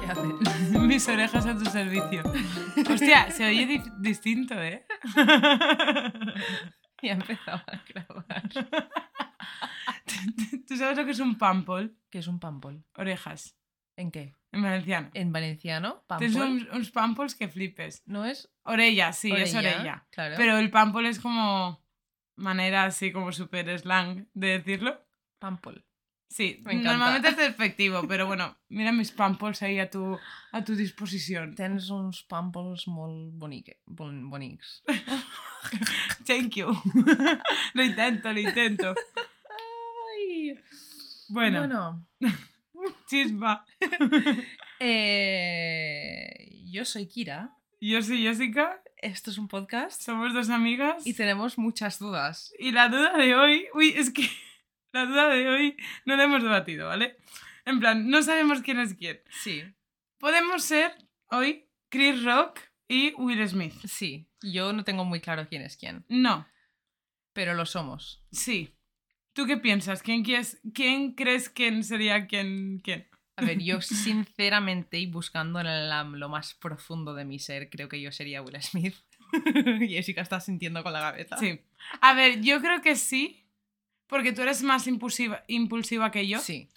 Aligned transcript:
¿Qué? 0.00 0.78
Mis 0.78 1.08
orejas 1.08 1.46
a 1.46 1.56
tu 1.56 1.64
servicio. 1.66 2.22
Hostia, 2.90 3.30
se 3.30 3.46
oye 3.46 3.66
di- 3.66 3.82
distinto, 3.98 4.54
¿eh? 4.62 4.86
Ya 7.02 7.12
empezaba 7.12 7.62
a 7.66 7.82
grabar. 7.86 8.48
¿Tú 10.66 10.76
sabes 10.78 10.96
lo 10.96 11.04
que 11.04 11.10
es 11.10 11.20
un 11.20 11.36
pampol? 11.36 11.94
¿Qué 12.10 12.18
es 12.20 12.26
un 12.26 12.40
pampol? 12.40 12.82
Orejas, 12.96 13.54
¿En 13.96 14.10
qué? 14.10 14.32
en 14.50 14.62
valenciano. 14.62 15.10
¿En 15.12 15.30
valenciano? 15.30 16.04
Tienes 16.18 16.36
¿Pampol? 16.36 16.52
uns, 16.52 16.68
uns 16.72 16.90
pampols 16.90 17.34
que 17.34 17.48
flipes. 17.48 18.02
¿No 18.06 18.24
es 18.24 18.50
Orella, 18.64 19.12
sí, 19.12 19.30
es 19.30 19.54
orella? 19.54 19.74
orella. 19.76 20.06
Claro. 20.10 20.34
Pero 20.38 20.56
el 20.56 20.70
pampol 20.70 21.04
es 21.06 21.20
como 21.20 21.84
manera 22.36 22.84
así 22.84 23.12
como 23.12 23.30
súper 23.30 23.78
slang 23.78 24.26
de 24.32 24.46
decirlo. 24.58 25.06
Pampol. 25.38 25.84
Sí, 26.28 26.60
Me 26.64 26.72
encanta. 26.74 26.90
normalmente 26.92 27.28
es 27.30 27.36
despectivo, 27.36 28.06
pero 28.08 28.26
bueno, 28.26 28.56
mira 28.68 28.92
mis 28.92 29.10
pampols 29.12 29.62
ahí 29.62 29.78
a 29.78 29.88
tu, 29.88 30.18
a 30.52 30.64
tu 30.64 30.74
disposición. 30.74 31.54
Tens 31.54 31.88
uns 31.90 32.22
pampols 32.24 32.86
molt 32.88 33.32
bonique, 33.38 33.80
bon, 33.86 34.28
bonics. 34.28 34.82
Thank 36.26 36.56
you. 36.56 36.66
lo 37.74 37.82
intento, 37.82 38.32
lo 38.32 38.40
intento. 38.40 38.94
Ay. 40.18 40.58
Bueno, 41.28 41.60
Bueno, 41.60 42.06
chispa. 43.08 43.64
eh, 44.80 46.50
yo 46.66 46.84
soy 46.84 47.06
Kira. 47.06 47.52
Yo 47.80 48.02
soy 48.02 48.22
Jessica, 48.22 48.80
Esto 48.96 49.30
es 49.30 49.38
un 49.38 49.48
podcast 49.48 50.00
somos 50.02 50.32
dos 50.32 50.48
amigas. 50.50 51.06
y 51.06 51.14
tenemos 51.14 51.58
muchas 51.58 51.98
dudas. 51.98 52.52
Y 52.58 52.72
la 52.72 52.88
duda 52.88 53.16
de 53.16 53.34
hoy, 53.34 53.66
uy, 53.74 53.92
es 53.96 54.10
que 54.10 54.28
la 54.96 55.06
duda 55.06 55.28
de 55.28 55.48
hoy 55.48 55.76
no 56.04 56.16
la 56.16 56.24
hemos 56.24 56.42
debatido, 56.42 56.88
¿vale? 56.88 57.16
En 57.64 57.80
plan, 57.80 58.08
no 58.08 58.22
sabemos 58.22 58.62
quién 58.62 58.78
es 58.80 58.94
quién. 58.94 59.20
Sí, 59.42 59.62
Podemos 60.18 60.62
ser 60.64 60.92
hoy 61.30 61.68
Chris 61.90 62.22
Rock 62.24 62.60
y 62.88 63.12
Will 63.14 63.46
Smith. 63.48 63.74
sí. 63.84 64.28
Yo 64.42 64.72
no 64.72 64.84
tengo 64.84 65.04
muy 65.04 65.20
claro 65.20 65.46
quién 65.48 65.62
es 65.62 65.76
quién, 65.76 66.04
No, 66.08 66.46
pero 67.32 67.54
lo 67.54 67.66
somos. 67.66 68.22
sí. 68.30 68.72
¿Tú 69.32 69.44
qué 69.46 69.58
piensas? 69.58 70.02
¿Quién, 70.02 70.24
quieres- 70.24 70.58
quién 70.72 71.12
crees 71.12 71.50
quién 71.50 71.84
sería 71.84 72.26
quién? 72.26 72.78
quién? 72.82 73.06
A 73.36 73.44
ver, 73.44 73.58
yo 73.58 73.80
sinceramente 73.82 74.98
y 74.98 75.06
buscando 75.06 75.60
en 75.60 75.66
la- 75.66 76.04
lo 76.04 76.28
más 76.30 76.54
profundo 76.54 77.12
de 77.14 77.26
mi 77.26 77.38
ser, 77.38 77.68
creo 77.68 77.86
que 77.88 78.00
yo 78.00 78.10
sería 78.12 78.40
Will 78.40 78.62
Smith. 78.62 78.94
Jessica 79.88 80.22
está 80.22 80.40
sintiendo 80.40 80.82
con 80.82 80.92
la 80.94 81.00
cabeza. 81.00 81.36
Sí. 81.36 81.60
A 82.00 82.14
ver, 82.14 82.40
yo 82.40 82.60
creo 82.62 82.80
que 82.80 82.96
sí, 82.96 83.45
porque 84.06 84.32
tú 84.32 84.42
eres 84.42 84.62
más 84.62 84.86
impulsiva, 84.86 85.44
impulsiva 85.48 86.10
que 86.10 86.26
yo. 86.26 86.38
Sí. 86.38 86.68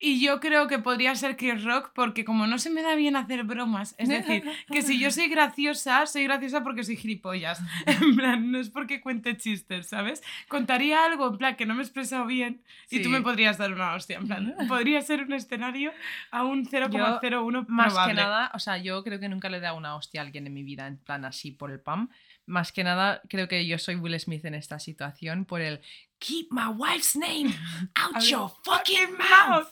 Y 0.00 0.20
yo 0.20 0.38
creo 0.38 0.66
que 0.66 0.80
podría 0.80 1.14
ser 1.14 1.34
Chris 1.36 1.64
Rock 1.64 1.92
porque 1.94 2.26
como 2.26 2.46
no 2.46 2.58
se 2.58 2.68
me 2.68 2.82
da 2.82 2.94
bien 2.94 3.16
hacer 3.16 3.44
bromas, 3.44 3.94
es 3.96 4.10
decir, 4.10 4.44
que 4.70 4.82
si 4.82 4.98
yo 4.98 5.10
soy 5.10 5.28
graciosa, 5.28 6.04
soy 6.04 6.24
graciosa 6.24 6.62
porque 6.62 6.84
soy 6.84 6.96
gilipollas. 6.96 7.62
En 7.86 8.16
plan, 8.16 8.52
no 8.52 8.58
es 8.58 8.68
porque 8.68 9.00
cuente 9.00 9.36
chistes, 9.38 9.86
¿sabes? 9.86 10.22
Contaría 10.48 11.04
algo, 11.04 11.28
en 11.28 11.38
plan, 11.38 11.56
que 11.56 11.64
no 11.64 11.74
me 11.74 11.80
he 11.80 11.84
expresado 11.84 12.26
bien 12.26 12.60
y 12.90 13.02
tú 13.02 13.08
me 13.08 13.22
podrías 13.22 13.56
dar 13.56 13.72
una 13.72 13.94
hostia. 13.94 14.18
En 14.18 14.26
plan, 14.26 14.54
podría 14.68 15.00
ser 15.00 15.22
un 15.22 15.32
escenario 15.32 15.90
a 16.30 16.44
un 16.44 16.66
0,01 16.66 17.66
Más 17.68 17.92
probable. 17.92 18.14
que 18.14 18.20
nada, 18.20 18.50
o 18.52 18.58
sea, 18.58 18.76
yo 18.76 19.02
creo 19.04 19.18
que 19.20 19.30
nunca 19.30 19.48
le 19.48 19.56
he 19.56 19.60
dado 19.60 19.78
una 19.78 19.96
hostia 19.96 20.20
a 20.20 20.24
alguien 20.24 20.46
en 20.46 20.52
mi 20.52 20.64
vida, 20.64 20.86
en 20.86 20.98
plan 20.98 21.24
así 21.24 21.50
por 21.50 21.70
el 21.70 21.80
pam. 21.80 22.10
Más 22.46 22.72
que 22.72 22.84
nada, 22.84 23.22
creo 23.30 23.48
que 23.48 23.66
yo 23.66 23.78
soy 23.78 23.94
Will 23.94 24.20
Smith 24.20 24.44
en 24.44 24.54
esta 24.54 24.78
situación 24.78 25.46
por 25.46 25.62
el 25.62 25.80
Keep 26.26 26.48
my 26.52 26.68
wife's 26.68 27.14
name 27.16 27.52
out 27.96 28.22
your 28.22 28.50
fucking 28.64 29.12
mouth. 29.18 29.68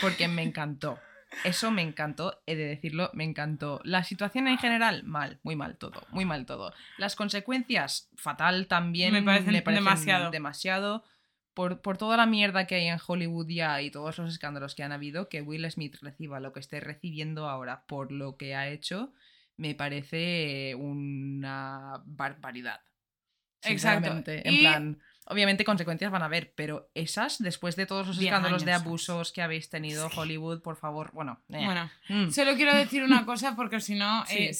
Porque 0.00 0.28
me 0.28 0.42
encantó. 0.42 0.98
Eso 1.44 1.70
me 1.70 1.82
encantó, 1.82 2.42
he 2.46 2.56
de 2.56 2.64
decirlo, 2.64 3.10
me 3.14 3.24
encantó. 3.24 3.80
La 3.84 4.02
situación 4.02 4.48
en 4.48 4.58
general, 4.58 5.04
mal, 5.04 5.38
muy 5.42 5.56
mal 5.56 5.76
todo, 5.76 6.02
muy 6.10 6.24
mal 6.24 6.46
todo. 6.46 6.72
Las 6.96 7.16
consecuencias, 7.16 8.08
fatal 8.16 8.66
también. 8.66 9.12
Me 9.12 9.22
parecen 9.22 9.62
demasiado. 9.64 10.30
demasiado. 10.30 11.04
Por, 11.54 11.80
por 11.80 11.98
toda 11.98 12.16
la 12.16 12.26
mierda 12.26 12.66
que 12.66 12.76
hay 12.76 12.86
en 12.86 12.98
Hollywood 13.04 13.48
ya 13.48 13.82
y 13.82 13.90
todos 13.90 14.16
los 14.18 14.32
escándalos 14.32 14.74
que 14.74 14.84
han 14.84 14.92
habido, 14.92 15.28
que 15.28 15.42
Will 15.42 15.68
Smith 15.70 15.96
reciba 16.00 16.40
lo 16.40 16.52
que 16.52 16.60
esté 16.60 16.78
recibiendo 16.80 17.48
ahora 17.48 17.84
por 17.86 18.12
lo 18.12 18.36
que 18.36 18.54
ha 18.54 18.68
hecho, 18.68 19.12
me 19.56 19.74
parece 19.74 20.74
una 20.76 22.02
barbaridad. 22.06 22.80
Exacto. 23.62 24.06
Sinceramente. 24.08 24.48
En 24.48 24.54
Y- 24.54 24.60
plan, 24.60 24.98
obviamente 25.28 25.64
consecuencias 25.64 26.10
van 26.10 26.22
a 26.22 26.26
haber, 26.26 26.52
pero 26.54 26.90
esas, 26.94 27.38
después 27.38 27.76
de 27.76 27.86
todos 27.86 28.06
los 28.06 28.18
escándalos 28.18 28.64
de 28.64 28.72
abusos 28.72 29.32
que 29.32 29.42
habéis 29.42 29.70
tenido, 29.70 30.08
Sí. 30.10 30.16
Hollywood, 30.18 30.62
por 30.62 30.76
favor, 30.76 31.10
bueno. 31.12 31.40
eh. 31.50 31.64
Bueno, 31.64 31.90
Mm, 32.08 32.30
solo 32.30 32.54
quiero 32.56 32.74
decir 32.74 33.02
una 33.02 33.24
cosa 33.26 33.54
porque 33.56 33.80
si 33.80 33.94
no 33.94 34.24
Sí. 34.26 34.48
eh, 34.50 34.54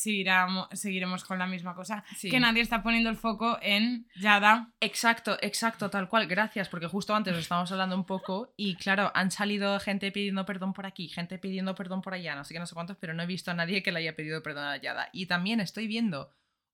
seguiremos 0.73 1.25
con 1.25 1.39
la 1.39 1.47
misma 1.47 1.75
cosa. 1.75 2.05
sí. 2.17 2.31
Que 2.31 2.41
nadie 2.41 2.63
está 2.63 2.83
poniendo 2.83 3.11
el 3.11 3.17
foco 3.17 3.59
en 3.63 4.07
Yada. 4.21 4.71
Exacto, 4.81 5.39
exacto, 5.41 5.91
tal 5.91 6.09
cual. 6.09 6.27
Gracias, 6.27 6.69
porque 6.69 6.87
justo 6.87 7.15
antes 7.15 7.33
lo 7.35 7.39
estábamos 7.41 7.71
hablando 7.73 7.97
un 7.97 8.05
poco 8.05 8.53
y 8.57 8.77
claro, 8.77 9.11
han 9.15 9.31
salido 9.31 9.79
gente 9.81 10.13
pidiendo 10.13 10.45
perdón 10.45 10.73
por 10.73 10.87
aquí, 10.87 11.09
gente 11.09 11.39
pidiendo 11.39 11.75
perdón 11.75 12.03
por 12.03 12.15
allá, 12.15 12.35
no 12.35 12.45
sé 12.45 12.55
qué, 12.55 12.61
no 12.61 12.67
sé 12.67 12.75
cuántos, 12.75 12.97
pero 12.99 13.15
no 13.15 13.23
he 13.23 13.27
visto 13.27 13.51
a 13.51 13.55
nadie 13.55 13.83
que 13.83 13.93
le 13.93 14.01
haya 14.01 14.15
pedido 14.17 14.43
perdón 14.43 14.65
a 14.65 14.77
Yada. 14.77 15.09
Y 15.13 15.27
también 15.27 15.61
estoy 15.61 15.87
viendo 15.87 16.31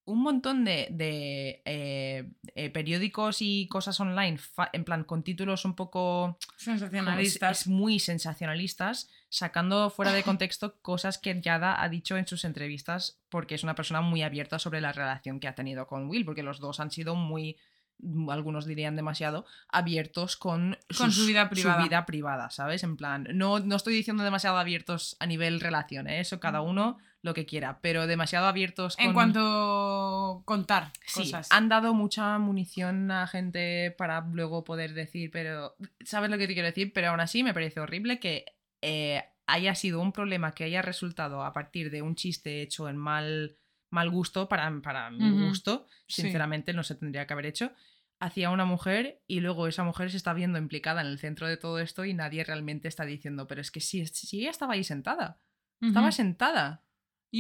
un 0.07 0.23
montón 0.23 0.65
de, 0.65 0.89
de, 0.91 1.63
eh, 1.65 2.29
eh, 2.55 2.71
periódicos 2.71 3.39
y 3.41 3.67
cosas 3.69 3.99
online, 4.01 4.39
en 4.73 4.85
plan 4.85 5.05
con 5.05 5.23
títulos 5.23 5.65
un 5.65 5.75
poco 5.75 6.39
es, 6.59 6.65
Sensacionalistas. 6.65 7.61
es 7.63 7.67
muy 7.67 7.99
sensacionalistas, 7.99 9.09
sacando 9.29 9.91
fuera 9.91 10.13
de 10.13 10.23
contexto 10.25 10.77
cosas 10.83 11.19
que 11.19 11.41
Yada 11.41 11.83
ha 11.83 11.89
dicho 11.89 12.17
en 12.17 12.27
sus 12.27 12.45
entrevistas, 12.45 13.19
porque 13.31 13.55
es 13.55 13.63
una 13.63 13.75
persona 13.75 14.03
muy 14.03 14.23
abierta 14.23 14.59
sobre 14.59 14.81
la 14.81 14.93
relación 14.93 15.41
que 15.41 15.49
ha 15.49 15.55
tenido 15.55 15.87
con 15.87 16.09
Will, 16.09 16.25
porque 16.25 16.43
los 16.43 16.61
dos 16.61 16.81
han 16.81 16.91
sido 16.91 17.15
muy, 17.15 17.57
mm, 17.99 18.29
algunos 18.29 18.67
dirían 18.67 18.97
demasiado, 18.97 19.47
abiertos 19.69 20.37
con, 20.37 20.77
Con 20.99 21.13
su 21.13 21.25
vida 21.25 21.49
privada. 21.49 21.83
vida 21.83 22.05
privada, 22.05 22.51
¿sabes? 22.51 22.85
En 22.85 22.99
plan, 22.99 23.27
no, 23.33 23.59
no 23.59 23.77
estoy 23.77 23.95
diciendo 23.95 24.23
demasiado 24.23 24.59
abiertos 24.59 25.17
a 25.19 25.27
nivel 25.27 25.61
relación, 25.61 26.09
¿eh? 26.09 26.21
eso 26.21 26.41
cada 26.41 26.61
uno 26.61 26.99
lo 27.25 27.33
que 27.33 27.47
quiera, 27.47 27.81
pero 27.81 28.07
demasiado 28.07 28.47
abiertos 28.47 28.97
con... 28.97 29.07
En 29.07 29.15
cuanto 29.15 29.41
a 29.41 30.45
contar 30.45 30.93
Sí, 31.07 31.23
cosas. 31.23 31.49
han 31.51 31.71
dado 31.71 31.95
mucha 31.95 32.39
munición 32.39 33.11
a 33.11 33.27
gente 33.27 33.95
para 33.97 34.21
luego 34.31 34.63
poder 34.63 34.93
decir, 34.93 35.31
pero 35.31 35.75
¿sabes 36.05 36.31
lo 36.31 36.37
que 36.37 36.47
te 36.47 36.53
quiero 36.53 36.69
decir? 36.69 36.93
Pero 36.93 37.09
aún 37.09 37.21
así 37.21 37.43
me 37.43 37.55
parece 37.55 37.81
horrible 37.81 38.21
que 38.21 38.45
eh, 38.83 39.25
haya 39.47 39.75
sido 39.75 40.01
un 40.01 40.13
problema 40.13 40.53
que 40.53 40.65
haya 40.65 40.83
resultado 40.83 41.43
a 41.43 41.55
partir 41.55 41.91
de 41.91 42.03
un 42.03 42.15
chiste 42.15 42.61
hecho 42.61 42.91
en 42.91 42.99
mal, 42.99 43.57
mal 43.89 44.11
gusto, 44.11 44.47
para, 44.47 44.71
para 44.83 45.11
mi 45.11 45.47
gusto, 45.47 45.87
sí. 46.07 46.21
sinceramente 46.21 46.75
no 46.75 46.83
se 46.83 46.95
tendría 46.95 47.27
que 47.27 47.33
haber 47.33 47.47
hecho, 47.47 47.73
hacia 48.21 48.51
una 48.51 48.67
mujer 48.67 49.23
y 49.27 49.41
luego 49.41 49.67
esa 49.67 49.83
mujer 49.83 50.11
se 50.11 50.19
está 50.19 50.35
viendo 50.35 50.59
implicada 50.59 51.01
en 51.01 51.07
el 51.07 51.19
centro 51.19 51.49
de 51.49 51.57
todo 51.57 51.79
esto 51.79 52.05
y 52.05 52.13
nadie 52.13 52.45
realmente 52.45 52.87
está 52.87 53.07
diciendo, 53.07 53.47
pero 53.47 53.63
es 53.63 53.71
que 53.71 53.81
sí, 53.81 54.07
sí 54.09 54.43
ella 54.43 54.51
estaba 54.51 54.75
ahí 54.75 54.85
sentada, 54.85 55.41
estaba 55.81 56.13
sentada. 56.13 56.84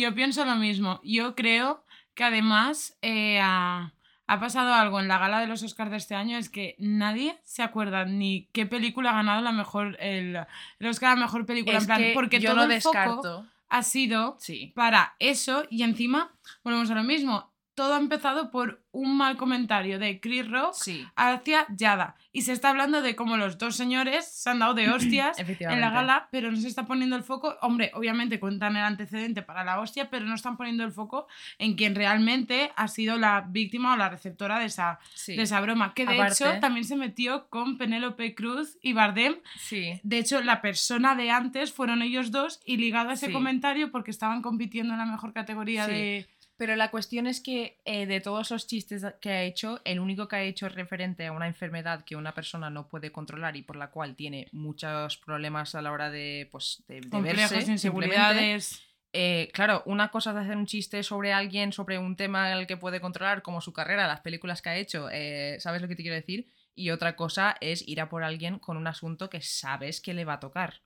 Yo 0.00 0.14
pienso 0.14 0.44
lo 0.44 0.56
mismo. 0.56 1.00
Yo 1.04 1.34
creo 1.34 1.84
que 2.14 2.24
además 2.24 2.96
eh, 3.02 3.38
ha, 3.40 3.92
ha 4.26 4.40
pasado 4.40 4.74
algo 4.74 4.98
en 5.00 5.08
la 5.08 5.18
gala 5.18 5.40
de 5.40 5.46
los 5.46 5.62
Oscars 5.62 5.90
de 5.90 5.96
este 5.98 6.14
año, 6.14 6.36
es 6.38 6.48
que 6.48 6.74
nadie 6.78 7.38
se 7.44 7.62
acuerda 7.62 8.04
ni 8.04 8.48
qué 8.52 8.66
película 8.66 9.10
ha 9.10 9.14
ganado 9.14 9.40
la 9.42 9.52
mejor, 9.52 9.96
el, 10.00 10.36
el 10.78 10.86
Oscar 10.88 11.10
a 11.10 11.14
la 11.14 11.20
mejor 11.22 11.46
película. 11.46 11.76
Es 11.78 11.84
en 11.84 11.86
plan, 11.86 12.00
que 12.00 12.12
porque 12.14 12.40
yo 12.40 12.50
todo 12.54 12.66
no 12.66 12.72
el 12.72 12.80
foco 12.82 12.96
descarto. 12.98 13.46
ha 13.68 13.82
sido 13.82 14.36
Sí. 14.40 14.72
para 14.74 15.14
eso 15.18 15.64
y 15.70 15.82
encima 15.82 16.32
volvemos 16.62 16.90
a 16.90 16.94
lo 16.94 17.04
mismo. 17.04 17.53
Todo 17.74 17.94
ha 17.94 17.98
empezado 17.98 18.50
por 18.50 18.82
un 18.92 19.16
mal 19.16 19.36
comentario 19.36 19.98
de 19.98 20.20
Chris 20.20 20.48
Rock 20.48 20.74
Sí, 20.74 21.04
hacia 21.16 21.66
Yada. 21.76 22.14
Y 22.32 22.42
se 22.42 22.52
está 22.52 22.70
hablando 22.70 23.02
de 23.02 23.16
cómo 23.16 23.36
los 23.36 23.58
dos 23.58 23.74
señores 23.74 24.26
se 24.32 24.50
han 24.50 24.60
dado 24.60 24.74
de 24.74 24.88
hostias 24.90 25.36
en 25.38 25.80
la 25.80 25.90
gala, 25.90 26.28
pero 26.30 26.50
no 26.52 26.56
se 26.56 26.68
está 26.68 26.86
poniendo 26.86 27.16
el 27.16 27.24
foco. 27.24 27.56
Hombre, 27.62 27.90
obviamente 27.94 28.38
cuentan 28.38 28.76
el 28.76 28.84
antecedente 28.84 29.42
para 29.42 29.64
la 29.64 29.80
hostia, 29.80 30.10
pero 30.10 30.26
no 30.26 30.34
están 30.34 30.56
poniendo 30.56 30.84
el 30.84 30.92
foco 30.92 31.26
en 31.58 31.74
quien 31.74 31.94
realmente 31.96 32.70
ha 32.76 32.86
sido 32.88 33.18
la 33.18 33.44
víctima 33.48 33.94
o 33.94 33.96
la 33.96 34.08
receptora 34.08 34.58
de 34.60 34.66
esa, 34.66 35.00
Sí, 35.14 35.34
de 35.36 35.42
esa 35.42 35.60
broma. 35.60 35.92
Que 35.94 36.06
de 36.06 36.14
Aparte- 36.14 36.44
hecho 36.44 36.60
también 36.60 36.84
se 36.84 36.96
metió 36.96 37.48
con 37.48 37.78
Penélope 37.78 38.34
Cruz 38.34 38.78
y 38.80 38.92
Bardem. 38.92 39.36
sí. 39.58 40.00
De 40.04 40.18
hecho, 40.18 40.40
la 40.42 40.60
persona 40.60 41.14
de 41.16 41.30
antes 41.30 41.72
fueron 41.72 42.02
ellos 42.02 42.30
dos 42.30 42.60
y 42.64 42.76
ligado 42.76 43.10
a 43.10 43.14
ese 43.14 43.32
comentario 43.32 43.90
porque 43.90 44.10
estaban 44.12 44.42
compitiendo 44.42 44.92
en 44.92 44.98
la 45.00 45.06
mejor 45.06 45.32
categoría 45.32 45.86
de. 45.88 46.28
Pero 46.56 46.76
la 46.76 46.90
cuestión 46.90 47.26
es 47.26 47.40
que 47.40 47.80
eh, 47.84 48.06
de 48.06 48.20
todos 48.20 48.50
los 48.50 48.66
chistes 48.68 49.04
que 49.20 49.30
ha 49.30 49.42
hecho, 49.42 49.80
el 49.84 49.98
único 49.98 50.28
que 50.28 50.36
ha 50.36 50.42
hecho 50.42 50.68
referente 50.68 51.26
a 51.26 51.32
una 51.32 51.48
enfermedad 51.48 52.04
que 52.04 52.14
una 52.14 52.32
persona 52.32 52.70
no 52.70 52.88
puede 52.88 53.10
controlar 53.10 53.56
y 53.56 53.62
por 53.62 53.74
la 53.76 53.90
cual 53.90 54.14
tiene 54.14 54.46
muchos 54.52 55.16
problemas 55.16 55.74
a 55.74 55.82
la 55.82 55.90
hora 55.90 56.10
de, 56.10 56.48
pues, 56.52 56.84
de, 56.86 57.00
de 57.00 57.08
complejos, 57.10 57.50
verse, 57.50 57.66
simplemente, 57.66 57.72
inseguridades. 57.72 58.82
eh, 59.12 59.50
claro, 59.52 59.82
una 59.86 60.10
cosa 60.10 60.30
es 60.30 60.36
hacer 60.36 60.56
un 60.56 60.66
chiste 60.66 61.02
sobre 61.02 61.32
alguien, 61.32 61.72
sobre 61.72 61.98
un 61.98 62.14
tema 62.16 62.52
el 62.52 62.66
que 62.68 62.76
puede 62.76 63.00
controlar, 63.00 63.42
como 63.42 63.60
su 63.60 63.72
carrera, 63.72 64.06
las 64.06 64.20
películas 64.20 64.62
que 64.62 64.68
ha 64.70 64.76
hecho, 64.76 65.08
eh, 65.10 65.56
¿sabes 65.60 65.82
lo 65.82 65.88
que 65.88 65.96
te 65.96 66.02
quiero 66.02 66.16
decir? 66.16 66.48
Y 66.76 66.90
otra 66.90 67.16
cosa 67.16 67.56
es 67.60 67.86
ir 67.86 68.00
a 68.00 68.08
por 68.08 68.22
alguien 68.22 68.60
con 68.60 68.76
un 68.76 68.86
asunto 68.86 69.28
que 69.28 69.40
sabes 69.40 70.00
que 70.00 70.14
le 70.14 70.24
va 70.24 70.34
a 70.34 70.40
tocar. 70.40 70.83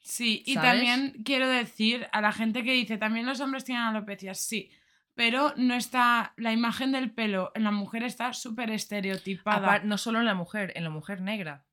Sí, 0.00 0.42
y 0.46 0.54
¿Sabes? 0.54 0.70
también 0.70 1.22
quiero 1.24 1.48
decir 1.48 2.08
a 2.12 2.20
la 2.20 2.32
gente 2.32 2.64
que 2.64 2.72
dice, 2.72 2.96
también 2.98 3.26
los 3.26 3.40
hombres 3.40 3.64
tienen 3.64 3.84
alopecia, 3.84 4.34
sí, 4.34 4.70
pero 5.14 5.52
no 5.56 5.74
está, 5.74 6.32
la 6.36 6.52
imagen 6.52 6.92
del 6.92 7.10
pelo 7.10 7.50
en 7.54 7.64
la 7.64 7.70
mujer 7.72 8.04
está 8.04 8.32
súper 8.32 8.70
estereotipada. 8.70 9.80
Apar- 9.80 9.82
no 9.84 9.98
solo 9.98 10.20
en 10.20 10.24
la 10.26 10.34
mujer, 10.34 10.72
en 10.76 10.84
la 10.84 10.90
mujer 10.90 11.20
negra. 11.20 11.66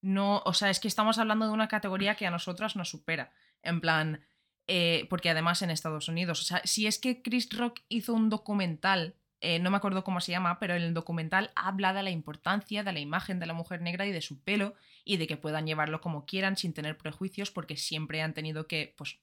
No, 0.00 0.42
o 0.44 0.52
sea, 0.52 0.70
es 0.70 0.78
que 0.78 0.86
estamos 0.88 1.18
hablando 1.18 1.46
de 1.46 1.52
una 1.52 1.66
categoría 1.68 2.14
que 2.14 2.26
a 2.26 2.30
nosotras 2.30 2.76
nos 2.76 2.88
supera. 2.90 3.32
En 3.62 3.80
plan, 3.80 4.24
eh, 4.68 5.06
porque 5.10 5.30
además 5.30 5.62
en 5.62 5.70
Estados 5.70 6.08
Unidos, 6.08 6.40
o 6.40 6.44
sea, 6.44 6.60
si 6.64 6.86
es 6.86 6.98
que 7.00 7.22
Chris 7.22 7.48
Rock 7.50 7.80
hizo 7.88 8.14
un 8.14 8.28
documental, 8.28 9.16
eh, 9.40 9.58
no 9.60 9.70
me 9.70 9.76
acuerdo 9.76 10.04
cómo 10.04 10.20
se 10.20 10.32
llama, 10.32 10.58
pero 10.58 10.74
en 10.74 10.82
el 10.82 10.94
documental 10.94 11.50
habla 11.54 11.92
de 11.92 12.02
la 12.02 12.10
importancia 12.10 12.82
de 12.82 12.92
la 12.92 13.00
imagen 13.00 13.38
de 13.38 13.46
la 13.46 13.54
mujer 13.54 13.80
negra 13.80 14.06
y 14.06 14.12
de 14.12 14.20
su 14.20 14.42
pelo 14.42 14.74
y 15.04 15.16
de 15.16 15.26
que 15.26 15.36
puedan 15.36 15.66
llevarlo 15.66 16.00
como 16.00 16.26
quieran 16.26 16.56
sin 16.56 16.72
tener 16.74 16.96
prejuicios 16.96 17.50
porque 17.50 17.76
siempre 17.76 18.20
han 18.22 18.34
tenido 18.34 18.66
que, 18.66 18.94
pues, 18.96 19.18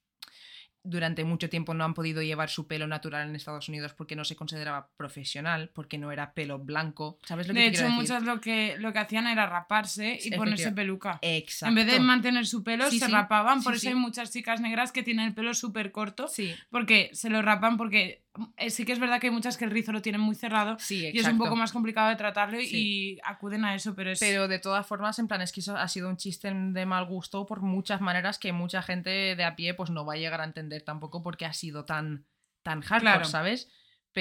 durante 0.87 1.23
mucho 1.23 1.49
tiempo 1.49 1.73
no 1.73 1.83
han 1.83 1.95
podido 1.95 2.21
llevar 2.21 2.49
su 2.49 2.67
pelo 2.67 2.85
natural 2.85 3.27
en 3.27 3.35
Estados 3.35 3.67
Unidos 3.69 3.93
porque 3.93 4.15
no 4.15 4.23
se 4.23 4.35
consideraba 4.35 4.91
profesional, 4.97 5.71
porque 5.73 5.97
no 5.97 6.11
era 6.11 6.33
pelo 6.33 6.59
blanco. 6.59 7.17
¿Sabes 7.25 7.47
lo 7.47 7.55
que 7.55 7.59
de 7.59 7.71
te 7.71 7.77
hecho, 7.77 7.89
muchas 7.89 8.21
lo 8.21 8.39
que, 8.39 8.75
lo 8.77 8.93
que 8.93 8.99
hacían 8.99 9.25
era 9.25 9.47
raparse 9.47 10.19
y 10.23 10.29
ponerse 10.31 10.71
peluca. 10.73 11.17
Exacto. 11.23 11.69
En 11.69 11.75
vez 11.75 11.87
de 11.91 11.99
mantener 11.99 12.45
su 12.45 12.63
pelo, 12.63 12.89
Sí, 12.91 12.99
se 12.99 13.07
sí. 13.07 13.11
rapaban. 13.11 13.63
Por 13.63 13.73
Sí, 13.73 13.87
eso 13.87 13.95
hay 13.95 14.01
muchas 14.01 14.31
chicas 14.31 14.61
negras 14.61 14.91
que 14.91 15.01
tienen 15.01 15.25
el 15.25 15.33
pelo 15.33 15.55
súper 15.55 15.91
corto. 15.91 16.27
Sí, 16.27 16.55
Porque 16.69 17.09
se 17.13 17.31
lo 17.31 17.41
rapan 17.41 17.77
porque 17.77 18.23
sí 18.69 18.85
que 18.85 18.91
es 18.93 18.99
verdad 18.99 19.19
que 19.19 19.27
hay 19.27 19.33
muchas 19.33 19.57
que 19.57 19.65
el 19.65 19.71
rizo 19.71 19.91
lo 19.91 20.01
tienen 20.01 20.21
muy 20.21 20.35
cerrado 20.35 20.77
sí, 20.79 21.09
y 21.13 21.17
es 21.19 21.27
un 21.27 21.37
poco 21.37 21.55
más 21.55 21.71
complicado 21.71 22.09
de 22.09 22.15
tratarlo 22.15 22.59
Sí. 22.59 23.15
y 23.15 23.19
acuden 23.23 23.65
a 23.65 23.75
eso, 23.75 23.95
pero 23.95 24.11
es... 24.11 24.19
Pero 24.19 24.47
de 24.47 24.59
todas 24.59 24.85
formas, 24.85 25.17
en 25.19 25.27
plan, 25.27 25.41
es 25.41 25.51
que 25.51 25.59
eso 25.61 25.75
ha 25.77 25.87
sido 25.87 26.09
un 26.09 26.17
chiste 26.17 26.51
de 26.53 26.85
mal 26.85 27.05
gusto 27.05 27.45
por 27.45 27.61
muchas 27.61 28.01
maneras 28.01 28.37
que 28.39 28.51
mucha 28.53 28.81
gente 28.81 29.35
de 29.35 29.43
a 29.43 29.55
pie 29.55 29.73
pues 29.73 29.89
no 29.89 30.05
va 30.05 30.13
a 30.13 30.17
llegar 30.17 30.41
a 30.41 30.45
entender 30.45 30.81
tampoco 30.83 31.21
porque 31.23 31.45
ha 31.45 31.53
sido 31.53 31.85
tan, 31.85 32.25
tan 32.63 32.81
hardcore, 32.81 33.11
Claro. 33.11 33.25
¿sabes? 33.25 33.69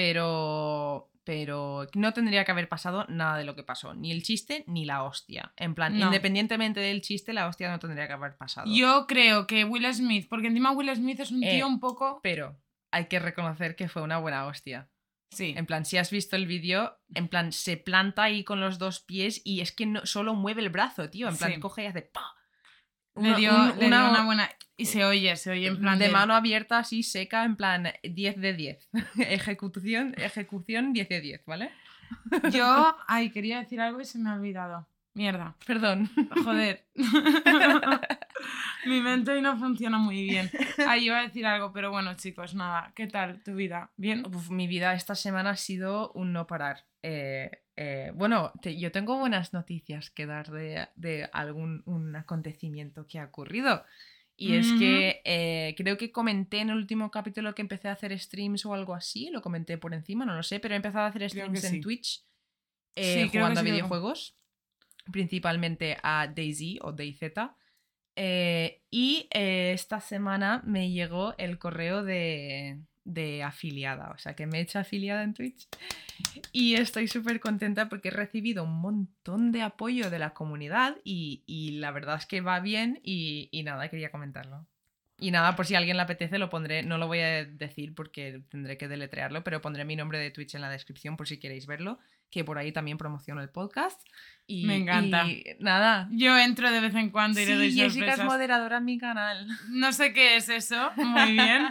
Pero, 0.09 1.09
pero 1.23 1.87
no 1.95 2.13
tendría 2.13 2.45
que 2.45 2.51
haber 2.51 2.69
pasado 2.69 3.05
nada 3.09 3.37
de 3.37 3.43
lo 3.43 3.55
que 3.55 3.63
pasó, 3.63 3.93
ni 3.95 4.11
el 4.11 4.21
chiste 4.23 4.63
ni 4.67 4.85
la 4.85 5.03
hostia. 5.03 5.51
En 5.57 5.73
plan, 5.73 5.97
No. 5.97 6.05
independientemente 6.05 6.79
del 6.79 7.01
chiste, 7.01 7.33
la 7.33 7.47
hostia 7.47 7.69
no 7.71 7.79
tendría 7.79 8.05
que 8.07 8.13
haber 8.13 8.37
pasado. 8.37 8.71
Yo 8.71 9.05
creo 9.07 9.47
que 9.47 9.63
Will 9.65 9.91
Smith, 9.93 10.27
porque 10.29 10.47
encima 10.47 10.71
Will 10.71 10.95
Smith 10.95 11.19
es 11.21 11.31
un 11.31 11.43
Eh, 11.43 11.55
tío 11.55 11.67
un 11.67 11.79
poco... 11.79 12.19
Pero 12.21 12.55
hay 12.95 13.05
que 13.05 13.19
reconocer 13.19 13.75
que 13.75 13.87
fue 13.89 14.01
una 14.01 14.17
buena 14.17 14.45
hostia. 14.45 14.89
Sí. 15.31 15.53
En 15.57 15.65
plan, 15.65 15.83
si 15.85 15.97
has 15.97 16.11
visto 16.11 16.35
el 16.37 16.45
vídeo, 16.47 16.97
en 17.13 17.27
plan, 17.27 17.51
se 17.51 17.75
planta 17.77 18.23
ahí 18.23 18.43
con 18.43 18.61
los 18.61 18.77
dos 18.79 19.01
pies 19.01 19.41
y 19.43 19.59
es 19.61 19.71
que 19.73 19.85
no, 19.85 20.05
solo 20.05 20.33
mueve 20.33 20.61
el 20.61 20.69
brazo, 20.69 21.09
tío. 21.09 21.27
En 21.27 21.35
plan, 21.37 21.53
Sí. 21.55 21.59
coge 21.59 21.83
y 21.83 21.87
hace 21.87 22.03
¡pa! 22.03 22.21
Le 23.15 23.29
Una- 23.29 23.37
dio, 23.37 23.53
un- 23.55 23.67
le 23.79 23.87
dio 23.87 24.09
una 24.09 24.23
buena... 24.25 24.49
Y 24.77 24.85
se 24.85 25.03
oye, 25.05 25.35
se 25.37 25.51
oye 25.51 25.67
en 25.67 25.79
plan 25.79 25.97
de 25.99 26.07
de... 26.07 26.11
mano 26.11 26.33
abierta, 26.35 26.79
así 26.79 27.01
seca, 27.03 27.43
en 27.45 27.55
plan 27.55 27.87
10 28.03 28.35
de 28.41 28.53
10. 28.53 28.89
ejecución, 29.19 30.13
ejecución 30.17 30.93
10 30.93 31.09
de 31.09 31.21
10, 31.21 31.45
¿vale? 31.45 31.71
Yo, 32.51 32.97
ay, 33.07 33.29
quería 33.31 33.59
decir 33.59 33.79
algo 33.81 34.01
y 34.01 34.05
se 34.05 34.19
me 34.19 34.29
ha 34.29 34.33
olvidado. 34.35 34.87
Mierda. 35.15 35.55
Perdón. 35.65 36.09
Joder. 36.43 36.85
Mi 38.85 39.01
mente 39.01 39.31
hoy 39.31 39.41
no 39.41 39.57
funciona 39.57 39.97
muy 39.97 40.23
bien. 40.23 40.51
Ay, 40.87 41.05
iba 41.05 41.19
a 41.19 41.23
decir 41.23 41.45
algo, 41.45 41.71
pero 41.73 41.89
bueno, 41.89 42.13
chicos, 42.15 42.53
nada. 42.53 42.91
¿Qué 42.95 43.07
tal 43.07 43.41
tu 43.43 43.55
vida? 43.55 43.91
¿Bien? 43.97 44.23
Uf, 44.27 44.49
mi 44.51 44.67
vida 44.67 44.93
esta 44.93 45.15
semana 45.15 45.51
ha 45.51 45.55
sido 45.57 46.11
un 46.11 46.33
no 46.33 46.45
parar. 46.45 46.85
Eh, 47.01 47.49
eh, 47.77 48.11
bueno, 48.13 48.51
te- 48.61 48.77
yo 48.77 48.91
tengo 48.91 49.17
buenas 49.17 49.53
noticias 49.53 50.09
que 50.11 50.25
dar 50.25 50.51
de, 50.51 50.87
de 50.95 51.29
algún 51.33 51.81
un 51.85 52.15
acontecimiento 52.15 53.07
que 53.07 53.19
ha 53.19 53.25
ocurrido. 53.25 53.83
Y 54.37 54.55
es 54.55 54.67
que 54.73 55.21
eh, 55.23 55.73
creo 55.77 55.95
que 55.97 56.11
comenté 56.11 56.59
en 56.59 56.69
el 56.69 56.75
último 56.75 57.09
capítulo 57.09 57.55
que 57.55 57.61
empecé 57.61 57.87
a 57.87 57.93
hacer 57.93 58.17
streams 58.19 58.65
o 58.65 58.73
algo 58.73 58.93
así, 58.93 59.29
lo 59.31 59.41
comenté 59.41 59.77
por 59.77 59.93
encima, 59.93 60.25
no 60.25 60.35
lo 60.35 60.43
sé, 60.43 60.59
pero 60.59 60.73
he 60.73 60.77
empezado 60.77 61.05
a 61.05 61.07
hacer 61.07 61.29
streams 61.29 61.63
en 61.63 61.71
sí. 61.71 61.79
Twitch 61.79 62.25
Sí, 62.97 63.29
jugando 63.29 63.61
a 63.61 63.63
videojuegos, 63.63 64.35
principalmente 65.11 65.97
a 66.03 66.27
Daisy 66.27 66.79
o 66.81 66.91
DayZ. 66.91 67.33
Eh, 68.15 68.81
y 68.89 69.27
eh, 69.31 69.73
esta 69.73 69.99
semana 69.99 70.61
me 70.65 70.91
llegó 70.91 71.35
el 71.37 71.57
correo 71.57 72.03
de, 72.03 72.79
de 73.03 73.43
afiliada, 73.43 74.11
o 74.11 74.17
sea 74.17 74.35
que 74.35 74.47
me 74.47 74.57
he 74.57 74.61
hecho 74.61 74.79
afiliada 74.79 75.21
en 75.23 75.33
Twitch 75.33 75.67
y 76.51 76.75
estoy 76.75 77.07
súper 77.07 77.39
contenta 77.39 77.89
porque 77.89 78.07
he 78.07 78.11
recibido 78.11 78.63
un 78.63 78.79
montón 78.79 79.51
de 79.51 79.61
apoyo 79.61 80.09
de 80.09 80.19
la 80.19 80.33
comunidad 80.33 80.97
y, 81.03 81.43
y 81.45 81.71
la 81.71 81.91
verdad 81.91 82.17
es 82.17 82.25
que 82.25 82.41
va 82.41 82.59
bien 82.61 82.99
y, 83.03 83.49
y 83.51 83.63
nada, 83.63 83.89
quería 83.89 84.11
comentarlo. 84.11 84.65
Y 85.17 85.31
nada, 85.31 85.55
por 85.55 85.65
si 85.65 85.75
alguien 85.75 85.95
le 85.95 86.03
apetece, 86.03 86.37
lo 86.37 86.49
pondré, 86.49 86.83
no 86.83 86.97
lo 86.97 87.07
voy 87.07 87.19
a 87.19 87.45
decir 87.45 87.95
porque 87.95 88.41
tendré 88.49 88.77
que 88.77 88.89
deletrearlo, 88.89 89.43
pero 89.43 89.61
pondré 89.61 89.85
mi 89.85 89.95
nombre 89.95 90.19
de 90.19 90.31
Twitch 90.31 90.55
en 90.55 90.61
la 90.61 90.69
descripción 90.69 91.15
por 91.15 91.27
si 91.27 91.37
queréis 91.37 91.67
verlo, 91.67 91.99
que 92.35 92.43
por 92.43 92.57
ahí 92.57 92.73
también 92.73 92.97
promociono 92.97 93.41
el 93.41 93.47
podcast. 93.49 93.97
Y, 94.45 94.65
Me 94.65 94.75
encanta. 94.75 95.25
y 95.25 95.41
nada. 95.61 96.09
Yo 96.11 96.37
entro 96.37 96.69
de 96.69 96.81
vez 96.81 96.93
en 96.95 97.09
cuando 97.09 97.39
y 97.39 97.45
le 97.45 97.55
doy 97.55 97.71
Sí, 97.71 97.79
Jessica 97.79 98.07
es 98.07 98.11
sorpresas. 98.17 98.25
moderadora 98.25 98.77
en 98.79 98.85
mi 98.85 98.97
canal. 98.97 99.47
No 99.69 99.93
sé 99.93 100.11
qué 100.11 100.35
es 100.35 100.49
eso, 100.49 100.91
muy 100.97 101.31
bien. 101.31 101.65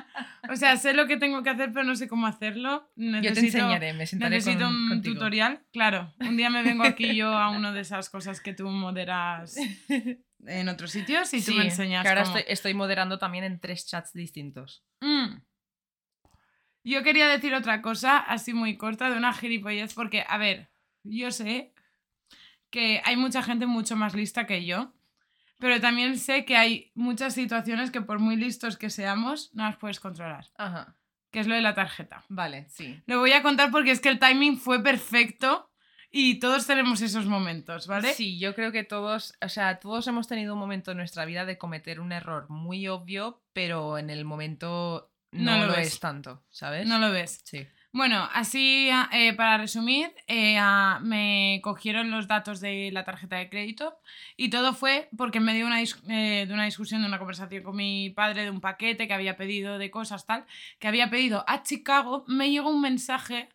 O 0.51 0.57
sea, 0.57 0.79
sé 0.79 0.95
lo 0.95 1.07
que 1.07 1.19
tengo 1.19 1.43
que 1.43 1.51
hacer, 1.51 1.71
pero 1.75 1.85
no 1.85 1.95
sé 1.97 2.09
cómo 2.09 2.27
hacerlo. 2.27 2.91
Yo 2.97 3.13
te 3.13 3.21
Necesito, 3.21 3.59
enseñaré, 3.59 3.93
me 3.93 4.07
sentaré 4.07 4.37
necesito 4.37 4.65
con- 4.65 4.75
un 4.75 4.89
contigo. 4.89 5.15
tutorial. 5.17 5.61
Claro, 5.71 6.15
un 6.21 6.37
día 6.39 6.49
me 6.49 6.63
vengo 6.63 6.83
aquí 6.85 7.15
yo 7.15 7.29
a 7.29 7.51
una 7.51 7.73
de 7.73 7.81
esas 7.83 8.09
cosas 8.09 8.41
que 8.41 8.55
tú 8.55 8.67
moderas 8.71 9.57
en 10.47 10.69
otros 10.71 10.91
sitios 10.93 11.33
y 11.35 11.39
tú 11.45 11.53
Sí, 11.53 11.59
me 11.59 11.65
enseñas 11.65 12.03
que 12.05 12.09
ahora 12.09 12.25
cómo. 12.25 12.39
estoy, 12.39 12.53
estoy 12.53 12.73
moderando 12.75 13.19
también 13.19 13.45
en 13.45 13.61
tres 13.61 13.87
chats 13.87 14.15
distintos. 14.15 14.83
Mm. 15.03 15.37
Yo 16.85 17.03
quería 17.03 17.29
decir 17.29 17.55
otra 17.55 17.81
cosa, 17.81 18.19
así 18.19 18.53
muy 18.53 18.77
corta, 18.77 19.11
de 19.11 19.17
una 19.17 19.33
gilipollez, 19.33 19.95
porque, 19.95 20.25
a 20.29 20.37
ver, 20.37 20.69
yo 21.03 21.31
sé 21.31 21.73
que 22.71 23.01
hay 23.05 23.17
mucha 23.17 23.43
gente 23.43 23.67
mucho 23.67 23.97
más 23.97 24.15
lista 24.15 24.47
que 24.47 24.65
yo, 24.67 24.93
pero 25.59 25.81
también 25.81 26.19
sé 26.19 26.45
que 26.45 26.57
hay 26.57 26.91
muchas 26.95 27.35
situaciones 27.35 27.91
que 27.91 28.03
por 28.03 28.19
muy 28.19 28.37
listos 28.37 28.77
que 28.77 28.91
seamos, 28.91 29.51
no 29.55 29.65
las 29.65 29.77
puedes 29.77 29.99
controlar, 29.99 30.47
Ajá, 30.59 30.95
que 31.31 31.41
es 31.41 31.47
lo 31.47 31.55
de 31.55 31.63
la 31.63 31.75
tarjeta. 31.75 32.25
vale, 32.29 32.67
sí. 32.69 33.01
Lo 33.07 33.21
voy 33.21 33.33
a 33.33 33.43
contar 33.43 33.71
porque 33.71 33.91
es 33.91 34.01
que 34.01 34.11
el 34.11 34.19
timing 34.19 34.59
fue 34.59 34.83
perfecto 34.83 35.71
y 36.11 36.39
todos 36.39 36.67
tenemos 36.67 37.01
esos 37.01 37.27
momentos, 37.27 37.87
¿vale? 37.87 38.13
Sí, 38.13 38.39
yo 38.39 38.55
creo 38.55 38.73
que 38.73 38.85
todos, 38.85 39.35
o 39.41 39.49
sea, 39.49 39.81
todos 39.81 40.07
hemos 40.07 40.29
tenido 40.29 40.53
un 40.53 40.61
momento 40.61 40.91
en 40.91 40.99
nuestra 40.99 41.25
vida 41.25 41.45
de 41.45 41.57
cometer 41.57 41.99
un 41.99 42.13
error 42.13 42.51
muy 42.51 42.89
obvio, 42.89 43.43
pero 43.53 43.97
en 43.99 44.11
el 44.11 44.25
momento 44.25 45.14
no, 45.35 45.53
No 45.53 45.59
lo 45.63 45.67
lo, 45.67 45.73
ves. 45.77 45.89
es 45.89 46.01
tanto, 46.01 46.43
¿sabes? 46.51 46.87
No 46.87 46.99
lo 46.99 47.11
ves. 47.11 47.41
Sí. 47.45 47.67
Bueno, 47.93 48.29
así 48.33 48.91
eh, 49.13 49.35
para 49.35 49.57
resumir, 49.57 50.11
eh, 50.27 50.59
me 51.03 51.61
cogieron 51.63 52.11
los 52.11 52.27
datos 52.27 52.59
de 52.61 52.91
la 52.93 53.05
tarjeta 53.05 53.37
de 53.37 53.49
crédito 53.49 53.97
y 54.37 54.51
todo 54.51 54.75
fue 54.75 55.09
porque 55.17 55.39
en 55.39 55.45
medio 55.45 55.61
de 55.61 55.67
una, 55.67 55.81
dis- 55.81 56.03
eh, 56.11 56.45
de 56.47 56.53
una 56.53 56.65
discusión, 56.65 57.03
de 57.03 57.07
una 57.07 57.19
conversación 57.19 57.63
con 57.63 57.77
mi 57.77 58.11
padre 58.11 58.43
de 58.43 58.51
un 58.51 58.61
paquete 58.61 59.07
que 59.07 59.15
había 59.15 59.37
pedido 59.37 59.79
de 59.79 59.93
cosas 59.93 60.27
tal, 60.27 60.45
que 60.81 60.89
había 60.89 61.09
pedido 61.09 61.45
a 61.47 61.63
Chicago, 61.63 62.25
me 62.27 62.51
llegó 62.51 62.69
un 62.71 62.81
mensaje 62.81 63.49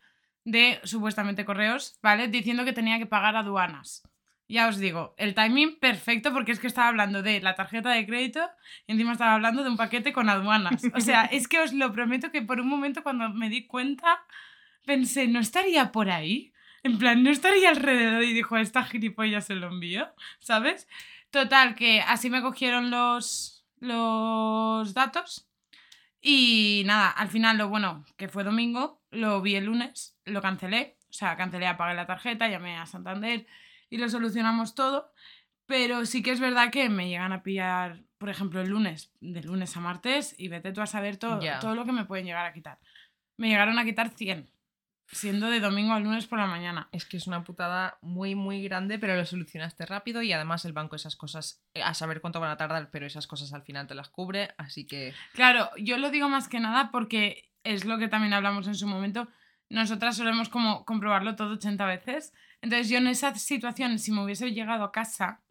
de 0.46 0.80
supuestamente 0.86 1.44
correos, 1.44 1.98
¿vale? 2.02 2.30
Diciendo 2.30 2.64
que 2.64 2.72
tenía 2.72 2.98
que 2.98 3.06
pagar 3.06 3.36
aduanas. 3.36 4.04
Ya 4.50 4.68
os 4.68 4.80
digo, 4.80 5.14
el 5.18 5.36
timing 5.36 5.78
perfecto 5.80 6.34
porque 6.34 6.52
es 6.52 6.60
que 6.60 6.66
estaba 6.66 6.88
hablando 6.88 7.22
de 7.22 7.40
la 7.40 7.54
tarjeta 7.54 7.92
de 7.92 8.08
crédito 8.08 8.50
y 8.88 8.94
encima 8.94 9.12
estaba 9.12 9.36
hablando 9.36 9.64
de 9.64 9.70
un 9.70 9.78
paquete 9.78 10.12
con 10.12 10.28
aduanas. 10.28 10.82
O 10.96 11.00
sea, 11.02 11.26
es 11.26 11.48
que 11.48 11.60
os 11.60 11.72
lo 11.72 11.94
prometo 11.94 12.32
que 12.32 12.42
por 12.42 12.60
un 12.60 12.68
momento 12.68 13.04
cuando 13.04 13.30
me 13.30 13.48
di 13.48 13.68
cuenta 13.68 14.26
pensé, 14.88 15.28
¿no 15.28 15.40
estaría 15.40 15.92
por 15.92 16.10
ahí? 16.10 16.52
En 16.82 16.98
plan, 16.98 17.22
no 17.22 17.30
estaría 17.30 17.70
alrededor 17.70 18.24
y 18.24 18.34
dijo, 18.34 18.58
esta 18.58 18.84
gilipollas 18.86 19.46
se 19.46 19.54
lo 19.54 19.68
envío, 19.68 20.12
¿sabes? 20.40 20.88
Total, 21.30 21.76
que 21.76 22.02
así 22.02 22.32
me 22.32 22.42
cogieron 22.42 22.90
los, 22.90 23.68
los 23.80 24.96
datos. 24.96 25.48
Y 26.22 26.82
nada, 26.88 27.12
al 27.12 27.28
final 27.28 27.60
lo 27.60 27.70
bueno, 27.70 28.04
que 28.18 28.30
fue 28.30 28.44
domingo, 28.44 29.00
lo 29.12 29.42
vi 29.44 29.56
el 29.58 29.66
lunes, 29.66 30.18
lo 30.26 30.42
cancelé. 30.42 30.98
O 31.08 31.14
sea, 31.14 31.36
cancelé, 31.38 31.68
apagué 31.68 31.94
la 31.94 32.08
tarjeta, 32.08 32.48
llamé 32.48 32.78
a 32.78 32.88
Santander 32.88 33.46
y 33.90 33.98
lo 33.98 34.10
solucionamos 34.10 34.76
todo. 34.76 35.12
Pero 35.66 36.06
sí 36.06 36.24
que 36.24 36.32
es 36.32 36.40
verdad 36.40 36.72
que 36.72 36.90
me 36.90 37.10
llegan 37.10 37.32
a 37.32 37.44
pillar, 37.44 38.04
por 38.18 38.30
ejemplo, 38.30 38.60
el 38.60 38.70
lunes, 38.70 39.12
de 39.22 39.44
lunes 39.44 39.78
a 39.78 39.80
martes, 39.80 40.34
y 40.38 40.48
vete 40.48 40.72
tú 40.72 40.82
a 40.82 40.88
saber 40.88 41.18
todo, 41.18 41.40
todo 41.62 41.76
lo 41.76 41.86
que 41.86 41.92
me 41.92 42.06
pueden 42.06 42.26
llegar 42.26 42.46
a 42.46 42.54
quitar. 42.54 42.80
Me 43.38 43.50
llegaron 43.50 43.78
a 43.78 43.86
quitar 43.86 44.10
100, 44.10 44.50
siendo 45.12 45.48
de 45.52 45.60
domingo 45.60 45.94
a 45.94 46.00
lunes 46.00 46.26
por 46.26 46.40
la 46.40 46.48
mañana. 46.48 46.90
Es 46.92 47.06
que 47.06 47.18
es 47.18 47.28
una 47.28 47.44
putada 47.44 48.00
muy, 48.02 48.34
muy 48.34 48.64
grande, 48.64 48.98
pero 48.98 49.16
lo 49.16 49.26
solucionaste 49.26 49.86
rápido 49.86 50.24
y 50.24 50.34
además 50.34 50.66
el 50.66 50.74
banco 50.74 50.96
esas 50.96 51.16
cosas, 51.16 51.64
eh, 51.76 51.84
a 51.84 51.94
saber 51.94 52.20
cuánto 52.20 52.40
van 52.40 52.50
a 52.50 52.58
tardar, 52.58 52.90
pero 52.90 53.06
esas 53.06 53.28
cosas 53.28 53.54
al 53.54 53.62
final 53.62 53.86
te 53.86 53.94
las 53.94 54.10
cubre, 54.10 54.50
así 54.58 54.88
que... 54.88 55.14
Claro, 55.34 55.70
yo 55.78 56.00
lo 56.00 56.10
digo 56.10 56.30
más 56.30 56.48
que 56.48 56.60
nada 56.60 56.90
porque 56.90 57.52
es 57.64 57.86
lo 57.86 58.00
que 58.00 58.08
también 58.08 58.34
hablamos 58.34 58.68
en 58.68 58.76
su 58.76 58.88
momento. 58.88 59.28
Nosotras 59.70 60.18
solemos 60.18 60.50
como 60.50 60.84
comprobarlo 60.84 61.36
todo 61.36 61.54
80 61.54 61.86
veces. 61.86 62.34
Entonces 62.62 62.90
yo 62.90 62.98
en 62.98 63.08
esa 63.08 63.34
situación, 63.36 64.00
si 64.00 64.12
me 64.12 64.24
hubiese 64.24 64.52
llegado 64.52 64.84
a 64.84 64.92
casa, 64.92 65.42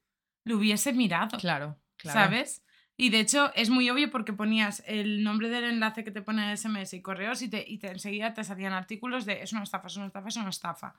lo 0.44 0.56
hubiese 0.58 0.92
mirado. 0.92 1.38
Claro, 1.38 1.78
claro. 1.96 2.20
¿Sabes? 2.20 2.64
Y 2.96 3.10
de 3.10 3.20
hecho 3.20 3.52
es 3.54 3.70
muy 3.70 3.88
obvio 3.90 4.10
porque 4.10 4.32
ponías 4.32 4.82
el 4.86 5.22
nombre 5.22 5.48
del 5.48 5.64
enlace 5.64 6.02
que 6.02 6.10
te 6.10 6.20
pone 6.20 6.56
SMS 6.56 6.94
y 6.94 7.00
correos 7.00 7.42
y, 7.42 7.48
te, 7.48 7.64
y 7.66 7.78
te, 7.78 7.88
enseguida 7.88 8.34
te 8.34 8.42
salían 8.42 8.72
artículos 8.72 9.24
de 9.24 9.42
es 9.42 9.52
una 9.52 9.62
estafa, 9.62 9.86
es 9.86 9.96
una 9.96 10.06
estafa, 10.06 10.28
es 10.28 10.36
una 10.36 10.50
estafa. 10.50 10.94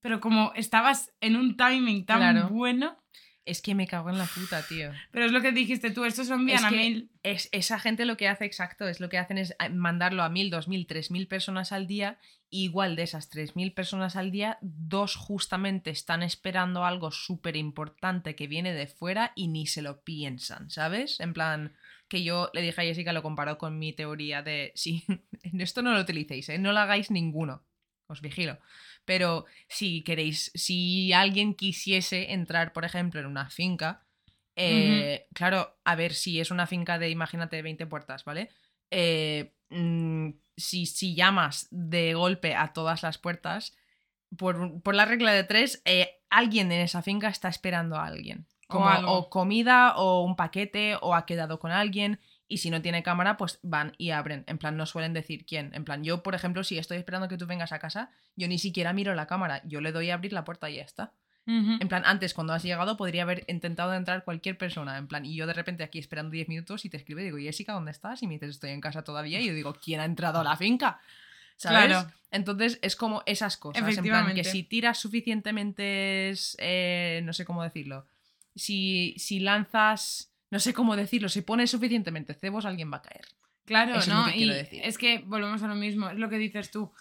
Pero 0.00 0.20
como 0.20 0.52
estabas 0.54 1.12
en 1.20 1.36
un 1.36 1.56
timing 1.56 2.06
tan 2.06 2.18
Claro. 2.18 2.48
bueno, 2.48 2.96
Es 3.46 3.62
que 3.62 3.74
me 3.74 3.86
cago 3.86 4.10
en 4.10 4.18
la 4.18 4.26
puta, 4.26 4.62
tío. 4.66 4.90
pero 5.12 5.24
es 5.26 5.32
lo 5.32 5.40
que 5.40 5.52
dijiste 5.52 5.90
tú, 5.90 6.04
estos 6.04 6.28
envían 6.30 6.58
Es 6.58 6.64
a 6.64 6.68
que 6.68 6.76
mil. 6.76 7.10
es, 7.22 7.48
esa 7.52 7.78
gente 7.78 8.04
lo 8.04 8.16
que 8.16 8.28
hace 8.28 8.44
exacto 8.44 8.86
es 8.88 9.00
lo 9.00 9.08
que 9.08 9.18
hacen 9.18 9.38
es 9.38 9.52
eh, 9.58 9.68
mandarlo 9.70 10.22
a 10.22 10.28
mil, 10.28 10.50
dos 10.50 10.68
mil, 10.68 10.86
tres 10.86 11.10
mil 11.10 11.26
personas 11.28 11.72
al 11.72 11.86
día. 11.86 12.18
y 12.50 12.64
igual 12.64 12.94
de 12.96 13.02
esas 13.04 13.28
tres 13.28 13.56
mil 13.56 13.72
personas 13.72 14.14
al 14.16 14.30
día, 14.30 14.58
dos 14.60 15.16
justamente 15.16 15.90
están 15.90 16.22
esperando 16.22 16.84
algo 16.84 17.10
súper 17.10 17.56
importante 17.56 18.34
que 18.36 18.46
viene 18.46 18.72
de 18.74 18.86
fuera 18.86 19.32
y 19.34 19.48
ni 19.48 19.66
se 19.66 19.82
lo 19.82 20.02
piensan, 20.02 20.68
¿sabes? 20.70 21.18
En 21.20 21.32
plan, 21.32 21.72
que 22.08 22.22
yo 22.22 22.50
le 22.52 22.62
dije 22.62 22.80
a 22.80 22.84
Jessica, 22.84 23.12
lo 23.12 23.22
comparó 23.22 23.58
con 23.58 23.78
mi 23.78 23.92
teoría 23.92 24.42
de, 24.42 24.72
sí, 24.76 25.04
esto 25.58 25.82
no 25.82 25.92
lo 25.94 26.00
utilicéis, 26.00 26.48
¿eh? 26.48 26.58
no 26.58 26.72
lo 26.72 26.78
hagáis 26.80 27.10
ninguno, 27.10 27.64
os 28.08 28.20
vigilo. 28.20 28.58
Pero 29.04 29.46
si 29.68 30.02
queréis, 30.02 30.50
si 30.54 31.12
alguien 31.12 31.54
quisiese 31.54 32.32
entrar, 32.32 32.72
por 32.72 32.84
ejemplo, 32.84 33.20
en 33.20 33.26
una 33.26 33.50
finca, 33.50 34.04
eh, 34.56 35.26
claro, 35.34 35.76
a 35.84 35.94
ver, 35.94 36.14
si 36.14 36.40
es 36.40 36.50
una 36.50 36.66
finca 36.66 36.98
de, 36.98 37.10
imagínate, 37.10 37.60
20 37.62 37.86
puertas, 37.86 38.24
¿vale? 38.24 38.50
Eh, 38.90 39.54
mm, 39.68 40.30
si, 40.56 40.86
si 40.86 41.14
llamas 41.14 41.68
de 41.70 42.14
golpe 42.14 42.54
a 42.54 42.72
todas 42.72 43.02
las 43.02 43.18
puertas, 43.18 43.76
por, 44.36 44.82
por 44.82 44.94
la 44.94 45.04
regla 45.04 45.32
de 45.32 45.44
tres, 45.44 45.82
eh, 45.84 46.20
alguien 46.30 46.72
en 46.72 46.80
esa 46.80 47.02
finca 47.02 47.28
está 47.28 47.48
esperando 47.48 47.96
a 47.96 48.06
alguien. 48.06 48.46
Como 48.66 48.86
o 49.06 49.30
comida 49.30 49.94
o 49.96 50.24
un 50.24 50.34
paquete 50.34 50.96
o 51.00 51.14
ha 51.14 51.24
quedado 51.24 51.60
con 51.60 51.70
alguien. 51.70 52.18
Y 52.48 52.58
si 52.58 52.70
no 52.70 52.80
tiene 52.80 53.02
cámara, 53.02 53.36
pues 53.36 53.58
van 53.62 53.92
y 53.98 54.10
abren. 54.10 54.44
En 54.46 54.58
plan, 54.58 54.76
no 54.76 54.86
suelen 54.86 55.12
decir 55.12 55.44
quién. 55.46 55.72
En 55.74 55.84
plan, 55.84 56.04
yo, 56.04 56.22
por 56.22 56.34
ejemplo, 56.34 56.62
si 56.62 56.78
estoy 56.78 56.98
esperando 56.98 57.28
que 57.28 57.36
tú 57.36 57.46
vengas 57.46 57.72
a 57.72 57.78
casa, 57.78 58.10
yo 58.36 58.46
ni 58.46 58.58
siquiera 58.58 58.92
miro 58.92 59.14
la 59.14 59.26
cámara. 59.26 59.62
Yo 59.64 59.80
le 59.80 59.90
doy 59.92 60.10
a 60.10 60.14
abrir 60.14 60.32
la 60.32 60.44
puerta 60.44 60.70
y 60.70 60.76
ya 60.76 60.82
está. 60.82 61.12
En 61.48 61.86
plan, 61.86 62.02
antes, 62.04 62.34
cuando 62.34 62.54
has 62.54 62.64
llegado, 62.64 62.96
podría 62.96 63.22
haber 63.22 63.44
intentado 63.46 63.94
entrar 63.94 64.24
cualquier 64.24 64.58
persona. 64.58 64.98
En 64.98 65.06
plan, 65.06 65.24
y 65.24 65.36
yo 65.36 65.46
de 65.46 65.52
repente 65.52 65.84
aquí 65.84 66.00
esperando 66.00 66.32
10 66.32 66.48
minutos 66.48 66.84
y 66.84 66.90
te 66.90 66.96
escribo 66.96 67.20
y 67.20 67.24
digo, 67.24 67.38
Jessica, 67.38 67.72
¿dónde 67.72 67.92
estás? 67.92 68.20
Y 68.24 68.26
me 68.26 68.34
dices, 68.34 68.50
estoy 68.50 68.70
en 68.70 68.80
casa 68.80 69.02
todavía. 69.04 69.40
Y 69.40 69.46
yo 69.46 69.54
digo, 69.54 69.74
¿quién 69.74 70.00
ha 70.00 70.04
entrado 70.04 70.40
a 70.40 70.44
la 70.44 70.56
finca? 70.56 71.00
¿Sabes? 71.56 71.86
Claro. 71.86 72.10
Entonces 72.32 72.80
es 72.82 72.96
como 72.96 73.22
esas 73.26 73.56
cosas. 73.56 73.96
En 73.96 74.02
plan, 74.04 74.34
que 74.34 74.42
si 74.44 74.64
tiras 74.64 74.98
suficientemente. 74.98 76.32
eh, 76.58 77.20
no 77.22 77.32
sé 77.32 77.44
cómo 77.44 77.62
decirlo. 77.62 78.06
Si, 78.54 79.14
si 79.18 79.38
lanzas. 79.40 80.32
No 80.50 80.58
sé 80.60 80.72
cómo 80.74 80.96
decirlo. 80.96 81.28
Si 81.28 81.42
pones 81.42 81.70
suficientemente 81.70 82.34
cebos, 82.34 82.64
alguien 82.66 82.92
va 82.92 82.98
a 82.98 83.02
caer. 83.02 83.26
Claro, 83.64 83.92
Eso 83.92 84.00
es 84.00 84.08
lo 84.08 84.14
¿no? 84.14 84.26
que 84.26 84.32
quiero 84.32 84.52
y 84.52 84.56
decir. 84.56 84.80
es 84.84 84.96
que 84.98 85.18
volvemos 85.26 85.62
a 85.62 85.68
lo 85.68 85.74
mismo, 85.74 86.08
es 86.08 86.18
lo 86.18 86.28
que 86.28 86.38
dices 86.38 86.70
tú. 86.70 86.92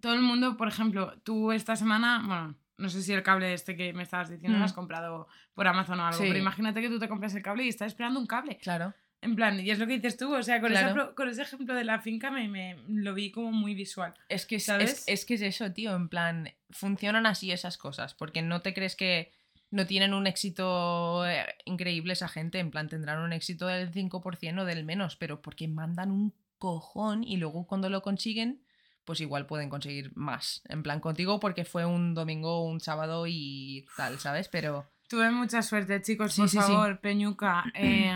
Todo 0.00 0.14
el 0.14 0.22
mundo, 0.22 0.56
por 0.56 0.68
ejemplo, 0.68 1.12
tú 1.24 1.52
esta 1.52 1.76
semana, 1.76 2.22
bueno, 2.26 2.54
no 2.78 2.88
sé 2.88 3.02
si 3.02 3.12
el 3.12 3.22
cable 3.22 3.52
este 3.52 3.76
que 3.76 3.92
me 3.92 4.02
estabas 4.02 4.30
diciendo 4.30 4.56
Mm. 4.56 4.60
lo 4.60 4.64
has 4.64 4.72
comprado 4.72 5.28
por 5.54 5.66
Amazon 5.66 6.00
o 6.00 6.06
algo, 6.06 6.18
Sí. 6.18 6.24
pero 6.26 6.38
imagínate 6.38 6.80
que 6.80 6.88
tú 6.88 6.98
te 6.98 7.08
compras 7.08 7.34
el 7.34 7.42
cable 7.42 7.64
y 7.64 7.68
estás 7.68 7.88
esperando 7.88 8.18
un 8.20 8.26
cable. 8.26 8.56
Claro. 8.58 8.94
En 9.22 9.34
plan, 9.34 9.58
y 9.58 9.70
es 9.70 9.78
lo 9.78 9.86
que 9.86 9.94
dices 9.94 10.16
tú, 10.18 10.34
o 10.34 10.42
sea, 10.42 10.60
con, 10.60 10.70
Claro. 10.70 11.14
ese 11.30 11.42
ejemplo 11.42 11.74
de 11.74 11.84
la 11.84 12.00
finca 12.00 12.30
me, 12.30 12.48
me- 12.48 12.76
lo 12.88 13.12
vi 13.14 13.30
como 13.30 13.50
muy 13.50 13.74
visual. 13.74 14.14
Es 14.28 14.44
que 14.46 14.56
es, 14.56 14.66
¿Sabes? 14.66 14.92
es- 14.92 15.04
es 15.08 15.24
que 15.26 15.34
es 15.34 15.42
eso, 15.42 15.72
tío. 15.72 15.94
En 15.96 16.08
plan, 16.08 16.50
funcionan 16.70 17.26
así 17.26 17.50
esas 17.50 17.76
cosas. 17.78 18.14
Porque 18.14 18.42
no 18.42 18.60
te 18.60 18.72
crees 18.74 18.94
que 18.94 19.32
no 19.70 19.86
tienen 19.86 20.14
un 20.14 20.26
éxito 20.26 21.26
eh, 21.26 21.44
increíble 21.64 22.12
esa 22.12 22.28
gente. 22.28 22.58
En 22.58 22.70
plan, 22.70 22.88
tendrán 22.88 23.20
un 23.20 23.32
éxito 23.32 23.66
del 23.66 23.92
5% 23.92 24.60
o 24.60 24.64
del 24.64 24.84
menos. 24.84 25.16
Pero 25.16 25.42
porque 25.42 25.68
mandan 25.68 26.10
un 26.10 26.34
cojón 26.58 27.24
y 27.24 27.36
luego 27.36 27.66
cuando 27.66 27.88
lo 27.90 28.02
consiguen, 28.02 28.62
pues 29.04 29.20
igual 29.20 29.46
pueden 29.46 29.68
conseguir 29.68 30.12
más. 30.16 30.62
En 30.68 30.82
plan, 30.82 31.00
contigo 31.00 31.38
porque 31.40 31.64
fue 31.64 31.84
un 31.86 32.14
domingo, 32.14 32.64
un 32.64 32.80
sábado 32.80 33.26
y 33.26 33.86
tal, 33.96 34.18
¿sabes? 34.18 34.48
Pero 34.48 34.86
Tuve 35.08 35.30
mucha 35.30 35.62
suerte, 35.62 36.02
chicos, 36.02 36.32
Sí, 36.32 36.40
por 36.40 36.48
sí, 36.50 36.56
sí. 36.58 36.62
favor, 36.72 36.98
Peñuca. 37.00 37.64
eh, 37.74 38.12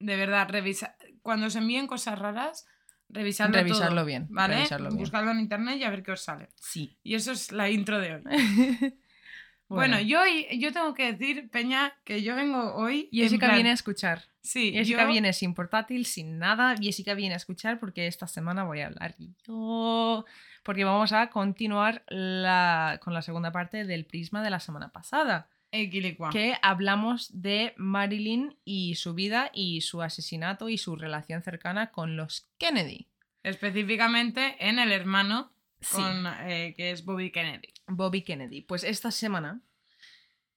de 0.00 0.16
verdad, 0.16 0.48
revisa 0.48 0.96
cuando 1.22 1.46
os 1.46 1.54
envíen 1.56 1.86
cosas 1.86 2.18
raras, 2.18 2.66
revisadlo, 3.08 3.54
Revisarlo 3.58 3.96
todo, 3.96 4.04
bien, 4.06 4.26
¿vale? 4.30 4.56
revisarlo 4.56 4.88
bien. 4.88 4.98
Buscadlo 4.98 5.30
en 5.30 5.40
internet 5.40 5.78
y 5.78 5.84
a 5.84 5.90
ver 5.90 6.02
qué 6.02 6.12
os 6.12 6.20
sale. 6.22 6.48
sí. 6.56 6.96
Y 7.02 7.14
eso 7.14 7.30
es 7.32 7.52
la 7.52 7.68
intro 7.70 8.00
de 8.00 8.14
hoy. 8.16 8.22
Bueno, 9.68 10.00
yo, 10.00 10.22
hoy- 10.22 10.46
yo 10.58 10.72
tengo 10.72 10.94
que 10.94 11.12
decir, 11.12 11.50
Peña, 11.50 11.94
que 12.04 12.22
yo 12.22 12.34
vengo 12.34 12.74
hoy. 12.74 13.08
Jessica 13.12 13.46
plan- 13.46 13.56
viene 13.56 13.70
a 13.70 13.74
escuchar. 13.74 14.22
Sí, 14.40 14.72
Jessica 14.72 15.02
yo- 15.04 15.08
viene 15.10 15.32
sin 15.34 15.52
portátil, 15.54 16.06
sin 16.06 16.38
nada. 16.38 16.74
Jessica 16.80 17.12
viene 17.14 17.34
a 17.34 17.36
escuchar 17.36 17.78
porque 17.78 18.06
esta 18.06 18.26
semana 18.26 18.64
voy 18.64 18.80
a 18.80 18.86
hablar 18.86 19.14
yo. 19.18 20.24
Porque 20.62 20.84
vamos 20.84 21.12
a 21.12 21.28
continuar 21.30 22.02
la- 22.08 22.98
con 23.02 23.12
la 23.14 23.22
segunda 23.22 23.52
parte 23.52 23.84
del 23.84 24.06
prisma 24.06 24.42
de 24.42 24.50
la 24.50 24.60
semana 24.60 24.88
pasada. 24.90 25.48
Equilicua. 25.70 26.30
Que 26.30 26.56
hablamos 26.62 27.28
de 27.42 27.74
Marilyn 27.76 28.56
y 28.64 28.94
su 28.94 29.12
vida 29.12 29.50
y 29.52 29.82
su 29.82 30.00
asesinato 30.00 30.70
y 30.70 30.78
su 30.78 30.96
relación 30.96 31.42
cercana 31.42 31.90
con 31.90 32.16
los 32.16 32.48
Kennedy. 32.56 33.06
Específicamente 33.42 34.56
en 34.60 34.78
el 34.78 34.92
hermano 34.92 35.52
Sí. 35.80 35.96
con, 35.96 36.26
eh, 36.26 36.74
que 36.76 36.90
es 36.90 37.04
Bobby 37.04 37.30
Kennedy. 37.30 37.68
Bobby 37.86 38.22
Kennedy. 38.22 38.62
Pues 38.62 38.84
esta 38.84 39.10
semana 39.10 39.60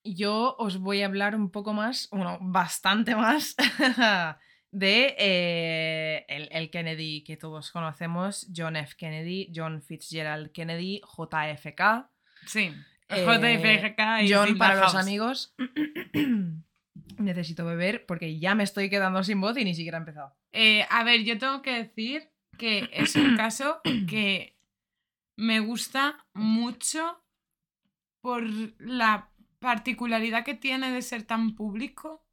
yo 0.03 0.55
os 0.57 0.79
voy 0.79 1.01
a 1.01 1.05
hablar 1.05 1.35
un 1.35 1.51
poco 1.51 1.73
más, 1.73 2.09
bueno, 2.11 2.37
bastante 2.41 3.15
más, 3.15 3.55
de 4.71 5.15
eh, 5.17 6.25
el, 6.27 6.49
el 6.51 6.69
Kennedy 6.69 7.23
que 7.23 7.37
todos 7.37 7.71
conocemos, 7.71 8.47
John 8.55 8.75
F. 8.75 8.95
Kennedy, 8.97 9.51
John 9.53 9.81
Fitzgerald 9.81 10.51
Kennedy, 10.51 11.01
JFK. 11.01 12.09
Sí. 12.45 12.73
Eh, 13.09 13.25
JFK 13.25 14.23
y 14.23 14.33
John 14.33 14.57
para 14.57 14.75
los 14.75 14.95
amigos. 14.95 15.53
Necesito 17.17 17.65
beber 17.65 18.05
porque 18.05 18.39
ya 18.39 18.55
me 18.55 18.63
estoy 18.63 18.89
quedando 18.89 19.23
sin 19.23 19.41
voz 19.41 19.57
y 19.57 19.65
ni 19.65 19.75
siquiera 19.75 19.97
he 19.97 19.99
empezado. 19.99 20.33
Eh, 20.53 20.85
a 20.89 21.03
ver, 21.03 21.23
yo 21.23 21.37
tengo 21.37 21.61
que 21.61 21.71
decir 21.71 22.29
que 22.57 22.89
es 22.93 23.15
un 23.15 23.35
caso 23.37 23.81
que 24.07 24.55
me 25.41 25.59
gusta 25.59 26.23
mucho 26.33 27.19
por 28.21 28.43
la 28.79 29.31
particularidad 29.57 30.45
que 30.45 30.53
tiene 30.53 30.91
de 30.91 31.01
ser 31.01 31.23
tan 31.23 31.55
público. 31.55 32.23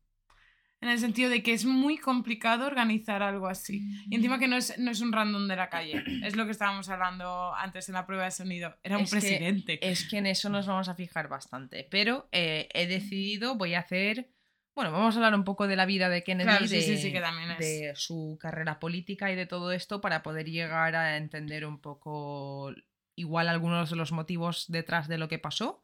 En 0.83 0.91
el 0.91 0.99
sentido 0.99 1.31
de 1.31 1.43
que 1.43 1.55
es 1.55 1.65
muy 1.65 1.97
complicado 1.97 2.67
organizar 2.67 3.23
algo 3.23 3.49
así. 3.49 3.83
Y 4.11 4.15
encima 4.15 4.39
que 4.39 4.47
no 4.47 4.57
es, 4.57 4.79
no 4.79 4.91
es 4.91 5.01
un 5.01 5.13
random 5.13 5.49
de 5.49 5.57
la 5.57 5.71
calle. 5.71 6.05
Es 6.25 6.37
lo 6.37 6.45
que 6.45 6.53
estábamos 6.53 6.89
hablando 6.91 7.53
antes 7.55 7.89
en 7.89 7.95
la 7.95 8.07
prueba 8.07 8.25
de 8.25 8.31
sonido. 8.31 8.77
Era 8.83 8.99
un 8.99 9.05
Es 9.05 9.11
que 9.11 9.19
presidente. 9.19 9.91
Es 9.91 10.07
que 10.07 10.19
en 10.19 10.27
eso 10.27 10.51
nos 10.51 10.67
vamos 10.67 10.89
a 10.89 10.95
fijar 10.95 11.29
bastante. 11.29 11.89
Pero 11.91 12.29
eh, 12.31 12.69
he 12.75 12.87
decidido, 12.87 13.57
voy 13.57 13.73
a 13.75 13.81
hacer. 13.81 14.31
Bueno, 14.75 14.93
vamos 14.93 15.15
a 15.15 15.19
hablar 15.19 15.35
un 15.35 15.45
poco 15.45 15.67
de 15.67 15.75
la 15.77 15.87
vida 15.87 16.11
de 16.11 16.23
Kennedy, 16.23 16.49
Claro, 16.49 16.69
sí, 16.69 16.77
de, 16.77 16.83
sí, 16.83 16.99
sí, 16.99 17.11
que 17.13 17.21
también 17.21 17.51
es. 17.53 17.59
de 17.59 17.93
su 17.97 18.39
carrera 18.41 18.79
política 18.79 19.33
y 19.33 19.35
de 19.35 19.47
todo 19.47 19.73
esto 19.73 20.01
para 20.01 20.23
poder 20.23 20.49
llegar 20.49 20.95
a 20.95 21.17
entender 21.17 21.67
un 21.67 21.81
poco 21.81 22.73
igual 23.19 23.49
algunos 23.49 23.91
de 23.91 23.97
los 23.97 24.13
motivos 24.13 24.67
detrás 24.69 25.09
de 25.09 25.19
lo 25.19 25.29
que 25.29 25.39
pasó. 25.39 25.83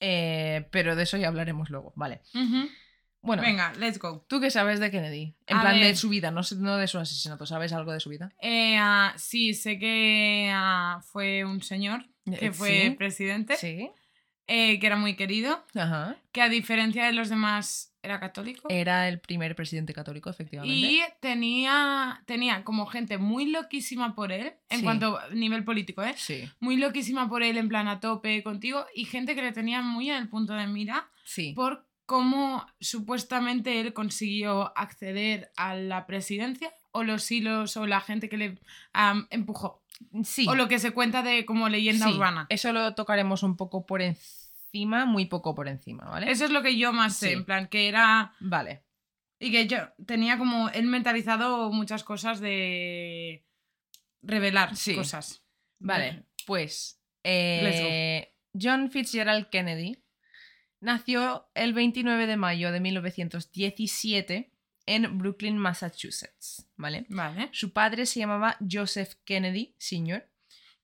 Eh, 0.00 0.66
pero 0.70 0.96
de 0.96 1.02
eso 1.02 1.16
ya 1.16 1.28
hablaremos 1.28 1.68
luego, 1.70 1.92
vale. 1.96 2.22
Bueno, 3.22 3.42
Venga, 3.42 3.74
let's 3.74 3.98
go. 3.98 4.24
¿tú 4.28 4.40
qué 4.40 4.50
sabes 4.50 4.80
de 4.80 4.90
Kennedy? 4.90 5.34
En 5.46 5.58
A 5.58 5.60
plan 5.60 5.78
de 5.78 5.94
su 5.94 6.08
vida, 6.08 6.30
no, 6.30 6.40
no 6.56 6.76
de 6.78 6.86
su 6.86 6.98
asesinato. 6.98 7.44
¿Sabes 7.44 7.72
algo 7.74 7.92
de 7.92 8.00
su 8.00 8.08
vida? 8.08 8.32
Eh, 8.40 8.78
ah, 8.78 9.12
sí, 9.18 9.52
sé 9.52 9.78
que 9.78 10.50
ah, 10.54 11.00
fue 11.04 11.44
un 11.44 11.62
señor 11.62 12.06
que 12.24 12.46
Eh, 12.46 12.52
fue 12.52 12.80
sí. 12.84 12.90
presidente, 12.90 13.56
Sí. 13.56 13.90
que 14.46 14.80
era 14.86 14.96
muy 14.96 15.16
querido, 15.16 15.64
Ajá. 15.74 16.16
que 16.32 16.40
a 16.40 16.48
diferencia 16.48 17.04
de 17.04 17.12
los 17.12 17.28
demás 17.28 17.89
era 18.02 18.18
católico. 18.20 18.68
Era 18.70 19.08
el 19.08 19.20
primer 19.20 19.54
presidente 19.54 19.92
católico, 19.92 20.30
efectivamente. 20.30 20.74
Y 20.74 21.00
tenía, 21.20 22.22
tenía 22.26 22.64
como 22.64 22.86
gente 22.86 23.18
muy 23.18 23.46
loquísima 23.46 24.14
por 24.14 24.32
él, 24.32 24.54
en 24.68 24.78
Sí. 24.78 24.84
cuanto 24.84 25.18
a 25.18 25.28
nivel 25.30 25.64
político, 25.64 26.02
¿eh? 26.02 26.14
Sí, 26.16 26.48
Muy 26.60 26.76
loquísima 26.76 27.28
por 27.28 27.42
él, 27.42 27.58
en 27.58 27.68
plan 27.68 27.88
a 27.88 28.00
tope 28.00 28.42
contigo, 28.42 28.86
y 28.94 29.04
gente 29.04 29.34
que 29.34 29.42
le 29.42 29.52
tenía 29.52 29.82
muy 29.82 30.10
en 30.10 30.16
el 30.16 30.28
punto 30.28 30.54
de 30.54 30.66
mira 30.66 31.08
sí. 31.24 31.52
por 31.54 31.86
cómo 32.06 32.66
supuestamente 32.80 33.80
él 33.80 33.92
consiguió 33.92 34.76
acceder 34.76 35.50
a 35.56 35.74
la 35.74 36.06
presidencia, 36.06 36.72
o 36.92 37.04
los 37.04 37.30
hilos, 37.30 37.76
o 37.76 37.86
la 37.86 38.00
gente 38.00 38.28
que 38.28 38.36
le 38.36 38.58
am, 38.92 39.26
empujó, 39.30 39.82
Sí. 40.24 40.46
o 40.48 40.54
lo 40.56 40.66
que 40.68 40.78
se 40.78 40.90
cuenta 40.92 41.22
de 41.22 41.44
como 41.44 41.68
leyenda 41.68 42.06
Sí, 42.06 42.14
urbana. 42.14 42.46
Eso 42.48 42.72
lo 42.72 42.94
tocaremos 42.94 43.42
un 43.42 43.56
poco 43.56 43.86
por 43.86 44.02
encima, 44.02 44.39
muy 44.72 45.26
poco 45.26 45.54
por 45.54 45.68
encima, 45.68 46.04
¿vale? 46.04 46.30
Eso 46.30 46.44
es 46.44 46.50
lo 46.50 46.62
que 46.62 46.76
yo 46.76 46.92
más 46.92 47.16
sé, 47.16 47.32
en 47.32 47.44
plan, 47.44 47.68
que 47.68 47.88
era... 47.88 48.34
Vale. 48.40 48.84
Y 49.38 49.50
que 49.50 49.66
yo 49.66 49.78
tenía 50.06 50.36
como 50.38 50.68
él 50.70 50.86
mentalizado 50.86 51.70
muchas 51.72 52.04
cosas 52.04 52.40
de 52.40 53.46
revelar 54.22 54.76
Sí. 54.76 54.94
cosas. 54.94 55.42
Vale, 55.78 56.26
pues 56.46 57.00
eh, 57.24 58.34
John 58.60 58.90
Fitzgerald 58.90 59.48
Kennedy 59.48 60.04
nació 60.80 61.48
el 61.54 61.72
29 61.72 62.26
de 62.26 62.36
mayo 62.36 62.70
de 62.70 62.80
1917 62.80 64.52
en 64.86 65.18
Brooklyn, 65.18 65.56
Massachusetts, 65.56 66.68
¿vale? 66.76 67.06
Vale. 67.08 67.48
Su 67.52 67.72
padre 67.72 68.06
se 68.06 68.20
llamaba 68.20 68.56
Joseph 68.70 69.14
Kennedy 69.24 69.74
Sr. 69.78 70.30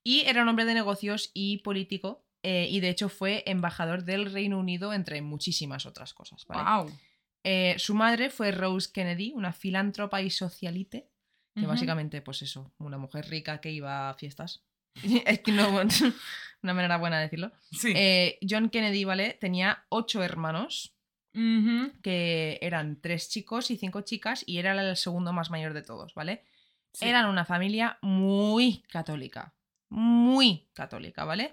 y 0.03 0.23
era 0.23 0.43
un 0.43 0.49
hombre 0.49 0.65
de 0.65 0.75
negocios 0.75 1.31
y 1.35 1.59
político 1.59 2.26
eh, 2.49 2.69
y 2.71 2.79
de 2.79 2.91
hecho 2.91 3.09
fue 3.09 3.43
embajador 3.45 4.05
del 4.05 4.31
Reino 4.31 4.61
Unido 4.61 4.93
entre 4.93 5.21
muchísimas 5.21 5.85
otras 5.85 6.15
cosas, 6.15 6.47
¿vale? 6.47 6.63
Wow. 6.63 6.97
Eh, 7.43 7.75
su 7.77 7.93
madre 7.93 8.31
fue 8.31 8.53
Rose 8.53 8.89
Kennedy, 8.93 9.33
una 9.35 9.53
filántropa 9.53 10.23
y 10.23 10.31
socialite, 10.31 11.11
que 11.57 11.67
básicamente, 11.67 12.23
pues 12.23 12.43
eso, 12.43 12.73
una 12.79 12.99
mujer 12.99 13.29
rica 13.29 13.61
que 13.61 13.73
iba 13.73 14.11
a 14.11 14.15
fiestas. 14.15 14.63
es 15.27 15.41
que 15.41 15.51
no, 15.51 15.69
una 16.63 16.75
manera 16.75 16.99
buena 16.99 17.17
de 17.17 17.25
decirlo. 17.25 17.51
Sí. 17.73 17.93
Eh, 17.97 18.39
John 18.49 18.71
Kennedy, 18.71 19.03
¿vale? 19.03 19.37
Tenía 19.41 19.85
ocho 19.89 20.23
hermanos, 20.23 20.95
que 21.33 22.59
eran 22.63 23.01
tres 23.01 23.29
chicos 23.29 23.73
y 23.73 23.77
cinco 23.77 24.03
chicas, 24.03 24.45
y 24.47 24.59
era 24.59 24.73
el 24.89 24.97
segundo 24.97 25.33
más 25.33 25.51
mayor 25.51 25.75
de 25.75 25.83
todos, 25.83 26.15
¿vale? 26.15 26.45
Sí. 26.93 27.07
Eran 27.07 27.27
una 27.27 27.45
familia 27.45 27.99
muy 28.03 28.85
católica, 28.89 29.53
muy 29.89 30.69
católica, 30.75 31.25
¿vale? 31.25 31.53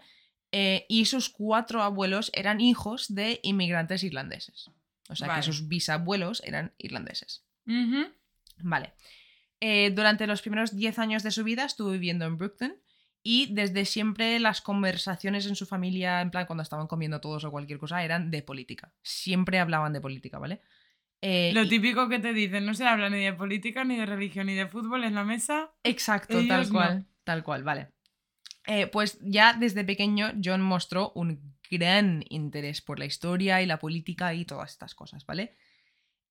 Eh, 0.56 0.86
y 0.88 1.06
sus 1.06 1.30
cuatro 1.30 1.82
abuelos 1.82 2.30
eran 2.36 2.62
hijos 2.62 3.14
de 3.14 3.40
inmigrantes 3.42 4.04
irlandeses. 4.04 4.70
O 5.10 5.16
sea 5.16 5.28
Vale. 5.28 5.40
que 5.40 5.46
sus 5.48 5.68
bisabuelos 5.68 6.44
eran 6.46 6.74
irlandeses. 6.78 7.44
Vale. 8.60 8.94
Eh, 9.60 9.92
durante 9.96 10.28
los 10.28 10.42
primeros 10.42 10.76
10 10.76 11.00
años 11.00 11.24
de 11.24 11.32
su 11.32 11.44
vida 11.44 11.66
estuvo 11.66 11.90
viviendo 11.90 12.26
en 12.26 12.38
Brooklyn 12.38 12.76
y 13.24 13.54
desde 13.54 13.86
siempre 13.86 14.40
las 14.40 14.62
conversaciones 14.62 15.48
en 15.48 15.56
su 15.56 15.66
familia, 15.66 16.22
en 16.22 16.30
plan 16.30 16.46
cuando 16.46 16.62
estaban 16.62 16.86
comiendo 16.88 17.20
todos 17.20 17.44
o 17.46 17.52
cualquier 17.52 17.80
cosa, 17.80 18.04
eran 18.04 18.30
de 18.30 18.44
política. 18.44 18.94
Siempre 19.02 19.60
hablaban 19.60 19.92
de 19.94 20.02
política, 20.02 20.38
¿vale? 20.38 20.62
Eh, 21.22 21.52
Lo 21.56 21.68
típico 21.68 22.10
que 22.10 22.20
te 22.20 22.34
dicen, 22.34 22.66
no 22.66 22.74
se 22.76 22.86
habla 22.86 23.10
ni 23.10 23.24
de 23.24 23.34
política, 23.34 23.86
ni 23.86 23.96
de 23.96 24.06
religión, 24.06 24.46
ni 24.48 24.54
de 24.56 24.68
fútbol 24.68 25.04
en 25.06 25.16
la 25.16 25.24
mesa. 25.24 25.72
Exacto, 25.84 26.38
Ellos 26.38 26.50
tal 26.50 26.64
no. 26.68 26.74
cual. 26.74 27.06
Tal 27.24 27.44
cual, 27.44 27.64
vale. 27.64 27.88
Eh, 28.66 28.88
pues 28.88 29.20
ya 29.22 29.54
desde 29.54 29.84
pequeño 29.84 30.32
John 30.44 30.62
mostró 30.62 31.12
un 31.16 31.56
gran 31.70 32.24
interés 32.30 32.82
por 32.82 33.00
la 33.00 33.06
historia 33.06 33.62
y 33.62 33.66
la 33.66 33.80
política 33.80 34.34
y 34.34 34.46
todas 34.46 34.72
estas 34.72 34.96
cosas, 34.96 35.26
¿vale? 35.26 35.58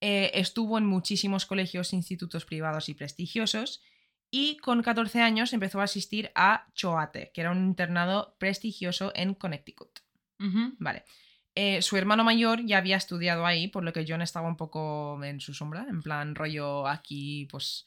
Eh, 0.01 0.31
estuvo 0.35 0.79
en 0.79 0.87
muchísimos 0.87 1.47
colegios 1.47 1.93
institutos 1.93 2.45
privados 2.45 2.89
y 2.89 2.95
prestigiosos 2.95 3.83
y 4.31 4.57
con 4.57 4.83
14 4.83 5.21
años 5.21 5.53
empezó 5.53 5.81
a 5.81 5.85
asistir 5.85 6.33
a 6.35 6.67
Choate, 6.75 7.31
que 7.35 7.43
era 7.43 7.51
un 7.51 7.59
internado 7.59 8.35
prestigioso 8.39 9.13
en 9.15 9.35
Connecticut. 9.35 10.01
Vale. 10.79 11.05
Eh, 11.55 11.83
su 11.83 11.97
hermano 11.97 12.25
mayor 12.25 12.65
ya 12.65 12.79
había 12.79 12.97
estudiado 12.97 13.47
ahí, 13.47 13.69
por 13.69 13.85
lo 13.85 13.93
que 13.93 14.05
John 14.09 14.23
estaba 14.23 14.49
un 14.49 14.57
poco 14.57 15.23
en 15.23 15.39
su 15.39 15.55
sombra, 15.55 15.87
en 15.89 16.03
plan 16.03 16.35
rollo 16.35 16.89
aquí, 16.89 17.47
pues... 17.51 17.87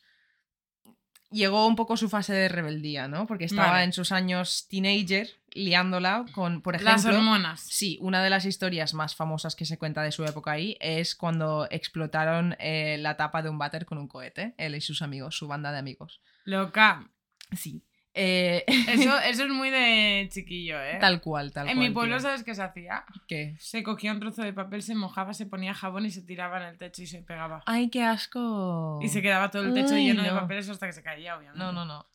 Llegó 1.36 1.68
un 1.68 1.76
poco 1.76 1.98
su 1.98 2.08
fase 2.08 2.34
de 2.34 2.48
rebeldía, 2.48 3.10
¿no? 3.10 3.28
Porque 3.28 3.44
estaba 3.44 3.72
Vale. 3.72 3.84
en 3.84 3.92
sus 3.92 4.14
años 4.14 4.68
teenager 4.70 5.28
liándola 5.52 6.26
con, 6.32 6.62
por 6.62 6.82
Las 6.82 7.02
ejemplo... 7.02 7.20
hormonas. 7.20 7.60
Sí, 7.60 7.98
una 8.00 8.24
de 8.24 8.30
las 8.30 8.46
historias 8.46 8.94
más 8.94 9.16
famosas 9.16 9.54
que 9.54 9.66
se 9.66 9.78
cuenta 9.78 10.02
de 10.02 10.14
su 10.14 10.24
época 10.24 10.52
ahí 10.52 10.78
es 10.80 11.14
cuando 11.14 11.68
explotaron 11.72 12.56
eh, 12.60 12.98
la 13.00 13.18
tapa 13.18 13.42
de 13.42 13.50
un 13.50 13.58
váter 13.58 13.86
con 13.86 13.98
un 13.98 14.08
cohete, 14.08 14.54
él 14.58 14.76
y 14.76 14.82
sus 14.82 15.02
amigos, 15.02 15.38
su 15.38 15.48
banda 15.48 15.74
de 15.74 15.80
amigos. 15.80 16.22
Loca. 16.46 17.10
Sí. 17.54 17.84
Eh, 18.18 18.64
Eso, 18.68 19.20
eso 19.28 19.44
es 19.44 19.50
muy 19.50 19.70
de 19.70 20.30
chiquillo, 20.32 20.82
¿eh? 20.82 20.98
tal 21.02 21.20
cual, 21.22 21.52
tal 21.52 21.68
en 21.68 21.76
cual. 21.76 21.88
mi 21.90 21.94
pueblo, 21.94 22.16
tío. 22.16 22.22
¿sabes 22.22 22.44
qué 22.46 22.56
se 22.56 22.64
hacía? 22.64 23.04
¿Qué? 23.28 23.56
Se 23.60 23.84
cogía 23.84 24.14
un 24.14 24.22
trozo 24.22 24.42
de 24.42 24.54
papel, 24.54 24.82
se 24.84 24.96
mojaba, 24.96 25.34
se 25.34 25.46
ponía 25.46 25.74
jabón 25.74 26.06
y 26.06 26.12
se 26.12 26.22
tiraba 26.22 26.58
en 26.62 26.70
el 26.70 26.78
techo 26.78 27.02
y 27.02 27.08
se 27.08 27.22
pegaba. 27.22 27.62
¡Ay, 27.66 27.90
qué 27.90 28.04
asco! 28.04 29.00
Y 29.04 29.10
se 29.10 29.22
quedaba 29.22 29.52
todo 29.52 29.64
el 29.64 29.74
techo 29.74 29.96
Ay, 29.96 30.06
lleno 30.08 30.24
de 30.24 30.30
no. 30.32 30.40
papeles 30.40 30.70
hasta 30.70 30.88
que 30.88 30.94
se 30.94 31.04
caía, 31.04 31.38
obviamente. 31.38 31.60
No, 31.60 31.74
no, 31.74 31.84
no. 31.86 32.08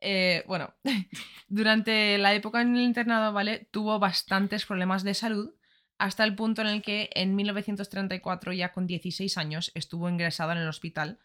Eh, 0.00 0.44
bueno, 0.46 0.72
durante 1.48 2.16
la 2.18 2.32
época 2.32 2.62
en 2.62 2.76
el 2.76 2.82
internado, 2.82 3.32
¿vale? 3.32 3.66
Tuvo 3.70 3.98
bastantes 3.98 4.64
problemas 4.66 5.02
de 5.02 5.14
salud, 5.14 5.52
hasta 5.98 6.24
el 6.24 6.34
punto 6.34 6.62
en 6.62 6.68
el 6.68 6.82
que 6.82 7.10
en 7.14 7.34
1934, 7.36 8.52
ya 8.52 8.72
con 8.72 8.86
16 8.86 9.36
años, 9.36 9.72
estuvo 9.74 10.08
ingresado 10.08 10.52
en 10.52 10.58
el 10.58 10.68
hospital, 10.68 11.18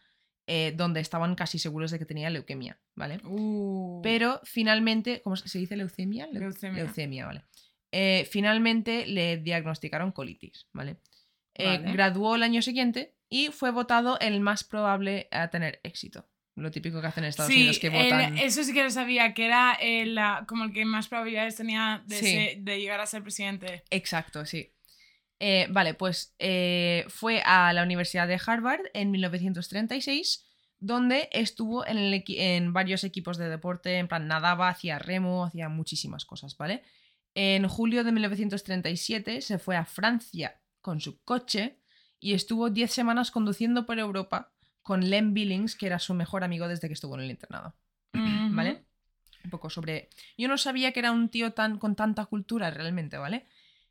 eh, 0.46 0.72
donde 0.76 1.00
estaban 1.00 1.34
casi 1.34 1.58
seguros 1.58 1.90
de 1.90 1.98
que 1.98 2.04
tenía 2.06 2.30
leuquemia, 2.30 2.78
¿vale? 2.94 3.20
Uh. 3.24 4.00
Pero 4.02 4.40
finalmente, 4.44 5.20
¿cómo 5.22 5.36
se 5.36 5.58
dice 5.58 5.76
leucemia? 5.76 6.26
Leu- 6.28 6.38
Leucemia. 6.40 6.82
Leucemia, 6.84 7.26
vale. 7.26 7.44
Eh, 7.92 8.28
finalmente 8.30 9.06
le 9.06 9.38
diagnosticaron 9.38 10.12
colitis, 10.12 10.66
¿vale? 10.72 10.96
Eh, 11.54 11.78
Vale. 11.78 11.92
Graduó 11.92 12.34
el 12.36 12.42
año 12.42 12.60
siguiente 12.62 13.14
y 13.30 13.48
fue 13.48 13.70
votado 13.70 14.18
el 14.20 14.40
más 14.40 14.62
probable 14.62 15.26
a 15.30 15.48
tener 15.48 15.80
éxito. 15.82 16.28
Lo 16.54 16.70
típico 16.70 17.00
que 17.00 17.06
hacen 17.06 17.24
en 17.24 17.28
Estados 17.30 17.50
Sí, 17.52 17.58
Unidos, 17.58 17.78
que 17.78 17.86
el- 17.88 17.92
votan. 17.92 18.38
eso 18.38 18.62
sí 18.62 18.72
que 18.74 18.82
lo 18.82 18.90
sabía, 18.90 19.32
que 19.34 19.46
era 19.46 19.72
el, 19.74 20.14
la- 20.14 20.44
como 20.46 20.64
el 20.64 20.72
que 20.72 20.84
más 20.84 21.08
probabilidades 21.08 21.56
tenía 21.56 22.02
de, 22.06 22.16
Sí. 22.16 22.26
ser- 22.26 22.58
de 22.58 22.78
llegar 22.80 23.00
a 23.00 23.06
ser 23.06 23.22
presidente. 23.22 23.84
Exacto, 23.90 24.44
sí. 24.46 24.72
Eh, 25.38 25.66
vale, 25.70 25.94
pues 25.94 26.34
eh, 26.38 27.04
fue 27.08 27.42
a 27.44 27.72
la 27.72 27.82
Universidad 27.82 28.26
de 28.26 28.40
Harvard 28.44 28.80
en 28.94 29.10
1936, 29.10 30.44
donde 30.78 31.28
estuvo 31.32 31.86
en, 31.86 31.98
el 31.98 32.24
en 32.26 32.72
varios 32.72 33.04
equipos 33.04 33.36
de 33.36 33.48
deporte, 33.48 33.98
en 33.98 34.08
plan 34.08 34.28
nadaba, 34.28 34.68
hacía 34.68 34.98
remo, 34.98 35.44
hacía 35.44 35.68
muchísimas 35.68 36.24
cosas, 36.24 36.56
¿vale? 36.56 36.82
En 37.34 37.68
julio 37.68 38.02
de 38.02 38.12
1937 38.12 39.42
se 39.42 39.58
fue 39.58 39.76
a 39.76 39.84
Francia 39.84 40.60
con 40.80 41.00
su 41.00 41.22
coche 41.22 41.80
y 42.18 42.32
estuvo 42.32 42.70
10 42.70 42.90
semanas 42.90 43.30
conduciendo 43.30 43.84
por 43.84 43.98
Europa 43.98 44.54
con 44.80 45.10
Len 45.10 45.34
Billings, 45.34 45.76
que 45.76 45.86
era 45.86 45.98
su 45.98 46.14
mejor 46.14 46.44
amigo 46.44 46.66
desde 46.66 46.88
que 46.88 46.94
estuvo 46.94 47.14
en 47.16 47.24
el 47.24 47.30
internado. 47.30 47.74
Ujú. 48.14 48.54
¿vale? 48.54 48.86
Un 49.44 49.50
poco 49.50 49.70
sobre... 49.70 50.08
Yo 50.36 50.48
no 50.48 50.58
sabía 50.58 50.92
que 50.92 51.00
era 51.00 51.12
un 51.12 51.28
tío 51.28 51.52
tan 51.52 51.78
con 51.78 51.94
tanta 51.94 52.24
cultura 52.26 52.70
realmente, 52.70 53.18
¿vale? 53.18 53.46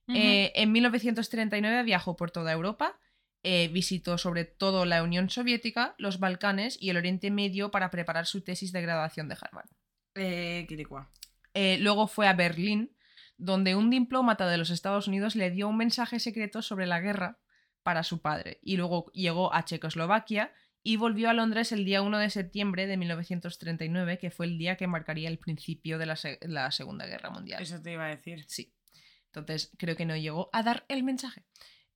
Eh, 0.07 0.51
en 0.55 0.71
1939 0.71 1.83
viajó 1.83 2.15
por 2.15 2.31
toda 2.31 2.51
Europa, 2.51 2.99
eh, 3.43 3.69
visitó 3.69 4.17
sobre 4.17 4.45
todo 4.45 4.85
la 4.85 5.01
Unión 5.03 5.29
Soviética, 5.29 5.95
los 5.97 6.19
Balcanes 6.19 6.77
y 6.79 6.89
el 6.89 6.97
Oriente 6.97 7.31
Medio 7.31 7.71
para 7.71 7.89
preparar 7.91 8.25
su 8.27 8.41
tesis 8.41 8.71
de 8.71 8.81
graduación 8.81 9.27
de 9.29 9.37
Harvard. 9.39 9.69
Eh. 10.15 10.65
Eh, 11.53 11.77
luego 11.79 12.07
fue 12.07 12.27
a 12.27 12.33
Berlín, 12.33 12.95
donde 13.37 13.75
un 13.75 13.89
diplomata 13.89 14.47
de 14.47 14.57
los 14.57 14.69
Estados 14.69 15.07
Unidos 15.07 15.35
le 15.35 15.51
dio 15.51 15.67
un 15.67 15.77
mensaje 15.77 16.19
secreto 16.19 16.61
sobre 16.61 16.85
la 16.85 16.99
guerra 16.99 17.39
para 17.83 18.03
su 18.03 18.21
padre. 18.21 18.59
Y 18.63 18.77
luego 18.77 19.11
llegó 19.13 19.53
a 19.53 19.65
Checoslovaquia 19.65 20.53
y 20.83 20.97
volvió 20.97 21.29
a 21.29 21.33
Londres 21.33 21.71
el 21.71 21.83
día 21.85 22.01
1 22.01 22.17
de 22.19 22.29
septiembre 22.29 22.87
de 22.87 22.97
1939, 22.97 24.17
que 24.19 24.31
fue 24.31 24.45
el 24.45 24.57
día 24.57 24.75
que 24.77 24.87
marcaría 24.87 25.29
el 25.29 25.39
principio 25.39 25.97
de 25.97 26.05
la, 26.05 26.15
se- 26.15 26.39
la 26.43 26.71
Segunda 26.71 27.05
Guerra 27.07 27.29
Mundial. 27.29 27.61
Eso 27.61 27.81
te 27.81 27.91
iba 27.93 28.05
a 28.05 28.09
decir. 28.09 28.45
Sí. 28.47 28.71
Entonces 29.39 29.71
creo 29.77 29.95
que 29.95 30.05
no 30.05 30.15
llegó 30.15 30.49
a 30.53 30.63
dar 30.63 30.85
el 30.87 31.03
mensaje. 31.03 31.43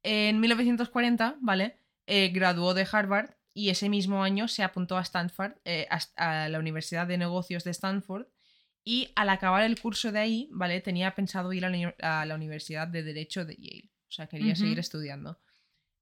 En 0.03 0.39
1940, 0.39 1.37
¿vale? 1.41 1.77
Eh, 2.07 2.29
graduó 2.29 2.73
de 2.73 2.87
Harvard 2.91 3.31
y 3.53 3.69
ese 3.69 3.89
mismo 3.89 4.23
año 4.23 4.47
se 4.47 4.63
apuntó 4.63 4.97
a 4.97 5.01
Stanford, 5.01 5.53
eh, 5.65 5.87
a, 5.89 6.43
a 6.43 6.49
la 6.49 6.59
Universidad 6.59 7.07
de 7.07 7.17
Negocios 7.17 7.63
de 7.63 7.71
Stanford. 7.71 8.27
Y 8.85 9.11
al 9.15 9.29
acabar 9.29 9.63
el 9.63 9.79
curso 9.79 10.11
de 10.11 10.19
ahí, 10.19 10.47
¿vale? 10.51 10.79
Tenía 10.81 11.13
pensado 11.13 11.51
ir 11.53 11.65
a 11.65 11.69
la, 11.69 11.77
uni- 11.77 11.93
a 12.01 12.25
la 12.25 12.35
Universidad 12.35 12.87
de 12.87 13.03
Derecho 13.03 13.43
de 13.45 13.55
Yale. 13.57 13.89
O 14.07 14.11
sea, 14.11 14.27
quería 14.27 14.53
seguir 14.55 14.79
estudiando. 14.79 15.39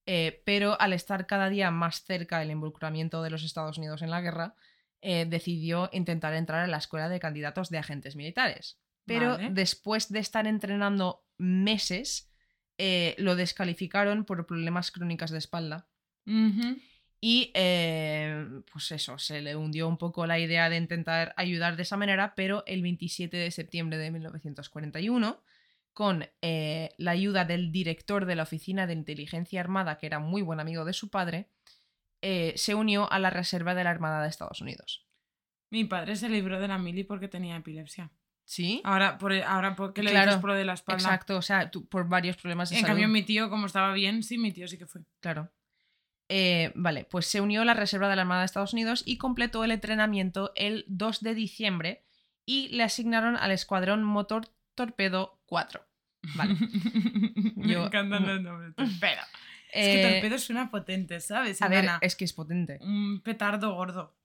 eh, 0.05 0.41
pero 0.45 0.79
al 0.79 0.93
estar 0.93 1.25
cada 1.27 1.49
día 1.49 1.69
más 1.71 2.03
cerca 2.05 2.39
del 2.39 2.51
involucramiento 2.51 3.23
de 3.23 3.29
los 3.29 3.43
Estados 3.43 3.77
Unidos 3.77 4.01
en 4.03 4.09
la 4.11 4.21
guerra, 4.21 4.55
eh, 5.01 5.25
decidió 5.27 5.89
intentar 5.91 6.33
entrar 6.33 6.63
a 6.63 6.67
la 6.67 6.77
escuela 6.77 7.09
de 7.09 7.19
candidatos 7.19 7.69
de 7.69 7.77
agentes 7.79 8.15
militares. 8.15 8.77
Pero 9.07 9.37
Vale. 9.37 9.49
después 9.49 10.11
de 10.11 10.19
estar 10.19 10.45
entrenando 10.45 11.25
meses, 11.39 12.31
eh, 12.77 13.15
lo 13.17 13.35
descalificaron 13.35 14.25
por 14.25 14.45
problemas 14.45 14.91
crónicos 14.91 15.31
de 15.31 15.39
espalda. 15.39 15.87
Y 17.19 17.51
eh, 17.55 18.45
pues 18.71 18.91
eso, 18.91 19.17
se 19.17 19.41
le 19.41 19.55
hundió 19.55 19.87
un 19.87 19.97
poco 19.97 20.27
la 20.27 20.39
idea 20.39 20.69
de 20.69 20.77
intentar 20.77 21.33
ayudar 21.35 21.75
de 21.75 21.83
esa 21.83 21.97
manera, 21.97 22.35
pero 22.35 22.63
el 22.67 22.83
27 22.83 23.35
de 23.35 23.49
septiembre 23.49 23.97
de 23.97 24.11
1941, 24.11 25.41
con 25.93 26.27
eh, 26.43 26.89
la 26.97 27.11
ayuda 27.11 27.43
del 27.43 27.71
director 27.71 28.25
de 28.25 28.35
la 28.35 28.43
Oficina 28.43 28.85
de 28.85 28.93
Inteligencia 28.93 29.59
Armada, 29.59 29.97
que 29.97 30.05
era 30.05 30.19
muy 30.19 30.43
buen 30.43 30.59
amigo 30.59 30.85
de 30.85 30.93
su 30.93 31.09
padre, 31.09 31.49
eh, 32.21 32.53
se 32.55 32.75
unió 32.75 33.11
a 33.11 33.17
la 33.17 33.31
Reserva 33.31 33.73
de 33.73 33.83
la 33.83 33.89
Armada 33.89 34.21
de 34.21 34.29
Estados 34.29 34.61
Unidos. 34.61 35.07
Mi 35.71 35.85
padre 35.85 36.15
se 36.15 36.29
libró 36.29 36.59
de 36.59 36.67
la 36.67 36.77
mili 36.77 37.03
porque 37.03 37.27
tenía 37.27 37.55
epilepsia. 37.55 38.11
¿Sí? 38.49 38.79
Ahora, 38.85 39.17
por, 39.17 39.33
ahora 39.33 39.75
¿por 39.75 39.93
qué 39.93 40.01
le 40.03 40.11
Claro, 40.11 40.27
dices 40.27 40.39
por 40.41 40.51
lo 40.51 40.55
de 40.55 40.63
la 40.63 40.73
espalda? 40.73 41.03
Exacto, 41.03 41.35
o 41.35 41.41
sea, 41.41 41.69
tú- 41.69 41.85
por 41.89 42.07
varios 42.07 42.37
problemas 42.37 42.69
de 42.69 42.77
En 42.77 42.81
salud. 42.83 42.93
cambio, 42.93 43.09
mi 43.09 43.21
tío, 43.23 43.49
como 43.49 43.65
estaba 43.65 43.91
bien, 43.91 44.23
sí, 44.23 44.37
mi 44.37 44.53
tío 44.53 44.69
sí 44.69 44.77
que 44.77 44.85
fue. 44.87 45.01
Claro. 45.19 45.51
Eh, 46.29 46.71
vale, 46.75 47.03
pues 47.09 47.25
se 47.27 47.41
unió 47.41 47.61
a 47.61 47.65
la 47.65 47.73
Reserva 47.73 48.07
de 48.07 48.15
la 48.15 48.21
Armada 48.21 48.41
de 48.41 48.45
Estados 48.45 48.71
Unidos 48.71 49.03
y 49.05 49.17
completó 49.17 49.65
el 49.65 49.71
entrenamiento 49.71 50.53
el 50.55 50.85
2 50.87 51.21
de 51.21 51.35
diciembre 51.35 52.05
y 52.45 52.69
le 52.69 52.83
asignaron 52.83 53.35
al 53.35 53.51
Escuadrón 53.51 54.03
Motor 54.05 54.47
Torpedo 54.75 55.41
4. 55.47 55.85
Vale. 56.35 56.55
Me 57.57 57.67
Yo- 57.73 57.85
encantan 57.87 58.25
los 58.27 58.41
nombres. 58.41 58.73
Torpedo. 58.75 59.21
es 59.73 59.87
Eh, 59.87 59.93
que 60.01 60.09
torpedo 60.21 60.39
suena 60.39 60.71
potente, 60.71 61.19
¿sabes? 61.19 61.61
A 61.61 61.67
ver, 61.67 61.89
es 61.99 62.15
que 62.15 62.23
es 62.23 62.31
potente. 62.31 62.79
Un 62.81 63.19
petardo 63.21 63.73
gordo. 63.75 64.15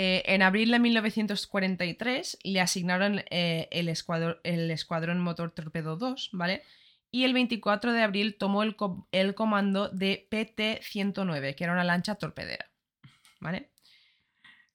Eh, 0.00 0.22
en 0.26 0.42
abril 0.42 0.70
de 0.70 0.78
1943 0.78 2.38
le 2.44 2.60
asignaron 2.60 3.20
eh, 3.30 3.66
el, 3.72 3.88
escuadrón, 3.88 4.36
el 4.44 4.70
Escuadrón 4.70 5.18
Motor 5.18 5.50
Torpedo 5.50 5.96
2, 5.96 6.30
¿vale? 6.32 6.62
Y 7.10 7.24
el 7.24 7.32
24 7.32 7.92
de 7.92 8.02
abril 8.02 8.36
tomó 8.38 8.62
el, 8.62 8.76
co- 8.76 9.08
el 9.10 9.34
comando 9.34 9.88
de 9.88 10.28
PT-109, 10.30 11.54
que 11.56 11.64
era 11.64 11.72
una 11.72 11.82
lancha 11.82 12.14
torpedera, 12.14 12.70
¿vale? 13.40 13.70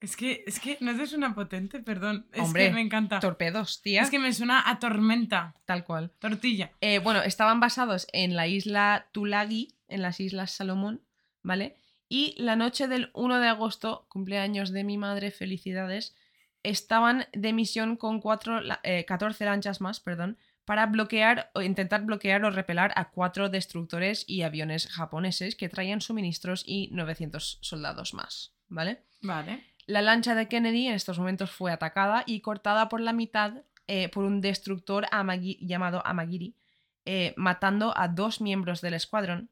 Es 0.00 0.14
que, 0.16 0.44
es 0.46 0.60
que 0.60 0.76
no 0.80 0.94
te 0.94 1.06
suena 1.06 1.34
potente, 1.34 1.80
perdón. 1.80 2.26
Es 2.32 2.42
Hombre, 2.42 2.66
que 2.68 2.74
me 2.74 2.82
encanta. 2.82 3.20
Torpedos, 3.20 3.80
tía. 3.80 4.02
Es 4.02 4.10
que 4.10 4.18
me 4.18 4.30
suena 4.34 4.68
a 4.68 4.78
tormenta. 4.78 5.54
Tal 5.64 5.84
cual. 5.84 6.10
Tortilla. 6.18 6.70
Eh, 6.82 6.98
bueno, 6.98 7.22
estaban 7.22 7.60
basados 7.60 8.06
en 8.12 8.36
la 8.36 8.46
isla 8.46 9.06
Tulagi, 9.12 9.74
en 9.88 10.02
las 10.02 10.20
Islas 10.20 10.50
Salomón, 10.50 11.00
¿vale? 11.42 11.76
Y 12.08 12.34
la 12.36 12.56
noche 12.56 12.86
del 12.88 13.10
1 13.14 13.40
de 13.40 13.48
agosto, 13.48 14.06
cumpleaños 14.08 14.70
de 14.70 14.84
mi 14.84 14.98
madre, 14.98 15.30
felicidades, 15.30 16.14
estaban 16.62 17.26
de 17.32 17.52
misión 17.52 17.96
con 17.96 18.20
cuatro, 18.20 18.60
eh, 18.82 19.04
14 19.04 19.44
lanchas 19.44 19.80
más, 19.80 20.00
perdón, 20.00 20.38
para 20.64 20.86
bloquear 20.86 21.50
o 21.54 21.60
intentar 21.60 22.02
bloquear 22.04 22.44
o 22.44 22.50
repelar 22.50 22.92
a 22.96 23.10
cuatro 23.10 23.50
destructores 23.50 24.24
y 24.26 24.42
aviones 24.42 24.86
japoneses 24.88 25.56
que 25.56 25.68
traían 25.68 26.00
suministros 26.00 26.62
y 26.66 26.88
900 26.92 27.58
soldados 27.60 28.14
más, 28.14 28.54
¿vale? 28.68 29.02
Vale. 29.20 29.64
La 29.86 30.00
lancha 30.00 30.34
de 30.34 30.48
Kennedy 30.48 30.86
en 30.86 30.94
estos 30.94 31.18
momentos 31.18 31.50
fue 31.50 31.70
atacada 31.70 32.22
y 32.26 32.40
cortada 32.40 32.88
por 32.88 33.00
la 33.00 33.12
mitad 33.12 33.62
eh, 33.86 34.08
por 34.08 34.24
un 34.24 34.40
destructor 34.40 35.04
Amagi- 35.12 35.58
llamado 35.60 36.00
Amagiri, 36.06 36.56
eh, 37.04 37.34
matando 37.36 37.92
a 37.94 38.08
dos 38.08 38.40
miembros 38.40 38.80
del 38.80 38.94
escuadrón. 38.94 39.50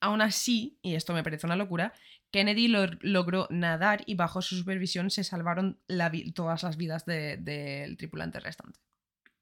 Aún 0.00 0.22
así, 0.22 0.78
y 0.82 0.94
esto 0.94 1.12
me 1.12 1.22
parece 1.22 1.46
una 1.46 1.56
locura, 1.56 1.92
Kennedy 2.30 2.68
lo- 2.68 2.86
logró 3.00 3.46
nadar 3.50 4.02
y 4.06 4.14
bajo 4.14 4.40
su 4.40 4.56
supervisión 4.56 5.10
se 5.10 5.24
salvaron 5.24 5.78
la 5.88 6.10
todas 6.34 6.62
las 6.62 6.76
vidas 6.76 7.04
de- 7.04 7.36
del 7.36 7.96
tripulante 7.96 8.40
restante. 8.40 8.80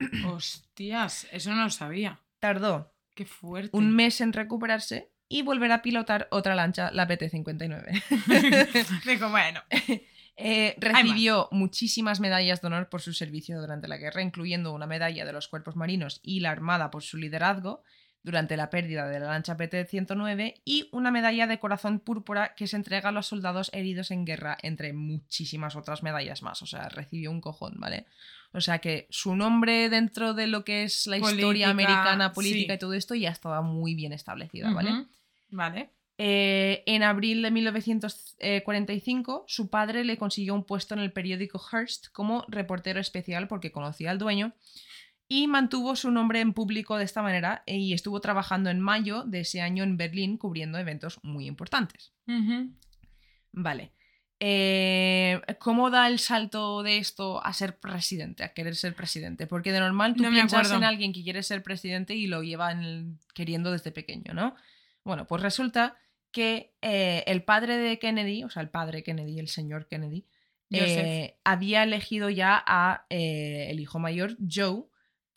Hostias, 0.26 1.26
eso 1.32 1.54
no 1.54 1.64
lo 1.64 1.70
sabía. 1.70 2.20
Tardó 2.40 2.94
Qué 3.14 3.24
fuerte. 3.24 3.76
un 3.76 3.94
mes 3.94 4.20
en 4.20 4.32
recuperarse 4.32 5.10
y 5.28 5.42
volver 5.42 5.72
a 5.72 5.82
pilotar 5.82 6.28
otra 6.30 6.54
lancha, 6.54 6.90
la 6.92 7.06
PT-59. 7.06 9.04
Digo, 9.06 9.28
bueno. 9.30 9.60
Eh, 10.40 10.76
recibió 10.78 11.48
muchísimas 11.50 12.20
medallas 12.20 12.60
de 12.60 12.68
honor 12.68 12.88
por 12.88 13.02
su 13.02 13.12
servicio 13.12 13.60
durante 13.60 13.88
la 13.88 13.96
guerra, 13.96 14.22
incluyendo 14.22 14.72
una 14.72 14.86
medalla 14.86 15.24
de 15.24 15.32
los 15.32 15.48
cuerpos 15.48 15.74
marinos 15.74 16.20
y 16.22 16.38
la 16.38 16.52
Armada 16.52 16.92
por 16.92 17.02
su 17.02 17.16
liderazgo 17.16 17.82
durante 18.22 18.56
la 18.56 18.70
pérdida 18.70 19.08
de 19.08 19.20
la 19.20 19.28
lancha 19.28 19.56
PT-109 19.56 20.60
y 20.64 20.88
una 20.92 21.10
medalla 21.10 21.46
de 21.46 21.58
corazón 21.58 22.00
púrpura 22.00 22.54
que 22.54 22.66
se 22.66 22.76
entrega 22.76 23.08
a 23.08 23.12
los 23.12 23.26
soldados 23.26 23.70
heridos 23.72 24.10
en 24.10 24.24
guerra, 24.24 24.58
entre 24.62 24.92
muchísimas 24.92 25.76
otras 25.76 26.02
medallas 26.02 26.42
más. 26.42 26.62
O 26.62 26.66
sea, 26.66 26.88
recibió 26.88 27.30
un 27.30 27.40
cojón, 27.40 27.74
¿vale? 27.78 28.06
O 28.52 28.60
sea 28.60 28.78
que 28.78 29.06
su 29.10 29.36
nombre 29.36 29.88
dentro 29.88 30.34
de 30.34 30.46
lo 30.46 30.64
que 30.64 30.84
es 30.84 31.06
la 31.06 31.18
Política, 31.18 31.40
historia 31.40 31.70
americana, 31.70 32.32
política 32.32 32.72
sí. 32.72 32.76
y 32.76 32.78
todo 32.78 32.94
esto 32.94 33.14
ya 33.14 33.30
estaba 33.30 33.62
muy 33.62 33.94
bien 33.94 34.12
establecida, 34.12 34.70
¿vale? 34.72 34.90
Ujú. 34.92 35.06
Vale. 35.50 35.90
Eh, 36.20 36.82
en 36.86 37.04
abril 37.04 37.42
de 37.42 37.50
1945, 37.52 39.44
su 39.46 39.70
padre 39.70 40.04
le 40.04 40.16
consiguió 40.18 40.54
un 40.54 40.64
puesto 40.64 40.94
en 40.94 41.00
el 41.00 41.12
periódico 41.12 41.60
Hearst 41.60 42.08
como 42.12 42.44
reportero 42.48 42.98
especial 42.98 43.46
porque 43.46 43.70
conocía 43.70 44.10
al 44.10 44.18
dueño 44.18 44.52
y 45.28 45.46
mantuvo 45.46 45.94
su 45.94 46.10
nombre 46.10 46.40
en 46.40 46.54
público 46.54 46.96
de 46.96 47.04
esta 47.04 47.20
manera 47.22 47.62
eh, 47.66 47.76
y 47.76 47.92
estuvo 47.92 48.20
trabajando 48.20 48.70
en 48.70 48.80
mayo 48.80 49.24
de 49.24 49.40
ese 49.40 49.60
año 49.60 49.84
en 49.84 49.96
Berlín 49.98 50.38
cubriendo 50.38 50.78
eventos 50.78 51.20
muy 51.22 51.46
importantes. 51.46 52.12
Vale. 53.52 53.92
Eh, 54.40 55.40
¿Cómo 55.58 55.90
da 55.90 56.06
el 56.08 56.18
salto 56.20 56.82
de 56.82 56.98
esto 56.98 57.44
a 57.44 57.52
ser 57.52 57.78
presidente, 57.78 58.44
a 58.44 58.52
querer 58.54 58.76
ser 58.76 58.94
presidente? 58.94 59.46
Porque 59.46 59.72
de 59.72 59.80
normal 59.80 60.14
tú 60.14 60.22
No 60.22 60.30
piensas 60.30 60.70
en 60.70 60.84
alguien 60.84 61.12
que 61.12 61.22
quiere 61.24 61.42
ser 61.42 61.62
presidente 61.62 62.14
y 62.14 62.26
lo 62.26 62.42
lleva 62.42 62.70
en 62.72 62.78
el- 62.82 63.18
queriendo 63.34 63.72
desde 63.72 63.90
pequeño, 63.90 64.32
¿no? 64.34 64.54
Bueno, 65.04 65.26
pues 65.26 65.42
resulta 65.42 65.96
que 66.30 66.74
eh, 66.82 67.24
el 67.26 67.42
padre 67.42 67.78
de 67.78 67.98
Kennedy, 67.98 68.44
o 68.44 68.50
sea, 68.50 68.62
el 68.62 68.70
padre 68.70 69.02
Kennedy, 69.02 69.38
el 69.40 69.48
señor 69.48 69.88
Kennedy, 69.88 70.24
eh, 70.70 71.38
había 71.44 71.82
elegido 71.82 72.28
ya 72.30 72.62
a 72.66 73.06
el 73.08 73.80
hijo 73.80 73.98
mayor, 73.98 74.36
Joe, 74.38 74.84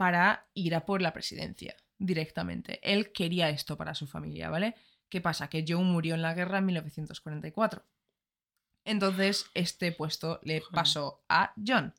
para 0.02 0.48
ir 0.56 0.74
a 0.74 0.84
por 0.88 1.00
la 1.00 1.14
presidencia 1.14 1.76
directamente. 2.00 2.80
Él 2.82 3.12
quería 3.12 3.52
esto 3.52 3.78
para 3.78 3.94
su 3.94 4.08
familia, 4.08 4.50
¿vale? 4.50 4.74
¿Qué 5.10 5.22
pasa? 5.22 5.48
Que 5.48 5.64
Joe 5.68 5.84
murió 5.84 6.16
en 6.16 6.24
la 6.24 6.34
guerra 6.34 6.58
en 6.58 6.66
1944. 6.66 7.86
Entonces, 8.84 9.46
este 9.54 9.92
puesto 9.92 10.40
le 10.42 10.64
pasó 10.74 11.24
a 11.30 11.54
John. 11.64 11.94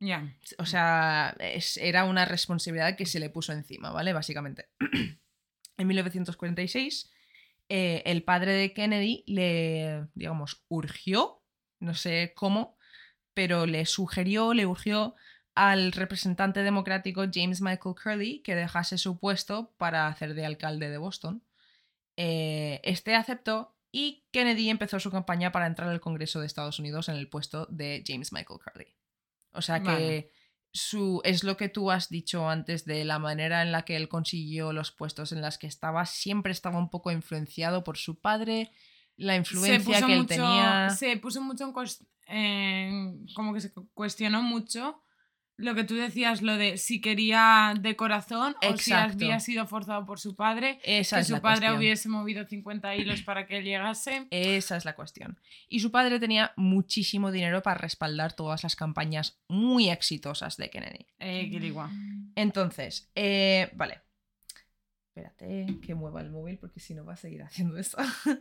Ya. 0.00 0.36
O 0.58 0.66
sea, 0.66 1.36
es- 1.38 1.76
era 1.76 2.02
una 2.02 2.24
responsabilidad 2.24 2.96
que 2.96 3.06
se 3.06 3.20
le 3.20 3.30
puso 3.30 3.52
encima, 3.52 3.92
¿vale? 3.92 4.12
Básicamente. 4.12 4.66
en 5.76 5.86
1946, 5.86 7.12
eh, 7.68 8.02
el 8.06 8.24
padre 8.24 8.54
de 8.54 8.72
Kennedy 8.72 9.22
le, 9.28 10.08
digamos, 10.14 10.64
urgió, 10.66 11.44
no 11.78 11.94
sé 11.94 12.32
cómo, 12.34 12.76
pero 13.34 13.66
le 13.66 13.86
sugirió, 13.86 14.52
le 14.52 14.66
urgió 14.66 15.14
al 15.54 15.92
representante 15.92 16.62
democrático 16.62 17.24
James 17.32 17.60
Michael 17.60 17.94
Curley 18.02 18.40
que 18.40 18.54
dejase 18.54 18.96
su 18.98 19.18
puesto 19.18 19.72
para 19.76 20.06
hacer 20.06 20.34
de 20.34 20.46
alcalde 20.46 20.88
de 20.88 20.98
Boston. 20.98 21.42
Eh, 22.16 22.80
este 22.84 23.14
aceptó 23.14 23.74
y 23.90 24.24
Kennedy 24.32 24.70
empezó 24.70 24.98
su 25.00 25.10
campaña 25.10 25.52
para 25.52 25.66
entrar 25.66 25.88
al 25.90 26.00
Congreso 26.00 26.40
de 26.40 26.46
Estados 26.46 26.78
Unidos 26.78 27.08
en 27.08 27.16
el 27.16 27.28
puesto 27.28 27.66
de 27.70 28.02
James 28.06 28.32
Michael 28.32 28.60
Curley. 28.64 28.94
O 29.52 29.60
sea 29.60 29.80
que 29.80 29.88
Vale. 29.88 30.30
su, 30.72 31.20
es 31.24 31.44
lo 31.44 31.58
que 31.58 31.68
tú 31.68 31.90
has 31.90 32.08
dicho 32.08 32.48
antes 32.48 32.86
de 32.86 33.04
la 33.04 33.18
manera 33.18 33.60
en 33.60 33.72
la 33.72 33.82
que 33.84 33.96
él 33.96 34.08
consiguió 34.08 34.72
los 34.72 34.90
puestos 34.92 35.32
en 35.32 35.42
las 35.42 35.58
que 35.58 35.66
estaba. 35.66 36.06
Siempre 36.06 36.52
estaba 36.52 36.78
un 36.78 36.88
poco 36.88 37.10
influenciado 37.10 37.84
por 37.84 37.98
su 37.98 38.18
padre, 38.18 38.70
la 39.16 39.36
influencia 39.36 40.06
que 40.06 40.14
él 40.14 40.26
tenía. 40.26 40.88
Se 40.90 41.14
puso 41.18 41.42
mucho 41.42 41.70
en, 42.26 43.26
como 43.34 43.52
que 43.52 43.60
se 43.60 43.72
cu- 43.72 43.90
cuestionó 43.92 44.42
mucho 44.42 45.02
lo 45.56 45.74
que 45.74 45.84
tú 45.84 45.94
decías, 45.94 46.42
lo 46.42 46.56
de 46.56 46.76
si 46.78 47.00
quería 47.00 47.74
de 47.78 47.94
corazón 47.94 48.56
o 48.66 48.76
si 48.76 48.92
había 48.92 49.38
sido 49.38 49.66
forzado 49.66 50.04
por 50.06 50.18
su 50.18 50.34
padre, 50.34 50.80
Esa 50.82 51.16
que 51.16 51.20
es 51.22 51.28
su 51.28 51.34
padre 51.34 51.60
cuestión. 51.60 51.76
hubiese 51.78 52.08
movido 52.08 52.44
50 52.46 52.96
hilos 52.96 53.22
para 53.22 53.46
que 53.46 53.58
él 53.58 53.64
llegase. 53.64 54.26
Esa 54.30 54.76
es 54.76 54.84
la 54.84 54.94
cuestión. 54.94 55.38
Y 55.68 55.80
su 55.80 55.90
padre 55.90 56.18
tenía 56.18 56.52
muchísimo 56.56 57.30
dinero 57.30 57.62
para 57.62 57.78
respaldar 57.78 58.32
todas 58.32 58.62
las 58.62 58.74
campañas 58.76 59.38
muy 59.48 59.90
exitosas 59.90 60.56
de 60.56 60.70
Kennedy. 60.70 61.06
Eh. 61.18 61.50
Entonces, 62.34 63.10
eh, 63.14 63.70
vale. 63.74 64.00
Espérate 65.14 65.66
que 65.84 65.94
mueva 65.94 66.22
el 66.22 66.30
móvil 66.30 66.58
porque 66.58 66.80
si 66.80 66.94
no 66.94 67.04
va 67.04 67.12
a 67.12 67.16
seguir 67.16 67.42
haciendo 67.42 67.76
eso. 67.78 67.98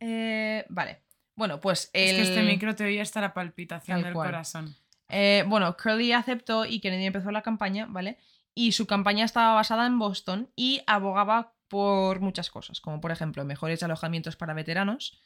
Eh, 0.00 0.64
vale. 0.68 0.98
Bueno, 1.36 1.60
pues 1.60 1.90
Es 1.92 2.10
el... 2.10 2.16
que 2.16 2.22
este 2.22 2.42
micro 2.42 2.74
te 2.74 2.84
oye 2.84 3.00
hasta 3.00 3.20
la 3.20 3.32
palpitación 3.32 3.98
Tal 3.98 4.04
del 4.04 4.14
cual. 4.14 4.30
corazón. 4.30 4.74
Eh, 5.10 5.44
bueno, 5.46 5.76
Curly 5.76 6.12
aceptó 6.12 6.64
y 6.64 6.80
Kennedy 6.80 7.06
empezó 7.06 7.30
la 7.30 7.42
campaña, 7.42 7.86
¿vale? 7.88 8.18
Y 8.54 8.72
su 8.72 8.86
campaña 8.86 9.24
estaba 9.24 9.54
basada 9.54 9.86
en 9.86 9.98
Boston 9.98 10.50
y 10.56 10.82
abogaba 10.86 11.54
por 11.68 12.20
muchas 12.20 12.50
cosas, 12.50 12.80
como 12.80 13.00
por 13.00 13.12
ejemplo 13.12 13.44
mejores 13.44 13.82
alojamientos 13.84 14.34
para 14.36 14.54
veteranos, 14.54 15.22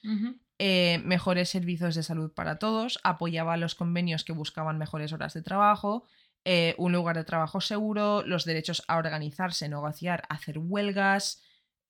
eh, 0.58 1.00
mejores 1.04 1.48
servicios 1.48 1.94
de 1.94 2.02
salud 2.02 2.32
para 2.34 2.58
todos, 2.58 2.98
apoyaba 3.02 3.56
los 3.56 3.74
convenios 3.74 4.24
que 4.24 4.32
buscaban 4.34 4.76
mejores 4.76 5.12
horas 5.14 5.32
de 5.32 5.40
trabajo, 5.42 6.04
eh, 6.44 6.74
un 6.76 6.92
lugar 6.92 7.16
de 7.16 7.24
trabajo 7.24 7.62
seguro, 7.62 8.22
los 8.26 8.44
derechos 8.44 8.82
a 8.88 8.98
organizarse, 8.98 9.68
negociar, 9.70 10.24
hacer 10.28 10.58
huelgas. 10.58 11.42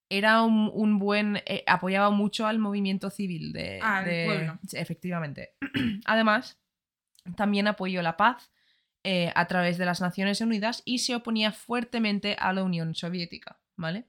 Era 0.08 0.42
un, 0.42 0.70
un 0.72 1.00
buen. 1.00 1.38
eh, 1.46 1.64
apoyaba 1.66 2.10
mucho 2.10 2.46
al 2.46 2.58
movimiento 2.60 3.10
civil 3.10 3.52
de. 3.52 3.80
Al 3.82 4.04
de- 4.04 4.24
pueblo. 4.26 4.58
Efectivamente. 4.72 5.54
Además, 6.04 6.60
también 7.36 7.66
apoyó 7.66 8.02
la 8.02 8.16
paz 8.16 8.50
eh, 9.02 9.32
a 9.34 9.46
través 9.46 9.76
de 9.78 9.84
las 9.84 10.00
Naciones 10.00 10.40
Unidas 10.40 10.82
y 10.84 10.98
se 10.98 11.14
oponía 11.14 11.52
fuertemente 11.52 12.36
a 12.38 12.52
la 12.52 12.62
Unión 12.64 12.94
Soviética. 12.94 13.58
¿Vale? 13.76 14.06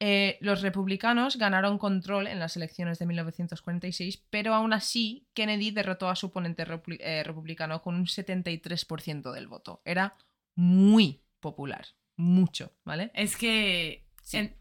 Eh, 0.00 0.38
los 0.40 0.62
republicanos 0.62 1.36
ganaron 1.36 1.76
control 1.76 2.26
en 2.26 2.38
las 2.38 2.56
elecciones 2.56 2.98
de 2.98 3.04
1946, 3.04 4.24
pero 4.30 4.54
aún 4.54 4.72
así 4.72 5.28
Kennedy 5.34 5.70
derrotó 5.70 6.08
a 6.08 6.16
su 6.16 6.28
oponente 6.28 6.66
repu- 6.66 6.96
eh, 6.98 7.22
republicano 7.22 7.82
con 7.82 7.94
un 7.94 8.06
73% 8.06 9.32
del 9.32 9.48
voto. 9.48 9.82
Era 9.84 10.14
muy 10.54 11.22
popular, 11.40 11.86
mucho, 12.16 12.72
¿vale? 12.84 13.10
Es 13.14 13.36
que 13.36 14.06
Sí. 14.22 14.38
en- 14.38 14.56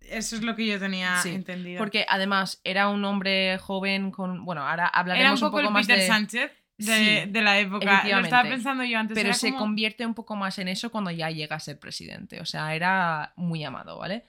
eso 0.00 0.36
es 0.36 0.42
lo 0.42 0.56
que 0.56 0.66
yo 0.66 0.78
tenía 0.78 1.16
Sí, 1.22 1.30
entendido. 1.34 1.78
Porque 1.78 2.06
además 2.08 2.60
era 2.64 2.88
un 2.88 3.04
hombre 3.04 3.58
joven 3.58 4.10
con... 4.10 4.44
Bueno, 4.46 4.62
ahora 4.62 4.84
era 4.84 4.92
un 4.94 4.98
hablaremos 5.00 5.40
poco, 5.40 5.56
un 5.56 5.62
poco 5.62 5.68
el 5.68 5.72
más 5.74 5.86
Peter 5.86 6.00
de... 6.00 6.06
Sánchez 6.06 6.52
de, 6.78 7.24
Sí, 7.24 7.30
de 7.30 7.42
la 7.42 7.58
época. 7.58 8.04
Lo 8.08 8.20
estaba 8.20 8.48
pensando 8.48 8.84
yo 8.84 8.98
antes. 8.98 9.14
pero 9.14 9.34
se 9.34 9.48
como- 9.50 9.58
convierte 9.60 10.06
un 10.06 10.14
poco 10.14 10.36
más 10.36 10.58
en 10.58 10.68
eso 10.68 10.90
cuando 10.90 11.10
ya 11.10 11.30
llega 11.30 11.56
a 11.56 11.60
ser 11.60 11.78
presidente. 11.78 12.40
O 12.40 12.44
sea, 12.46 12.74
era 12.74 13.32
muy 13.36 13.62
amado, 13.64 13.98
¿vale? 13.98 14.24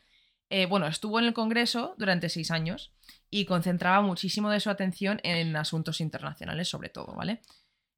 Eh, 0.49 0.65
bueno, 0.65 0.87
estuvo 0.87 1.19
en 1.19 1.25
el 1.25 1.33
Congreso 1.33 1.93
durante 1.99 2.27
seis 2.27 2.49
años 2.49 2.91
y 3.29 3.45
concentraba 3.45 4.01
muchísimo 4.01 4.49
de 4.49 4.59
su 4.59 4.71
atención 4.71 5.19
en 5.23 5.55
asuntos 5.55 6.01
internacionales, 6.01 6.67
sobre 6.67 6.89
todo, 6.89 7.13
¿vale? 7.15 7.41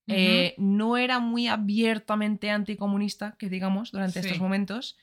Eh, 0.08 0.56
no 0.58 0.98
era 0.98 1.20
muy 1.20 1.48
abiertamente 1.48 2.50
anticomunista, 2.50 3.36
que 3.40 3.48
digamos, 3.48 3.92
durante 3.92 4.22
Sí. 4.22 4.28
estos 4.28 4.42
momentos, 4.42 4.98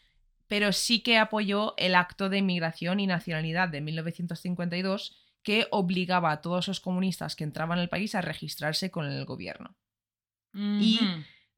pero 0.47 0.73
sí 0.73 1.01
que 1.01 1.17
apoyó 1.17 1.73
el 1.79 1.95
acto 1.95 2.29
de 2.29 2.39
inmigración 2.39 3.01
y 3.01 3.07
nacionalidad 3.07 3.71
de 3.71 3.81
1952 3.81 5.17
que 5.43 5.67
obligaba 5.71 6.31
a 6.31 6.41
todos 6.41 6.69
los 6.69 6.81
comunistas 6.81 7.37
que 7.37 7.45
entraban 7.45 7.79
al 7.79 7.89
país 7.89 8.15
a 8.15 8.21
registrarse 8.21 8.91
con 8.91 9.07
el 9.07 9.25
gobierno. 9.25 9.77
Y- 10.55 11.01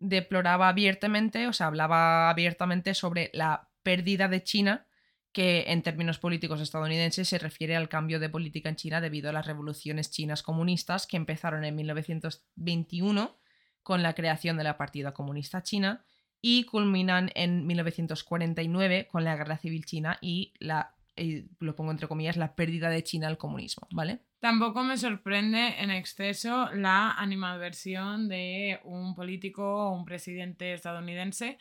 deploraba 0.01 0.69
abiertamente, 0.69 1.47
o 1.47 1.53
sea, 1.53 1.67
hablaba 1.67 2.31
abiertamente 2.31 2.95
sobre 2.95 3.31
la 3.35 3.69
pérdida 3.83 4.29
de 4.29 4.43
China, 4.43 4.87
que 5.33 5.65
en 5.69 5.83
términos 5.83 6.19
políticos 6.19 6.61
estadounidenses 6.61 7.29
se 7.29 7.39
refiere 7.39 7.77
al 7.77 7.89
cambio 7.89 8.19
de 8.19 8.29
política 8.29 8.69
en 8.69 8.77
China 8.77 9.01
debido 9.01 9.31
a 9.31 9.33
las 9.33 9.47
revoluciones 9.47 10.11
chinas 10.11 10.43
comunistas 10.43 11.07
que 11.07 11.17
empezaron 11.17 11.65
en 11.65 11.77
1921 11.77 13.39
con 13.83 14.03
la 14.03 14.15
creación 14.15 14.57
de 14.57 14.65
la 14.65 14.77
Partida 14.77 15.13
Comunista 15.13 15.63
China 15.63 16.05
y 16.43 16.65
culminan 16.65 17.31
en 17.35 17.67
1949 17.67 19.07
con 19.07 19.25
la 19.25 19.37
Guerra 19.37 19.59
Civil 19.59 19.85
China 19.85 20.19
y 20.21 20.55
la, 20.59 20.97
eh, 21.17 21.47
lo 21.59 21.77
pongo 21.77 21.91
entre 21.91 22.09
comillas, 22.09 22.37
la 22.37 22.55
pérdida 22.55 22.89
de 22.89 23.03
China 23.03 23.29
al 23.29 23.39
comunismo, 23.39 23.89
¿vale? 23.93 24.21
Tampoco 24.41 24.83
me 24.83 24.97
sorprende 24.97 25.81
en 25.81 25.91
exceso 25.91 26.71
la 26.73 27.13
animadversión 27.13 28.29
de 28.29 28.81
un 28.85 29.15
político 29.15 29.63
o 29.63 29.93
un 29.93 30.05
presidente 30.05 30.73
estadounidense 30.73 31.59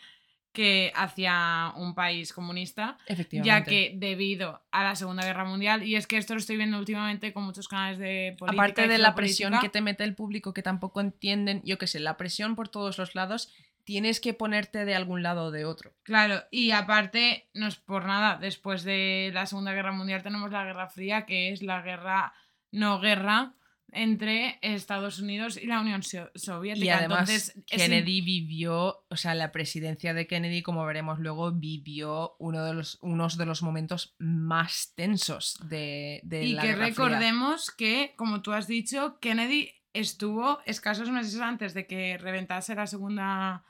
que 0.52 0.92
hacia 0.96 1.74
un 1.76 1.94
país 1.94 2.34
comunista, 2.34 2.98
ya 3.32 3.64
que 3.64 3.94
debido 3.96 4.62
a 4.72 4.84
la 4.84 4.96
Segunda 4.96 5.24
Guerra 5.24 5.46
Mundial, 5.46 5.84
y 5.84 5.96
es 5.96 6.08
que 6.08 6.18
esto 6.18 6.34
lo 6.34 6.40
estoy 6.40 6.58
viendo 6.58 6.80
últimamente 6.80 7.34
con 7.34 7.44
muchos 7.44 7.68
canales 7.68 8.00
de 8.00 8.36
política. 8.38 8.64
Aparte 8.64 8.86
y 8.86 8.88
de 8.88 8.98
la 8.98 9.14
presión 9.14 9.54
que 9.62 9.70
te 9.70 9.82
mete 9.82 10.04
el 10.04 10.16
público 10.16 10.54
que 10.54 10.64
tampoco 10.64 11.02
entienden, 11.02 11.62
yo 11.64 11.78
qué 11.78 11.86
sé, 11.86 12.00
la 12.00 12.18
presión 12.18 12.56
por 12.56 12.68
todos 12.68 12.98
los 12.98 13.14
lados, 13.14 13.54
tienes 13.89 14.19
que 14.19 14.36
ponerte 14.36 14.86
de 14.86 14.93
algún 14.93 15.23
lado 15.23 15.45
o 15.45 15.52
de 15.52 15.65
otro. 15.65 15.95
Claro, 16.04 16.43
y 16.52 16.69
aparte, 16.69 17.49
no 17.56 17.65
es 17.65 17.78
por 17.78 18.06
nada, 18.06 18.38
después 18.38 18.84
de 18.84 19.32
la 19.34 19.47
Segunda 19.47 19.73
Guerra 19.73 19.91
Mundial 19.91 20.21
tenemos 20.21 20.52
la 20.52 20.63
Guerra 20.63 20.89
Fría, 20.89 21.25
que 21.25 21.52
es 21.52 21.63
la 21.63 21.82
guerra, 21.82 22.32
no 22.71 22.99
guerra, 22.99 23.56
entre 23.91 24.60
Estados 24.62 25.17
Unidos 25.17 25.58
y 25.58 25.65
la 25.65 25.82
Unión 25.82 26.04
So- 26.04 26.30
Soviética. 26.36 26.86
Y 26.86 26.89
además 26.89 27.21
Entonces, 27.32 27.56
es 27.67 27.82
Kennedy 27.82 28.21
vivió, 28.21 29.04
o 29.10 29.15
sea, 29.15 29.34
la 29.34 29.52
presidencia 29.52 30.13
de 30.13 30.28
Kennedy, 30.28 30.62
como 30.62 30.86
veremos 30.86 31.17
luego, 31.17 31.52
vivió 31.52 32.36
uno 32.38 32.63
de 32.63 32.75
los, 32.75 32.99
unos 33.02 33.38
de 33.39 33.47
los 33.47 33.63
momentos 33.63 34.13
más 34.19 34.93
tensos 34.95 35.58
de, 35.67 36.21
de 36.25 36.43
Y 36.43 36.54
la 36.54 36.62
que 36.62 36.67
Guerra 36.67 36.78
Fría. 36.84 36.89
recordemos 36.89 37.71
que, 37.71 38.13
como 38.17 38.43
tú 38.43 38.54
has 38.54 38.67
dicho, 38.67 39.17
Kennedy 39.19 39.71
estuvo 39.93 40.60
escasos 40.67 41.10
meses 41.10 41.41
antes 41.41 41.73
de 41.73 41.88
que 41.88 42.19
reventase 42.19 42.75
la 42.75 42.86
Segunda 42.86 43.23
Guerra 43.25 43.63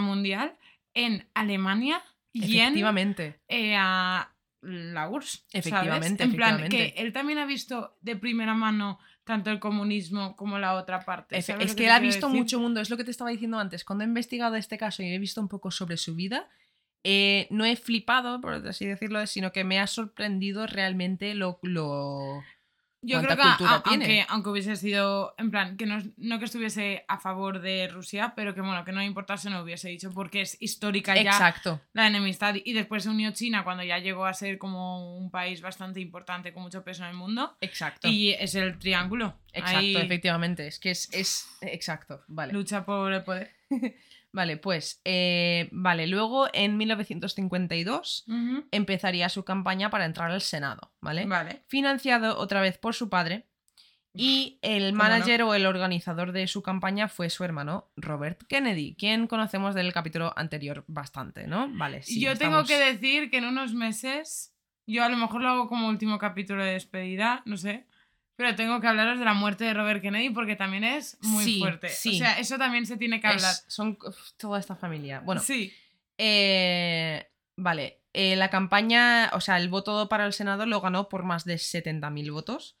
Mundial 0.00 0.56
en 0.94 1.26
Alemania 1.34 2.02
y 2.32 2.58
en 2.58 2.68
Efectivamente. 2.68 3.40
eh, 3.48 3.74
a 3.76 4.32
la 4.62 5.08
URSS. 5.08 5.44
¿sabes? 5.50 5.66
Efectivamente, 5.66 6.24
En 6.24 6.36
plan, 6.36 6.54
efectivamente. 6.60 6.94
que 6.94 7.02
él 7.02 7.12
también 7.12 7.38
ha 7.38 7.46
visto 7.46 7.96
de 8.02 8.16
primera 8.16 8.54
mano 8.54 8.98
tanto 9.24 9.50
el 9.50 9.58
comunismo 9.60 10.34
como 10.36 10.58
la 10.58 10.74
otra 10.74 11.00
parte. 11.04 11.40
¿sabes 11.40 11.66
Es 11.70 11.74
que 11.74 11.84
él 11.84 11.90
ha 11.92 12.00
visto 12.00 12.26
decir? 12.26 12.40
mucho 12.40 12.58
mundo, 12.60 12.80
es 12.80 12.90
lo 12.90 12.96
que 12.96 13.04
te 13.04 13.10
estaba 13.10 13.30
diciendo 13.30 13.58
antes. 13.58 13.84
Cuando 13.84 14.04
he 14.04 14.06
investigado 14.08 14.56
este 14.56 14.76
caso 14.76 15.02
y 15.02 15.08
he 15.12 15.18
visto 15.18 15.40
un 15.40 15.48
poco 15.48 15.70
sobre 15.70 15.96
su 15.96 16.14
vida, 16.14 16.48
eh, 17.04 17.46
no 17.50 17.64
he 17.64 17.76
flipado, 17.76 18.40
por 18.40 18.54
así 18.66 18.84
decirlo, 18.86 19.24
sino 19.26 19.52
que 19.52 19.64
me 19.64 19.78
ha 19.80 19.86
sorprendido 19.86 20.66
realmente 20.66 21.34
lo... 21.34 21.58
lo... 21.62 22.42
Yo 23.02 23.20
creo 23.22 23.36
que 23.36 23.42
a- 23.42 23.82
aunque, 23.86 24.26
aunque 24.28 24.50
hubiese 24.50 24.76
sido, 24.76 25.34
en 25.38 25.50
plan, 25.50 25.76
que 25.76 25.86
no, 25.86 26.02
no 26.18 26.38
que 26.38 26.44
estuviese 26.44 27.04
a 27.08 27.18
favor 27.18 27.60
de 27.60 27.88
Rusia, 27.88 28.34
pero 28.36 28.54
que 28.54 28.60
bueno, 28.60 28.84
que 28.84 28.92
no 28.92 29.02
importase, 29.02 29.48
no 29.48 29.62
hubiese 29.62 29.88
dicho, 29.88 30.10
porque 30.12 30.42
es 30.42 30.56
histórica 30.60 31.14
ya 31.14 31.22
Exacto. 31.30 31.80
la 31.94 32.06
enemistad. 32.06 32.56
Y 32.62 32.72
después 32.74 33.02
se 33.04 33.08
unió 33.08 33.30
China 33.32 33.64
cuando 33.64 33.82
ya 33.84 33.98
llegó 33.98 34.26
a 34.26 34.34
ser 34.34 34.58
como 34.58 35.16
un 35.16 35.30
país 35.30 35.60
bastante 35.62 36.00
importante 36.00 36.52
con 36.52 36.62
mucho 36.62 36.84
peso 36.84 37.02
en 37.04 37.10
el 37.10 37.16
mundo. 37.16 37.56
Exacto. 37.60 38.06
Y 38.08 38.30
es 38.32 38.54
el 38.54 38.78
triángulo. 38.78 39.34
Exacto, 39.52 39.78
Ahí 39.78 39.96
efectivamente. 39.96 40.66
Es 40.66 40.78
que 40.78 40.90
es, 40.90 41.08
es 41.12 41.48
exacto. 41.62 42.22
Vale. 42.28 42.52
lucha 42.52 42.84
por 42.84 43.12
el 43.12 43.24
poder. 43.24 43.50
Vale, 44.32 44.56
pues. 44.56 45.00
eh, 45.04 45.68
vale, 45.72 46.06
luego 46.06 46.48
en 46.52 46.76
1952 46.76 48.24
Ujú. 48.28 48.64
empezaría 48.70 49.28
su 49.28 49.44
campaña 49.44 49.90
para 49.90 50.04
entrar 50.04 50.30
al 50.30 50.40
Senado, 50.40 50.92
¿vale? 51.00 51.26
Vale. 51.26 51.62
Financiado 51.66 52.38
otra 52.38 52.60
vez 52.60 52.78
por 52.78 52.94
su 52.94 53.08
padre. 53.08 53.46
Y 54.12 54.58
el 54.62 54.90
¿Cómo 54.90 55.04
manager 55.04 55.42
o 55.44 55.54
el 55.54 55.66
organizador 55.66 56.32
de 56.32 56.48
su 56.48 56.62
campaña 56.62 57.06
fue 57.06 57.30
su 57.30 57.44
hermano 57.44 57.92
Robert 57.94 58.42
Kennedy, 58.48 58.96
quien 58.96 59.28
conocemos 59.28 59.74
del 59.74 59.92
capítulo 59.92 60.32
anterior 60.36 60.84
bastante, 60.88 61.46
¿no? 61.46 61.68
Vale, 61.70 62.02
sí. 62.02 62.20
yo 62.20 62.36
tengo 62.36 62.64
que 62.64 62.76
decir 62.76 63.30
que 63.30 63.38
en 63.38 63.44
unos 63.44 63.72
meses, 63.72 64.52
yo 64.84 65.04
a 65.04 65.08
lo 65.08 65.16
mejor 65.16 65.42
lo 65.42 65.48
hago 65.48 65.68
como 65.68 65.88
último 65.88 66.18
capítulo 66.18 66.64
de 66.64 66.72
despedida, 66.72 67.42
no 67.46 67.56
sé, 67.56 67.86
pero 68.40 68.56
tengo 68.56 68.80
que 68.80 68.86
hablaros 68.86 69.18
de 69.18 69.24
la 69.26 69.34
muerte 69.34 69.64
de 69.64 69.74
Robert 69.74 70.00
Kennedy 70.00 70.30
porque 70.30 70.56
también 70.56 70.82
es 70.82 71.18
muy 71.20 71.44
Sí, 71.44 71.58
fuerte. 71.58 71.88
sí. 71.90 72.14
O 72.14 72.18
sea, 72.24 72.38
eso 72.38 72.56
también 72.56 72.86
se 72.86 72.96
tiene 72.96 73.20
que 73.20 73.26
Es- 73.28 73.34
hablar. 73.34 73.54
son 73.66 73.98
uf, 74.02 74.16
toda 74.38 74.58
esta 74.58 74.74
familia. 74.76 75.20
Bueno, 75.20 75.42
sí. 75.42 75.70
Eh, 76.16 77.26
vale, 77.56 78.00
eh, 78.14 78.36
la 78.36 78.48
campaña, 78.48 79.30
o 79.34 79.40
sea, 79.42 79.58
el 79.58 79.68
voto 79.68 80.08
para 80.08 80.24
el 80.24 80.32
Senado 80.32 80.64
lo 80.64 80.80
ganó 80.80 81.08
por 81.10 81.22
más 81.22 81.44
de 81.44 81.58
70.000 81.58 82.30
votos. 82.32 82.78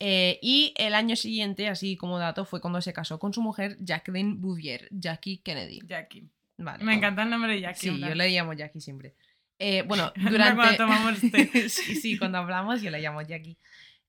Eh, 0.00 0.38
y 0.42 0.74
el 0.76 0.94
año 0.94 1.14
siguiente, 1.14 1.68
así 1.68 1.96
como 1.96 2.18
dato, 2.18 2.44
fue 2.44 2.60
cuando 2.60 2.80
se 2.82 2.92
casó 2.92 3.18
con 3.20 3.32
su 3.32 3.42
mujer 3.42 3.76
Jacqueline 3.78 4.40
Bouvier, 4.40 4.88
Jackie 4.90 5.38
Kennedy. 5.38 5.80
Jackie. 5.86 6.28
Vale. 6.58 6.82
Me 6.84 6.94
encanta 6.94 7.22
el 7.22 7.30
nombre 7.30 7.52
de 7.52 7.60
Jackie. 7.60 7.90
Sí, 7.90 7.98
yo 8.00 8.14
le 8.14 8.28
llamo 8.30 8.52
Jackie 8.54 8.80
siempre. 8.80 9.14
Eh, 9.58 9.82
bueno, 9.86 10.12
Cuando 10.14 10.30
durante... 10.32 10.76
tomamos 10.76 11.20
té. 11.32 11.68
sí, 11.68 11.94
sí, 11.96 12.18
cuando 12.18 12.38
hablamos 12.38 12.82
yo 12.82 12.90
le 12.90 13.00
llamo 13.00 13.22
Jackie. 13.22 13.56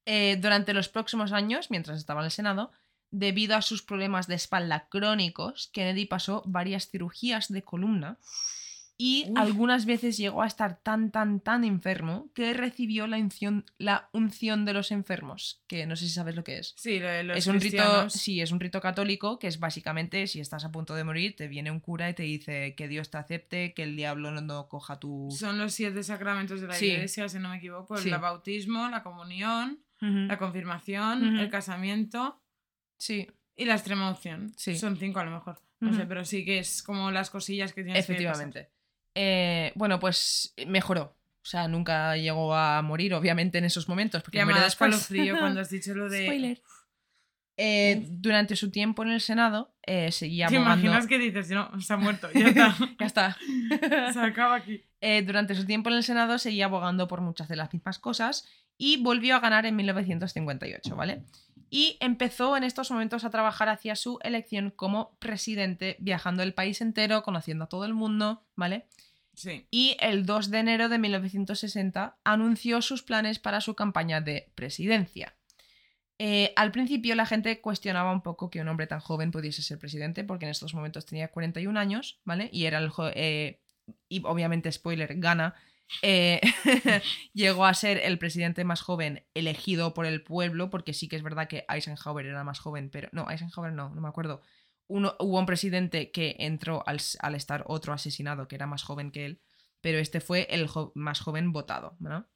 Eh, 0.10 0.38
durante 0.40 0.74
los 0.74 0.88
próximos 0.88 1.34
años, 1.34 1.70
mientras 1.70 1.98
estaba 2.00 2.22
en 2.22 2.26
el 2.26 2.32
Senado, 2.32 2.72
debido 3.12 3.56
a 3.58 3.62
sus 3.62 3.84
problemas 3.84 4.28
de 4.28 4.36
espalda 4.36 4.88
crónicos, 4.90 5.70
Kennedy 5.74 6.06
pasó 6.06 6.44
varias 6.46 6.90
cirugías 6.90 7.50
de 7.50 7.62
columna 7.64 8.18
y 9.00 9.26
Uf. 9.30 9.38
algunas 9.38 9.86
veces 9.86 10.18
llegó 10.18 10.42
a 10.42 10.48
estar 10.48 10.80
tan, 10.82 11.12
tan, 11.12 11.40
tan 11.40 11.64
enfermo 11.64 12.30
que 12.34 12.54
recibió 12.54 13.06
la 13.06 13.18
unción, 13.18 13.64
la 13.78 14.10
unción 14.12 14.66
de 14.66 14.74
los 14.74 14.92
enfermos, 14.92 15.62
que 15.68 15.86
no 15.86 15.96
sé 15.96 16.06
si 16.08 16.14
sabes 16.14 16.36
lo 16.36 16.44
que 16.44 16.58
es. 16.58 16.74
Sí, 16.78 17.00
lo 17.00 17.08
de 17.08 17.24
los 17.24 17.38
es 17.38 17.46
un 17.48 17.60
rito, 17.62 18.10
sí, 18.10 18.42
es 18.42 18.52
un 18.52 18.60
rito 18.60 18.82
católico 18.82 19.38
que 19.40 19.48
es 19.48 19.60
básicamente 19.60 20.26
si 20.26 20.40
estás 20.40 20.66
a 20.66 20.72
punto 20.72 20.96
de 20.96 21.04
morir, 21.04 21.36
te 21.36 21.48
viene 21.48 21.70
un 21.70 21.80
cura 21.80 22.10
y 22.10 22.14
te 22.16 22.24
dice 22.24 22.74
que 22.76 22.88
Dios 22.88 23.12
te 23.12 23.18
acepte, 23.20 23.74
que 23.76 23.84
el 23.84 23.96
diablo 23.96 24.32
no, 24.32 24.42
no 24.42 24.68
coja 24.68 25.00
tu... 25.00 25.30
Son 25.38 25.60
los 25.60 25.74
siete 25.74 26.02
sacramentos 26.02 26.62
de 26.62 26.68
la 26.68 26.74
Sí. 26.74 26.88
iglesia, 26.88 27.30
si 27.30 27.38
no 27.40 27.50
me 27.50 27.58
equivoco. 27.58 27.98
Sí. 27.98 28.10
El 28.10 28.18
bautismo, 28.20 28.90
la 28.90 29.04
comunión, 29.04 29.80
La 30.00 30.38
confirmación, 30.38 31.38
el 31.40 31.50
casamiento 31.50 32.42
Sí, 32.98 33.28
y 33.56 33.66
la 33.66 33.74
extrema 33.76 34.10
unción. 34.10 34.52
Sí. 34.58 34.76
Son 34.78 34.98
cinco 34.98 35.20
a 35.20 35.26
lo 35.26 35.32
mejor. 35.32 35.60
No 35.80 35.94
sé, 35.94 36.06
pero 36.06 36.26
sí 36.26 36.44
que 36.46 36.60
es 36.60 36.82
como 36.82 37.12
las 37.12 37.30
cosillas 37.30 37.74
que 37.74 37.84
tienes 37.84 38.06
que 38.06 38.14
pasar. 38.14 38.16
Efectivamente. 38.16 38.70
Eh, 39.14 39.72
bueno, 39.76 40.00
pues 40.00 40.54
mejoró. 40.68 41.16
O 41.42 41.50
sea, 41.50 41.68
nunca 41.68 42.18
llegó 42.18 42.54
a 42.56 42.82
morir, 42.82 43.14
obviamente, 43.14 43.58
en 43.58 43.66
esos 43.66 43.88
momentos, 43.88 44.22
porque 44.22 44.38
Ya 44.40 44.46
después. 44.46 44.68
escalofrío 44.68 45.38
cuando 45.40 45.62
has 45.62 45.70
dicho 45.70 45.94
lo 45.96 46.10
de... 46.10 46.24
Spoiler. 46.26 46.62
Eh, 47.60 48.06
durante 48.12 48.56
su 48.56 48.70
tiempo 48.70 49.02
en 49.02 49.10
el 49.10 49.20
Senado, 49.20 49.74
eh, 49.82 50.12
seguía 50.12 50.48
¿Te 50.48 50.58
abogando... 50.58 50.86
imaginas 50.86 51.08
que 51.08 51.18
dices? 51.18 51.50
No, 51.50 51.82
se 51.82 51.92
ha 51.92 51.98
muerto, 51.98 52.30
ya 52.32 52.48
está. 52.48 52.76
Ya 53.00 53.06
está. 53.06 53.38
se 54.14 54.20
acaba 54.20 54.56
aquí. 54.56 54.84
Eh, 55.02 55.24
durante 55.24 55.56
su 55.56 55.66
tiempo 55.66 55.90
en 55.90 55.96
el 55.96 56.04
Senado 56.04 56.38
seguía 56.38 56.66
abogando 56.66 57.08
por 57.08 57.22
muchas 57.22 57.48
de 57.48 57.56
las 57.56 57.74
mismas 57.74 57.98
cosas 57.98 58.48
y 58.78 59.02
volvió 59.02 59.36
a 59.36 59.40
ganar 59.40 59.66
en 59.66 59.76
1958, 59.76 60.96
¿vale? 60.96 61.24
Y 61.72 61.98
empezó 62.00 62.56
en 62.56 62.64
estos 62.64 62.92
momentos 62.92 63.24
a 63.24 63.32
trabajar 63.32 63.70
hacia 63.70 63.96
su 63.96 64.20
elección 64.22 64.70
como 64.70 65.18
presidente, 65.18 65.98
viajando 66.00 66.44
el 66.44 66.54
país 66.54 66.80
entero, 66.82 67.24
conociendo 67.24 67.66
a 67.66 67.70
todo 67.70 67.86
el 67.86 67.96
mundo, 67.96 68.44
¿vale? 68.56 68.86
Sí. 69.34 69.68
Y 69.72 69.98
el 70.00 70.26
2 70.28 70.52
de 70.52 70.60
enero 70.60 70.90
de 70.90 71.00
1960 71.00 72.18
anunció 72.24 72.82
sus 72.84 73.02
planes 73.02 73.40
para 73.40 73.62
su 73.62 73.76
campaña 73.76 74.22
de 74.22 74.52
presidencia. 74.56 75.34
Eh, 76.20 76.52
al 76.56 76.72
principio 76.72 77.14
la 77.14 77.28
gente 77.28 77.62
cuestionaba 77.62 78.12
un 78.12 78.22
poco 78.22 78.50
que 78.50 78.60
un 78.60 78.68
hombre 78.68 78.88
tan 78.88 79.00
joven 79.00 79.32
pudiese 79.32 79.62
ser 79.62 79.78
presidente, 79.78 80.24
porque 80.24 80.46
en 80.46 80.52
estos 80.52 80.74
momentos 80.74 81.06
tenía 81.06 81.30
41 81.30 81.80
años, 81.80 82.20
¿vale? 82.26 82.50
Y 82.52 82.66
era 82.66 82.80
el... 82.80 82.92
eh, 83.14 83.62
y 84.10 84.22
obviamente, 84.26 84.72
spoiler, 84.72 85.20
gana. 85.20 85.56
eh, 86.02 86.42
llegó 87.34 87.66
a 87.66 87.74
ser 87.74 87.98
el 87.98 88.18
presidente 88.18 88.64
más 88.64 88.82
joven 88.82 89.26
elegido 89.34 89.94
por 89.94 90.06
el 90.06 90.24
pueblo, 90.24 90.70
porque 90.70 90.94
sí 90.94 91.08
que 91.08 91.16
es 91.16 91.24
verdad 91.24 91.48
que 91.48 91.66
Eisenhower 91.70 92.26
era 92.26 92.44
más 92.44 92.60
joven, 92.60 92.90
pero 92.90 93.10
no, 93.12 93.30
Eisenhower 93.30 93.72
no, 93.72 93.90
no 93.94 94.02
me 94.02 94.10
acuerdo. 94.10 94.42
Uno, 94.88 95.16
hubo 95.20 95.38
un 95.38 95.46
presidente 95.46 96.12
que 96.12 96.36
entró 96.40 96.84
al, 96.88 97.00
estar 97.36 97.64
otro 97.68 97.94
asesinado 97.94 98.48
que 98.48 98.56
era 98.56 98.68
más 98.68 98.84
joven 98.84 99.12
que 99.12 99.26
él, 99.26 99.42
pero 99.82 100.00
este 100.00 100.20
fue 100.20 100.48
el 100.50 100.68
más 100.96 101.20
joven 101.20 101.52
votado, 101.52 101.96
¿no? 102.00 102.28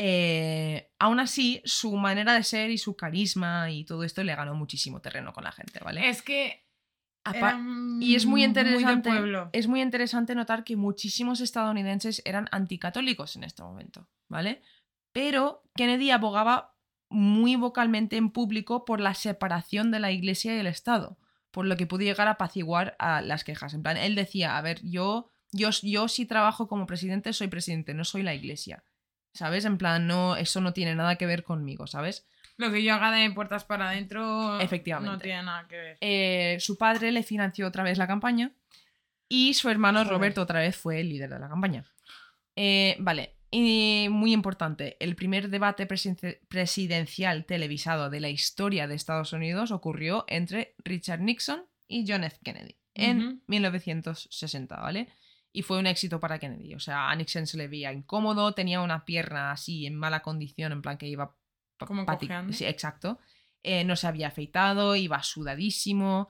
Eh, 0.00 0.92
aún 1.00 1.18
así, 1.18 1.60
su 1.64 1.96
manera 1.96 2.32
de 2.32 2.44
ser 2.44 2.70
y 2.70 2.78
su 2.78 2.96
carisma 2.96 3.68
y 3.70 3.84
todo 3.84 4.04
esto 4.04 4.22
le 4.22 4.36
ganó 4.36 4.54
muchísimo 4.54 5.00
terreno 5.00 5.32
con 5.32 5.42
la 5.42 5.52
gente, 5.52 5.80
¿vale? 5.80 6.08
Es 6.08 6.22
que... 6.22 6.64
Y 8.00 8.14
es 8.14 8.24
muy 8.24 8.42
interesante, 8.42 9.10
es 9.52 9.66
muy 9.66 9.82
interesante 9.82 10.34
notar 10.34 10.64
que 10.64 10.76
muchísimos 10.76 11.40
estadounidenses 11.40 12.22
eran 12.24 12.48
anticatólicos 12.52 13.36
en 13.36 13.44
este 13.44 13.62
momento, 13.62 14.08
¿vale? 14.28 14.62
Pero 15.12 15.62
Kennedy 15.74 16.10
abogaba 16.10 16.78
muy 17.10 17.56
vocalmente 17.56 18.16
en 18.16 18.30
público 18.30 18.84
por 18.84 19.00
la 19.00 19.14
separación 19.14 19.90
de 19.90 20.00
la 20.00 20.12
iglesia 20.12 20.54
y 20.54 20.58
el 20.58 20.66
Estado, 20.66 21.18
por 21.50 21.66
lo 21.66 21.76
que 21.76 21.86
pudo 21.86 22.00
llegar 22.00 22.28
a 22.28 22.32
apaciguar 22.32 22.96
a 22.98 23.20
las 23.20 23.44
quejas. 23.44 23.74
En 23.74 23.82
plan, 23.82 23.96
él 23.96 24.14
decía, 24.14 24.56
a 24.56 24.62
ver, 24.62 24.80
yo, 24.82 25.28
yo, 25.52 25.70
yo 25.82 26.08
si 26.08 26.24
trabajo 26.24 26.68
como 26.68 26.86
presidente, 26.86 27.32
soy 27.32 27.48
presidente, 27.48 27.94
no 27.94 28.04
soy 28.04 28.22
la 28.22 28.34
iglesia. 28.34 28.84
¿Sabes? 29.38 29.64
En 29.64 29.78
plan, 29.78 30.08
no, 30.08 30.34
eso 30.34 30.60
no 30.60 30.72
tiene 30.72 30.96
nada 30.96 31.14
que 31.14 31.24
ver 31.24 31.44
conmigo, 31.44 31.86
¿sabes? 31.86 32.26
Lo 32.56 32.72
que 32.72 32.82
yo 32.82 32.92
haga 32.94 33.12
de 33.12 33.30
puertas 33.30 33.62
para 33.64 33.88
adentro 33.90 34.58
Efectivamente. 34.58 35.12
no 35.12 35.18
tiene 35.20 35.42
nada 35.44 35.68
que 35.68 35.76
ver. 35.76 35.98
Eh, 36.00 36.56
su 36.58 36.76
padre 36.76 37.12
le 37.12 37.22
financió 37.22 37.68
otra 37.68 37.84
vez 37.84 37.98
la 37.98 38.08
campaña 38.08 38.50
y 39.28 39.54
su 39.54 39.68
hermano 39.70 40.00
Joder. 40.00 40.12
Roberto 40.12 40.42
otra 40.42 40.58
vez 40.58 40.76
fue 40.76 40.98
el 40.98 41.08
líder 41.08 41.30
de 41.30 41.38
la 41.38 41.48
campaña. 41.48 41.84
Eh, 42.56 42.96
vale, 42.98 43.36
y 43.52 44.08
muy 44.10 44.32
importante, 44.32 44.96
el 44.98 45.14
primer 45.14 45.50
debate 45.50 45.86
presidencial 45.86 47.44
televisado 47.44 48.10
de 48.10 48.18
la 48.18 48.30
historia 48.30 48.88
de 48.88 48.96
Estados 48.96 49.32
Unidos 49.32 49.70
ocurrió 49.70 50.24
entre 50.26 50.74
Richard 50.84 51.20
Nixon 51.20 51.64
y 51.86 52.04
John 52.08 52.24
F. 52.24 52.38
Kennedy 52.42 52.74
en 52.94 53.18
Ujú. 53.24 53.40
1960, 53.46 54.76
¿vale? 54.80 55.06
Y 55.52 55.62
fue 55.62 55.78
un 55.78 55.86
éxito 55.86 56.20
para 56.20 56.38
Kennedy. 56.38 56.74
O 56.74 56.80
sea, 56.80 57.10
a 57.10 57.16
Nixon 57.16 57.46
se 57.46 57.56
le 57.56 57.68
veía 57.68 57.92
incómodo, 57.92 58.52
tenía 58.52 58.80
una 58.80 59.04
pierna 59.04 59.52
así 59.52 59.86
en 59.86 59.96
mala 59.96 60.20
condición, 60.20 60.72
en 60.72 60.82
plan 60.82 60.98
que 60.98 61.08
iba... 61.08 61.34
Como. 61.86 62.04
Sí, 62.52 62.64
exacto. 62.64 63.18
Eh, 63.62 63.84
no 63.84 63.96
se 63.96 64.06
había 64.06 64.28
afeitado, 64.28 64.96
iba 64.96 65.22
sudadísimo. 65.22 66.28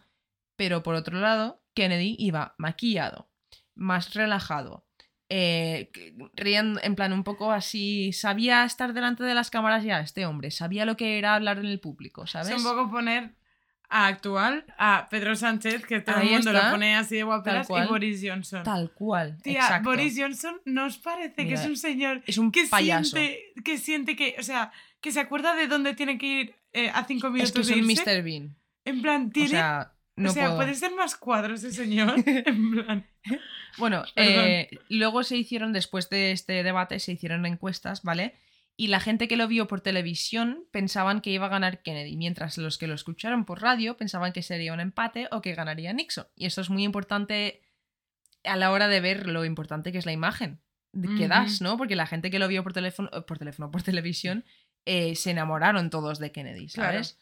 Pero 0.57 0.83
por 0.83 0.95
otro 0.95 1.21
lado, 1.21 1.63
Kennedy 1.75 2.17
iba 2.19 2.55
maquillado, 2.59 3.31
más 3.77 4.15
relajado, 4.15 4.85
eh, 5.29 5.93
riendo, 6.35 6.81
en 6.83 6.97
plan 6.97 7.13
un 7.13 7.23
poco 7.23 7.53
así, 7.53 8.13
sabía 8.13 8.65
estar 8.65 8.95
delante 8.95 9.23
de 9.23 9.35
las 9.35 9.51
cámaras 9.51 9.85
ya, 9.85 10.01
este 10.01 10.27
hombre, 10.27 10.51
sabía 10.51 10.85
lo 10.85 10.97
que 10.97 11.19
era 11.19 11.35
hablar 11.35 11.59
en 11.59 11.67
el 11.67 11.81
público, 11.81 12.27
¿sabes? 12.27 12.49
Es 12.49 12.57
un 12.57 12.65
poco 12.65 12.91
poner 12.91 13.37
a 13.91 14.07
actual 14.07 14.65
a 14.77 15.07
Pedro 15.11 15.35
Sánchez, 15.37 15.85
que 15.87 16.01
todo 16.01 16.17
Ahí 16.17 16.29
el 16.29 16.35
mundo 16.35 16.51
está. 16.53 16.67
lo 16.67 16.71
pone 16.73 16.95
así 16.97 17.17
de 17.17 17.23
guaperas, 17.23 17.69
y 17.71 17.89
Boris 17.89 18.23
Johnson. 18.27 18.63
Tal 18.63 18.91
cual. 18.93 19.39
Tía, 19.43 19.61
exacto. 19.61 19.89
Boris 19.91 20.15
Johnson 20.19 20.61
nos 20.65 20.99
parece 20.99 21.47
que 21.47 21.55
es 21.55 21.65
un 21.65 21.77
señor 21.77 22.23
Es 22.27 22.39
un 22.39 22.53
que 22.53 22.67
payaso. 22.67 23.17
siente, 23.17 23.53
que 23.65 23.79
siente 23.79 24.17
que, 24.17 24.37
o 24.39 24.43
sea, 24.43 24.73
que 25.01 25.11
se 25.13 25.21
acuerda 25.21 25.55
de 25.55 25.67
dónde 25.69 25.95
tiene 25.95 26.19
que 26.19 26.27
ir 26.27 26.55
eh, 26.73 26.91
a 26.93 27.05
cinco 27.05 27.31
minutos 27.31 27.51
Es 27.57 27.67
que 27.75 27.81
es 27.81 27.81
un. 27.81 27.87
Mr. 28.17 28.23
Bean. 28.23 28.57
En 28.85 29.03
plan, 29.03 29.27
O 29.29 29.31
tiene... 29.33 29.49
sea, 29.49 29.93
no 30.17 30.31
o 30.31 30.33
sea, 30.33 30.47
puedo. 30.47 30.57
puede 30.59 30.75
ser 30.75 30.95
más 30.95 31.17
cuadro 31.17 31.55
ese 31.55 31.73
señor. 31.73 32.15
en 32.27 32.71
plan... 32.73 33.07
Bueno, 33.79 34.03
eh, 34.17 34.69
luego 34.89 35.23
se 35.23 35.37
hicieron, 35.37 35.73
después 35.73 36.11
de 36.11 36.33
este 36.33 36.63
debate, 36.63 36.99
se 36.99 37.13
hicieron 37.13 37.47
encuestas, 37.47 38.03
¿vale? 38.03 38.35
Y 38.81 38.87
la 38.87 39.01
gente 39.01 39.27
que 39.27 39.37
lo 39.37 39.49
vio 39.49 39.67
por 39.67 39.81
televisión 39.81 40.65
pensaban 40.71 41.21
que 41.21 41.31
iba 41.31 41.47
a 41.47 41.49
ganar 41.49 41.83
Kennedy, 41.83 42.17
mientras 42.17 42.57
los 42.59 42.79
que 42.79 42.87
lo 42.87 42.95
escucharon 42.95 43.45
por 43.45 43.61
radio 43.61 43.97
pensaban 43.97 44.33
que 44.33 44.41
sería 44.41 44.73
un 44.73 44.79
empate 44.79 45.27
o 45.33 45.43
que 45.43 45.57
ganaría 45.57 45.93
Nixon. 45.93 46.29
Y 46.37 46.47
esto 46.47 46.61
es 46.61 46.71
muy 46.71 46.85
importante 46.85 47.61
a 48.45 48.57
la 48.57 48.71
hora 48.71 48.87
de 48.87 49.01
ver 49.01 49.27
lo 49.29 49.45
importante 49.45 49.91
que 49.91 49.99
es 49.99 50.07
la 50.07 50.13
imagen 50.13 50.61
que 51.19 51.27
das, 51.29 51.61
¿no? 51.61 51.77
Porque 51.77 51.97
la 51.97 52.07
gente 52.07 52.31
que 52.31 52.39
lo 52.39 52.47
vio 52.47 52.63
por 52.63 52.73
teléfono, 52.73 53.11
eh, 53.13 53.23
por 53.23 53.39
teléfono, 53.39 53.71
por 53.71 53.83
televisión, 53.83 54.45
eh, 54.85 55.17
se 55.17 55.33
enamoraron 55.33 55.91
todos 55.91 56.19
de 56.21 56.31
Kennedy, 56.31 56.69
¿sabes? 56.69 57.19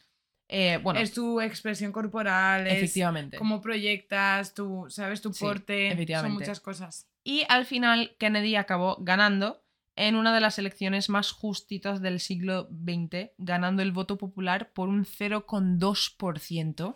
Eh, 0.47 0.79
bueno, 0.81 0.99
es 0.99 1.11
tu 1.13 1.41
expresión 1.41 1.91
corporal, 1.91 2.67
es 2.67 2.73
efectivamente. 2.75 3.37
cómo 3.37 3.61
proyectas, 3.61 4.53
tu, 4.53 4.85
¿sabes? 4.89 5.21
Tu 5.21 5.33
Sí, 5.33 5.43
porte. 5.43 5.87
Son 5.89 5.93
efectivamente. 5.93 6.39
muchas 6.39 6.59
cosas. 6.59 7.07
Y 7.23 7.45
al 7.49 7.65
final 7.65 8.15
Kennedy 8.19 8.55
acabó 8.55 8.97
ganando 9.01 9.63
en 9.97 10.15
una 10.15 10.33
de 10.33 10.39
las 10.39 10.59
elecciones 10.59 11.09
más 11.09 11.31
justitas 11.31 12.01
del 12.01 12.19
siglo 12.19 12.69
XX, 12.69 13.31
ganando 13.37 13.81
el 13.81 13.91
voto 13.91 14.17
popular 14.17 14.71
por 14.71 14.87
un 14.89 15.05
0,2%, 15.05 16.95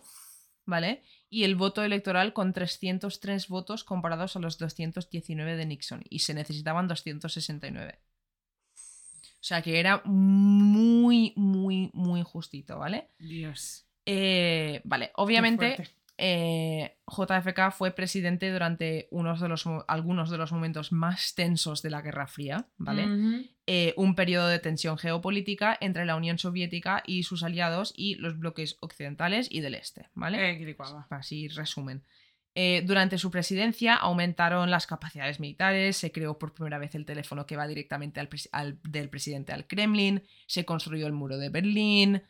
¿vale? 0.64 1.02
Y 1.28 1.42
el 1.42 1.56
voto 1.56 1.82
electoral 1.82 2.32
con 2.32 2.52
303 2.52 3.48
votos 3.48 3.82
comparados 3.82 4.36
a 4.36 4.38
los 4.38 4.56
219 4.56 5.56
de 5.56 5.66
Nixon, 5.66 6.04
y 6.08 6.20
se 6.20 6.32
necesitaban 6.32 6.86
269. 6.86 7.98
O 8.74 9.44
sea 9.44 9.60
que 9.62 9.80
era 9.80 10.00
muy, 10.04 11.32
muy, 11.34 11.90
muy 11.92 12.22
justito, 12.22 12.78
¿vale? 12.78 13.08
Dios. 13.18 13.84
Eh, 14.06 14.80
vale, 14.84 15.10
obviamente. 15.16 15.90
Eh, 16.24 16.98
JFK 17.08 17.72
fue 17.72 17.90
presidente 17.90 18.52
durante 18.52 19.08
unos 19.10 19.40
de 19.40 19.48
los, 19.48 19.64
algunos 19.88 20.30
de 20.30 20.38
los 20.38 20.52
momentos 20.52 20.92
más 20.92 21.34
tensos 21.34 21.82
de 21.82 21.90
la 21.90 22.00
Guerra 22.00 22.28
Fría, 22.28 22.68
¿vale? 22.76 23.06
Ujú. 23.06 23.44
Eh, 23.66 23.92
un 23.96 24.14
periodo 24.14 24.46
de 24.46 24.60
tensión 24.60 24.98
geopolítica 24.98 25.76
entre 25.80 26.04
la 26.04 26.14
Unión 26.14 26.38
Soviética 26.38 27.02
y 27.06 27.24
sus 27.24 27.42
aliados 27.42 27.92
y 27.96 28.14
los 28.14 28.38
bloques 28.38 28.76
occidentales 28.80 29.48
y 29.50 29.62
del 29.62 29.74
este, 29.74 30.10
¿vale? 30.14 30.52
Eh. 30.52 30.76
Así 31.10 31.48
resumen. 31.48 32.04
Eh, 32.54 32.82
durante 32.86 33.18
su 33.18 33.30
presidencia 33.32 33.94
aumentaron 33.96 34.70
las 34.70 34.86
capacidades 34.86 35.40
militares, 35.40 35.96
se 35.96 36.12
creó 36.12 36.38
por 36.38 36.54
primera 36.54 36.78
vez 36.78 36.94
el 36.94 37.04
teléfono 37.04 37.46
que 37.46 37.56
va 37.56 37.66
directamente 37.66 38.20
al- 38.52 38.78
del 38.84 39.08
presidente 39.08 39.52
al 39.52 39.66
Kremlin, 39.66 40.22
se 40.46 40.64
construyó 40.64 41.08
el 41.08 41.14
muro 41.14 41.36
de 41.38 41.48
Berlín, 41.48 42.22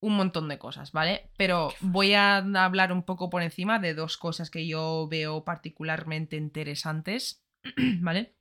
un 0.00 0.16
montón 0.16 0.48
de 0.48 0.58
cosas, 0.58 0.92
¿vale? 0.92 1.30
Pero 1.36 1.72
voy 1.80 2.14
a 2.14 2.38
hablar 2.38 2.92
un 2.92 3.02
poco 3.02 3.28
por 3.30 3.42
encima 3.42 3.78
de 3.78 3.94
dos 3.94 4.16
cosas 4.16 4.50
que 4.50 4.66
yo 4.66 5.06
veo 5.10 5.44
particularmente 5.44 6.36
interesantes, 6.36 7.44
¿vale? 8.00 8.34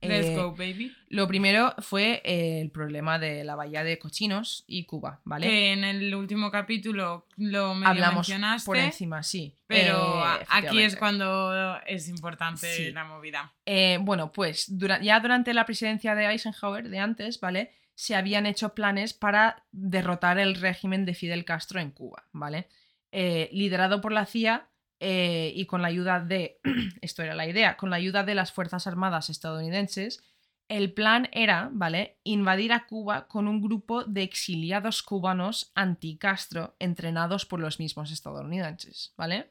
Let's 0.00 0.26
Eh, 0.28 0.36
go, 0.36 0.50
baby. 0.52 0.94
Lo 1.08 1.26
primero 1.26 1.74
fue 1.78 2.20
eh, 2.26 2.60
el 2.60 2.70
problema 2.70 3.18
de 3.18 3.42
la 3.42 3.54
bahía 3.56 3.82
de 3.84 3.98
cochinos 3.98 4.62
y 4.66 4.84
Cuba, 4.84 5.22
¿vale? 5.24 5.46
Que 5.48 5.72
en 5.72 5.82
el 5.82 6.14
último 6.14 6.50
capítulo 6.50 7.26
lo 7.36 7.74
medio 7.74 7.88
Hablamos 7.88 8.28
mencionaste. 8.28 8.66
por 8.66 8.76
encima, 8.76 9.22
sí. 9.22 9.56
Pero 9.66 10.22
Eh, 10.22 10.44
aquí 10.50 10.80
es 10.82 10.96
cuando 10.96 11.78
es 11.86 12.08
importante 12.10 12.66
Sí. 12.70 12.92
la 12.92 13.04
movida. 13.04 13.54
Bueno, 14.00 14.30
pues 14.30 14.78
dura- 14.78 15.00
ya 15.00 15.18
durante 15.20 15.54
la 15.54 15.64
presidencia 15.64 16.14
de 16.14 16.26
Eisenhower, 16.26 16.90
de 16.90 16.98
antes, 16.98 17.40
¿vale? 17.40 17.70
Se 17.94 18.14
habían 18.14 18.46
hecho 18.46 18.74
planes 18.74 19.14
para 19.14 19.64
derrotar 19.72 20.38
el 20.38 20.54
régimen 20.54 21.04
de 21.04 21.14
Fidel 21.14 21.44
Castro 21.44 21.80
en 21.80 21.90
Cuba, 21.90 22.24
¿vale? 22.32 22.68
Eh, 23.12 23.48
liderado 23.52 24.00
por 24.00 24.12
la 24.12 24.26
CIA 24.26 24.68
eh, 25.00 25.52
y 25.54 25.66
con 25.66 25.82
la 25.82 25.88
ayuda 25.88 26.20
de, 26.20 26.60
esto 27.00 27.22
era 27.22 27.34
la 27.34 27.46
idea, 27.46 27.76
con 27.76 27.90
la 27.90 27.96
ayuda 27.96 28.24
de 28.24 28.34
las 28.34 28.52
Fuerzas 28.52 28.86
Armadas 28.86 29.30
estadounidenses, 29.30 30.22
el 30.68 30.92
plan 30.92 31.28
era, 31.32 31.68
¿vale? 31.72 32.18
Invadir 32.24 32.72
a 32.72 32.86
Cuba 32.86 33.28
con 33.28 33.48
un 33.48 33.60
grupo 33.60 34.04
de 34.04 34.22
exiliados 34.22 35.02
cubanos 35.02 35.72
anti-Castro 35.74 36.74
entrenados 36.78 37.44
por 37.44 37.60
los 37.60 37.78
mismos 37.78 38.10
estadounidenses, 38.10 39.12
¿vale? 39.16 39.50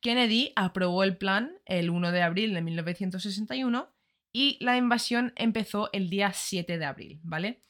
Kennedy 0.00 0.52
aprobó 0.56 1.04
el 1.04 1.16
plan 1.16 1.52
el 1.66 1.90
1 1.90 2.12
de 2.12 2.22
abril 2.22 2.54
de 2.54 2.62
1961 2.62 3.93
Y 4.36 4.58
la 4.60 4.76
invasión 4.76 5.32
empezó 5.36 5.90
el 5.92 6.10
día 6.10 6.32
7 6.34 6.76
de 6.76 6.84
abril, 6.84 7.20
¿vale? 7.22 7.62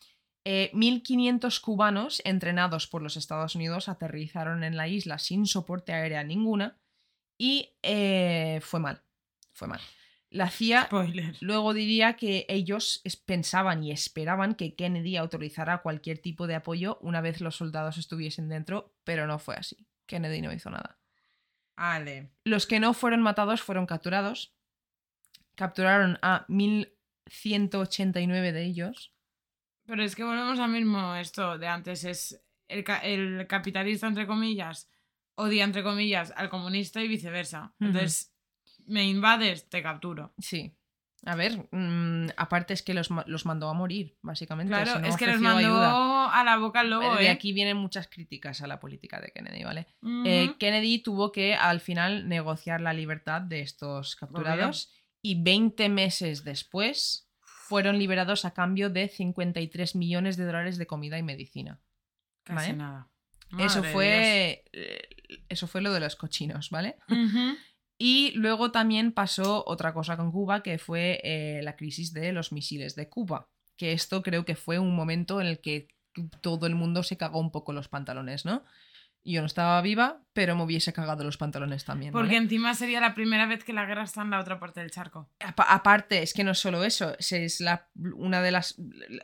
Eh, 0.46 0.70
1.500 0.72 1.60
cubanos 1.60 2.22
entrenados 2.24 2.86
por 2.86 3.02
los 3.02 3.18
Estados 3.18 3.54
Unidos 3.54 3.90
aterrizaron 3.90 4.64
en 4.64 4.74
la 4.74 4.88
isla 4.88 5.18
sin 5.18 5.44
soporte 5.44 5.92
aéreo 5.92 6.24
ninguna 6.24 6.78
y 7.36 7.76
eh, 7.82 8.60
fue 8.62 8.80
mal, 8.80 9.02
fue 9.52 9.68
mal. 9.68 9.80
La 10.30 10.48
CIA 10.48 10.86
Spoiler. 10.86 11.36
luego 11.40 11.74
diría 11.74 12.14
que 12.14 12.46
ellos 12.48 13.02
pensaban 13.26 13.84
y 13.84 13.92
esperaban 13.92 14.54
que 14.54 14.74
Kennedy 14.74 15.18
autorizara 15.18 15.82
cualquier 15.82 16.18
tipo 16.18 16.46
de 16.46 16.54
apoyo 16.54 16.98
una 17.02 17.20
vez 17.20 17.42
los 17.42 17.56
soldados 17.56 17.98
estuviesen 17.98 18.48
dentro, 18.48 18.94
pero 19.04 19.26
no 19.26 19.38
fue 19.38 19.56
así. 19.56 19.86
Kennedy 20.06 20.40
no 20.40 20.52
hizo 20.52 20.70
nada. 20.70 20.98
Ale. 21.76 22.30
Los 22.42 22.66
que 22.66 22.80
no 22.80 22.94
fueron 22.94 23.20
matados 23.20 23.60
fueron 23.60 23.84
capturados. 23.84 24.54
Capturaron 25.54 26.18
a 26.22 26.44
1189 26.48 28.52
de 28.52 28.64
ellos. 28.64 29.12
Pero 29.86 30.02
es 30.02 30.16
que 30.16 30.24
volvemos 30.24 30.58
al 30.58 30.70
mismo 30.70 31.14
esto 31.14 31.58
de 31.58 31.68
antes. 31.68 32.04
Es 32.04 32.42
el, 32.68 32.84
ca- 32.84 32.98
el 33.00 33.46
capitalista, 33.46 34.06
entre 34.06 34.26
comillas, 34.26 34.90
odia, 35.34 35.64
entre 35.64 35.82
comillas, 35.82 36.32
al 36.36 36.48
comunista 36.48 37.02
y 37.02 37.08
viceversa. 37.08 37.74
Entonces, 37.80 38.34
me 38.86 39.04
invades, 39.06 39.68
te 39.68 39.82
capturo. 39.82 40.32
Sí. 40.38 40.74
A 41.26 41.36
ver, 41.36 41.68
mm, 41.70 42.28
aparte 42.36 42.74
es 42.74 42.82
que 42.82 42.92
los, 42.92 43.08
los 43.26 43.46
mandó 43.46 43.70
a 43.70 43.74
morir, 43.74 44.18
básicamente. 44.20 44.70
Claro, 44.70 44.98
no 45.00 45.06
es 45.06 45.16
que 45.16 45.24
ofreció 45.24 45.40
mandó 45.42 45.58
ayuda. 45.58 46.38
a 46.38 46.44
la 46.44 46.58
boca 46.58 46.80
al 46.80 46.90
lobo, 46.90 47.16
De 47.16 47.24
¿eh? 47.26 47.30
aquí 47.30 47.54
vienen 47.54 47.78
muchas 47.78 48.08
críticas 48.08 48.60
a 48.60 48.66
la 48.66 48.78
política 48.78 49.20
de 49.22 49.30
Kennedy, 49.32 49.64
¿vale? 49.64 49.86
Eh, 50.26 50.54
Kennedy 50.58 50.98
tuvo 50.98 51.32
que 51.32 51.54
al 51.54 51.80
final 51.80 52.28
negociar 52.28 52.82
la 52.82 52.92
libertad 52.92 53.40
de 53.40 53.62
estos 53.62 54.16
capturados 54.16 54.92
y 55.24 55.42
20 55.42 55.88
meses 55.88 56.44
después 56.44 57.30
fueron 57.40 57.98
liberados 57.98 58.44
a 58.44 58.52
cambio 58.52 58.90
de 58.90 59.08
53 59.08 59.96
millones 59.96 60.36
de 60.36 60.44
dólares 60.44 60.76
de 60.76 60.86
comida 60.86 61.16
y 61.16 61.22
medicina. 61.22 61.80
Casi 62.42 62.72
¿vale? 62.72 62.72
nada. 62.74 63.10
Eso 63.58 63.82
fue, 63.82 64.64
eh, 64.72 65.08
eso 65.48 65.66
fue 65.66 65.80
lo 65.80 65.94
de 65.94 66.00
los 66.00 66.16
cochinos, 66.16 66.68
¿vale? 66.68 66.96
Y 67.96 68.32
luego 68.32 68.70
también 68.70 69.12
pasó 69.12 69.64
otra 69.66 69.94
cosa 69.94 70.18
con 70.18 70.30
Cuba, 70.30 70.62
que 70.62 70.76
fue 70.76 71.20
eh, 71.24 71.62
la 71.62 71.76
crisis 71.76 72.12
de 72.12 72.32
los 72.32 72.52
misiles 72.52 72.94
de 72.94 73.08
Cuba. 73.08 73.48
Que 73.78 73.92
esto 73.92 74.22
creo 74.22 74.44
que 74.44 74.56
fue 74.56 74.78
un 74.78 74.94
momento 74.94 75.40
en 75.40 75.46
el 75.46 75.60
que 75.60 75.88
todo 76.42 76.66
el 76.66 76.74
mundo 76.74 77.02
se 77.02 77.16
cagó 77.16 77.40
un 77.40 77.50
poco 77.50 77.72
los 77.72 77.88
pantalones, 77.88 78.44
¿no? 78.44 78.62
Yo 79.24 79.40
no 79.40 79.46
estaba 79.46 79.80
viva, 79.80 80.20
pero 80.34 80.54
me 80.54 80.62
hubiese 80.64 80.92
cagado 80.92 81.24
los 81.24 81.38
pantalones 81.38 81.84
también. 81.84 82.12
¿vale? 82.12 82.22
Porque 82.24 82.36
encima 82.36 82.74
sería 82.74 83.00
la 83.00 83.14
primera 83.14 83.46
vez 83.46 83.64
que 83.64 83.72
la 83.72 83.86
guerra 83.86 84.02
está 84.04 84.20
en 84.22 84.30
la 84.30 84.38
otra 84.40 84.60
parte 84.60 84.80
del 84.80 84.90
charco. 84.90 85.30
Apa- 85.40 85.66
aparte, 85.72 86.22
es 86.22 86.34
que 86.34 86.44
no 86.44 86.50
es 86.50 86.58
solo 86.58 86.84
eso, 86.84 87.16
es- 87.18 87.32
es 87.32 87.60
la, 87.60 87.88
una 88.16 88.42
de 88.42 88.50
las 88.50 88.76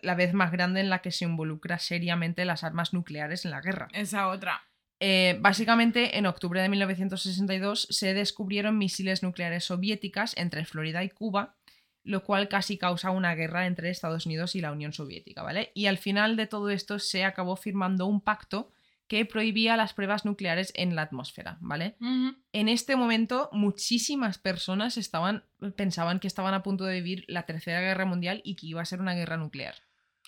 la 0.03 0.15
vez 0.15 0.33
más 0.33 0.53
grande 0.53 0.81
en 0.81 0.89
la 0.89 1.01
que 1.03 1.11
se 1.13 1.25
involucra 1.27 1.79
seriamente 1.79 2.45
las 2.47 2.65
armas 2.65 2.93
nucleares 2.95 3.45
en 3.45 3.51
la 3.51 3.61
guerra. 3.61 3.89
Esa 3.93 4.29
otra. 4.29 4.63
Eh, 5.01 5.37
básicamente, 5.41 6.19
en 6.19 6.27
octubre 6.27 6.61
de 6.63 6.69
1962 6.69 7.87
se 7.91 8.15
descubrieron 8.15 8.79
misiles 8.79 9.23
nucleares 9.23 9.65
soviéticas 9.65 10.37
entre 10.37 10.65
Florida 10.65 11.03
y 11.05 11.11
Cuba, 11.11 11.57
lo 12.05 12.23
cual 12.25 12.49
casi 12.49 12.79
causa 12.79 13.11
una 13.11 13.35
guerra 13.35 13.67
entre 13.67 13.91
Estados 13.91 14.25
Unidos 14.27 14.57
y 14.57 14.61
la 14.61 14.73
Unión 14.73 14.93
Soviética, 14.93 15.43
¿vale? 15.43 15.71
Y 15.75 15.87
al 15.87 15.99
final 15.99 16.37
de 16.37 16.47
todo 16.47 16.71
esto 16.71 16.99
se 16.99 17.25
acabó 17.25 17.57
firmando 17.57 18.07
un 18.07 18.21
pacto 18.23 18.73
que 19.11 19.25
prohibía 19.27 19.77
las 19.77 19.93
pruebas 19.93 20.25
nucleares 20.25 20.71
en 20.77 20.95
la 20.95 21.03
atmósfera, 21.03 21.59
¿vale? 21.61 21.97
En 22.53 22.69
este 22.69 22.95
momento, 22.95 23.49
muchísimas 23.51 24.39
personas 24.39 24.97
estaban, 24.97 25.43
pensaban 25.77 26.21
que 26.21 26.29
estaban 26.29 26.55
a 26.55 26.63
punto 26.63 26.85
de 26.85 26.95
vivir 27.01 27.25
la 27.27 27.43
Tercera 27.45 27.81
Guerra 27.81 28.05
Mundial 28.05 28.41
y 28.45 28.55
que 28.55 28.69
iba 28.69 28.81
a 28.81 28.85
ser 28.85 29.01
una 29.01 29.15
guerra 29.15 29.37
nuclear. 29.37 29.75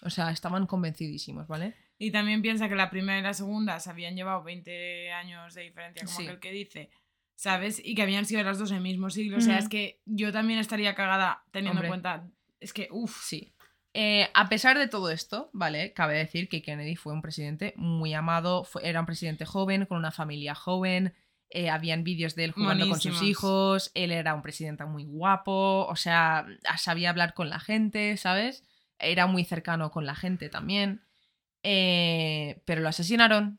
O 0.02 0.10
sea, 0.10 0.32
estaban 0.32 0.66
convencidísimos, 0.66 1.46
¿vale? 1.46 1.76
Y 1.96 2.10
también 2.10 2.42
piensa 2.42 2.68
que 2.68 2.74
la 2.74 2.90
primera 2.90 3.20
y 3.20 3.22
la 3.22 3.34
segunda 3.34 3.78
se 3.78 3.88
habían 3.88 4.16
llevado 4.16 4.42
20 4.42 5.12
años 5.12 5.54
de 5.54 5.62
diferencia, 5.62 6.04
como 6.04 6.18
Sí. 6.18 6.24
aquel 6.26 6.40
que 6.40 6.50
dice, 6.50 6.90
¿sabes? 7.36 7.80
Y 7.84 7.94
que 7.94 8.02
habían 8.02 8.24
sido 8.26 8.42
las 8.42 8.58
dos 8.58 8.72
en 8.72 8.78
el 8.78 8.82
mismo 8.82 9.10
siglo. 9.10 9.36
O 9.38 9.40
sea, 9.40 9.58
es 9.58 9.68
que 9.68 10.00
yo 10.06 10.32
también 10.32 10.58
estaría 10.58 10.96
cagada 10.96 11.44
teniendo 11.52 11.78
Hombre. 11.82 11.86
en 11.86 11.90
cuenta. 11.90 12.28
Es 12.58 12.72
que, 12.72 12.88
uff. 12.90 13.22
Sí. 13.22 13.52
Eh, 13.94 14.28
a 14.32 14.48
pesar 14.48 14.78
de 14.78 14.88
todo 14.88 15.10
esto, 15.10 15.50
¿vale? 15.52 15.92
Cabe 15.92 16.16
decir 16.16 16.48
que 16.48 16.62
Kennedy 16.62 16.96
fue 16.96 17.12
un 17.12 17.20
presidente 17.20 17.74
muy 17.76 18.14
amado, 18.14 18.64
fue- 18.64 18.88
era 18.88 19.00
un 19.00 19.06
presidente 19.06 19.44
joven, 19.44 19.84
con 19.86 19.98
una 19.98 20.10
familia 20.12 20.54
joven, 20.54 21.14
eh, 21.50 21.68
habían 21.68 22.02
vídeos 22.02 22.34
de 22.34 22.44
él 22.44 22.52
jugando 22.52 22.88
con 22.88 22.98
sus 23.00 23.20
hijos, 23.28 23.90
él 23.94 24.10
era 24.12 24.32
un 24.34 24.40
presidente 24.40 24.86
muy 24.86 25.04
guapo, 25.04 25.86
o 25.86 25.96
sea, 25.96 26.46
sabía 26.78 27.10
hablar 27.10 27.34
con 27.34 27.50
la 27.50 27.60
gente, 27.60 28.16
¿sabes? 28.16 28.64
Era 28.98 29.26
muy 29.26 29.44
cercano 29.44 29.90
con 29.90 30.06
la 30.06 30.14
gente 30.14 30.48
también. 30.48 31.02
Eh, 31.62 32.62
pero 32.64 32.80
lo 32.80 32.88
asesinaron. 32.88 33.58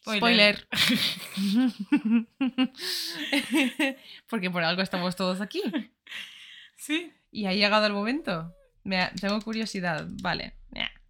Spoiler. 0.00 0.66
Spoiler. 0.74 1.78
Porque 4.28 4.50
por 4.50 4.64
algo 4.64 4.82
estamos 4.82 5.16
todos 5.16 5.40
aquí. 5.40 5.62
Sí. 6.76 7.12
Y 7.30 7.46
ha 7.46 7.52
llegado 7.54 7.86
el 7.86 7.92
momento. 7.92 8.52
Me 8.84 9.08
tengo 9.20 9.40
curiosidad. 9.40 10.06
Vale. 10.22 10.54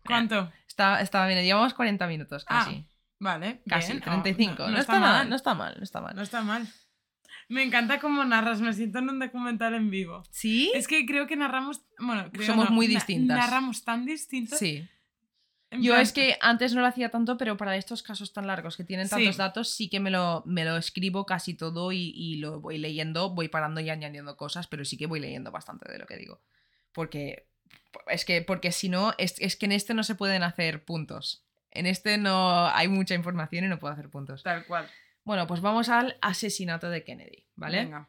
¿Cuánto? 0.07 0.53
Está, 0.69 1.01
estaba 1.01 1.27
bien. 1.27 1.43
Llevamos 1.43 1.73
40 1.75 2.07
minutos 2.07 2.45
Ah, 2.49 2.65
casi. 2.67 2.87
Vale. 3.19 3.63
casi. 3.67 3.93
bien. 3.93 4.03
35. 4.03 4.55
No, 4.59 4.67
No, 4.67 4.73
no 4.73 4.79
está, 4.79 4.99
mal. 5.01 5.29
No 5.31 5.37
está 5.37 5.55
mal. 5.55 5.75
No 5.79 5.83
está 5.83 6.01
mal. 6.01 6.15
No 6.17 6.23
está 6.23 6.43
mal. 6.43 6.69
Me 7.49 7.63
encanta 7.63 8.01
cómo 8.01 8.25
narras, 8.25 8.61
me 8.61 8.73
siento 8.73 8.99
en 9.01 9.11
un 9.11 9.19
documental 9.19 9.75
en 9.75 9.91
vivo. 9.91 10.23
¿Sí? 10.31 10.73
Es 10.75 10.87
que 10.89 11.05
creo 11.05 11.27
que 11.27 11.37
narramos, 11.37 11.83
bueno, 11.99 12.31
creo 12.33 12.47
Somos 12.47 12.71
no, 12.71 12.75
muy 12.75 12.87
distintas. 12.87 13.37
narramos 13.37 13.85
tan 13.85 14.07
distintos. 14.07 14.59
Sí. 14.59 14.89
Yo 15.71 15.93
plan- 15.93 16.01
es 16.03 16.13
que 16.13 16.39
antes 16.41 16.75
no 16.75 16.81
lo 16.81 16.87
hacía 16.87 17.11
tanto, 17.11 17.37
pero 17.37 17.57
para 17.57 17.77
estos 17.77 18.03
casos 18.03 18.33
tan 18.33 18.47
largos 18.47 18.77
que 18.77 18.85
tienen 18.85 19.09
tantos 19.09 19.35
Sí. 19.35 19.39
datos, 19.39 19.71
sí 19.71 19.89
que 19.91 20.01
me 20.01 20.11
lo, 20.11 20.43
me 20.47 20.65
lo 20.65 20.77
escribo 20.77 21.27
casi 21.27 21.53
todo 21.55 21.93
y, 21.93 22.13
y 22.17 22.37
lo 22.37 22.61
voy 22.61 22.79
leyendo, 22.79 23.31
voy 23.31 23.49
parando 23.49 23.81
y 23.81 23.91
añadiendo 23.91 24.37
cosas, 24.37 24.67
pero 24.67 24.85
sí 24.85 24.97
que 24.97 25.07
voy 25.07 25.21
leyendo 25.21 25.51
bastante 25.51 25.91
de 25.91 25.99
lo 25.99 26.07
que 26.07 26.17
digo. 26.17 26.41
Porque 26.93 27.47
es 28.09 28.25
que, 28.25 28.43
porque 28.43 28.73
si 28.73 28.89
no, 28.89 29.15
es, 29.19 29.35
es 29.41 29.57
que 29.57 29.67
en 29.67 29.73
este 29.73 29.95
no 29.95 30.03
se 30.05 30.15
pueden 30.15 30.43
hacer 30.43 30.85
puntos. 30.85 31.43
En 31.71 31.87
este 31.87 32.19
no 32.19 32.67
hay 32.69 32.89
mucha 32.89 33.15
información 33.15 33.65
y 33.65 33.69
no 33.69 33.79
puedo 33.79 33.93
hacer 33.95 34.09
puntos. 34.09 34.43
Tal 34.43 34.65
cual. 34.67 34.89
Bueno, 35.25 35.47
pues 35.47 35.61
vamos 35.61 35.89
al 35.89 36.17
asesinato 36.21 36.91
de 36.91 37.03
Kennedy, 37.03 37.47
¿vale? 37.57 37.79
Venga, 37.85 38.09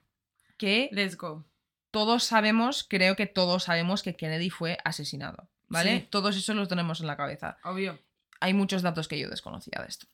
Que 0.58 0.90
let's 0.92 1.16
go. 1.18 1.46
todos 1.92 2.24
sabemos, 2.26 2.84
creo 2.88 3.16
que 3.16 3.26
todos 3.26 3.64
sabemos 3.64 4.04
que 4.04 4.16
Kennedy 4.16 4.50
fue 4.50 4.78
asesinado, 4.84 5.48
¿vale? 5.70 6.00
Sí. 6.02 6.08
Todos 6.10 6.36
eso 6.36 6.54
los 6.54 6.68
tenemos 6.68 7.00
en 7.02 7.08
la 7.08 7.16
cabeza. 7.18 7.58
Obvio. 7.64 7.98
Hay 8.42 8.54
muchos 8.54 8.82
datos 8.82 9.08
que 9.08 9.18
yo 9.18 9.30
desconocía 9.30 9.80
de 9.82 9.88
esto. 9.88 10.08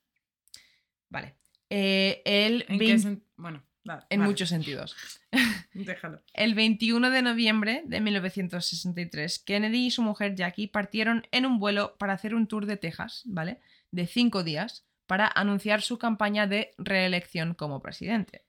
Vale. 1.10 1.36
Eh, 1.70 2.22
el 2.26 2.66
¿En, 2.70 2.78
20 2.78 2.86
qué 2.86 2.96
sen- 3.10 3.22
Bueno, 3.36 3.64
en 3.84 4.20
vale, 4.20 4.30
muchos 4.30 4.50
sentidos. 4.50 4.96
Déjalo. 5.74 6.22
El 6.34 6.54
21 6.54 7.10
de 7.10 7.22
noviembre 7.22 7.84
de 7.86 8.00
1963, 8.02 9.40
Kennedy 9.40 9.88
y 9.88 9.92
su 9.92 10.02
mujer 10.02 10.36
Jackie 10.36 10.68
partieron 10.68 11.28
en 11.32 11.46
un 11.46 11.60
vuelo 11.60 11.96
para 11.98 12.14
hacer 12.14 12.36
un 12.36 12.48
tour 12.48 12.66
de 12.66 12.78
Texas, 12.78 13.24
¿vale? 13.26 13.60
De 13.92 14.08
cinco 14.08 14.44
días, 14.44 14.86
para 15.08 15.28
anunciar 15.34 15.82
su 15.82 15.98
campaña 15.98 16.48
de 16.48 16.74
reelección 16.78 17.54
como 17.54 17.82
presidente. 17.82 18.46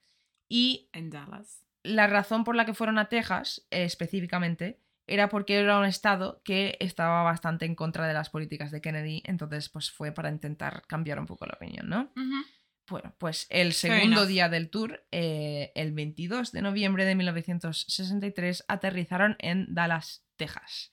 Y 0.48 0.88
En 0.92 1.10
Dallas. 1.10 1.64
la 1.82 2.06
razón 2.06 2.44
por 2.44 2.54
la 2.54 2.66
que 2.66 2.74
fueron 2.74 2.98
a 2.98 3.08
Texas, 3.08 3.66
eh, 3.70 3.84
específicamente, 3.84 4.78
era 5.06 5.28
porque 5.28 5.56
era 5.56 5.78
un 5.78 5.84
estado 5.84 6.40
que 6.44 6.76
estaba 6.78 7.22
bastante 7.22 7.64
en 7.66 7.74
contra 7.74 8.06
de 8.06 8.14
las 8.14 8.30
políticas 8.30 8.70
de 8.70 8.80
Kennedy, 8.80 9.22
entonces 9.26 9.68
pues 9.68 9.90
fue 9.90 10.12
para 10.12 10.30
intentar 10.30 10.84
cambiar 10.86 11.18
un 11.18 11.26
poco 11.26 11.46
la 11.46 11.54
opinión, 11.54 11.88
¿no? 11.88 12.12
Ujú. 12.16 12.44
Bueno, 12.88 13.14
pues 13.18 13.46
el 13.48 13.72
segundo 13.72 14.26
día 14.26 14.48
del 14.48 14.68
tour, 14.68 15.04
eh, 15.12 15.72
el 15.74 15.92
22 15.92 16.52
de 16.52 16.62
noviembre 16.62 17.04
de 17.04 17.14
1963, 17.14 18.64
aterrizaron 18.68 19.36
en 19.38 19.72
Dallas, 19.74 20.24
Texas. 20.36 20.92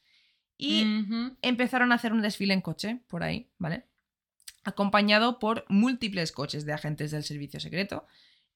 Y 0.58 0.86
empezaron 1.42 1.92
a 1.92 1.96
hacer 1.96 2.12
un 2.14 2.22
desfile 2.22 2.54
en 2.54 2.62
coche, 2.62 3.02
por 3.08 3.24
ahí, 3.24 3.50
¿vale? 3.58 3.86
Acompañado 4.66 5.40
por 5.40 5.66
múltiples 5.70 6.32
coches 6.34 6.66
de 6.66 6.74
agentes 6.74 7.12
del 7.12 7.24
servicio 7.24 7.60
secreto. 7.60 8.06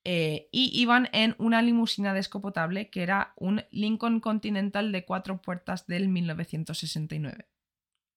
eh, 0.06 0.50
y 0.52 0.70
iban 0.82 1.08
en 1.14 1.34
una 1.38 1.62
limusina 1.62 2.14
descapotable 2.14 2.90
que 2.90 3.04
era 3.04 3.34
un 3.38 3.64
Lincoln 3.72 4.20
Continental 4.20 4.92
de 4.92 5.06
cuatro 5.06 5.42
puertas 5.42 5.88
del 5.88 6.10
1969. 6.10 7.48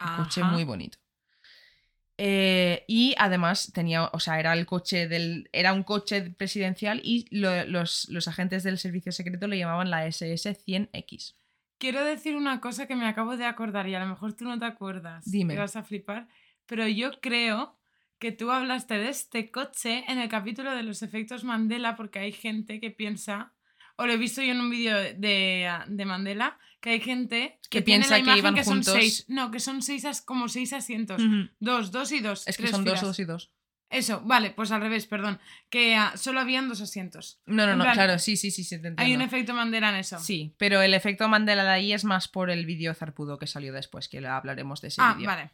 Un 0.01 0.17
coche 0.25 0.43
muy 0.43 0.65
bonito. 0.65 0.99
Eh, 2.19 2.85
y 2.89 3.15
además 3.19 3.71
tenía, 3.75 4.05
o 4.13 4.21
sea, 4.21 4.41
era 4.41 4.53
el 4.55 4.65
coche 4.65 5.07
del. 5.07 5.49
Era 5.53 5.73
un 5.75 5.83
coche 5.83 6.31
presidencial 6.31 7.01
y 7.05 7.27
lo- 7.31 7.65
los, 7.67 8.09
los 8.09 8.27
agentes 8.29 8.63
del 8.63 8.79
servicio 8.79 9.13
secreto 9.13 9.47
le 9.49 9.59
llamaban 9.59 9.91
la 9.91 10.07
SS-100X. 10.07 11.35
Quiero 11.79 12.03
decir 12.05 12.37
una 12.37 12.61
cosa 12.63 12.87
que 12.87 12.97
me 12.97 13.07
acabo 13.07 13.37
de 13.37 13.45
acordar 13.45 13.87
y 13.87 13.95
a 13.95 14.01
lo 14.01 14.07
mejor 14.07 14.33
tú 14.33 14.45
no 14.47 14.59
te 14.59 14.65
acuerdas. 14.65 15.31
Dime. 15.31 15.53
Y 15.55 15.57
vas 15.59 15.77
a 15.77 15.83
flipar. 15.83 16.27
Pero 16.65 16.89
yo 16.89 17.21
creo 17.21 17.77
que 18.19 18.33
tú 18.33 18.51
hablaste 18.51 18.95
de 18.97 19.11
este 19.11 19.51
coche 19.51 20.05
en 20.09 20.19
el 20.19 20.31
capítulo 20.31 20.75
de 20.75 20.83
los 20.83 21.03
efectos 21.03 21.45
Mandela 21.45 21.97
porque 21.97 22.19
hay 22.19 22.33
gente 22.33 22.81
que 22.81 22.91
piensa, 22.91 23.53
o 23.97 24.07
lo 24.07 24.13
he 24.13 24.17
visto 24.17 24.43
yo 24.43 24.53
en 24.53 24.61
un 24.61 24.71
vídeo 24.71 24.97
de, 24.97 25.71
de 25.89 26.05
Mandela, 26.05 26.59
que 26.81 26.91
hay 26.91 27.01
gente 27.01 27.59
Que 27.71 27.83
tiene 27.83 28.05
piensa 28.05 28.19
la 28.19 28.25
que 28.33 28.39
iban 28.39 28.55
que 28.55 28.65
son 28.65 28.75
juntos. 28.75 28.95
seis. 28.95 29.25
No, 29.29 29.51
que 29.51 29.61
son 29.61 29.83
seis, 29.83 30.05
as- 30.05 30.23
como 30.23 30.49
seis 30.49 30.73
asientos. 30.73 31.23
Dos, 31.59 31.91
dos 31.91 32.13
y 32.13 32.21
dos. 32.21 32.47
Es 32.47 32.57
que 32.57 32.69
son 32.69 32.85
dos, 32.85 32.95
filas. 33.01 33.07
dos 33.07 33.19
y 33.19 33.25
dos. 33.25 33.53
Eso, 33.89 34.21
vale, 34.25 34.51
pues 34.51 34.73
al 34.73 34.81
revés, 34.81 35.07
perdón. 35.07 35.39
Que 35.71 35.95
ah, 35.95 36.13
solo 36.17 36.41
habían 36.41 36.69
dos 36.69 36.81
asientos. 36.81 37.41
No, 37.47 37.67
no, 37.67 37.73
En 37.73 37.79
no, 37.79 37.85
plan, 37.85 37.95
claro, 37.95 38.19
sí, 38.19 38.37
sí, 38.37 38.51
sí, 38.51 38.65
sí, 38.65 38.83
te 38.83 38.93
Hay 38.97 39.15
un 39.15 39.23
efecto 39.23 39.55
Mandela 39.55 39.91
en 39.91 39.97
eso. 39.97 40.19
Sí, 40.19 40.55
pero 40.59 40.83
el 40.83 40.93
efecto 40.93 41.29
Mandela 41.29 41.63
de 41.63 41.71
ahí 41.71 41.93
es 41.93 42.05
más 42.05 42.27
por 42.27 42.51
el 42.51 42.67
vídeo 42.67 42.95
zarpudo 42.95 43.39
que 43.39 43.47
salió 43.47 43.73
después, 43.73 44.09
que 44.09 44.27
hablaremos 44.27 44.81
de 44.81 44.89
ese 44.89 45.01
Ah, 45.03 45.15
vídeo. 45.15 45.29
vale. 45.29 45.51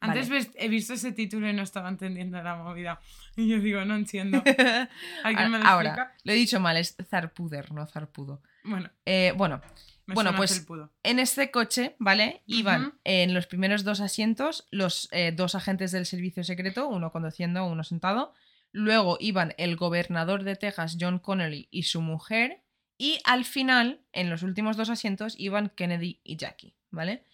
Antes 0.00 0.30
he 0.56 0.68
visto 0.68 0.94
ese 0.94 1.12
título 1.12 1.48
y 1.48 1.52
no 1.52 1.62
estaba 1.62 1.88
entendiendo 1.88 2.40
la 2.42 2.56
movida. 2.56 3.00
Y 3.36 3.48
yo 3.48 3.58
digo, 3.60 3.84
no 3.84 3.96
entiendo. 3.96 4.42
¿Alguien 5.24 5.50
me 5.50 5.58
lo 5.58 5.66
Ahora, 5.66 5.90
explica? 5.90 6.14
lo 6.24 6.32
he 6.32 6.36
dicho 6.36 6.60
mal, 6.60 6.76
es 6.76 6.96
zarpuder, 7.08 7.72
no 7.72 7.86
zarpudo. 7.86 8.42
Bueno, 8.64 8.90
Eh, 9.06 9.32
bueno, 9.36 9.60
me 10.06 10.14
Bueno, 10.14 10.34
pues, 10.36 10.66
en 11.02 11.18
este 11.18 11.50
coche, 11.50 11.96
¿vale? 11.98 12.42
Iban 12.46 12.98
en 13.04 13.34
los 13.34 13.46
primeros 13.46 13.84
dos 13.84 14.00
asientos 14.00 14.66
los 14.70 15.08
eh, 15.12 15.32
dos 15.32 15.54
agentes 15.54 15.92
del 15.92 16.06
servicio 16.06 16.44
secreto, 16.44 16.88
uno 16.88 17.10
conduciendo, 17.12 17.64
uno 17.66 17.84
sentado. 17.84 18.34
Luego 18.72 19.16
iban 19.20 19.54
el 19.58 19.76
gobernador 19.76 20.44
de 20.44 20.56
Texas, 20.56 20.96
John 21.00 21.18
Connolly, 21.18 21.68
y 21.70 21.84
su 21.84 22.02
mujer. 22.02 22.62
Y 22.98 23.20
al 23.24 23.44
final, 23.44 24.00
en 24.12 24.28
los 24.28 24.42
últimos 24.42 24.76
dos 24.76 24.90
asientos, 24.90 25.34
iban 25.38 25.70
Kennedy 25.70 26.20
y 26.24 26.36
Jackie, 26.36 26.74
¿vale? 26.90 27.24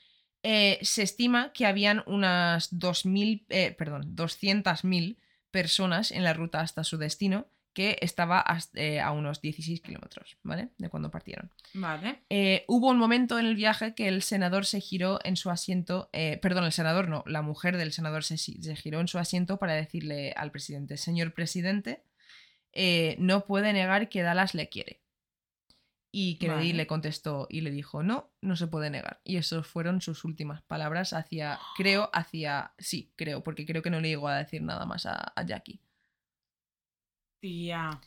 Eh, 0.44 0.78
se 0.82 1.02
estima 1.02 1.52
que 1.52 1.66
habían 1.66 2.04
unas 2.06 2.72
2.000, 2.72 3.46
eh, 3.48 3.74
perdón, 3.76 4.14
200.000 4.14 5.16
personas 5.50 6.12
en 6.12 6.22
la 6.22 6.34
ruta 6.34 6.60
hasta 6.60 6.84
su 6.84 6.98
destino, 6.98 7.48
que 7.74 7.98
estaba 8.00 8.44
eh, 8.74 9.00
a 9.00 9.10
unos 9.10 9.42
16 9.42 9.80
kilómetros, 9.80 10.38
¿vale? 10.44 10.68
De 10.78 10.88
cuando 10.88 11.10
partieron. 11.10 11.50
Vale. 11.74 12.22
Eh, 12.30 12.64
hubo 12.68 12.88
un 12.88 12.98
momento 12.98 13.38
en 13.38 13.46
el 13.46 13.56
viaje 13.56 13.94
que 13.94 14.08
el 14.08 14.22
senador 14.22 14.64
se 14.64 14.80
giró 14.80 15.18
en 15.24 15.36
su 15.36 15.50
asiento, 15.50 16.08
eh, 16.12 16.38
perdón, 16.40 16.64
el 16.64 16.72
senador 16.72 17.08
no, 17.08 17.24
la 17.26 17.42
mujer 17.42 17.76
del 17.76 17.92
senador 17.92 18.22
se, 18.22 18.36
giró 18.76 19.00
en 19.00 19.08
su 19.08 19.18
asiento 19.18 19.58
para 19.58 19.74
decirle 19.74 20.32
al 20.36 20.52
presidente, 20.52 20.96
señor 20.96 21.34
presidente, 21.34 22.02
no 23.18 23.44
puede 23.44 23.72
negar 23.72 24.08
que 24.08 24.22
Dallas 24.22 24.54
le 24.54 24.68
quiere. 24.68 25.00
Y 26.16 26.38
Kennedy 26.38 26.68
Vale. 26.68 26.74
le 26.74 26.86
contestó 26.86 27.48
y 27.50 27.62
le 27.62 27.72
dijo, 27.72 28.04
no, 28.04 28.30
no 28.40 28.54
se 28.54 28.68
puede 28.68 28.88
negar. 28.88 29.20
Y 29.24 29.36
esas 29.36 29.66
fueron 29.66 30.00
sus 30.00 30.24
últimas 30.24 30.62
palabras 30.62 31.12
hacia, 31.12 31.58
creo, 31.76 32.08
hacia, 32.12 32.72
sí, 32.78 33.10
creo, 33.16 33.42
porque 33.42 33.66
creo 33.66 33.82
que 33.82 33.90
no 33.90 34.00
le 34.00 34.10
llegó 34.10 34.28
a 34.28 34.36
decir 34.38 34.62
nada 34.62 34.86
más 34.86 35.06
a, 35.06 35.32
a 35.34 35.42
Jackie. 35.44 35.80
Tía. 37.40 38.00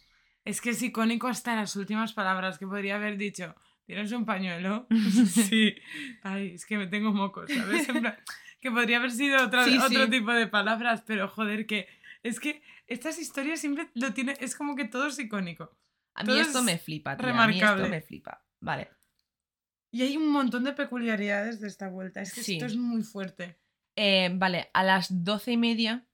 Es 0.45 0.61
que 0.61 0.69
es 0.71 0.81
icónico 0.81 1.27
hasta 1.27 1.55
las 1.55 1.75
últimas 1.75 2.13
palabras 2.13 2.57
que 2.57 2.65
podría 2.65 2.95
haber 2.95 3.17
dicho. 3.17 3.53
¿Tienes 3.85 4.11
un 4.11 4.25
pañuelo? 4.25 4.87
sí. 5.27 5.75
Ay, 6.23 6.53
es 6.55 6.65
que 6.65 6.77
me 6.77 6.87
tengo 6.87 7.11
mocos, 7.13 7.51
¿sabes? 7.51 7.87
En 7.89 7.99
plan, 8.01 8.17
que 8.61 8.71
podría 8.71 8.97
haber 8.97 9.11
sido 9.11 9.43
otra- 9.45 9.65
Sí, 9.65 9.77
otro 9.77 10.05
sí. 10.05 10.11
tipo 10.11 10.31
de 10.31 10.47
palabras, 10.47 11.03
pero 11.05 11.27
joder, 11.27 11.65
que 11.65 11.87
es 12.23 12.39
que 12.39 12.61
estas 12.87 13.19
historias 13.19 13.59
siempre 13.59 13.89
lo 13.95 14.13
tiene, 14.13 14.35
es 14.39 14.55
como 14.55 14.75
que 14.75 14.85
todo 14.85 15.07
es 15.07 15.19
icónico. 15.19 15.71
A 16.17 16.23
mí 16.23 16.39
esto 16.39 16.59
es 16.59 16.63
me 16.65 16.77
flipa, 16.77 17.15
tía, 17.15 17.29
a 17.29 17.47
mí 17.47 17.61
esto 17.61 17.87
me 17.87 18.01
flipa. 18.01 18.43
Vale. 18.59 18.89
Y 19.91 20.01
hay 20.01 20.17
un 20.17 20.27
montón 20.29 20.63
de 20.63 20.73
peculiaridades 20.73 21.61
de 21.61 21.67
esta 21.67 21.89
vuelta. 21.89 22.21
Es 22.21 22.33
que 22.33 22.43
Sí. 22.43 22.53
esto 22.55 22.65
es 22.65 22.75
muy 22.75 23.03
fuerte. 23.03 23.59
Eh, 23.95 24.29
vale, 24.33 24.69
a 24.73 24.83
las 24.83 25.23
doce 25.23 25.53
y 25.53 25.57
media 25.57 26.05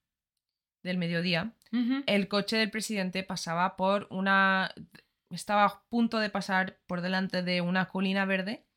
del 0.83 0.97
mediodía, 0.97 1.53
el 2.05 2.27
coche 2.27 2.57
del 2.57 2.69
presidente 2.69 3.23
pasaba 3.23 3.75
por 3.77 4.07
una... 4.11 4.73
estaba 5.31 5.65
a 5.65 5.83
punto 5.89 6.19
de 6.19 6.29
pasar 6.29 6.79
por 6.85 7.01
delante 7.01 7.41
de 7.41 7.61
una 7.61 7.87
colina 7.89 8.25
verde 8.25 8.67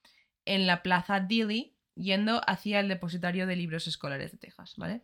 en 0.46 0.66
la 0.66 0.82
plaza 0.82 1.20
Dilley, 1.20 1.76
yendo 1.94 2.40
hacia 2.46 2.80
el 2.80 2.88
depositario 2.88 3.46
de 3.46 3.56
libros 3.56 3.86
escolares 3.86 4.32
de 4.32 4.38
Texas, 4.38 4.74
¿vale? 4.76 5.02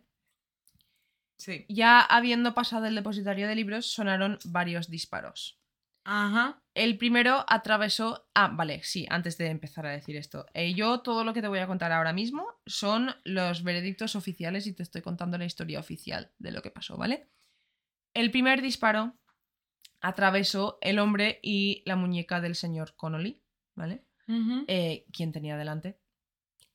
Sí. 1.37 1.65
Ya 1.67 1.99
habiendo 2.01 2.53
pasado 2.53 2.85
el 2.85 2.95
depositario 2.95 3.47
de 3.47 3.55
libros, 3.55 3.85
sonaron 3.85 4.39
varios 4.45 4.89
disparos. 4.89 5.59
Ajá. 6.05 6.61
El 6.73 6.97
primero 6.97 7.45
atravesó. 7.47 8.27
Ah, 8.33 8.51
vale, 8.53 8.81
sí, 8.83 9.05
antes 9.09 9.37
de 9.37 9.47
empezar 9.47 9.85
a 9.85 9.91
decir 9.91 10.15
esto. 10.15 10.45
Eh, 10.53 10.73
yo 10.73 11.01
todo 11.01 11.23
lo 11.23 11.33
que 11.33 11.41
te 11.41 11.47
voy 11.47 11.59
a 11.59 11.67
contar 11.67 11.91
ahora 11.91 12.13
mismo 12.13 12.47
son 12.65 13.11
los 13.23 13.63
veredictos 13.63 14.15
oficiales 14.15 14.67
y 14.67 14.73
te 14.73 14.83
estoy 14.83 15.01
contando 15.01 15.37
la 15.37 15.45
historia 15.45 15.79
oficial 15.79 16.31
de 16.39 16.51
lo 16.51 16.61
que 16.61 16.71
pasó, 16.71 16.97
¿vale? 16.97 17.29
El 18.13 18.31
primer 18.31 18.61
disparo 18.61 19.13
atravesó 20.01 20.77
el 20.81 20.99
hombre 20.99 21.39
y 21.41 21.83
la 21.85 21.95
muñeca 21.95 22.41
del 22.41 22.55
señor 22.55 22.95
Connolly, 22.95 23.41
¿vale? 23.75 24.03
Ujú. 24.27 24.65
eh, 24.67 25.05
quién 25.11 25.31
tenía 25.31 25.57
delante. 25.57 25.99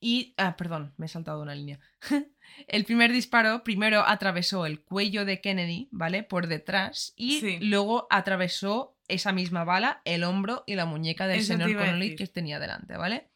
Y, 0.00 0.34
ah, 0.36 0.56
perdón, 0.56 0.94
me 0.96 1.06
he 1.06 1.08
saltado 1.08 1.42
una 1.42 1.54
línea. 1.54 1.80
el 2.68 2.84
primer 2.84 3.12
disparo 3.12 3.64
primero 3.64 4.02
atravesó 4.06 4.64
el 4.64 4.80
cuello 4.80 5.24
de 5.24 5.40
Kennedy, 5.40 5.88
¿vale? 5.90 6.22
Por 6.22 6.46
detrás 6.46 7.12
y 7.16 7.40
Sí. 7.40 7.58
luego 7.60 8.06
atravesó 8.10 8.96
esa 9.08 9.32
misma 9.32 9.64
bala 9.64 10.00
el 10.04 10.22
hombro 10.22 10.62
y 10.66 10.74
la 10.74 10.84
muñeca 10.86 11.26
del 11.26 11.40
Eso 11.40 11.54
señor 11.54 11.74
Connolly 11.74 12.14
que 12.14 12.26
tenía 12.26 12.58
delante, 12.60 12.96
¿vale? 12.96 13.28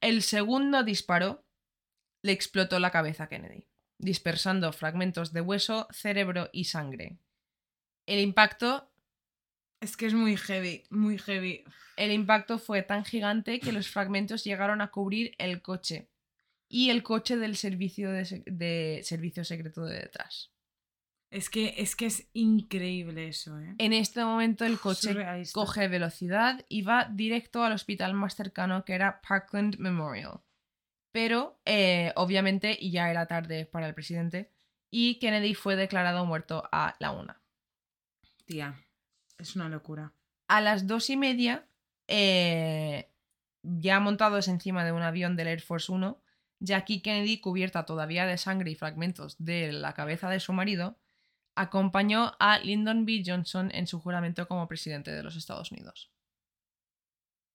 El 0.00 0.22
segundo 0.22 0.82
disparo 0.82 1.44
le 2.22 2.32
explotó 2.32 2.78
la 2.78 2.90
cabeza 2.90 3.24
a 3.24 3.28
Kennedy, 3.28 3.66
dispersando 3.98 4.72
fragmentos 4.72 5.32
de 5.32 5.40
hueso, 5.40 5.86
cerebro 5.90 6.50
y 6.52 6.64
sangre. 6.64 7.18
El 8.06 8.20
impacto 8.20 8.90
Es 9.80 9.96
que 9.96 10.06
es 10.06 10.14
muy 10.14 10.36
heavy, 10.36 10.84
muy 10.90 11.18
heavy. 11.18 11.64
El 11.96 12.10
impacto 12.12 12.58
fue 12.58 12.82
tan 12.82 13.04
gigante 13.04 13.60
que 13.60 13.72
los 13.72 13.88
fragmentos 13.88 14.42
llegaron 14.44 14.80
a 14.80 14.90
cubrir 14.90 15.34
el 15.38 15.62
coche 15.62 16.08
y 16.68 16.90
el 16.90 17.02
coche 17.02 17.36
del 17.36 17.56
servicio 17.56 18.10
de, 18.10 18.24
se- 18.24 18.42
de 18.46 19.00
servicio 19.04 19.44
secreto 19.44 19.84
de 19.84 19.98
detrás. 20.00 20.50
Es 21.30 21.50
que, 21.50 21.74
es 21.78 21.96
que 21.96 22.06
es 22.06 22.28
increíble 22.32 23.28
eso, 23.28 23.58
¿eh? 23.58 23.74
En 23.78 23.92
este 23.92 24.24
momento 24.24 24.64
el 24.64 24.78
coche 24.78 25.08
Surrealista. 25.12 25.52
coge 25.54 25.88
velocidad 25.88 26.64
y 26.68 26.82
va 26.82 27.08
directo 27.12 27.64
al 27.64 27.72
hospital 27.72 28.14
más 28.14 28.34
cercano 28.36 28.84
que 28.84 28.94
era 28.94 29.20
Parkland 29.20 29.76
Memorial. 29.78 30.40
Pero 31.12 31.60
eh, 31.64 32.12
obviamente 32.16 32.78
ya 32.88 33.10
era 33.10 33.26
tarde 33.26 33.66
para 33.66 33.86
el 33.88 33.94
presidente 33.94 34.50
y 34.90 35.18
Kennedy 35.18 35.54
fue 35.54 35.76
declarado 35.76 36.24
muerto 36.24 36.68
a 36.72 36.94
la 37.00 37.10
una. 37.10 37.40
Tía, 38.46 38.74
es 39.38 39.56
una 39.56 39.68
locura. 39.68 40.12
A 40.48 40.60
las 40.60 40.86
dos 40.86 41.10
y 41.10 41.16
media, 41.16 41.66
eh, 42.08 43.10
ya 43.62 44.00
montados 44.00 44.48
encima 44.48 44.84
de 44.84 44.92
un 44.92 45.02
avión 45.02 45.36
del 45.36 45.48
Air 45.48 45.60
Force 45.60 45.90
One, 45.90 46.14
Jackie 46.60 47.02
Kennedy, 47.02 47.40
cubierta 47.40 47.84
todavía 47.84 48.26
de 48.26 48.38
sangre 48.38 48.70
y 48.70 48.74
fragmentos 48.74 49.36
de 49.38 49.72
la 49.72 49.92
cabeza 49.94 50.30
de 50.30 50.40
su 50.40 50.52
marido, 50.52 50.98
acompañó 51.54 52.32
a 52.38 52.58
Lyndon 52.58 53.04
B. 53.04 53.22
Johnson 53.24 53.70
en 53.72 53.86
su 53.86 54.00
juramento 54.00 54.48
como 54.48 54.68
presidente 54.68 55.10
de 55.10 55.22
los 55.22 55.36
Estados 55.36 55.72
Unidos. 55.72 56.10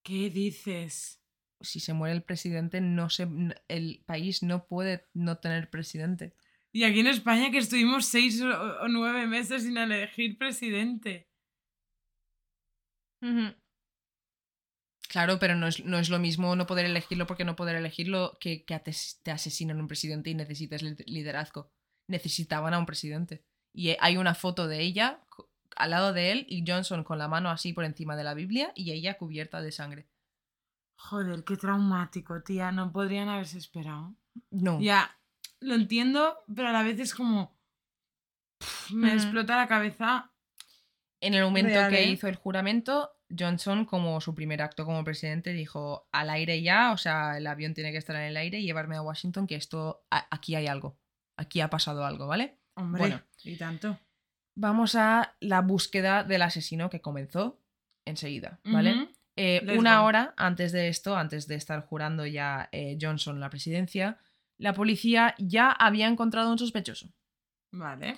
¿Qué 0.03 0.29
dices? 0.29 1.21
Si 1.61 1.79
se 1.79 1.93
muere 1.93 2.15
el 2.15 2.23
presidente, 2.23 2.81
no 2.81 3.09
se, 3.09 3.27
el 3.67 4.03
país 4.05 4.43
no 4.43 4.65
puede 4.65 5.07
no 5.13 5.37
tener 5.39 5.69
presidente. 5.69 6.33
Y 6.71 6.83
aquí 6.83 6.99
en 7.01 7.07
España 7.07 7.51
que 7.51 7.57
estuvimos 7.57 8.05
seis 8.05 8.41
o 8.41 8.87
nueve 8.87 9.27
meses 9.27 9.63
sin 9.63 9.77
elegir 9.77 10.37
presidente. 10.37 11.28
Claro, 15.09 15.39
pero 15.39 15.55
no 15.55 15.67
es, 15.67 15.83
no 15.83 15.97
es 15.97 16.09
lo 16.09 16.19
mismo 16.19 16.55
no 16.55 16.67
poder 16.67 16.85
elegirlo 16.85 17.25
porque 17.25 17.43
no 17.43 17.55
poder 17.55 17.75
elegirlo 17.75 18.37
que, 18.39 18.63
que 18.63 18.79
te, 18.79 19.31
asesinan 19.31 19.79
un 19.81 19.87
presidente 19.87 20.29
y 20.29 20.35
necesitas 20.35 20.83
li- 20.83 20.95
liderazgo. 21.07 21.71
Necesitaban 22.07 22.73
a 22.75 22.79
un 22.79 22.85
presidente. 22.85 23.43
Y 23.73 23.95
hay 23.99 24.17
una 24.17 24.35
foto 24.35 24.67
de 24.67 24.81
ella 24.81 25.23
al 25.75 25.91
lado 25.91 26.13
de 26.13 26.31
él 26.31 26.45
y 26.49 26.63
Johnson 26.67 27.03
con 27.03 27.17
la 27.17 27.27
mano 27.27 27.49
así 27.49 27.73
por 27.73 27.85
encima 27.85 28.15
de 28.15 28.23
la 28.23 28.33
Biblia 28.35 28.71
y 28.75 28.91
ella 28.91 29.17
cubierta 29.17 29.61
de 29.61 29.71
sangre. 29.71 30.07
Joder, 30.97 31.43
qué 31.43 31.57
traumático, 31.57 32.43
tía. 32.43 32.71
No 32.71 32.91
podrían 32.91 33.29
haberse 33.29 33.57
esperado. 33.57 34.15
No. 34.51 34.79
Ya, 34.79 35.17
lo 35.59 35.73
entiendo, 35.73 36.37
pero 36.53 36.67
a 36.69 36.71
la 36.71 36.83
vez 36.83 36.99
es 36.99 37.15
como... 37.15 37.57
pff, 38.59 38.91
me 38.91 39.13
explota 39.13 39.55
la 39.55 39.67
cabeza. 39.67 40.31
En 41.21 41.33
el 41.33 41.43
momento 41.43 41.69
Real, 41.73 41.89
que 41.91 42.03
¿eh? 42.03 42.09
hizo 42.09 42.27
el 42.27 42.35
juramento, 42.35 43.11
Johnson, 43.37 43.85
como 43.85 44.21
su 44.21 44.33
primer 44.33 44.61
acto 44.61 44.85
como 44.85 45.03
presidente, 45.03 45.51
dijo 45.53 46.07
al 46.11 46.29
aire 46.29 46.61
ya, 46.61 46.91
o 46.93 46.97
sea, 46.97 47.37
el 47.37 47.45
avión 47.47 47.73
tiene 47.73 47.91
que 47.91 47.97
estar 47.97 48.15
en 48.15 48.23
el 48.23 48.37
aire 48.37 48.59
y 48.59 48.63
llevarme 48.65 48.95
a 48.95 49.01
Washington, 49.01 49.45
que 49.45 49.55
esto, 49.55 50.05
a- 50.09 50.27
aquí 50.31 50.55
hay 50.55 50.67
algo, 50.67 50.97
aquí 51.37 51.59
ha 51.61 51.69
pasado 51.69 52.05
algo, 52.05 52.25
¿vale? 52.27 52.57
Hombre, 52.75 52.99
Bueno. 53.01 53.21
y 53.43 53.57
tanto. 53.57 53.99
Vamos 54.55 54.95
a 54.95 55.35
la 55.41 55.61
búsqueda 55.61 56.23
del 56.23 56.41
asesino 56.41 56.89
que 56.89 57.01
comenzó 57.01 57.61
enseguida, 58.05 58.59
¿vale? 58.63 59.09
Eh, 59.35 59.61
una 59.77 59.99
go. 59.99 60.05
hora 60.05 60.33
antes 60.37 60.71
de 60.71 60.87
esto, 60.89 61.15
antes 61.15 61.47
de 61.47 61.55
estar 61.55 61.85
jurando 61.85 62.25
ya 62.25 62.67
eh, 62.71 62.97
Johnson 62.99 63.39
la 63.39 63.49
presidencia, 63.49 64.17
la 64.57 64.73
policía 64.73 65.35
ya 65.37 65.69
había 65.71 66.07
encontrado 66.07 66.51
un 66.51 66.57
sospechoso. 66.59 67.13
Vale. 67.71 68.17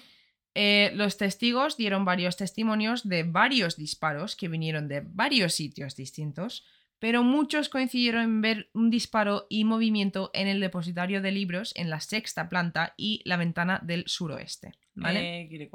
Eh, 0.53 0.91
los 0.95 1.17
testigos 1.17 1.77
dieron 1.77 2.03
varios 2.03 2.35
testimonios 2.35 3.07
de 3.07 3.23
varios 3.23 3.77
disparos 3.77 4.35
que 4.35 4.49
vinieron 4.49 4.87
de 4.87 5.01
varios 5.01 5.53
sitios 5.53 5.95
distintos, 5.95 6.65
pero 6.99 7.23
muchos 7.23 7.69
coincidieron 7.69 8.23
en 8.23 8.41
ver 8.41 8.69
un 8.73 8.89
disparo 8.89 9.47
y 9.49 9.63
movimiento 9.63 10.29
en 10.33 10.47
el 10.47 10.59
depositario 10.59 11.21
de 11.21 11.31
libros 11.31 11.73
en 11.75 11.89
la 11.89 11.99
sexta 11.99 12.49
planta 12.49 12.93
y 12.97 13.21
la 13.25 13.37
ventana 13.37 13.79
del 13.83 14.03
suroeste. 14.07 14.73
¿vale? 14.93 15.41
Eh. 15.41 15.69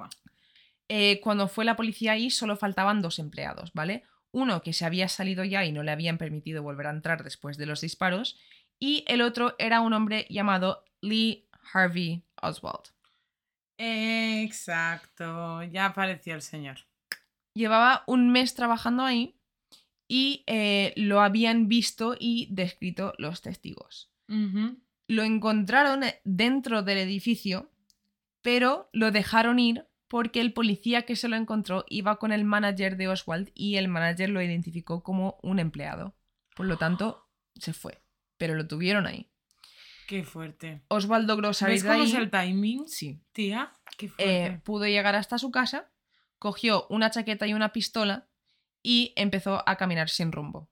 Eh, 0.88 1.20
cuando 1.20 1.48
fue 1.48 1.64
la 1.64 1.74
policía 1.74 2.12
ahí 2.12 2.30
solo 2.30 2.56
faltaban 2.56 3.02
dos 3.02 3.18
empleados, 3.18 3.72
¿vale? 3.72 4.04
Uno 4.30 4.62
que 4.62 4.72
se 4.72 4.84
había 4.84 5.08
salido 5.08 5.42
ya 5.42 5.64
y 5.64 5.72
no 5.72 5.82
le 5.82 5.90
habían 5.90 6.18
permitido 6.18 6.62
volver 6.62 6.86
a 6.86 6.90
entrar 6.90 7.24
después 7.24 7.56
de 7.56 7.66
los 7.66 7.80
disparos, 7.80 8.38
y 8.78 9.04
el 9.08 9.22
otro 9.22 9.56
era 9.58 9.80
un 9.80 9.94
hombre 9.94 10.26
llamado 10.28 10.84
Lee 11.00 11.48
Harvey 11.72 12.22
Oswald. 12.40 12.95
Exacto, 13.78 15.62
ya 15.64 15.86
apareció 15.86 16.34
el 16.34 16.42
señor. 16.42 16.78
Llevaba 17.54 18.04
un 18.06 18.30
mes 18.30 18.54
trabajando 18.54 19.02
ahí 19.02 19.36
y 20.08 20.44
eh, 20.46 20.92
lo 20.96 21.20
habían 21.20 21.68
visto 21.68 22.16
y 22.18 22.48
descrito 22.50 23.12
los 23.18 23.42
testigos. 23.42 24.10
Lo 25.08 25.22
encontraron 25.22 26.02
dentro 26.24 26.82
del 26.82 26.98
edificio, 26.98 27.70
pero 28.42 28.88
lo 28.92 29.10
dejaron 29.10 29.58
ir 29.58 29.86
porque 30.08 30.40
el 30.40 30.52
policía 30.52 31.02
que 31.02 31.16
se 31.16 31.28
lo 31.28 31.36
encontró 31.36 31.84
iba 31.88 32.16
con 32.16 32.32
el 32.32 32.44
manager 32.44 32.96
de 32.96 33.08
Oswald 33.08 33.50
y 33.54 33.76
el 33.76 33.88
manager 33.88 34.30
lo 34.30 34.42
identificó 34.42 35.02
como 35.02 35.38
un 35.42 35.58
empleado. 35.58 36.14
Por 36.54 36.66
lo 36.66 36.76
tanto, 36.76 37.28
se 37.54 37.72
fue. 37.72 38.02
Pero 38.36 38.54
lo 38.54 38.66
tuvieron 38.66 39.06
ahí. 39.06 39.30
Qué 40.06 40.22
fuerte. 40.24 40.82
Oswald 40.88 41.26
logró 41.28 41.52
salir 41.52 41.82
¿Ves 41.82 41.84
cómo 41.84 42.04
es 42.04 42.14
el 42.14 42.30
timing, 42.30 42.88
Sí. 42.88 43.20
tía? 43.32 43.72
Qué 43.98 44.06
Eh, 44.06 44.10
fuerte. 44.46 44.60
pudo 44.64 44.84
llegar 44.86 45.14
hasta 45.16 45.38
su 45.38 45.50
casa, 45.50 45.90
cogió 46.38 46.86
una 46.90 47.10
chaqueta 47.10 47.46
y 47.46 47.54
una 47.54 47.72
pistola 47.72 48.28
y 48.82 49.12
empezó 49.16 49.62
a 49.68 49.76
caminar 49.76 50.08
sin 50.10 50.32
rumbo. 50.32 50.70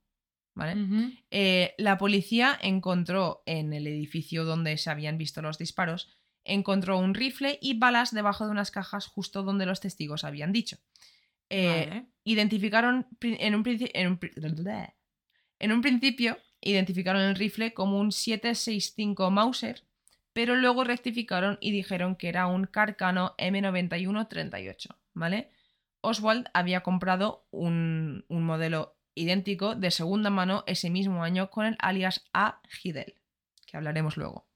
¿Vale? 0.57 1.17
Eh, 1.33 1.75
la 1.79 1.99
policía 1.99 2.57
encontró 2.63 3.43
en 3.45 3.73
el 3.73 3.89
edificio 3.89 4.45
donde 4.45 4.79
se 4.79 4.89
habían 4.89 5.19
visto 5.19 5.43
los 5.43 5.59
disparos, 5.59 6.17
encontró 6.45 6.97
un 6.99 7.13
rifle 7.15 7.59
y 7.61 7.77
balas 7.77 8.15
debajo 8.15 8.45
de 8.45 8.53
unas 8.53 8.71
cajas 8.71 9.09
justo 9.09 9.43
donde 9.43 9.67
los 9.67 9.81
testigos 9.81 10.23
habían 10.23 10.53
dicho. 10.53 10.79
Eh, 11.51 11.87
Vale. 11.89 12.07
Identificaron 12.23 13.09
en 13.21 13.55
un, 13.57 13.65
en, 13.67 14.07
un 14.07 14.19
en 15.59 15.73
un 15.73 15.81
principio, 15.83 16.39
identificaron 16.65 17.23
el 17.23 17.37
rifle 17.37 17.75
como 17.75 17.99
un 17.99 18.13
765 18.13 19.31
Mauser, 19.31 19.85
pero 20.33 20.57
luego 20.57 20.85
rectificaron 20.85 21.59
y 21.61 21.71
dijeron 21.71 22.17
que 22.17 22.29
era 22.29 22.47
un 22.47 22.67
Carcano 22.67 23.35
M9138, 23.39 24.97
¿vale? 25.13 25.51
Oswald 26.01 26.49
había 26.53 26.83
comprado 26.83 27.47
un, 27.51 28.25
un 28.29 28.43
modelo 28.45 28.97
idéntico 29.15 29.75
de 29.75 29.91
segunda 29.91 30.31
mano 30.31 30.65
ese 30.67 30.91
mismo 30.91 31.23
año 31.23 31.51
con 31.51 31.67
el 31.67 31.77
alias 31.79 32.25
A. 32.33 32.61
Hidel, 32.83 33.15
que 33.67 33.77
hablaremos 33.77 34.17
luego. 34.17 34.47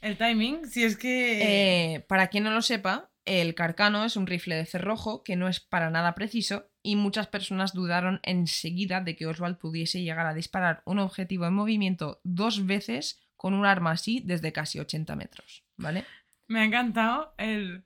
El 0.00 0.16
timing, 0.16 0.66
si 0.66 0.84
es 0.84 0.96
que... 0.96 1.94
Eh, 1.94 2.00
para 2.00 2.28
quien 2.28 2.44
no 2.44 2.50
lo 2.50 2.62
sepa, 2.62 3.10
el 3.24 3.54
Carcano 3.54 4.04
es 4.04 4.16
un 4.16 4.26
rifle 4.26 4.56
de 4.56 4.66
cerrojo 4.66 5.22
que 5.22 5.36
no 5.36 5.48
es 5.48 5.60
para 5.60 5.90
nada 5.90 6.14
preciso 6.14 6.71
y 6.82 6.96
muchas 6.96 7.26
personas 7.26 7.72
dudaron 7.72 8.20
enseguida 8.22 9.00
de 9.00 9.16
que 9.16 9.26
Oswald 9.26 9.58
pudiese 9.58 10.02
llegar 10.02 10.26
a 10.26 10.34
disparar 10.34 10.82
un 10.84 10.98
objetivo 10.98 11.46
en 11.46 11.54
movimiento 11.54 12.20
dos 12.24 12.66
veces 12.66 13.20
con 13.36 13.54
un 13.54 13.66
arma 13.66 13.92
así 13.92 14.22
desde 14.24 14.52
casi 14.52 14.78
80 14.78 15.16
metros, 15.16 15.64
¿vale? 15.76 16.04
Me 16.48 16.60
ha 16.60 16.64
encantado 16.64 17.34
el... 17.38 17.84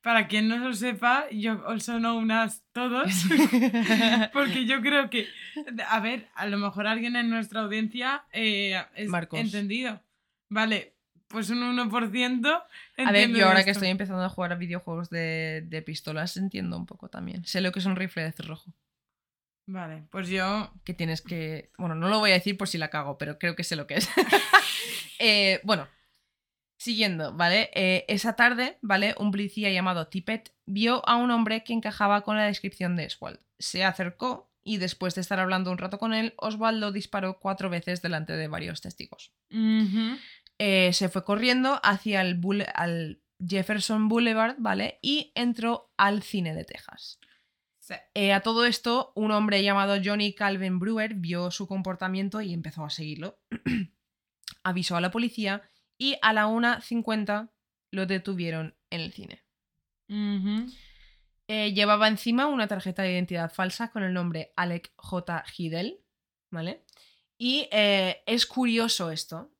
Para 0.00 0.28
quien 0.28 0.48
no 0.48 0.56
lo 0.58 0.72
sepa, 0.74 1.28
yo 1.30 1.66
also 1.66 1.98
know 1.98 2.18
unas 2.18 2.62
todos. 2.72 3.10
Porque 4.32 4.64
yo 4.64 4.80
creo 4.80 5.10
que... 5.10 5.26
A 5.88 6.00
ver, 6.00 6.28
a 6.34 6.46
lo 6.46 6.56
mejor 6.56 6.86
alguien 6.86 7.16
en 7.16 7.28
nuestra 7.28 7.62
audiencia 7.62 8.24
eh, 8.32 8.80
es 8.94 9.08
Marcos. 9.08 9.40
entendido. 9.40 10.00
Vale, 10.48 10.97
pues 11.28 11.50
un 11.50 11.60
1% 11.60 12.62
A 12.96 13.12
ver, 13.12 13.30
yo 13.30 13.46
ahora 13.46 13.60
esto. 13.60 13.66
que 13.66 13.70
estoy 13.72 13.88
empezando 13.88 14.22
a 14.24 14.28
jugar 14.28 14.52
a 14.52 14.56
videojuegos 14.56 15.10
de, 15.10 15.62
de 15.66 15.82
pistolas 15.82 16.36
entiendo 16.36 16.76
un 16.76 16.86
poco 16.86 17.08
también. 17.08 17.44
Sé 17.44 17.60
lo 17.60 17.70
que 17.72 17.78
es 17.78 17.86
un 17.86 17.96
rifle 17.96 18.22
de 18.24 18.32
cerrojo. 18.32 18.74
Vale, 19.66 20.04
pues 20.10 20.28
yo... 20.28 20.72
que 20.84 20.94
tienes 20.94 21.20
que... 21.20 21.70
Bueno, 21.76 21.94
no 21.94 22.08
lo 22.08 22.20
voy 22.20 22.30
a 22.30 22.34
decir 22.34 22.56
por 22.56 22.68
si 22.68 22.78
la 22.78 22.88
cago, 22.88 23.18
pero 23.18 23.38
creo 23.38 23.54
que 23.54 23.64
sé 23.64 23.76
lo 23.76 23.86
que 23.86 23.96
es. 23.96 24.08
Eh, 25.20 25.60
bueno, 25.64 25.88
siguiendo, 26.78 27.34
¿vale? 27.34 27.70
Eh, 27.74 28.04
esa 28.06 28.36
tarde, 28.36 28.78
¿vale? 28.82 29.16
Un 29.18 29.32
policía 29.32 29.68
llamado 29.70 30.06
Tippett 30.06 30.54
vio 30.64 31.06
a 31.08 31.16
un 31.16 31.32
hombre 31.32 31.64
que 31.64 31.72
encajaba 31.72 32.22
con 32.22 32.36
la 32.36 32.44
descripción 32.44 32.94
de 32.94 33.06
Oswald. 33.06 33.40
Se 33.58 33.84
acercó 33.84 34.48
y 34.62 34.76
después 34.76 35.14
de 35.14 35.22
estar 35.22 35.40
hablando 35.40 35.72
un 35.72 35.78
rato 35.78 35.98
con 35.98 36.14
él, 36.14 36.34
Oswald 36.36 36.78
lo 36.78 36.92
disparó 36.92 37.38
cuatro 37.40 37.68
veces 37.68 38.00
delante 38.00 38.34
de 38.34 38.48
varios 38.48 38.80
testigos. 38.80 39.32
Eh, 40.58 40.92
se 40.92 41.08
fue 41.08 41.24
corriendo 41.24 41.80
hacia 41.84 42.20
el 42.20 42.40
bule- 42.40 42.70
al 42.74 43.22
Jefferson 43.46 44.08
Boulevard, 44.08 44.56
¿vale? 44.58 44.98
Y 45.02 45.30
entró 45.34 45.92
al 45.96 46.22
cine 46.22 46.54
de 46.54 46.64
Texas. 46.64 47.20
Sí. 47.78 47.94
Eh, 48.14 48.32
a 48.32 48.40
todo 48.40 48.64
esto, 48.66 49.12
un 49.14 49.30
hombre 49.30 49.62
llamado 49.62 49.96
Johnny 50.04 50.34
Calvin 50.34 50.78
Brewer 50.78 51.14
vio 51.14 51.50
su 51.50 51.66
comportamiento 51.66 52.40
y 52.40 52.52
empezó 52.52 52.84
a 52.84 52.90
seguirlo. 52.90 53.38
Avisó 54.64 54.96
a 54.96 55.00
la 55.00 55.10
policía 55.10 55.62
y 55.96 56.16
a 56.20 56.32
la 56.32 56.46
1.50 56.48 57.50
lo 57.92 58.06
detuvieron 58.06 58.76
en 58.90 59.00
el 59.00 59.12
cine. 59.12 59.44
Eh, 61.48 61.72
llevaba 61.72 62.08
encima 62.08 62.46
una 62.46 62.66
tarjeta 62.68 63.02
de 63.02 63.12
identidad 63.12 63.50
falsa 63.52 63.90
con 63.90 64.02
el 64.02 64.12
nombre 64.12 64.52
Alec 64.56 64.92
J. 64.96 65.44
Hidel, 65.56 66.00
¿vale? 66.50 66.84
Y 67.38 67.68
eh, 67.70 68.22
es 68.26 68.44
curioso 68.46 69.10
esto. 69.10 69.50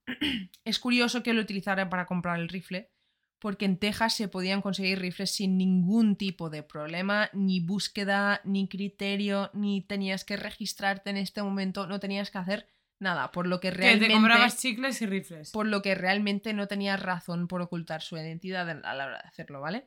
Es 0.65 0.79
curioso 0.79 1.23
que 1.23 1.33
lo 1.35 1.41
utilizara 1.41 1.89
para 1.89 2.07
comprar 2.07 2.39
el 2.39 2.49
rifle, 2.49 2.91
porque 3.39 3.65
en 3.67 3.79
Texas 3.79 4.17
se 4.17 4.29
podían 4.29 4.63
conseguir 4.63 4.99
rifles 4.99 5.31
sin 5.31 5.57
ningún 5.59 6.17
tipo 6.17 6.51
de 6.51 6.63
problema, 6.63 7.31
ni 7.33 7.61
búsqueda, 7.61 8.41
ni 8.45 8.69
criterio, 8.69 9.51
ni 9.55 9.83
tenías 9.83 10.25
que 10.25 10.37
registrarte 10.37 11.11
en 11.11 11.17
este 11.19 11.43
momento, 11.43 11.87
no 11.87 12.01
tenías 12.01 12.31
que 12.31 12.39
hacer 12.39 12.67
nada, 12.99 13.31
por 13.31 13.47
lo 13.47 13.61
que 13.61 13.69
Que 13.69 13.77
realmente 13.77 14.07
te 14.09 14.13
comprabas 14.13 14.59
chicles 14.59 15.01
y 15.03 15.07
rifles. 15.07 15.51
por 15.53 15.67
lo 15.67 15.83
que 15.83 15.95
realmente 15.95 16.53
no 16.53 16.67
tenía 16.67 16.97
razón 16.97 17.47
por 17.47 17.61
ocultar 17.63 18.03
su 18.03 18.17
identidad 18.17 18.69
a 18.69 18.95
la 18.95 19.07
hora 19.07 19.23
de 19.23 19.29
hacerlo, 19.29 19.61
¿vale? 19.61 19.87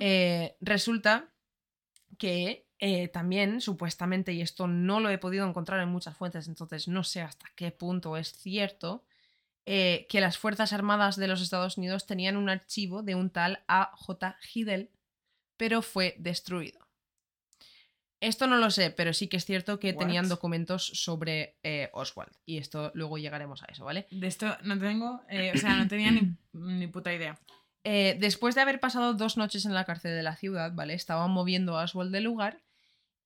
Eh, 0.00 0.56
resulta 0.62 1.28
que 2.16 2.66
eh, 2.78 3.08
también, 3.08 3.60
supuestamente, 3.60 4.32
y 4.32 4.40
esto 4.40 4.66
no 4.66 5.00
lo 5.00 5.10
he 5.10 5.18
podido 5.18 5.46
encontrar 5.46 5.80
en 5.82 5.90
muchas 5.90 6.16
fuentes, 6.16 6.48
entonces 6.48 6.88
no 6.88 7.04
sé 7.04 7.20
hasta 7.20 7.46
qué 7.56 7.70
punto 7.72 8.16
es 8.16 8.32
cierto, 8.32 9.04
eh, 9.66 10.06
que 10.08 10.20
las 10.20 10.38
Fuerzas 10.38 10.72
Armadas 10.72 11.16
de 11.16 11.28
los 11.28 11.42
Estados 11.42 11.76
Unidos 11.76 12.06
tenían 12.06 12.36
un 12.36 12.48
archivo 12.48 13.02
de 13.02 13.14
un 13.14 13.30
tal 13.30 13.64
A.J. 13.68 14.36
Hidel, 14.54 14.90
pero 15.56 15.82
fue 15.82 16.14
destruido. 16.18 16.86
Esto 18.20 18.46
no 18.46 18.56
lo 18.56 18.70
sé, 18.70 18.90
pero 18.90 19.12
sí 19.12 19.28
que 19.28 19.36
es 19.36 19.44
cierto 19.44 19.78
que 19.78 19.92
What? 19.92 19.98
tenían 19.98 20.28
documentos 20.28 20.86
sobre 20.86 21.58
eh, 21.62 21.90
Oswald. 21.92 22.32
Y 22.46 22.58
esto 22.58 22.90
luego 22.94 23.18
llegaremos 23.18 23.62
a 23.62 23.66
eso, 23.66 23.84
¿vale? 23.84 24.06
De 24.10 24.26
esto 24.26 24.56
no 24.62 24.78
tengo, 24.78 25.22
eh, 25.28 25.52
o 25.54 25.58
sea, 25.58 25.76
no 25.76 25.86
tenía 25.86 26.10
ni, 26.10 26.34
ni 26.52 26.86
puta 26.86 27.12
idea. 27.12 27.38
Eh, 27.84 28.16
después 28.18 28.54
de 28.54 28.62
haber 28.62 28.80
pasado 28.80 29.14
dos 29.14 29.36
noches 29.36 29.64
en 29.66 29.74
la 29.74 29.84
cárcel 29.84 30.16
de 30.16 30.22
la 30.22 30.34
ciudad, 30.34 30.72
¿vale? 30.74 30.94
Estaban 30.94 31.30
moviendo 31.30 31.78
a 31.78 31.84
Oswald 31.84 32.10
del 32.10 32.24
lugar 32.24 32.62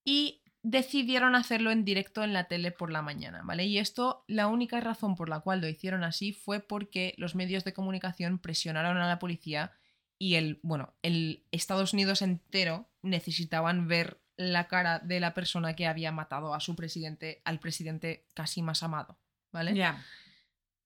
y 0.04 0.39
decidieron 0.62 1.34
hacerlo 1.34 1.70
en 1.70 1.84
directo 1.84 2.22
en 2.22 2.32
la 2.32 2.44
tele 2.44 2.70
por 2.70 2.90
la 2.90 3.02
mañana, 3.02 3.42
¿vale? 3.44 3.64
Y 3.64 3.78
esto, 3.78 4.24
la 4.26 4.46
única 4.46 4.80
razón 4.80 5.14
por 5.14 5.28
la 5.28 5.40
cual 5.40 5.60
lo 5.60 5.68
hicieron 5.68 6.04
así 6.04 6.32
fue 6.32 6.60
porque 6.60 7.14
los 7.16 7.34
medios 7.34 7.64
de 7.64 7.72
comunicación 7.72 8.38
presionaron 8.38 8.98
a 8.98 9.08
la 9.08 9.18
policía 9.18 9.72
y 10.18 10.34
el, 10.34 10.60
bueno, 10.62 10.92
el 11.02 11.44
Estados 11.50 11.94
Unidos 11.94 12.20
entero 12.20 12.90
necesitaban 13.02 13.88
ver 13.88 14.20
la 14.36 14.68
cara 14.68 14.98
de 14.98 15.18
la 15.20 15.32
persona 15.32 15.74
que 15.74 15.86
había 15.86 16.12
matado 16.12 16.54
a 16.54 16.60
su 16.60 16.76
presidente, 16.76 17.40
al 17.44 17.58
presidente 17.58 18.26
casi 18.34 18.60
más 18.60 18.82
amado, 18.82 19.18
¿vale? 19.52 19.74
Ya. 19.74 20.04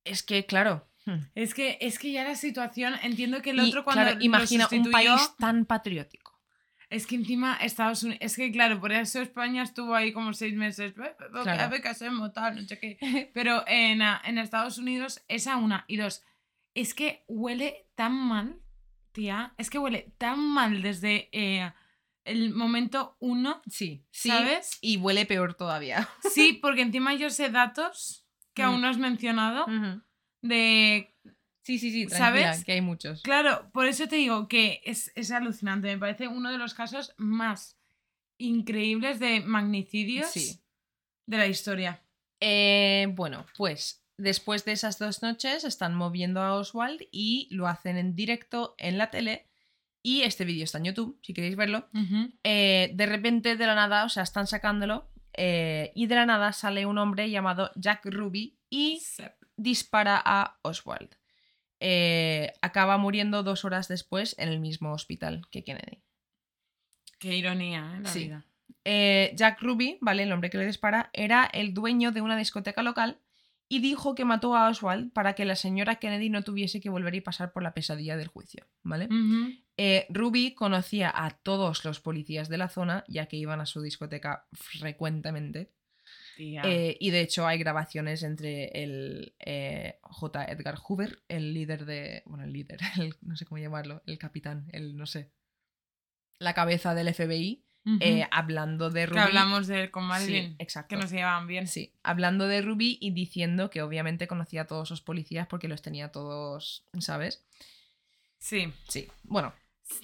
Es 0.05 0.23
que, 0.23 0.47
claro. 0.47 0.87
hmm. 1.07 1.19
Es 1.35 1.55
que, 1.55 1.79
es 1.81 1.99
que 1.99 2.13
ya 2.13 2.23
la 2.23 2.37
situación, 2.37 2.95
entiendo 3.03 3.43
que 3.43 3.51
el 3.51 3.59
Y, 3.59 3.69
otro 3.69 3.85
cuando 3.85 4.03
claro, 4.03 4.19
lo 4.19 4.25
imagina 4.25 4.69
un 4.71 4.91
país 4.91 5.33
tan 5.39 5.65
patriótico. 5.65 6.34
Es 6.91 7.07
que 7.07 7.15
encima 7.17 7.57
Estados 7.57 8.03
Unidos, 8.03 8.21
es 8.23 8.37
que 8.37 8.53
claro, 8.53 8.79
por 8.81 8.93
eso 8.93 9.21
España 9.21 9.63
estuvo 9.63 9.95
ahí 9.95 10.13
como 10.13 10.33
seis 10.35 10.55
meses, 10.55 10.93
"Eh, 10.97 11.03
eh, 11.05 11.15
Claro. 11.43 11.63
a 11.63 11.69
ver 11.69 11.81
qué 11.83 11.89
hacemos, 11.89 12.33
tal, 12.33 12.57
no 12.57 12.63
sé 12.69 12.79
qué. 12.79 12.99
Pero 13.35 13.65
en, 13.67 14.03
ah, 14.03 14.21
en 14.25 14.39
Estados 14.39 14.79
Unidos, 14.79 15.23
esa 15.29 15.57
una. 15.57 15.85
Y 15.89 15.97
dos, 15.97 16.23
es 16.75 16.95
que 16.95 17.25
huele 17.29 17.87
tan 17.95 18.13
mal, 18.15 18.61
tía, 19.13 19.55
es 19.59 19.71
que 19.71 19.79
huele 19.79 20.13
tan 20.19 20.39
mal 20.41 20.83
desde 20.83 21.29
eh, 21.33 21.73
el 22.25 22.55
momento 22.55 23.17
uno, 23.21 23.63
Sí, 23.69 24.05
sí. 24.11 24.29
¿sabes? 24.29 24.79
Y 24.81 24.97
huele 24.99 25.27
peor 25.27 25.55
todavía. 25.55 26.09
Sí, 26.33 26.53
porque 26.63 26.83
encima 26.83 27.15
yo 27.15 27.31
sé 27.31 27.49
datos 27.51 28.27
que 28.55 28.63
Mm. 28.63 28.67
aún 28.67 28.81
no 28.83 28.89
has 28.89 28.99
mencionado 28.99 29.67
de 30.43 31.15
Sí, 31.65 31.79
sí, 31.79 31.91
sí, 31.91 32.07
tranquila, 32.07 32.43
¿Sabes? 32.53 32.65
que 32.65 32.73
hay 32.73 32.81
muchos. 32.81 33.23
Claro, 33.23 33.71
por 33.73 33.87
eso 33.87 34.07
te 34.07 34.17
digo 34.17 34.47
que 34.49 34.81
es, 34.85 35.11
es 35.17 35.31
alucinante. 35.33 35.89
Me 35.89 35.99
parece 35.99 36.29
uno 36.29 36.53
de 36.53 36.59
los 36.59 36.75
casos 36.75 37.13
más 37.17 37.79
increíbles 38.39 39.19
de 39.19 39.41
magnicidios 39.41 40.31
Sí. 40.31 40.61
de 41.27 41.39
la 41.39 41.47
historia. 41.47 42.03
Eh, 42.41 43.07
bueno, 43.15 43.47
pues 43.57 44.05
después 44.19 44.65
de 44.65 44.73
esas 44.73 44.99
dos 44.99 45.23
noches 45.23 45.65
están 45.65 45.95
moviendo 45.95 46.41
a 46.43 46.55
Oswald 46.55 47.01
y 47.11 47.49
lo 47.51 47.67
hacen 47.67 47.97
en 47.97 48.15
directo 48.15 48.75
en 48.79 48.99
la 48.99 49.11
tele. 49.11 49.49
Y 50.03 50.21
este 50.23 50.45
vídeo 50.45 50.65
está 50.65 50.77
en 50.79 50.85
YouTube, 50.85 51.19
si 51.23 51.33
queréis 51.33 51.57
verlo. 51.57 51.89
Eh, 52.45 52.91
de 52.95 53.07
repente, 53.07 53.57
de 53.57 53.67
la 53.67 53.75
nada, 53.75 54.05
o 54.05 54.09
sea, 54.11 54.23
están 54.23 54.47
sacándolo. 54.47 55.11
eh, 55.37 55.91
y 55.97 56.07
de 56.07 56.15
la 56.15 56.27
nada 56.27 56.53
sale 56.53 56.87
un 56.87 56.97
hombre 56.99 57.29
llamado 57.29 57.71
Jack 57.75 58.05
Ruby 58.05 58.57
y 58.71 59.03
dispara 59.57 60.23
a 60.25 60.59
Oswald. 60.63 61.09
Eh, 61.81 62.53
acaba 62.63 62.97
muriendo 62.99 63.43
dos 63.43 63.65
horas 63.65 63.89
después 63.89 64.35
en 64.39 64.49
el 64.49 64.61
mismo 64.61 64.93
hospital 64.93 65.43
que 65.51 65.65
Kennedy. 65.65 66.03
Qué 67.19 67.37
ironía, 67.37 67.95
¿eh? 67.97 68.01
La 68.01 68.09
Sí. 68.09 68.25
vida. 68.25 68.45
Eh, 68.85 69.33
Jack 69.35 69.61
Ruby, 69.63 69.99
¿vale? 70.01 70.23
El 70.25 70.33
hombre 70.33 70.51
que 70.51 70.59
le 70.59 70.67
dispara, 70.67 71.11
era 71.13 71.45
el 71.53 71.73
dueño 71.75 72.13
de 72.13 72.21
una 72.21 72.37
discoteca 72.37 72.83
local 72.83 73.19
y 73.69 73.81
dijo 73.81 74.15
que 74.15 74.25
mató 74.27 74.55
a 74.57 74.69
Oswald 74.69 75.13
para 75.13 75.35
que 75.35 75.45
la 75.47 75.57
señora 75.57 75.97
Kennedy 75.97 76.29
no 76.29 76.43
tuviese 76.43 76.81
que 76.81 76.91
volver 76.91 77.15
y 77.15 77.21
pasar 77.23 77.53
por 77.53 77.63
la 77.63 77.73
pesadilla 77.73 78.17
del 78.17 78.29
juicio, 78.29 78.67
¿vale? 78.83 79.09
Eh, 79.79 80.07
Ruby 80.11 80.55
conocía 80.55 81.11
a 81.15 81.31
todos 81.31 81.85
los 81.85 81.99
policías 82.01 82.49
de 82.49 82.59
la 82.59 82.69
zona, 82.69 83.05
ya 83.09 83.27
que 83.27 83.37
iban 83.37 83.61
a 83.61 83.67
su 83.67 83.81
discoteca 83.81 84.47
frecuentemente. 84.53 85.73
Eh, 86.39 86.97
y 87.01 87.11
de 87.11 87.21
hecho 87.21 87.47
hay 87.47 87.59
grabaciones 87.59 88.23
entre 88.23 88.67
el 88.83 89.35
eh, 89.39 89.99
J. 90.03 90.45
Edgar 90.47 90.77
Hoover, 90.77 91.23
el 91.29 91.55
líder 91.55 91.85
de. 91.87 92.23
Bueno, 92.27 92.45
el 92.45 92.53
líder, 92.53 92.79
el- 92.99 93.15
no 93.23 93.37
sé 93.37 93.45
cómo 93.47 93.59
llamarlo, 93.59 94.03
el 94.07 94.19
capitán, 94.19 94.67
el 94.73 94.97
no 94.97 95.07
sé. 95.07 95.31
La 96.39 96.53
cabeza 96.55 96.95
del 96.95 97.15
FBI, 97.15 97.65
eh, 98.01 98.27
hablando 98.31 98.91
de 98.91 99.01
que 99.03 99.07
Ruby. 99.07 99.21
hablamos 99.21 99.67
de 99.69 99.83
él 99.83 99.91
con 99.91 100.05
Sí, 100.05 100.09
Marilyn. 100.09 100.57
exacto. 100.59 100.89
que 100.89 100.97
nos 101.03 101.11
llevaban 101.13 101.47
bien. 101.47 101.67
Sí, 101.69 101.93
hablando 102.03 102.49
de 102.49 102.61
Ruby 102.63 102.99
y 103.01 103.13
diciendo 103.13 103.71
que 103.71 103.83
obviamente 103.83 104.27
conocía 104.27 104.63
a 104.63 104.67
todos 104.67 104.91
los 104.91 105.01
policías 105.03 105.47
porque 105.47 105.69
los 105.69 105.83
tenía 105.83 106.11
todos, 106.11 106.85
¿sabes? 106.99 107.45
Sí. 108.39 108.73
Sí, 108.89 109.07
bueno. 109.23 109.55
Sí, 109.85 110.01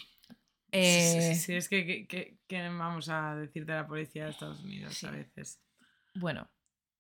Eh, 0.73 1.33
sí, 1.35 1.41
sí, 1.41 1.55
es 1.55 1.69
que, 1.69 1.85
que- 1.85 2.07
que- 2.07 2.39
que 2.47 2.69
vamos 2.69 3.09
a 3.09 3.35
decir 3.35 3.67
de 3.67 3.75
la 3.75 3.87
policía 3.89 4.25
de 4.27 4.31
Estados 4.31 4.61
Unidos 4.61 4.95
Sí. 4.95 5.07
a 5.07 5.11
veces. 5.11 5.61
Bueno, 6.21 6.51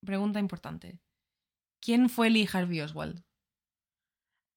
pregunta 0.04 0.40
importante. 0.40 0.98
¿Quién 1.82 2.08
fue 2.08 2.30
Lee 2.30 2.48
Harvey 2.50 2.80
Oswald? 2.80 3.22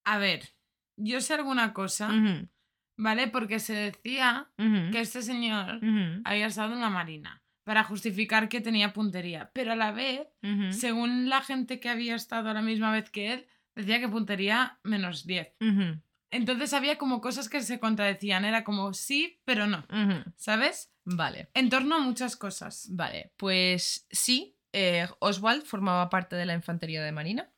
A 0.06 0.18
ver, 0.18 0.56
yo 0.98 1.20
sé 1.22 1.34
alguna 1.34 1.74
cosa, 1.74 2.10
¿vale? 2.98 3.28
Porque 3.28 3.60
se 3.60 3.74
decía 3.74 4.52
que 4.58 5.00
este 5.02 5.22
señor 5.22 5.80
había 6.26 6.48
estado 6.48 6.74
en 6.74 6.82
la 6.82 6.90
Marina 6.90 7.42
para 7.66 7.84
justificar 7.84 8.50
que 8.50 8.62
tenía 8.62 8.94
puntería, 8.94 9.52
pero 9.54 9.74
a 9.74 9.76
la 9.76 9.92
vez, 9.92 10.28
según 10.72 11.30
la 11.30 11.42
gente 11.42 11.80
que 11.80 11.90
había 11.90 12.16
estado 12.16 12.50
a 12.50 12.54
la 12.54 12.62
misma 12.62 12.92
vez 12.92 13.10
que 13.10 13.34
él, 13.34 13.48
decía 13.76 14.00
que 14.00 14.10
puntería 14.10 14.80
menos 14.84 15.26
10. 15.26 15.56
Entonces 16.34 16.74
había 16.74 16.98
como 16.98 17.22
cosas 17.22 17.48
que 17.48 17.62
se 17.62 17.80
contradecían, 17.80 18.44
era 18.46 18.64
como 18.64 18.94
sí, 18.94 19.40
pero 19.46 19.68
no. 19.68 19.86
¿sabes? 20.36 20.92
Vale, 21.06 21.50
En 21.54 21.70
torno 21.70 21.96
a 21.96 22.00
muchas 22.00 22.36
cosas. 22.36 22.88
vale. 22.92 23.32
Pues 23.38 24.08
sí, 24.10 24.58
eh, 24.72 25.08
Oswald 25.20 25.64
formaba 25.64 26.10
parte 26.10 26.36
de 26.36 26.46
la 26.46 26.54
infantería 26.54 27.04
de 27.04 27.12
Marina 27.12 27.52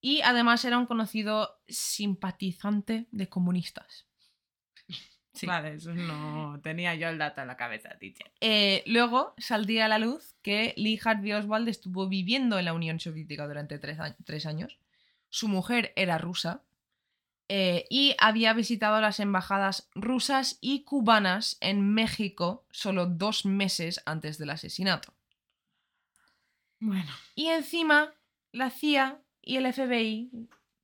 y 0.00 0.20
además 0.22 0.64
era 0.64 0.78
un 0.78 0.86
conocido 0.86 1.60
simpatizante 1.68 3.06
de 3.10 3.28
comunistas. 3.28 4.06
Sí. 5.34 5.46
Vale, 5.46 5.74
eso 5.74 5.94
no 5.94 6.58
tenía 6.62 6.94
yo 6.96 7.08
el 7.08 7.18
dato 7.18 7.40
en 7.42 7.46
la 7.46 7.56
cabeza, 7.56 7.96
teacher. 7.98 8.32
Eh, 8.40 8.82
luego 8.86 9.34
saldría 9.38 9.84
a 9.84 9.88
la 9.88 9.98
luz 9.98 10.34
que 10.42 10.74
Lee 10.76 10.98
Harvey 11.04 11.32
Oswald 11.32 11.68
estuvo 11.68 12.08
viviendo 12.08 12.58
en 12.58 12.64
la 12.64 12.72
Unión 12.72 12.98
Soviética 12.98 13.46
durante 13.46 13.78
tres, 13.78 14.00
a- 14.00 14.16
tres 14.24 14.46
años. 14.46 14.78
Su 15.28 15.46
mujer 15.46 15.92
era 15.94 16.18
rusa 16.18 16.64
eh, 17.48 17.86
y 17.88 18.14
había 18.18 18.52
visitado 18.52 19.00
las 19.00 19.20
embajadas 19.20 19.88
rusas 19.94 20.58
y 20.60 20.84
cubanas 20.84 21.56
en 21.60 21.94
México 21.94 22.66
solo 22.70 23.06
dos 23.06 23.44
meses 23.46 24.02
antes 24.06 24.36
del 24.38 24.50
asesinato. 24.50 25.14
Bueno, 26.80 27.10
Y 27.34 27.46
encima, 27.46 28.12
la 28.52 28.70
CIA 28.70 29.20
y 29.42 29.56
el 29.56 29.66
FBI 29.66 30.30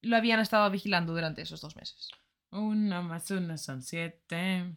lo 0.03 0.17
habían 0.17 0.41
estado 0.41 0.69
vigilando 0.71 1.13
durante 1.15 1.43
esos 1.43 1.61
dos 1.61 1.77
meses. 1.77 2.09
uno 2.51 3.03
más 3.03 3.31
uno 3.31 3.57
son 3.59 3.83
siete. 3.83 4.75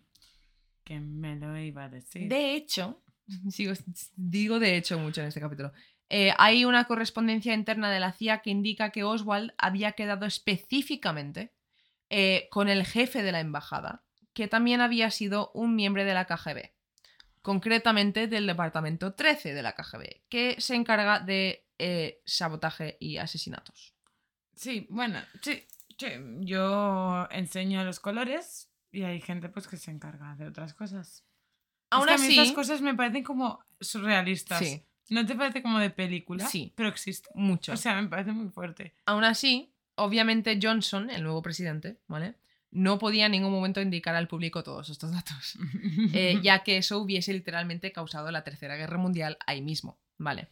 Que 0.84 1.00
me 1.00 1.36
lo 1.36 1.58
iba 1.58 1.86
a 1.86 1.90
decir. 1.90 2.30
De 2.30 2.56
hecho, 2.56 3.02
sigo- 3.50 3.74
digo 4.16 4.60
de 4.60 4.78
hecho 4.78 5.00
mucho 5.00 5.22
en 5.22 5.28
este 5.28 5.42
capítulo, 5.42 5.74
eh, 6.10 6.32
hay 6.38 6.64
una 6.66 6.86
correspondencia 6.86 7.54
interna 7.54 7.92
de 7.92 8.00
la 8.00 8.14
CIA 8.14 8.42
que 8.42 8.50
indica 8.52 8.92
que 8.92 9.04
Oswald 9.04 9.54
había 9.58 9.92
quedado 9.94 10.26
específicamente 10.26 11.52
eh, 12.10 12.48
con 12.52 12.70
el 12.70 12.86
jefe 12.86 13.24
de 13.24 13.32
la 13.32 13.40
embajada, 13.40 14.04
que 14.34 14.48
también 14.48 14.82
había 14.82 15.12
sido 15.12 15.52
un 15.54 15.76
miembro 15.76 16.06
de 16.06 16.14
la 16.14 16.26
KGB, 16.26 16.72
concretamente 17.42 18.28
del 18.28 18.48
departamento 18.48 19.14
13 19.14 19.54
de 19.54 19.62
la 19.62 19.74
KGB, 19.74 20.22
que 20.30 20.56
se 20.60 20.76
encarga 20.76 21.20
de 21.20 21.66
eh, 21.80 22.22
sabotaje 22.26 22.98
y 23.00 23.18
asesinatos. 23.18 23.94
Sí, 24.56 24.88
bueno, 24.90 25.20
sí, 25.42 25.64
sí, 25.98 26.08
Yo 26.40 27.28
enseño 27.32 27.84
los 27.84 28.00
colores 28.00 28.72
y 28.92 29.04
hay 29.04 29.22
gente 29.22 29.50
pues 29.50 29.68
que 29.68 29.78
se 29.78 29.92
encarga 29.92 30.36
de 30.36 30.48
otras 30.48 30.74
cosas. 30.74 31.26
Aún 31.90 32.10
es 32.10 32.16
que 32.16 32.16
a 32.16 32.18
mí 32.18 32.26
así, 32.26 32.40
estas 32.40 32.56
cosas 32.56 32.82
me 32.82 32.96
parecen 32.96 33.24
como 33.24 33.64
surrealistas. 33.80 34.60
Sí. 34.60 34.84
¿No 35.10 35.26
te 35.26 35.36
parece 35.36 35.62
como 35.62 35.80
de 35.80 35.90
película? 35.90 36.46
Sí. 36.48 36.74
Pero 36.76 36.90
existe. 36.90 37.30
mucho. 37.34 37.74
O 37.74 37.78
sea, 37.78 38.02
me 38.02 38.08
parece 38.10 38.32
muy 38.32 38.50
fuerte. 38.50 38.94
Aún 39.06 39.24
así, 39.24 39.74
obviamente 39.98 40.60
Johnson, 40.62 41.10
el 41.10 41.24
nuevo 41.24 41.42
presidente, 41.42 42.00
¿vale? 42.08 42.36
No 42.72 42.98
podía 43.00 43.26
en 43.26 43.34
ningún 43.34 43.52
momento 43.52 43.82
indicar 43.82 44.16
al 44.16 44.28
público 44.28 44.64
todos 44.64 44.90
estos 44.90 45.12
datos, 45.14 45.58
eh, 46.14 46.40
ya 46.42 46.64
que 46.64 46.78
eso 46.78 47.00
hubiese 47.00 47.34
literalmente 47.34 47.92
causado 47.92 48.32
la 48.32 48.44
Tercera 48.44 48.76
Guerra 48.76 48.98
Mundial 48.98 49.38
ahí 49.46 49.62
mismo, 49.62 50.00
¿vale? 50.18 50.50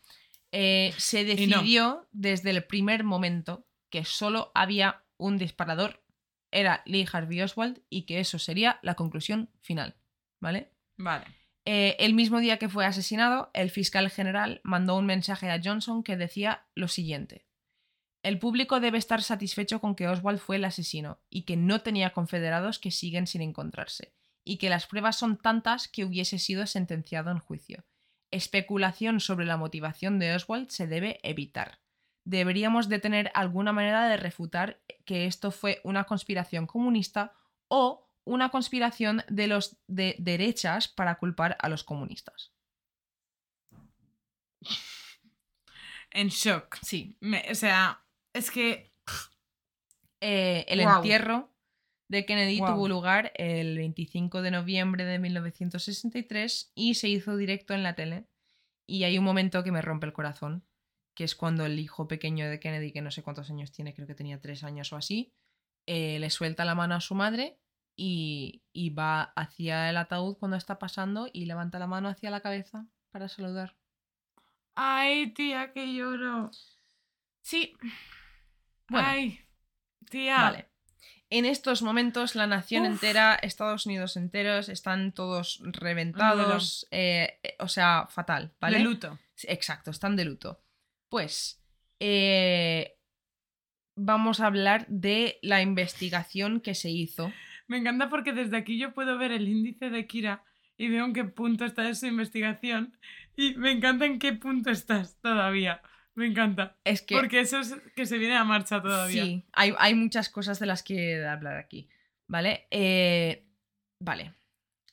Eh, 0.52 0.93
se 0.98 1.24
no. 1.24 1.30
decidió 1.30 2.08
desde 2.12 2.52
el 2.52 2.64
primer 2.64 3.04
momento 3.04 3.68
que 3.89 4.06
solo 4.06 4.52
había 4.54 5.04
un 5.18 5.38
disparador, 5.38 6.04
era 6.52 6.82
Lee 6.86 7.08
Harvey 7.12 7.41
Oswald, 7.41 7.82
y 7.89 8.04
que 8.04 8.20
eso 8.20 8.39
sería 8.39 8.80
la 8.82 8.96
conclusión 8.96 9.50
final, 9.62 9.96
¿vale? 10.39 10.72
Vale. 10.98 11.26
Eh, 11.66 11.96
el 12.00 12.14
mismo 12.14 12.39
día 12.39 12.58
que 12.58 12.70
fue 12.70 12.86
asesinado, 12.86 13.50
el 13.54 13.72
fiscal 13.72 14.10
general 14.10 14.62
mandó 14.64 14.96
un 14.96 15.06
mensaje 15.06 15.50
a 15.50 15.60
Johnson 15.62 16.04
que 16.04 16.16
decía 16.16 16.68
lo 16.76 16.88
siguiente. 16.88 17.46
El 18.26 18.39
público 18.39 18.80
debe 18.80 18.97
estar 18.97 19.21
satisfecho 19.21 19.80
con 19.80 19.93
que 19.93 20.07
Oswald 20.07 20.39
fue 20.39 20.55
el 20.55 20.65
asesino 20.65 21.19
y 21.30 21.43
que 21.43 21.57
no 21.57 21.82
tenía 21.82 22.11
confederados 22.11 22.80
que 22.80 22.89
siguen 22.89 23.28
sin 23.28 23.43
encontrarse, 23.43 24.15
y 24.43 24.57
que 24.57 24.71
las 24.71 24.88
pruebas 24.88 25.15
son 25.15 25.38
tantas 25.38 25.88
que 25.88 26.03
hubiese 26.05 26.39
sido 26.39 26.65
sentenciado 26.65 27.30
en 27.30 27.38
juicio. 27.38 27.86
Especulación 28.32 29.19
sobre 29.19 29.45
la 29.45 29.57
motivación 29.57 30.17
de 30.17 30.34
Oswald 30.34 30.69
se 30.69 30.88
debe 30.88 31.19
evitar. 31.21 31.78
Deberíamos 32.23 32.89
de 32.89 32.97
tener 32.97 33.30
alguna 33.36 33.73
manera 33.73 34.09
de 34.09 34.17
refutar 34.17 34.82
que 35.05 35.28
esto 35.28 35.51
fue 35.51 35.80
una 35.84 36.05
conspiración 36.05 36.65
comunista 36.65 37.34
o 37.67 38.09
una 38.23 38.49
conspiración 38.49 39.23
de 39.30 39.45
los 39.45 39.78
de 39.86 40.15
derechas 40.17 40.88
para 40.88 41.19
culpar 41.19 41.57
a 41.59 41.69
los 41.69 41.84
comunistas. 41.84 42.51
En 46.09 46.30
shock. 46.30 46.80
Sí. 46.82 47.15
Me- 47.19 47.45
o 47.51 47.53
sea, 47.53 48.01
es 48.36 48.52
que. 48.52 48.94
Eh, 50.22 50.66
el 50.70 50.80
entierro 50.80 51.54
de 52.08 52.26
Kennedy 52.26 52.60
tuvo 52.60 52.88
lugar 52.88 53.32
el 53.36 53.78
25 53.78 54.42
de 54.42 54.52
noviembre 54.52 55.06
de 55.06 55.20
1963 55.20 56.72
y 56.74 56.96
se 56.96 57.10
hizo 57.10 57.38
directo 57.38 57.74
en 57.74 57.84
la 57.84 57.96
tele. 57.96 58.28
Y 58.88 59.04
hay 59.04 59.18
un 59.18 59.26
momento 59.26 59.64
que 59.64 59.72
me 59.72 59.82
rompe 59.82 60.08
el 60.08 60.14
corazón, 60.14 60.66
que 61.16 61.24
es 61.24 61.36
cuando 61.36 61.66
el 61.66 61.80
hijo 61.80 62.08
pequeño 62.08 62.50
de 62.50 62.60
Kennedy, 62.60 62.92
que 62.92 63.02
no 63.02 63.12
sé 63.12 63.24
cuántos 63.24 63.50
años 63.50 63.72
tiene, 63.72 63.94
creo 63.94 64.08
que 64.08 64.16
tenía 64.16 64.40
tres 64.40 64.64
años 64.64 64.94
o 64.94 64.96
así, 64.96 65.34
eh, 65.88 66.20
le 66.20 66.30
suelta 66.30 66.66
la 66.66 66.76
mano 66.76 66.96
a 66.96 67.02
su 67.02 67.16
madre 67.16 67.60
y, 67.96 68.64
y 68.74 68.92
va 68.92 69.24
hacia 69.36 69.90
el 69.90 69.98
ataúd 69.98 70.38
cuando 70.38 70.58
está 70.58 70.80
pasando 70.80 71.30
y 71.32 71.46
levanta 71.46 71.80
la 71.80 71.88
mano 71.88 72.10
hacia 72.10 72.32
la 72.32 72.42
cabeza 72.42 72.88
para 73.12 73.28
saludar. 73.28 73.76
Ay, 74.76 75.34
tía, 75.34 75.72
que 75.74 75.94
lloro. 75.94 76.52
Sí. 77.42 77.74
Bueno, 78.90 79.08
Ay, 79.08 79.40
tía. 80.10 80.38
Vale. 80.38 80.70
En 81.30 81.46
estos 81.46 81.82
momentos 81.82 82.36
la 82.36 82.48
nación 82.48 82.84
Uf. 82.84 82.90
entera, 82.90 83.36
Estados 83.36 83.86
Unidos 83.86 84.16
enteros, 84.16 84.70
están 84.70 85.12
todos 85.12 85.62
reventados, 85.64 86.88
eh, 86.92 87.40
eh, 87.42 87.56
o 87.60 87.68
sea, 87.68 88.08
fatal, 88.10 88.54
¿vale? 88.60 88.78
De 88.78 88.84
luto. 88.84 89.20
Sí, 89.34 89.48
Exacto, 89.50 89.92
están 89.92 90.16
de 90.16 90.26
luto. 90.26 90.62
Pues, 91.10 91.64
eh, 92.00 92.98
vamos 93.96 94.40
a 94.40 94.48
hablar 94.48 94.86
de 94.88 95.40
la 95.42 95.62
investigación 95.62 96.62
que 96.62 96.76
se 96.76 96.92
hizo. 96.92 97.32
Me 97.68 97.78
encanta 97.78 98.10
porque 98.10 98.34
desde 98.34 98.58
aquí 98.58 98.78
yo 98.78 98.94
puedo 98.94 99.18
ver 99.18 99.32
el 99.32 99.48
índice 99.48 99.90
de 99.90 100.06
Kira 100.06 100.44
y 100.78 100.90
veo 100.90 101.06
en 101.06 101.14
qué 101.14 101.24
punto 101.24 101.66
está 101.66 101.88
en 101.88 101.96
su 101.96 102.06
investigación. 102.06 102.98
Y 103.36 103.56
me 103.56 103.72
encanta 103.72 104.06
en 104.06 104.20
qué 104.20 104.34
punto 104.34 104.70
estás 104.70 105.20
todavía. 105.22 105.82
Me 106.16 106.28
encanta. 106.28 106.78
Es 106.84 107.01
que 107.01 107.16
Porque 107.16 107.41
eso 107.41 107.59
es 107.59 107.76
que 107.95 108.05
se 108.05 108.18
viene 108.18 108.36
a 108.36 108.43
marcha 108.43 108.82
todavía. 108.82 109.24
sí, 109.24 109.43
hay, 109.51 109.74
hay 109.78 109.93
muchas 109.93 110.30
cosas 110.30 110.59
de 110.59 110.66
las 110.66 110.82
que 110.82 111.26
hablar 111.26 111.57
aquí. 111.57 111.89
¿Vale? 112.28 112.68
Eh, 112.72 113.45
vale. 113.99 114.34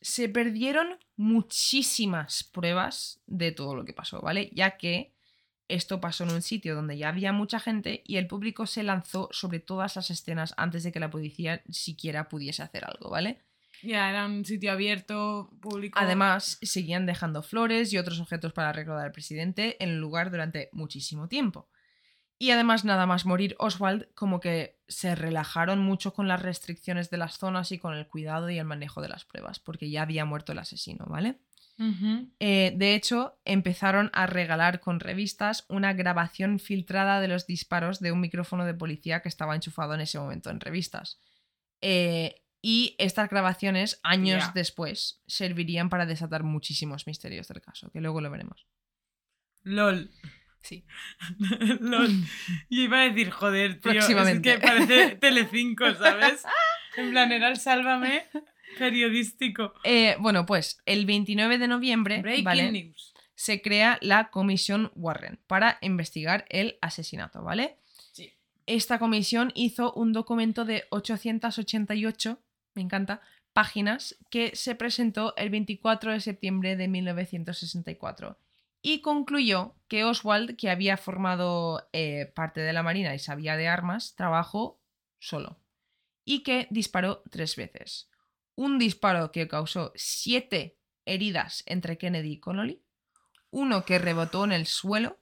Se 0.00 0.28
perdieron 0.28 0.98
muchísimas 1.16 2.42
pruebas 2.42 3.20
de 3.26 3.52
todo 3.52 3.76
lo 3.76 3.84
que 3.84 3.92
pasó, 3.92 4.20
¿vale? 4.20 4.50
Ya 4.52 4.76
que 4.76 5.12
esto 5.68 6.00
pasó 6.00 6.24
en 6.24 6.32
un 6.32 6.42
sitio 6.42 6.74
donde 6.74 6.98
ya 6.98 7.08
había 7.08 7.32
mucha 7.32 7.60
gente 7.60 8.02
y 8.04 8.16
el 8.16 8.26
público 8.26 8.66
se 8.66 8.82
lanzó 8.82 9.28
sobre 9.30 9.60
todas 9.60 9.96
las 9.96 10.10
escenas 10.10 10.54
antes 10.56 10.82
de 10.82 10.92
que 10.92 11.00
la 11.00 11.10
policía 11.10 11.62
siquiera 11.70 12.28
pudiese 12.28 12.62
hacer 12.62 12.84
algo, 12.84 13.10
¿vale? 13.10 13.38
Ya, 13.82 14.10
era 14.10 14.26
un 14.26 14.44
sitio 14.44 14.72
abierto, 14.72 15.50
público. 15.60 15.98
Además, 16.00 16.58
seguían 16.62 17.06
dejando 17.06 17.42
flores 17.42 17.92
y 17.92 17.98
otros 17.98 18.20
objetos 18.20 18.52
para 18.52 18.72
recordar 18.72 19.06
al 19.06 19.12
presidente 19.12 19.82
en 19.82 19.90
el 19.90 19.98
lugar 19.98 20.30
durante 20.30 20.68
muchísimo 20.72 21.28
tiempo. 21.28 21.68
Y 22.38 22.50
además, 22.50 22.84
nada 22.84 23.06
más 23.06 23.24
morir 23.24 23.54
Oswald, 23.60 24.08
como 24.14 24.40
que 24.40 24.80
se 24.88 25.14
relajaron 25.14 25.78
mucho 25.78 26.12
con 26.12 26.26
las 26.26 26.42
restricciones 26.42 27.08
de 27.08 27.16
las 27.16 27.38
zonas 27.38 27.70
y 27.70 27.78
con 27.78 27.94
el 27.94 28.08
cuidado 28.08 28.50
y 28.50 28.58
el 28.58 28.64
manejo 28.64 29.00
de 29.00 29.08
las 29.08 29.24
pruebas, 29.24 29.60
porque 29.60 29.90
ya 29.90 30.02
había 30.02 30.24
muerto 30.24 30.50
el 30.50 30.58
asesino, 30.58 31.06
¿vale? 31.06 31.38
Eh, 32.38 32.74
de 32.76 32.94
hecho, 32.94 33.38
empezaron 33.44 34.10
a 34.12 34.26
regalar 34.26 34.80
con 34.80 35.00
revistas 35.00 35.64
una 35.68 35.92
grabación 35.94 36.58
filtrada 36.58 37.20
de 37.20 37.28
los 37.28 37.46
disparos 37.46 38.00
de 38.00 38.12
un 38.12 38.20
micrófono 38.20 38.64
de 38.64 38.74
policía 38.74 39.20
que 39.20 39.28
estaba 39.28 39.54
enchufado 39.54 39.94
en 39.94 40.00
ese 40.00 40.18
momento 40.18 40.50
en 40.50 40.60
revistas. 40.60 41.20
Eh, 41.80 42.41
y 42.62 42.94
estas 42.98 43.28
grabaciones, 43.28 43.98
años 44.04 44.54
después, 44.54 45.20
servirían 45.26 45.90
para 45.90 46.06
desatar 46.06 46.44
muchísimos 46.44 47.08
misterios 47.08 47.48
del 47.48 47.60
caso, 47.60 47.90
que 47.90 48.00
luego 48.00 48.20
lo 48.20 48.30
veremos. 48.30 48.66
LOL. 49.64 50.10
Sí. 50.62 50.84
LOL. 51.80 52.10
Y 52.68 52.84
iba 52.84 53.00
a 53.00 53.08
decir, 53.08 53.30
joder, 53.30 53.80
tío. 53.80 53.92
Próximamente. 53.92 54.52
Es 54.52 54.60
que 54.60 54.66
parece 54.66 55.16
Telecinco, 55.20 55.92
¿sabes? 55.94 56.44
En 56.96 57.10
plan, 57.10 57.32
era 57.32 57.48
el 57.48 57.56
sálvame 57.56 58.26
periodístico. 58.78 59.74
Eh, 59.84 60.16
bueno, 60.20 60.46
pues 60.46 60.80
el 60.86 61.04
29 61.04 61.58
de 61.58 61.68
noviembre 61.68 62.22
Breaking 62.22 62.44
¿vale? 62.44 62.72
news. 62.72 63.12
se 63.34 63.60
crea 63.60 63.98
la 64.00 64.30
Comisión 64.30 64.92
Warren 64.94 65.40
para 65.46 65.78
investigar 65.80 66.46
el 66.48 66.78
asesinato, 66.80 67.42
¿vale? 67.42 67.78
Sí. 68.12 68.32
Esta 68.66 68.98
comisión 68.98 69.52
hizo 69.54 69.92
un 69.94 70.12
documento 70.12 70.64
de 70.64 70.84
888, 70.90 72.40
me 72.74 72.82
encanta, 72.82 73.20
páginas 73.52 74.16
que 74.30 74.56
se 74.56 74.74
presentó 74.74 75.34
el 75.36 75.50
24 75.50 76.12
de 76.12 76.20
septiembre 76.20 76.76
de 76.76 76.88
1964 76.88 78.38
y 78.82 79.00
concluyó 79.00 79.76
que 79.88 80.04
Oswald, 80.04 80.56
que 80.56 80.68
había 80.68 80.96
formado 80.96 81.88
eh, 81.92 82.32
parte 82.34 82.60
de 82.60 82.72
la 82.72 82.82
Marina 82.82 83.14
y 83.14 83.18
sabía 83.18 83.56
de 83.56 83.68
armas, 83.68 84.14
trabajó 84.16 84.82
solo 85.20 85.60
y 86.24 86.42
que 86.42 86.66
disparó 86.70 87.22
tres 87.30 87.56
veces. 87.56 88.10
Un 88.56 88.78
disparo 88.78 89.30
que 89.30 89.48
causó 89.48 89.92
siete 89.94 90.78
heridas 91.04 91.62
entre 91.66 91.96
Kennedy 91.96 92.32
y 92.32 92.40
Connolly, 92.40 92.82
uno 93.50 93.84
que 93.84 93.98
rebotó 93.98 94.44
en 94.44 94.52
el 94.52 94.66
suelo 94.66 95.20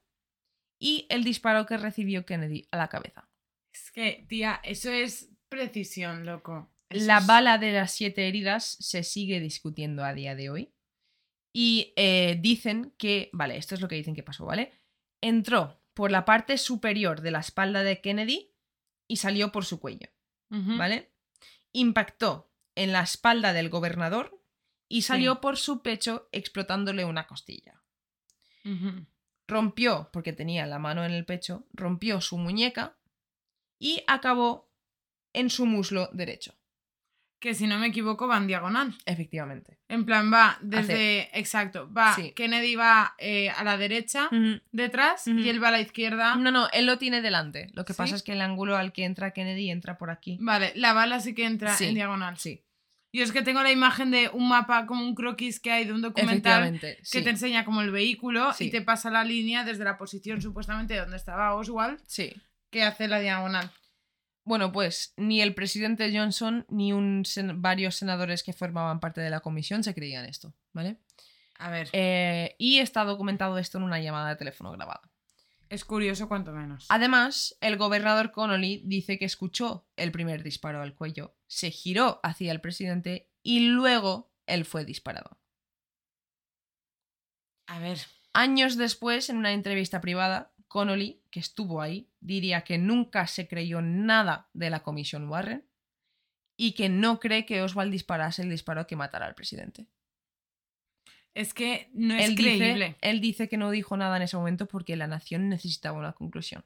y 0.79 1.07
el 1.11 1.23
disparo 1.25 1.67
que 1.67 1.77
recibió 1.77 2.25
Kennedy 2.25 2.67
a 2.71 2.79
la 2.79 2.89
cabeza. 2.89 3.29
Es 3.73 3.91
que, 3.93 4.25
tía, 4.29 4.61
eso 4.65 4.91
es 4.91 5.31
precisión, 5.49 6.25
loco. 6.25 6.70
La 6.91 7.21
bala 7.21 7.59
de 7.59 7.73
las 7.73 7.93
siete 7.93 8.27
heridas 8.29 8.77
se 8.81 9.03
sigue 9.05 9.41
discutiendo 9.41 10.05
a 10.05 10.13
día 10.13 10.35
de 10.35 10.51
hoy. 10.51 10.75
Y 11.53 11.93
eh, 11.97 12.39
dicen 12.41 12.95
que, 12.99 13.31
vale, 13.33 13.57
esto 13.57 13.75
es 13.75 13.81
lo 13.81 13.89
que 13.89 13.97
dicen 13.97 14.15
que 14.15 14.23
pasó, 14.23 14.45
¿vale? 14.45 14.73
Entró 15.21 15.81
por 15.95 16.11
la 16.11 16.25
parte 16.25 16.59
superior 16.59 17.21
de 17.21 17.31
la 17.31 17.41
espalda 17.41 17.83
de 17.83 18.01
Kennedy 18.01 18.53
y 19.09 19.17
salió 19.17 19.51
por 19.53 19.65
su 19.65 19.81
cuello. 19.81 20.09
¿vale? 20.79 21.13
Impactó 21.73 22.53
en 22.75 22.93
la 22.93 23.03
espalda 23.03 23.53
del 23.53 23.69
gobernador 23.69 24.43
y 24.89 25.03
Sí. 25.03 25.09
salió 25.09 25.41
por 25.41 25.57
su 25.59 25.83
pecho 25.83 26.29
explotándole 26.33 27.05
una 27.05 27.27
costilla. 27.29 27.83
Rompió, 29.47 30.11
porque 30.13 30.33
tenía 30.33 30.67
la 30.67 30.79
mano 30.79 31.05
en 31.05 31.13
el 31.13 31.25
pecho, 31.25 31.67
rompió 31.73 32.21
su 32.21 32.39
muñeca 32.39 32.99
y 33.79 34.03
acabó 34.07 34.73
en 35.33 35.51
su 35.51 35.67
muslo 35.67 36.09
derecho. 36.13 36.55
Que 37.41 37.55
si 37.55 37.67
no 37.67 37.79
me 37.79 37.87
equivoco 37.87 38.29
va 38.29 38.37
en 38.37 38.47
diagonal. 38.47 38.95
Efectivamente. 39.07 39.79
En 39.89 40.05
plan, 40.05 40.31
va 40.31 40.59
desde. 40.61 41.31
Exacto. 41.39 41.91
Va. 41.91 42.15
Sí. 42.15 42.33
Kennedy 42.37 42.77
va 42.77 43.15
eh, 43.19 43.49
a 43.49 43.65
la 43.65 43.79
derecha, 43.79 44.29
detrás, 44.73 45.27
y 45.27 45.49
él 45.49 45.63
va 45.63 45.69
a 45.69 45.71
la 45.73 45.81
izquierda. 45.81 46.37
No, 46.37 46.51
no, 46.51 46.69
él 46.73 46.85
lo 46.85 46.99
tiene 46.99 47.23
delante. 47.23 47.69
Lo 47.73 47.87
que 47.87 47.95
¿Sí? 47.95 47.97
pasa 47.97 48.15
es 48.15 48.23
que 48.23 48.33
el 48.33 48.43
ángulo 48.43 48.77
al 48.77 48.93
que 48.93 49.05
entra 49.05 49.33
Kennedy 49.33 49.71
entra 49.71 49.97
por 49.97 50.11
aquí. 50.11 50.37
Vale, 50.41 50.73
la 50.75 50.93
bala 50.93 51.19
sí 51.21 51.35
que 51.35 51.47
entra 51.47 51.75
Sí. 51.75 51.87
en 51.87 51.95
diagonal. 51.95 52.37
Sí, 52.39 52.63
Yo 53.13 53.25
es 53.25 53.33
que 53.33 53.41
tengo 53.43 53.63
la 53.63 53.73
imagen 53.73 54.11
de 54.11 54.29
un 54.29 54.47
mapa, 54.49 54.85
como 54.87 55.03
un 55.03 55.15
croquis 55.15 55.59
que 55.61 55.73
hay 55.73 55.87
de 55.87 55.95
un 55.95 56.03
documental 56.03 56.79
que 57.11 57.23
te 57.23 57.31
enseña 57.31 57.65
como 57.65 57.81
el 57.81 57.91
vehículo 57.91 58.51
y 58.59 58.71
te 58.71 58.83
pasa 58.83 59.11
la 59.11 59.25
línea 59.25 59.65
desde 59.65 59.83
la 59.85 59.97
posición 59.97 60.43
supuestamente 60.43 60.95
donde 60.97 61.17
estaba 61.17 61.55
Oswald, 61.55 61.99
sí. 62.07 62.35
que 62.71 62.83
hace 62.85 63.09
la 63.09 63.19
diagonal. 63.19 63.71
Bueno, 64.51 64.73
pues 64.73 65.15
ni 65.17 65.41
el 65.41 65.55
presidente 65.55 66.11
Johnson 66.13 66.67
ni 66.69 66.93
un 66.93 67.23
sen- 67.23 67.61
varios 67.61 67.95
senadores 67.95 68.43
que 68.43 68.53
formaban 68.53 68.99
parte 68.99 69.21
de 69.21 69.31
la 69.31 69.39
comisión 69.39 69.85
se 69.85 69.95
creían 69.95 70.25
esto, 70.25 70.53
¿vale? 70.73 70.99
A 71.57 71.71
ver, 71.71 71.89
Eh, 71.93 72.57
y 72.59 72.79
está 72.81 73.05
documentado 73.05 73.59
esto 73.59 73.79
en 73.79 73.85
una 73.85 74.01
llamada 74.01 74.31
de 74.31 74.35
teléfono 74.35 74.73
grabada. 74.73 75.03
es 75.69 75.85
curioso 75.85 76.27
cuanto 76.27 76.51
menos. 76.51 76.87
Además, 76.89 77.57
el 77.61 77.77
gobernador 77.77 78.33
Connolly 78.33 78.83
dice 78.85 79.21
que 79.21 79.25
escuchó 79.25 79.87
el 79.95 80.11
primer 80.11 80.43
disparo 80.43 80.83
al 80.83 80.97
cuello, 80.97 81.37
se 81.47 81.71
giró 81.71 82.19
hacia 82.25 82.51
el 82.51 82.61
presidente 82.61 83.31
y 83.45 83.69
luego 83.69 84.33
él 84.47 84.65
fue 84.65 84.85
disparado. 84.85 85.39
A 87.69 87.79
ver, 87.79 87.99
Años 88.33 88.77
después, 88.77 89.29
en 89.31 89.37
una 89.37 89.53
entrevista 89.53 90.01
privada, 90.01 90.53
Connolly, 90.71 91.21
que 91.33 91.41
estuvo 91.41 91.83
ahí, 91.83 92.09
diría 92.21 92.63
que 92.63 92.79
nunca 92.79 93.27
se 93.27 93.49
creyó 93.49 93.83
nada 93.83 94.49
de 94.53 94.71
la 94.71 94.85
comisión 94.85 95.29
Warren 95.29 95.67
y 96.57 96.73
que 96.73 96.89
no 96.89 97.19
cree 97.19 97.45
que 97.45 97.61
Oswald 97.61 97.91
disparase 97.91 98.43
el 98.43 98.51
disparo 98.51 98.87
que 98.87 98.95
matara 98.95 99.27
al 99.27 99.35
presidente. 99.35 99.89
es 101.35 101.53
que 101.55 101.91
no 101.93 102.15
es 102.15 102.29
él, 102.29 102.37
creíble. 102.37 102.87
dice, 102.87 102.99
él 103.01 103.21
dice 103.21 103.49
que 103.49 103.57
no 103.57 103.73
dijo 103.73 103.97
nada 103.97 104.17
en 104.17 104.23
ese 104.23 104.37
momento 104.37 104.67
porque 104.67 104.95
la 104.95 105.09
nación 105.09 105.49
necesitaba 105.49 105.99
una 105.99 106.13
conclusión. 106.13 106.65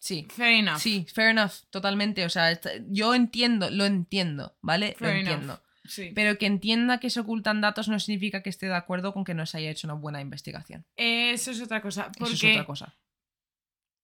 Sí. 0.00 0.26
Fair 0.28 0.54
enough. 0.54 0.78
Sí, 0.78 1.06
fair 1.12 1.30
enough, 1.30 1.52
totalmente. 1.70 2.24
O 2.24 2.30
sea, 2.30 2.58
yo 2.88 3.14
entiendo, 3.14 3.70
lo 3.70 3.84
entiendo, 3.84 4.56
¿vale? 4.60 4.96
Fair 4.98 5.12
lo 5.14 5.20
enough. 5.20 5.32
entiendo. 5.32 5.62
Sí. 5.90 6.12
Pero 6.14 6.38
que 6.38 6.46
entienda 6.46 7.00
que 7.00 7.10
se 7.10 7.20
ocultan 7.20 7.60
datos 7.60 7.88
no 7.88 7.98
significa 7.98 8.42
que 8.42 8.48
esté 8.50 8.66
de 8.66 8.74
acuerdo 8.76 9.12
con 9.12 9.24
que 9.24 9.34
no 9.34 9.44
se 9.44 9.58
haya 9.58 9.70
hecho 9.70 9.86
una 9.88 9.94
buena 9.94 10.20
investigación. 10.20 10.86
Eso 10.96 11.50
es 11.50 11.60
otra 11.60 11.82
cosa. 11.82 12.10
Porque 12.16 12.34
Eso 12.34 12.46
es 12.46 12.52
otra 12.54 12.64
cosa. 12.66 12.94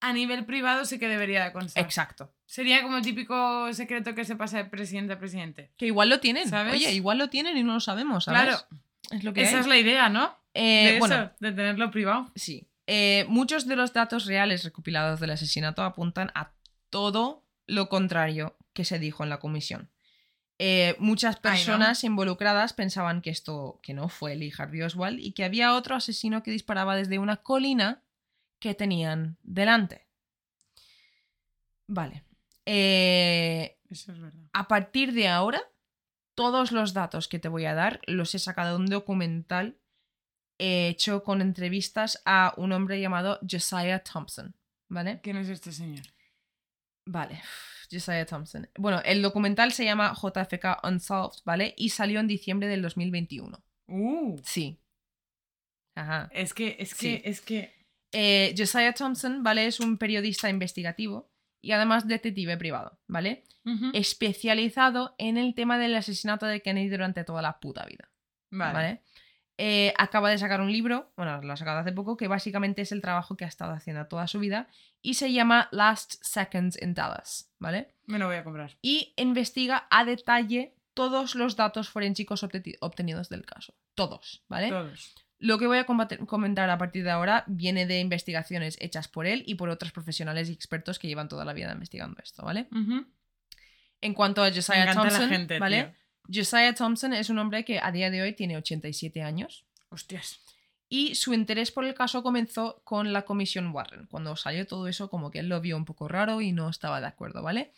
a 0.00 0.12
nivel 0.12 0.44
privado 0.44 0.84
sí 0.84 0.98
que 0.98 1.08
debería 1.08 1.44
de 1.44 1.52
constar. 1.52 1.82
Exacto. 1.84 2.32
Sería 2.44 2.82
como 2.82 2.96
el 2.98 3.02
típico 3.04 3.72
secreto 3.72 4.14
que 4.14 4.24
se 4.24 4.36
pasa 4.36 4.58
de 4.58 4.64
presidente 4.66 5.12
a 5.14 5.18
presidente. 5.18 5.70
Que 5.76 5.86
igual 5.86 6.08
lo 6.08 6.20
tienen. 6.20 6.48
¿Sabes? 6.48 6.74
Oye, 6.74 6.92
igual 6.92 7.18
lo 7.18 7.28
tienen 7.30 7.56
y 7.56 7.62
no 7.62 7.74
lo 7.74 7.80
sabemos, 7.80 8.24
¿sabes? 8.24 8.42
Claro, 8.42 8.58
Es 9.10 9.24
lo 9.24 9.32
que 9.32 9.42
esa 9.42 9.56
hay. 9.56 9.60
es 9.60 9.66
la 9.66 9.78
idea, 9.78 10.08
¿no? 10.08 10.36
Eh, 10.54 10.62
de 10.62 10.90
eso, 10.90 10.98
bueno, 11.00 11.30
de 11.40 11.52
tenerlo 11.52 11.90
privado. 11.90 12.30
sí. 12.34 12.66
Eh, 12.88 13.24
muchos 13.28 13.66
de 13.66 13.74
los 13.74 13.92
datos 13.92 14.26
reales 14.26 14.62
recopilados 14.62 15.18
del 15.18 15.30
asesinato 15.30 15.82
apuntan 15.82 16.30
a 16.36 16.52
todo 16.88 17.42
lo 17.66 17.88
contrario 17.88 18.56
que 18.74 18.84
se 18.84 19.00
dijo 19.00 19.24
en 19.24 19.28
la 19.30 19.40
comisión. 19.40 19.90
Eh, 20.58 20.96
muchas 20.98 21.36
Ay, 21.36 21.40
¿no? 21.42 21.50
personas 21.50 22.02
involucradas 22.04 22.72
pensaban 22.72 23.20
que 23.20 23.30
esto 23.30 23.78
que 23.82 23.92
no 23.92 24.08
fue 24.08 24.34
Lee 24.36 24.52
Harvey 24.56 24.82
Oswald 24.82 25.18
y 25.20 25.32
que 25.32 25.44
había 25.44 25.74
otro 25.74 25.94
asesino 25.96 26.42
que 26.42 26.50
disparaba 26.50 26.96
desde 26.96 27.18
una 27.18 27.36
colina 27.38 28.02
que 28.58 28.74
tenían 28.74 29.36
delante. 29.42 30.06
Vale. 31.88 32.24
Eh, 32.64 33.76
Eso 33.90 34.12
es 34.12 34.20
verdad. 34.20 34.44
a 34.52 34.66
partir 34.66 35.12
de 35.12 35.28
ahora, 35.28 35.60
todos 36.34 36.72
los 36.72 36.92
datos 36.94 37.28
que 37.28 37.38
te 37.38 37.48
voy 37.48 37.64
a 37.66 37.74
dar 37.74 38.00
los 38.06 38.34
he 38.34 38.38
sacado 38.38 38.76
de 38.76 38.82
un 38.84 38.86
documental 38.86 39.78
hecho 40.58 41.22
con 41.22 41.42
entrevistas 41.42 42.22
a 42.24 42.54
un 42.56 42.72
hombre 42.72 42.98
llamado 43.00 43.38
Josiah 43.48 43.98
Thompson. 44.00 44.54
¿Vale? 44.88 45.20
¿Quién 45.22 45.36
es 45.36 45.48
este 45.48 45.70
señor? 45.72 46.06
Vale. 47.04 47.42
Josiah 47.90 48.26
Thompson. 48.26 48.68
Bueno, 48.78 49.00
el 49.04 49.22
documental 49.22 49.72
se 49.72 49.84
llama 49.84 50.14
JFK 50.14 50.84
Unsolved, 50.84 51.38
¿vale? 51.44 51.74
Y 51.76 51.90
salió 51.90 52.20
en 52.20 52.26
diciembre 52.26 52.68
del 52.68 52.82
2021. 52.82 53.62
Uh, 53.88 54.36
Sí. 54.44 54.78
Ajá. 55.94 56.28
es 56.32 56.52
que, 56.52 56.76
es 56.78 56.90
Sí. 56.90 57.20
que, 57.22 57.30
es 57.30 57.40
que. 57.40 57.74
Eh, 58.12 58.54
Josiah 58.56 58.92
Thompson, 58.92 59.42
¿vale? 59.42 59.66
Es 59.66 59.80
un 59.80 59.98
periodista 59.98 60.48
investigativo 60.50 61.30
y 61.62 61.72
además 61.72 62.06
detective 62.06 62.56
privado, 62.56 62.98
¿vale? 63.06 63.44
Especializado 63.94 65.14
en 65.18 65.36
el 65.36 65.54
tema 65.54 65.78
del 65.78 65.94
asesinato 65.96 66.46
de 66.46 66.62
Kennedy 66.62 66.88
durante 66.88 67.24
toda 67.24 67.42
la 67.42 67.58
puta 67.58 67.84
vida, 67.84 68.08
Vale. 68.50 68.72
¿vale? 68.72 69.02
Eh, 69.58 69.94
acaba 69.96 70.28
de 70.30 70.36
sacar 70.36 70.60
un 70.60 70.70
libro, 70.70 71.12
bueno, 71.16 71.40
lo 71.40 71.52
ha 71.52 71.56
sacado 71.56 71.78
hace 71.78 71.92
poco, 71.92 72.16
que 72.18 72.28
básicamente 72.28 72.82
es 72.82 72.92
el 72.92 73.00
trabajo 73.00 73.36
que 73.36 73.46
ha 73.46 73.48
estado 73.48 73.72
haciendo 73.72 74.06
toda 74.06 74.26
su 74.26 74.38
vida 74.38 74.68
y 75.00 75.14
se 75.14 75.32
llama 75.32 75.68
Last 75.72 76.16
Seconds 76.22 76.78
in 76.82 76.92
Dallas, 76.92 77.50
¿vale? 77.58 77.94
Me 78.04 78.18
lo 78.18 78.26
voy 78.26 78.36
a 78.36 78.44
comprar. 78.44 78.76
Y 78.82 79.14
investiga 79.16 79.86
a 79.90 80.04
detalle 80.04 80.74
todos 80.92 81.34
los 81.34 81.56
datos 81.56 81.88
forensicos 81.88 82.42
obteni- 82.44 82.76
obtenidos 82.80 83.30
del 83.30 83.46
caso. 83.46 83.74
Todos, 83.94 84.44
¿vale? 84.48 84.68
Todos. 84.68 85.14
Lo 85.38 85.58
que 85.58 85.66
voy 85.66 85.78
a 85.78 85.84
comentar 85.84 86.70
a 86.70 86.78
partir 86.78 87.04
de 87.04 87.10
ahora 87.10 87.44
viene 87.46 87.86
de 87.86 88.00
investigaciones 88.00 88.76
hechas 88.80 89.06
por 89.08 89.26
él 89.26 89.42
y 89.46 89.54
por 89.56 89.68
otros 89.68 89.92
profesionales 89.92 90.48
y 90.48 90.52
expertos 90.52 90.98
que 90.98 91.08
llevan 91.08 91.28
toda 91.28 91.44
la 91.44 91.52
vida 91.52 91.72
investigando 91.72 92.20
esto, 92.22 92.42
¿vale? 92.44 92.68
Ujú. 92.72 93.06
En 94.00 94.14
cuanto 94.14 94.42
a 94.42 94.50
Josiah 94.52 94.92
Thompson, 94.94 95.28
gente, 95.28 95.58
¿vale? 95.58 95.94
Josiah 96.32 96.74
Thompson 96.74 97.12
es 97.12 97.30
un 97.30 97.38
hombre 97.38 97.64
que 97.64 97.78
a 97.80 97.90
día 97.92 98.10
de 98.10 98.22
hoy 98.22 98.32
tiene 98.34 98.56
87 98.56 99.22
años 99.22 99.64
Hostias. 99.90 100.40
y 100.88 101.14
su 101.14 101.34
interés 101.34 101.70
por 101.72 101.84
el 101.84 101.94
caso 101.94 102.22
comenzó 102.22 102.80
con 102.84 103.12
la 103.12 103.22
comisión 103.22 103.72
Warren. 103.74 104.06
Cuando 104.06 104.36
salió 104.36 104.66
todo 104.66 104.86
eso, 104.88 105.08
como 105.10 105.30
que 105.30 105.40
él 105.40 105.48
lo 105.48 105.60
vio 105.60 105.76
un 105.76 105.84
poco 105.84 106.06
raro 106.08 106.40
y 106.40 106.52
no 106.52 106.68
estaba 106.68 107.00
de 107.00 107.06
acuerdo, 107.06 107.42
¿vale? 107.42 107.72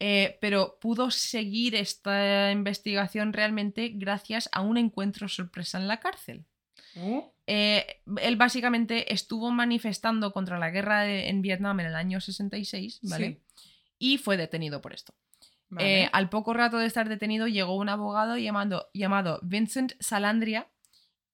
Eh, 0.00 0.38
pero 0.40 0.78
pudo 0.80 1.10
seguir 1.10 1.74
esta 1.74 2.50
investigación 2.52 3.32
realmente 3.32 3.90
gracias 3.94 4.48
a 4.52 4.60
un 4.60 4.76
encuentro 4.76 5.28
sorpresa 5.28 5.78
en 5.78 5.88
la 5.88 6.00
cárcel. 6.00 6.44
Uh, 6.96 7.22
Eh, 7.46 8.00
él 8.22 8.36
básicamente 8.36 9.12
estuvo 9.12 9.50
manifestando 9.50 10.32
contra 10.32 10.58
la 10.58 10.70
guerra 10.70 11.02
de- 11.02 11.28
en 11.28 11.42
Vietnam 11.42 11.78
en 11.80 11.86
el 11.86 11.94
año 11.94 12.18
66, 12.20 13.00
¿vale? 13.02 13.40
Y 13.98 14.16
fue 14.18 14.36
detenido 14.38 14.80
por 14.80 14.94
esto. 14.94 15.12
Vale. 15.74 16.02
Eh, 16.02 16.10
al 16.12 16.28
poco 16.28 16.54
rato 16.54 16.78
de 16.78 16.86
estar 16.86 17.08
detenido 17.08 17.46
llegó 17.46 17.76
un 17.76 17.88
abogado 17.88 18.36
llamado, 18.36 18.90
llamado 18.94 19.40
Vincent 19.42 19.92
Salandria 20.00 20.70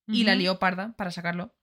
y 0.06 0.24
la 0.24 0.34
lió 0.34 0.58
parda 0.58 0.94
para 0.96 1.10
sacarlo. 1.10 1.54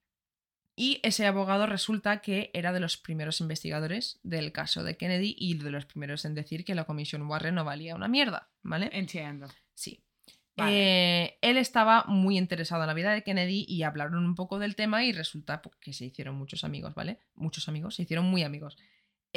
Y 0.79 0.99
ese 1.01 1.25
abogado 1.25 1.65
resulta 1.65 2.21
que 2.21 2.51
era 2.53 2.71
de 2.71 2.79
los 2.79 2.97
primeros 2.97 3.41
investigadores 3.41 4.19
del 4.21 4.51
caso 4.51 4.83
de 4.83 4.95
Kennedy 4.95 5.35
y 5.37 5.57
de 5.57 5.71
los 5.71 5.87
primeros 5.87 6.23
en 6.23 6.35
decir 6.35 6.63
que 6.63 6.75
la 6.75 6.83
comisión 6.83 7.23
Warren 7.23 7.55
no 7.55 7.65
valía 7.65 7.95
una 7.95 8.07
mierda, 8.07 8.51
¿vale? 8.61 8.91
Entiendo. 8.93 9.47
Sí. 9.73 10.03
Vale. 10.55 10.71
Eh, 11.23 11.37
él 11.41 11.57
estaba 11.57 12.03
muy 12.07 12.37
interesado 12.37 12.83
en 12.83 12.87
la 12.87 12.93
vida 12.93 13.11
de 13.11 13.23
Kennedy 13.23 13.65
y 13.67 13.83
hablaron 13.83 14.23
un 14.23 14.35
poco 14.35 14.59
del 14.59 14.75
tema 14.75 15.03
y 15.03 15.11
resulta 15.11 15.63
pues, 15.63 15.75
que 15.77 15.93
se 15.93 16.05
hicieron 16.05 16.35
muchos 16.35 16.63
amigos, 16.63 16.93
¿vale? 16.93 17.19
Muchos 17.33 17.67
amigos, 17.67 17.95
se 17.95 18.03
hicieron 18.03 18.25
muy 18.25 18.43
amigos. 18.43 18.77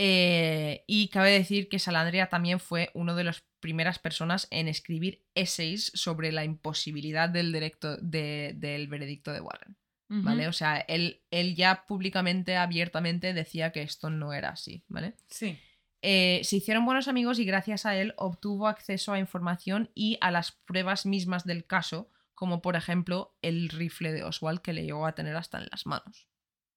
Eh, 0.02 0.82
y 0.86 1.08
cabe 1.08 1.30
decir 1.30 1.68
que 1.68 1.78
Salandria 1.78 2.30
también 2.30 2.58
fue 2.58 2.88
una 2.94 3.14
de 3.14 3.22
las 3.24 3.44
primeras 3.60 3.98
personas 3.98 4.48
en 4.50 4.66
escribir 4.66 5.26
essays 5.34 5.92
sobre 5.94 6.32
la 6.32 6.42
imposibilidad 6.42 7.28
del, 7.28 7.52
directo, 7.52 7.98
de- 7.98 8.54
del 8.56 8.88
veredicto 8.88 9.30
de 9.30 9.42
Warren. 9.42 9.76
¿vale? 10.24 10.48
O 10.48 10.52
sea, 10.54 10.78
él, 10.88 11.20
él 11.30 11.54
ya 11.54 11.84
públicamente, 11.86 12.56
abiertamente 12.56 13.34
decía 13.34 13.72
que 13.72 13.82
esto 13.82 14.08
no 14.08 14.32
era 14.32 14.48
así, 14.48 14.82
¿vale? 14.88 15.14
Sí. 15.28 15.58
Eh, 16.02 16.40
se 16.44 16.56
hicieron 16.56 16.86
buenos 16.86 17.06
amigos 17.06 17.38
y 17.38 17.44
gracias 17.44 17.84
a 17.84 17.94
él 17.94 18.14
obtuvo 18.16 18.68
acceso 18.68 19.12
a 19.12 19.18
información 19.18 19.90
y 19.94 20.16
a 20.22 20.30
las 20.30 20.52
pruebas 20.52 21.04
mismas 21.04 21.44
del 21.44 21.66
caso, 21.66 22.08
como 22.34 22.62
por 22.62 22.74
ejemplo 22.74 23.36
el 23.42 23.68
rifle 23.68 24.12
de 24.12 24.24
Oswald 24.24 24.62
que 24.62 24.72
le 24.72 24.82
llegó 24.84 25.06
a 25.06 25.14
tener 25.14 25.36
hasta 25.36 25.58
en 25.58 25.68
las 25.70 25.84
manos. 25.84 26.26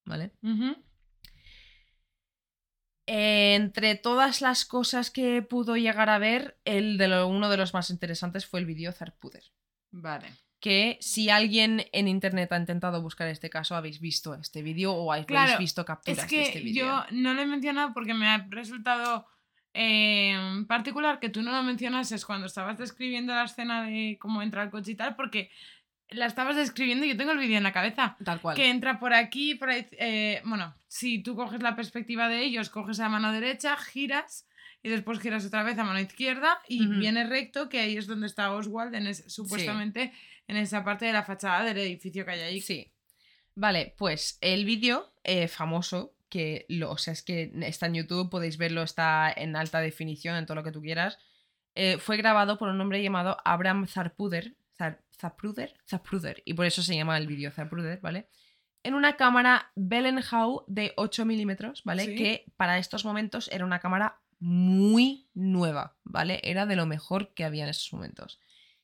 ¿Vale? 0.03 0.31
Eh, 3.05 3.55
entre 3.55 3.95
todas 3.95 4.41
las 4.41 4.65
cosas 4.65 5.11
que 5.11 5.41
pudo 5.41 5.75
llegar 5.75 6.09
a 6.09 6.17
ver, 6.19 6.57
el 6.65 6.97
de 6.97 7.07
lo- 7.09 7.27
uno 7.27 7.49
de 7.49 7.57
los 7.57 7.73
más 7.73 7.89
interesantes 7.89 8.45
fue 8.45 8.59
el 8.61 8.65
vídeo 8.65 8.91
Zarpuder. 8.93 9.43
Vale. 9.91 10.27
Que 10.61 10.97
si 11.01 11.29
alguien 11.29 11.83
en 11.91 12.07
internet 12.07 12.49
ha 12.53 12.57
intentado 12.57 13.01
buscar 13.01 13.27
este 13.27 13.49
caso, 13.49 13.75
habéis 13.75 13.99
visto 13.99 14.33
este 14.35 14.61
vídeo 14.61 14.93
o 14.93 15.11
habéis 15.11 15.27
Claro, 15.27 15.57
visto 15.59 15.83
capturas 15.83 16.23
Es 16.23 16.29
de 16.31 16.41
este 16.43 16.59
vídeo. 16.61 16.85
yo 16.85 17.05
no 17.11 17.33
lo 17.33 17.41
he 17.41 17.45
mencionado 17.45 17.93
porque 17.93 18.13
me 18.13 18.27
ha 18.27 18.47
resultado 18.49 19.27
eh, 19.73 20.37
particular 20.67 21.19
que 21.19 21.29
tú 21.29 21.41
no 21.41 21.51
lo 21.51 21.63
mencionases 21.63 22.25
cuando 22.25 22.45
estabas 22.47 22.77
describiendo 22.77 23.33
la 23.33 23.43
escena 23.45 23.83
de 23.83 24.17
cómo 24.21 24.41
entra 24.41 24.63
el 24.63 24.69
coche 24.69 24.91
y 24.91 24.95
tal, 24.95 25.15
porque 25.15 25.49
la 26.13 26.25
estabas 26.25 26.55
describiendo 26.55 27.05
y 27.05 27.09
yo 27.09 27.17
tengo 27.17 27.31
el 27.31 27.37
vídeo 27.39 27.57
en 27.57 27.63
la 27.63 27.71
cabeza. 27.73 28.15
Tal 28.23 28.39
cual. 28.41 28.55
Que 28.55 28.69
entra 28.69 28.99
por 28.99 29.13
aquí, 29.13 29.55
por 29.55 29.69
ahí. 29.69 29.87
eh, 29.93 30.41
bueno, 30.45 30.73
si 30.87 31.19
tú 31.23 31.35
coges 31.35 31.61
la 31.61 31.75
perspectiva 31.75 32.27
de 32.29 32.43
ellos, 32.43 32.69
coges 32.69 32.99
a 32.99 33.09
mano 33.09 33.31
derecha, 33.31 33.75
giras 33.77 34.47
y 34.81 34.89
después 34.89 35.19
giras 35.19 35.45
otra 35.45 35.63
vez 35.63 35.77
a 35.79 35.83
mano 35.83 35.99
izquierda 35.99 36.59
y 36.67 36.85
viene 36.87 37.25
recto, 37.25 37.69
que 37.69 37.79
ahí 37.79 37.97
es 37.97 38.05
donde 38.07 38.27
está 38.27 38.51
Oswald, 38.53 38.93
en 38.95 39.07
es- 39.07 39.23
supuestamente 39.27 40.11
en 40.47 40.57
esa 40.57 40.83
parte 40.83 41.05
de 41.05 41.13
la 41.13 41.23
fachada 41.23 41.63
del 41.63 41.77
edificio 41.77 42.25
que 42.25 42.31
hay 42.31 42.39
ahí. 42.41 42.61
Sí. 42.61 42.91
Vale, 43.55 43.93
pues 43.97 44.37
el 44.41 44.65
vídeo 44.65 45.13
eh, 45.23 45.47
famoso, 45.47 46.13
que 46.29 46.65
lo, 46.67 46.91
o 46.91 46.97
sea, 46.97 47.13
es 47.13 47.21
que 47.21 47.51
está 47.61 47.85
en 47.85 47.93
YouTube, 47.93 48.29
podéis 48.29 48.57
verlo, 48.57 48.81
está 48.83 49.31
en 49.31 49.55
alta 49.55 49.79
definición, 49.79 50.35
en 50.35 50.45
todo 50.45 50.55
lo 50.55 50.63
que 50.63 50.71
tú 50.71 50.81
quieras, 50.81 51.17
eh, 51.75 51.97
fue 51.99 52.17
grabado 52.17 52.57
por 52.57 52.69
un 52.69 52.81
hombre 52.81 53.01
llamado 53.01 53.37
Abraham 53.45 53.87
Zarpuder, 53.87 54.47
Zar- 54.47 54.55
Zapruder, 55.17 55.79
Zapruder, 55.87 56.41
y 56.45 56.53
por 56.53 56.65
eso 56.65 56.81
se 56.81 56.95
llama 56.95 57.17
el 57.17 57.27
vídeo 57.27 57.51
Zapruder, 57.51 57.99
¿vale? 58.01 58.29
En 58.83 58.93
una 58.95 59.15
cámara 59.15 59.71
Bellenhau 59.75 60.65
de 60.67 60.93
8 60.97 61.25
milímetros, 61.25 61.83
¿vale? 61.83 62.05
Sí. 62.05 62.15
Que 62.15 62.45
para 62.57 62.77
estos 62.77 63.05
momentos 63.05 63.49
era 63.51 63.65
una 63.65 63.79
cámara 63.79 64.21
muy 64.39 65.29
nueva, 65.33 65.95
¿vale? 66.03 66.41
Era 66.43 66.65
de 66.65 66.75
lo 66.75 66.85
mejor 66.85 67.33
que 67.33 67.45
había 67.45 67.63
en 67.63 67.69
esos 67.69 67.93
momentos. 67.93 68.39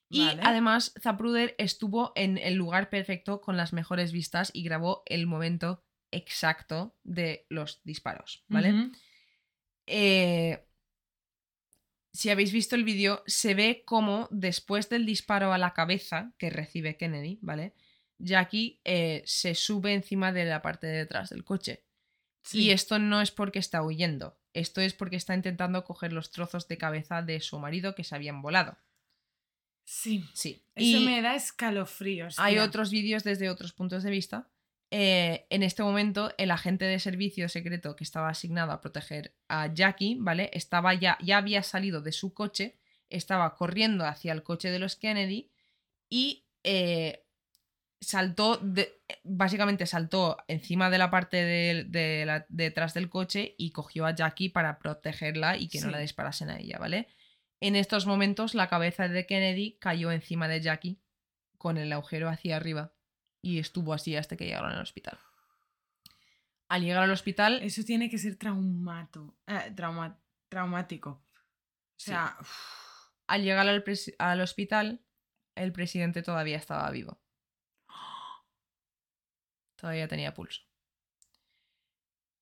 Y 0.10 0.26
Vale. 0.26 0.42
además, 0.44 0.94
Zapruder 1.00 1.54
estuvo 1.58 2.14
en 2.16 2.38
el 2.38 2.56
lugar 2.56 2.90
perfecto 2.90 3.42
con 3.42 3.58
las 3.58 3.74
mejores 3.74 4.12
vistas 4.12 4.50
y 4.54 4.64
grabó 4.64 5.04
el 5.06 5.28
momento 5.28 5.84
exacto 6.12 6.96
de 7.04 7.46
los 7.50 7.82
disparos, 7.84 8.44
¿vale? 8.48 8.92
Eh, 9.86 10.66
si 12.12 12.30
habéis 12.30 12.52
visto 12.52 12.76
el 12.76 12.84
vídeo, 12.84 13.24
se 13.28 13.54
ve 13.54 13.84
como 13.86 14.28
después 14.32 14.90
del 14.90 15.06
disparo 15.06 15.54
a 15.54 15.58
la 15.58 15.74
cabeza 15.74 16.34
que 16.38 16.50
recibe 16.50 16.98
Kennedy, 16.98 17.40
¿vale? 17.42 17.74
Jackie 18.18 18.82
eh, 18.84 19.24
se 19.26 19.56
sube 19.56 19.94
encima 19.94 20.32
de 20.34 20.46
la 20.46 20.62
parte 20.62 20.88
de 20.88 20.98
detrás 20.98 21.30
del 21.30 21.44
coche. 21.44 21.84
Sí. 22.44 22.64
Y 22.64 22.72
esto 22.72 23.00
no 23.00 23.22
es 23.22 23.32
porque 23.32 23.60
está 23.60 23.84
huyendo, 23.84 24.38
esto 24.54 24.82
es 24.82 24.94
porque 24.94 25.16
está 25.18 25.36
intentando 25.36 25.84
coger 25.86 26.12
los 26.14 26.32
trozos 26.32 26.68
de 26.68 26.78
cabeza 26.78 27.22
de 27.22 27.40
su 27.42 27.60
marido 27.60 27.96
que 27.96 28.04
se 28.04 28.16
habían 28.16 28.42
volado. 28.42 28.78
Sí. 29.86 30.24
Sí. 30.34 30.64
Eso 30.76 30.98
Y- 30.98 31.06
me 31.06 31.22
da 31.22 31.36
escalofríos. 31.36 32.38
hay 32.40 32.56
tía. 32.56 32.64
otros 32.64 32.92
vídeos 32.92 33.24
desde 33.24 33.50
otros 33.50 33.74
puntos 33.74 34.04
de 34.04 34.12
vista. 34.12 34.48
Eh, 34.92 35.46
en 35.50 35.62
este 35.64 35.84
momento, 35.84 36.34
el 36.38 36.50
agente 36.52 36.86
de 36.86 37.00
servicio 37.00 37.48
secreto 37.48 37.96
que 37.96 38.04
estaba 38.04 38.30
asignado 38.30 38.72
a 38.72 38.82
proteger 38.82 39.36
a 39.48 39.68
Jackie, 39.74 40.18
¿vale? 40.20 40.50
Estaba 40.54 40.94
ya, 40.96 41.18
ya 41.22 41.38
había 41.38 41.62
salido 41.62 42.02
de 42.02 42.12
su 42.12 42.34
coche, 42.34 42.80
estaba 43.10 43.56
corriendo 43.56 44.06
hacia 44.06 44.34
el 44.34 44.42
coche 44.44 44.72
de 44.72 44.80
los 44.80 44.96
Kennedy 44.96 45.52
y 46.10 46.46
eh, 46.64 47.24
saltó, 48.02 48.58
de- 48.58 49.02
básicamente 49.24 49.86
saltó 49.86 50.38
encima 50.48 50.90
de 50.90 50.98
la 50.98 51.12
parte 51.12 51.38
de, 51.38 51.84
de 51.88 52.26
la- 52.26 52.46
detrás 52.50 52.94
del 52.96 53.10
coche 53.10 53.54
y 53.58 53.72
cogió 53.72 54.06
a 54.06 54.16
Jackie 54.16 54.50
para 54.50 54.80
protegerla 54.80 55.58
y 55.58 55.68
que 55.68 55.82
no 55.82 55.92
la 55.92 56.00
disparasen 56.00 56.50
a 56.50 56.58
ella, 56.60 56.78
¿vale? 56.80 57.08
En 57.62 57.76
estos 57.76 58.06
momentos, 58.06 58.56
la 58.56 58.70
cabeza 58.70 59.08
de 59.08 59.26
Kennedy 59.26 59.78
cayó 59.80 60.12
encima 60.12 60.48
de 60.48 60.62
Jackie 60.62 61.00
con 61.58 61.78
el 61.78 61.92
agujero 61.94 62.30
hacia 62.30 62.56
arriba 62.56 62.94
y 63.42 63.60
estuvo 63.60 63.94
así 63.94 64.16
hasta 64.16 64.36
que 64.38 64.46
llegaron 64.46 64.72
al 64.72 64.82
hospital. 64.82 65.18
Al 66.68 66.84
llegar 66.84 67.04
al 67.04 67.12
hospital, 67.12 67.62
Eso 67.64 67.84
tiene 67.84 68.10
que 68.10 68.18
ser 68.20 68.36
traumato, 68.38 69.36
eh, 69.48 69.72
trauma- 69.76 70.20
traumático. 70.50 71.10
O 71.12 71.24
Sí. 71.98 72.12
sea, 72.12 72.38
al 73.28 73.44
llegar 73.44 73.68
al, 73.68 73.84
al 74.20 74.42
hospital, 74.42 75.04
el 75.56 75.72
presidente 75.72 76.22
todavía 76.22 76.58
estaba 76.58 76.90
vivo. 76.92 77.20
Todavía 79.76 80.08
tenía 80.08 80.34
pulso. 80.34 80.62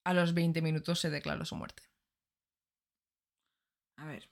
A 0.03 0.13
los 0.13 0.33
20 0.33 0.61
minutos 0.61 0.99
se 0.99 1.09
declaró 1.09 1.45
su 1.45 1.55
muerte. 1.55 1.83
a 3.99 4.05
ver, 4.05 4.29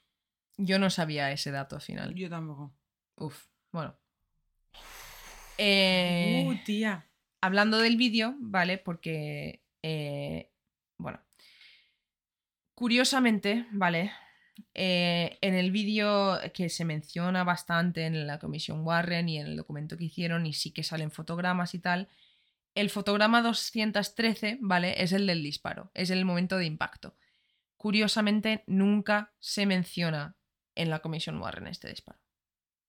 Yo 0.57 0.78
no 0.80 0.89
sabía 0.91 1.32
ese 1.32 1.51
dato 1.51 1.80
final. 1.80 2.13
yo 2.16 2.30
tampoco. 2.30 2.72
Uf, 3.16 3.47
bueno. 3.72 3.97
Eh, 5.58 6.43
Uh, 6.47 6.56
tía. 6.64 7.08
hablando 7.41 7.80
del 7.80 7.97
vídeo, 7.97 8.36
¿vale? 8.39 8.78
Porque, 8.78 9.64
eh, 9.82 10.51
bueno, 10.97 11.20
curiosamente, 12.74 13.66
¿vale? 13.72 14.12
Eh, 14.74 15.38
en 15.41 15.53
el 15.53 15.72
vídeo 15.72 16.39
que 16.53 16.70
se 16.70 16.86
menciona 16.86 17.43
bastante 17.43 18.06
en 18.06 18.26
la 18.28 18.39
comisión 18.39 18.86
Warren 18.86 19.28
y 19.30 19.39
en 19.39 19.47
el 19.47 19.58
documento 19.58 19.97
que 19.97 20.06
hicieron, 20.06 20.45
y 20.45 20.53
sí 20.53 20.72
que 20.72 20.84
salen 20.84 21.12
fotogramas 21.12 21.74
y 21.74 21.80
tal, 21.80 22.10
el 22.76 22.89
fotograma 22.89 23.41
213, 23.41 24.58
¿vale? 24.62 25.01
Es 25.03 25.12
el 25.14 25.28
del 25.28 25.43
disparo, 25.43 25.91
es 25.93 26.10
el 26.10 26.26
momento 26.26 26.58
de 26.58 26.66
impacto. 26.66 27.16
curiosamente, 27.78 28.64
nunca 28.68 29.34
se 29.39 29.66
menciona 29.68 30.36
en 30.76 30.89
la 30.89 30.99
comisión 30.99 31.39
Warren 31.39 31.68
este 31.68 31.88
disparo. 31.89 32.20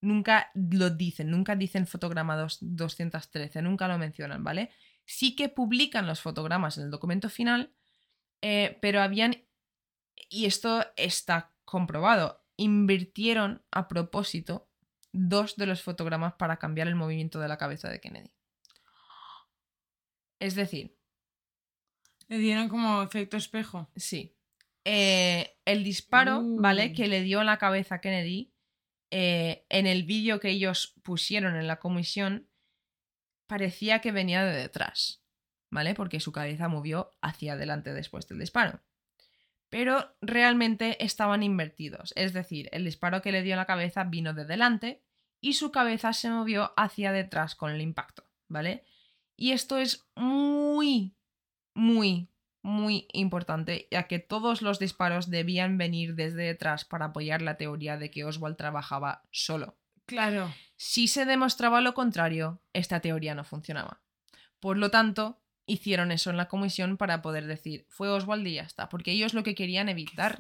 Nunca 0.07 0.51
lo 0.55 0.91
dicen, 0.91 1.31
nunca 1.31 1.57
dicen 1.57 1.87
fotograma 1.87 2.37
dos- 2.37 2.59
213, 2.61 3.61
nunca 3.61 3.89
lo 3.89 3.99
mencionan, 3.99 4.45
¿vale? 4.45 4.71
Sí 5.05 5.35
que 5.35 5.49
publican 5.49 6.07
los 6.07 6.21
fotogramas 6.21 6.79
en 6.79 6.85
el 6.85 6.91
documento 6.91 7.29
final, 7.29 7.75
eh, 8.41 8.79
pero 8.81 9.01
habían, 9.03 9.45
y 10.31 10.45
esto 10.45 10.85
está 10.97 11.53
comprobado, 11.65 12.45
invirtieron 12.57 13.65
a 13.73 13.89
propósito 13.89 14.71
dos 15.13 15.57
de 15.57 15.67
los 15.67 15.83
fotogramas 15.83 16.35
para 16.35 16.59
cambiar 16.59 16.87
el 16.89 16.95
movimiento 16.95 17.41
de 17.41 17.49
la 17.49 17.59
cabeza 17.59 17.89
de 17.89 18.01
Kennedy. 18.01 18.31
Es 20.39 20.55
decir, 20.55 20.95
Le 22.29 22.39
dieron 22.39 22.69
como 22.69 23.03
efecto 23.03 23.37
espejo. 23.37 23.89
Sí. 23.97 24.37
Eh, 24.85 25.59
el 25.65 25.83
disparo, 25.85 26.43
¿vale? 26.45 26.93
Que 26.93 27.07
le 27.09 27.23
dio 27.23 27.41
en 27.41 27.47
la 27.47 27.59
cabeza 27.59 27.97
a 27.97 28.01
Kennedy, 28.01 28.53
eh, 29.11 29.65
en 29.69 29.87
el 29.87 30.05
vídeo 30.05 30.41
que 30.41 30.51
ellos 30.51 30.95
pusieron 31.03 31.57
en 31.57 31.67
la 31.67 31.79
comisión, 31.79 32.49
parecía 33.47 34.01
que 34.01 34.13
venía 34.13 34.45
de 34.45 34.57
detrás, 34.57 35.23
¿vale? 35.71 35.95
Porque 35.95 36.21
su 36.21 36.33
cabeza 36.33 36.69
movió 36.69 37.11
hacia 37.21 37.53
adelante 37.53 37.93
después 37.93 38.27
del 38.29 38.39
disparo. 38.39 38.83
Pero 39.69 40.17
realmente 40.21 41.05
estaban 41.05 41.43
invertidos, 41.43 42.13
es 42.17 42.33
decir, 42.33 42.69
el 42.73 42.85
disparo 42.85 43.23
que 43.23 43.33
le 43.33 43.43
dio 43.43 43.57
la 43.57 43.67
cabeza 43.67 44.05
vino 44.05 44.33
de 44.33 44.45
delante 44.45 45.03
y 45.41 45.55
su 45.55 45.71
cabeza 45.71 46.13
se 46.13 46.31
movió 46.31 46.73
hacia 46.77 47.13
detrás 47.13 47.55
con 47.55 47.71
el 47.71 47.81
impacto, 47.81 48.29
¿vale? 48.49 48.85
Y 49.37 49.53
esto 49.53 49.79
es 49.79 50.09
muy, 50.15 51.17
muy, 51.75 52.31
muy 52.67 53.07
importante, 53.13 53.87
ya 53.93 54.09
que 54.09 54.19
todos 54.19 54.61
los 54.61 54.81
disparos 54.81 55.31
debían 55.31 55.79
venir 55.79 56.17
desde 56.17 56.43
detrás 56.43 56.85
para 56.85 57.07
apoyar 57.07 57.41
la 57.41 57.57
teoría 57.57 57.97
de 57.97 58.11
que 58.11 58.25
Oswald 58.25 58.57
trabajaba 58.57 59.23
solo. 59.31 59.79
Claro. 60.05 60.53
Si 60.75 61.07
se 61.07 61.25
demostraba 61.27 61.81
lo 61.81 61.95
contrario, 61.95 62.61
esta 62.73 63.01
teoría 63.01 63.37
no 63.37 63.45
funcionaba. 63.45 64.01
Por 64.59 64.79
lo 64.79 64.91
tanto, 64.91 65.41
hicieron 65.65 66.11
eso 66.11 66.31
en 66.31 66.37
la 66.37 66.49
comisión 66.49 66.97
para 66.97 67.23
poder 67.23 67.47
decir, 67.47 67.87
fue 67.89 68.09
Oswald 68.09 68.47
y 68.47 68.55
ya 68.55 68.63
está, 68.63 68.89
porque 68.89 69.13
ellos 69.13 69.33
lo 69.33 69.45
que 69.45 69.55
querían 69.55 69.89
evitar 69.89 70.37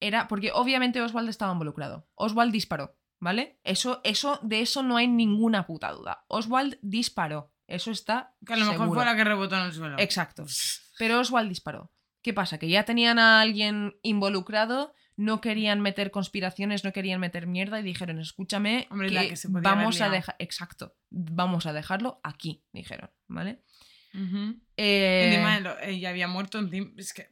era, 0.00 0.28
porque 0.28 0.52
obviamente 0.52 1.00
Oswald 1.00 1.30
estaba 1.30 1.52
involucrado. 1.52 2.06
Oswald 2.16 2.52
disparó, 2.52 2.96
¿vale? 3.18 3.58
Eso, 3.64 4.02
eso, 4.04 4.40
de 4.42 4.60
eso 4.60 4.82
no 4.82 4.98
hay 4.98 5.08
ninguna 5.08 5.66
puta 5.66 5.90
duda. 5.90 6.26
Oswald 6.28 6.78
disparó. 6.82 7.50
Eso 7.66 7.90
está. 7.90 8.34
Que 8.46 8.52
a 8.54 8.56
lo 8.56 8.64
mejor 8.66 8.78
seguro. 8.86 9.00
fue 9.00 9.04
la 9.04 9.16
que 9.16 9.24
rebotó 9.24 9.56
en 9.56 9.62
el 9.64 9.72
suelo. 9.72 9.96
Exacto. 9.98 10.44
Pero 10.98 11.20
Oswald 11.20 11.48
disparó. 11.48 11.92
¿Qué 12.22 12.32
pasa? 12.32 12.58
Que 12.58 12.68
ya 12.68 12.84
tenían 12.84 13.18
a 13.18 13.40
alguien 13.40 13.96
involucrado, 14.02 14.94
no 15.16 15.40
querían 15.40 15.80
meter 15.80 16.10
conspiraciones, 16.10 16.84
no 16.84 16.92
querían 16.92 17.20
meter 17.20 17.46
mierda 17.46 17.78
y 17.80 17.82
dijeron, 17.84 18.18
escúchame, 18.18 18.86
Hombre, 18.90 19.08
que 19.08 19.14
la 19.14 19.28
que 19.28 19.36
se 19.36 19.48
podía 19.48 19.68
haber 19.70 19.78
vamos 19.78 19.96
a 19.96 19.98
liado". 20.04 20.12
dejar, 20.12 20.36
exacto, 20.40 20.96
vamos 21.10 21.66
a 21.66 21.72
dejarlo 21.72 22.20
aquí, 22.24 22.64
dijeron, 22.72 23.10
¿vale? 23.28 23.62
Ujú. 24.14 24.60
Eh, 24.76 25.28
Encima, 25.30 25.60
lo- 25.60 25.78
ella 25.80 26.08
había 26.10 26.26
muerto. 26.28 26.58
Es 26.96 27.12
que. 27.12 27.28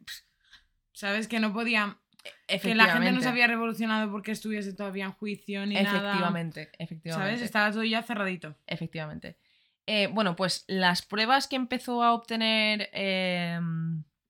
¿Sabes? 0.93 1.29
Que 1.29 1.41
no 1.41 1.53
podía. 1.53 1.99
Que 2.23 2.31
la 2.31 2.37
gente 2.55 2.75
no 2.75 2.85
efectivamente, 2.87 3.23
se 3.23 3.29
había 3.29 3.47
revolucionado 3.47 4.11
porque 4.11 4.33
estuviese 4.33 4.73
todavía 4.75 5.05
en 5.07 5.13
juicio 5.13 5.67
ni 5.67 5.75
nada. 5.75 5.99
efectivamente, 5.99 6.71
efectivamente. 6.79 7.31
¿Sabes? 7.37 7.43
Estaba 7.43 7.71
todo 7.71 7.85
ya 7.85 8.03
cerradito. 8.03 8.57
Efectivamente. 8.67 9.39
Eh, 9.87 10.07
bueno, 10.07 10.35
pues 10.35 10.65
las 10.67 11.03
pruebas 11.03 11.47
que 11.47 11.57
empezó 11.57 12.03
a 12.03 12.15
obtener 12.15 12.89
eh, 12.93 13.61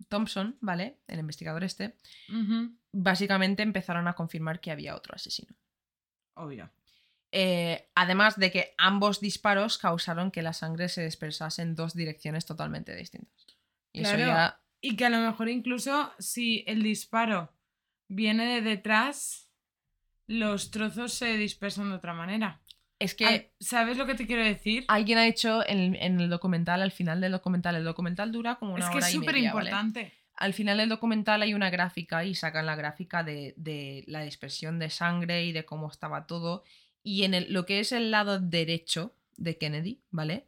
Thompson, 0.08 0.56
¿vale? 0.60 0.98
El 1.06 1.20
investigador 1.20 1.62
este, 1.64 1.96
básicamente 2.92 3.62
empezaron 3.62 4.08
a 4.08 4.14
confirmar 4.14 4.60
que 4.60 4.70
había 4.70 4.96
otro 4.96 5.14
asesino. 5.14 5.54
Obvio. 6.34 6.70
Eh, 7.36 7.88
además 7.94 8.38
de 8.38 8.52
que 8.52 8.74
ambos 8.78 9.20
disparos 9.20 9.78
causaron 9.78 10.30
que 10.30 10.42
la 10.42 10.52
sangre 10.52 10.88
se 10.88 11.04
dispersase 11.04 11.62
en 11.62 11.74
dos 11.74 11.94
direcciones 11.94 12.46
totalmente 12.46 12.94
distintas. 12.94 13.46
Y 13.92 14.02
eso 14.02 14.14
Claro. 14.14 14.26
ya. 14.26 14.60
Y 14.80 14.96
que 14.96 15.06
a 15.06 15.10
lo 15.10 15.18
mejor 15.18 15.48
incluso 15.48 16.12
si 16.18 16.62
el 16.66 16.82
disparo 16.82 17.52
viene 18.08 18.46
de 18.46 18.60
detrás, 18.60 19.50
los 20.26 20.70
trozos 20.70 21.14
se 21.14 21.36
dispersan 21.36 21.90
de 21.90 21.96
otra 21.96 22.14
manera. 22.14 22.60
Es 22.98 23.14
que 23.14 23.26
Al- 23.26 23.50
¿Sabes 23.60 23.96
lo 23.98 24.06
que 24.06 24.14
te 24.14 24.26
quiero 24.26 24.44
decir? 24.44 24.84
alguien 24.88 25.18
ha 25.18 25.26
hecho 25.26 25.66
en, 25.68 25.94
en 25.96 26.20
el 26.20 26.30
documental, 26.30 26.80
al 26.82 26.92
final 26.92 27.20
del 27.20 27.32
documental, 27.32 27.74
el 27.76 27.84
documental 27.84 28.32
dura 28.32 28.56
como 28.56 28.74
una 28.74 28.84
es 28.84 28.90
que 28.90 28.96
hora 28.98 29.08
es 29.08 29.14
y 29.14 29.18
súper 29.18 29.36
importante. 29.36 30.12
Al 30.36 30.52
final 30.52 30.78
del 30.78 30.88
documental 30.88 31.42
hay 31.42 31.54
una 31.54 31.70
gráfica 31.70 32.24
y 32.24 32.34
sacan 32.34 32.66
la 32.66 32.74
gráfica 32.76 33.22
de, 33.22 33.54
de 33.56 34.04
la 34.08 34.22
dispersión 34.22 34.78
de 34.78 34.90
sangre 34.90 35.44
y 35.44 35.52
de 35.52 35.64
cómo 35.64 35.88
estaba 35.90 36.26
todo. 36.26 36.64
Y 37.02 37.24
en 37.24 37.34
el- 37.34 37.52
lo 37.52 37.66
que 37.66 37.80
es 37.80 37.92
el 37.92 38.10
lado 38.10 38.40
derecho 38.40 39.14
de 39.36 39.58
Kennedy, 39.58 40.00
¿vale? 40.10 40.46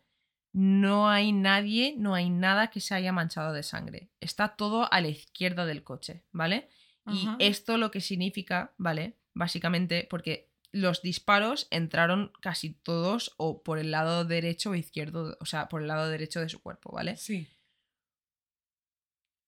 No 0.52 1.08
hay 1.10 1.32
nadie, 1.32 1.94
no 1.98 2.14
hay 2.14 2.30
nada 2.30 2.68
que 2.70 2.80
se 2.80 2.94
haya 2.94 3.12
manchado 3.12 3.52
de 3.52 3.62
sangre. 3.62 4.08
Está 4.20 4.56
todo 4.56 4.90
a 4.92 5.00
la 5.00 5.08
izquierda 5.08 5.66
del 5.66 5.84
coche, 5.84 6.22
¿vale? 6.32 6.68
Y 7.08 7.28
esto 7.38 7.76
lo 7.76 7.90
que 7.92 8.00
significa, 8.00 8.72
¿vale? 8.78 9.14
Básicamente, 9.34 10.06
porque 10.10 10.48
los 10.76 11.02
disparos 11.02 11.68
entraron 11.70 12.32
casi 12.40 12.74
todos 12.74 13.34
o 13.36 13.62
por 13.62 13.78
el 13.78 13.90
lado 13.90 14.24
derecho 14.24 14.70
o 14.70 14.74
izquierdo, 14.74 15.36
o 15.40 15.46
sea, 15.46 15.68
por 15.68 15.82
el 15.82 15.88
lado 15.88 16.08
derecho 16.08 16.40
de 16.40 16.48
su 16.48 16.60
cuerpo, 16.60 16.92
¿vale? 16.92 17.16
Sí. 17.16 17.48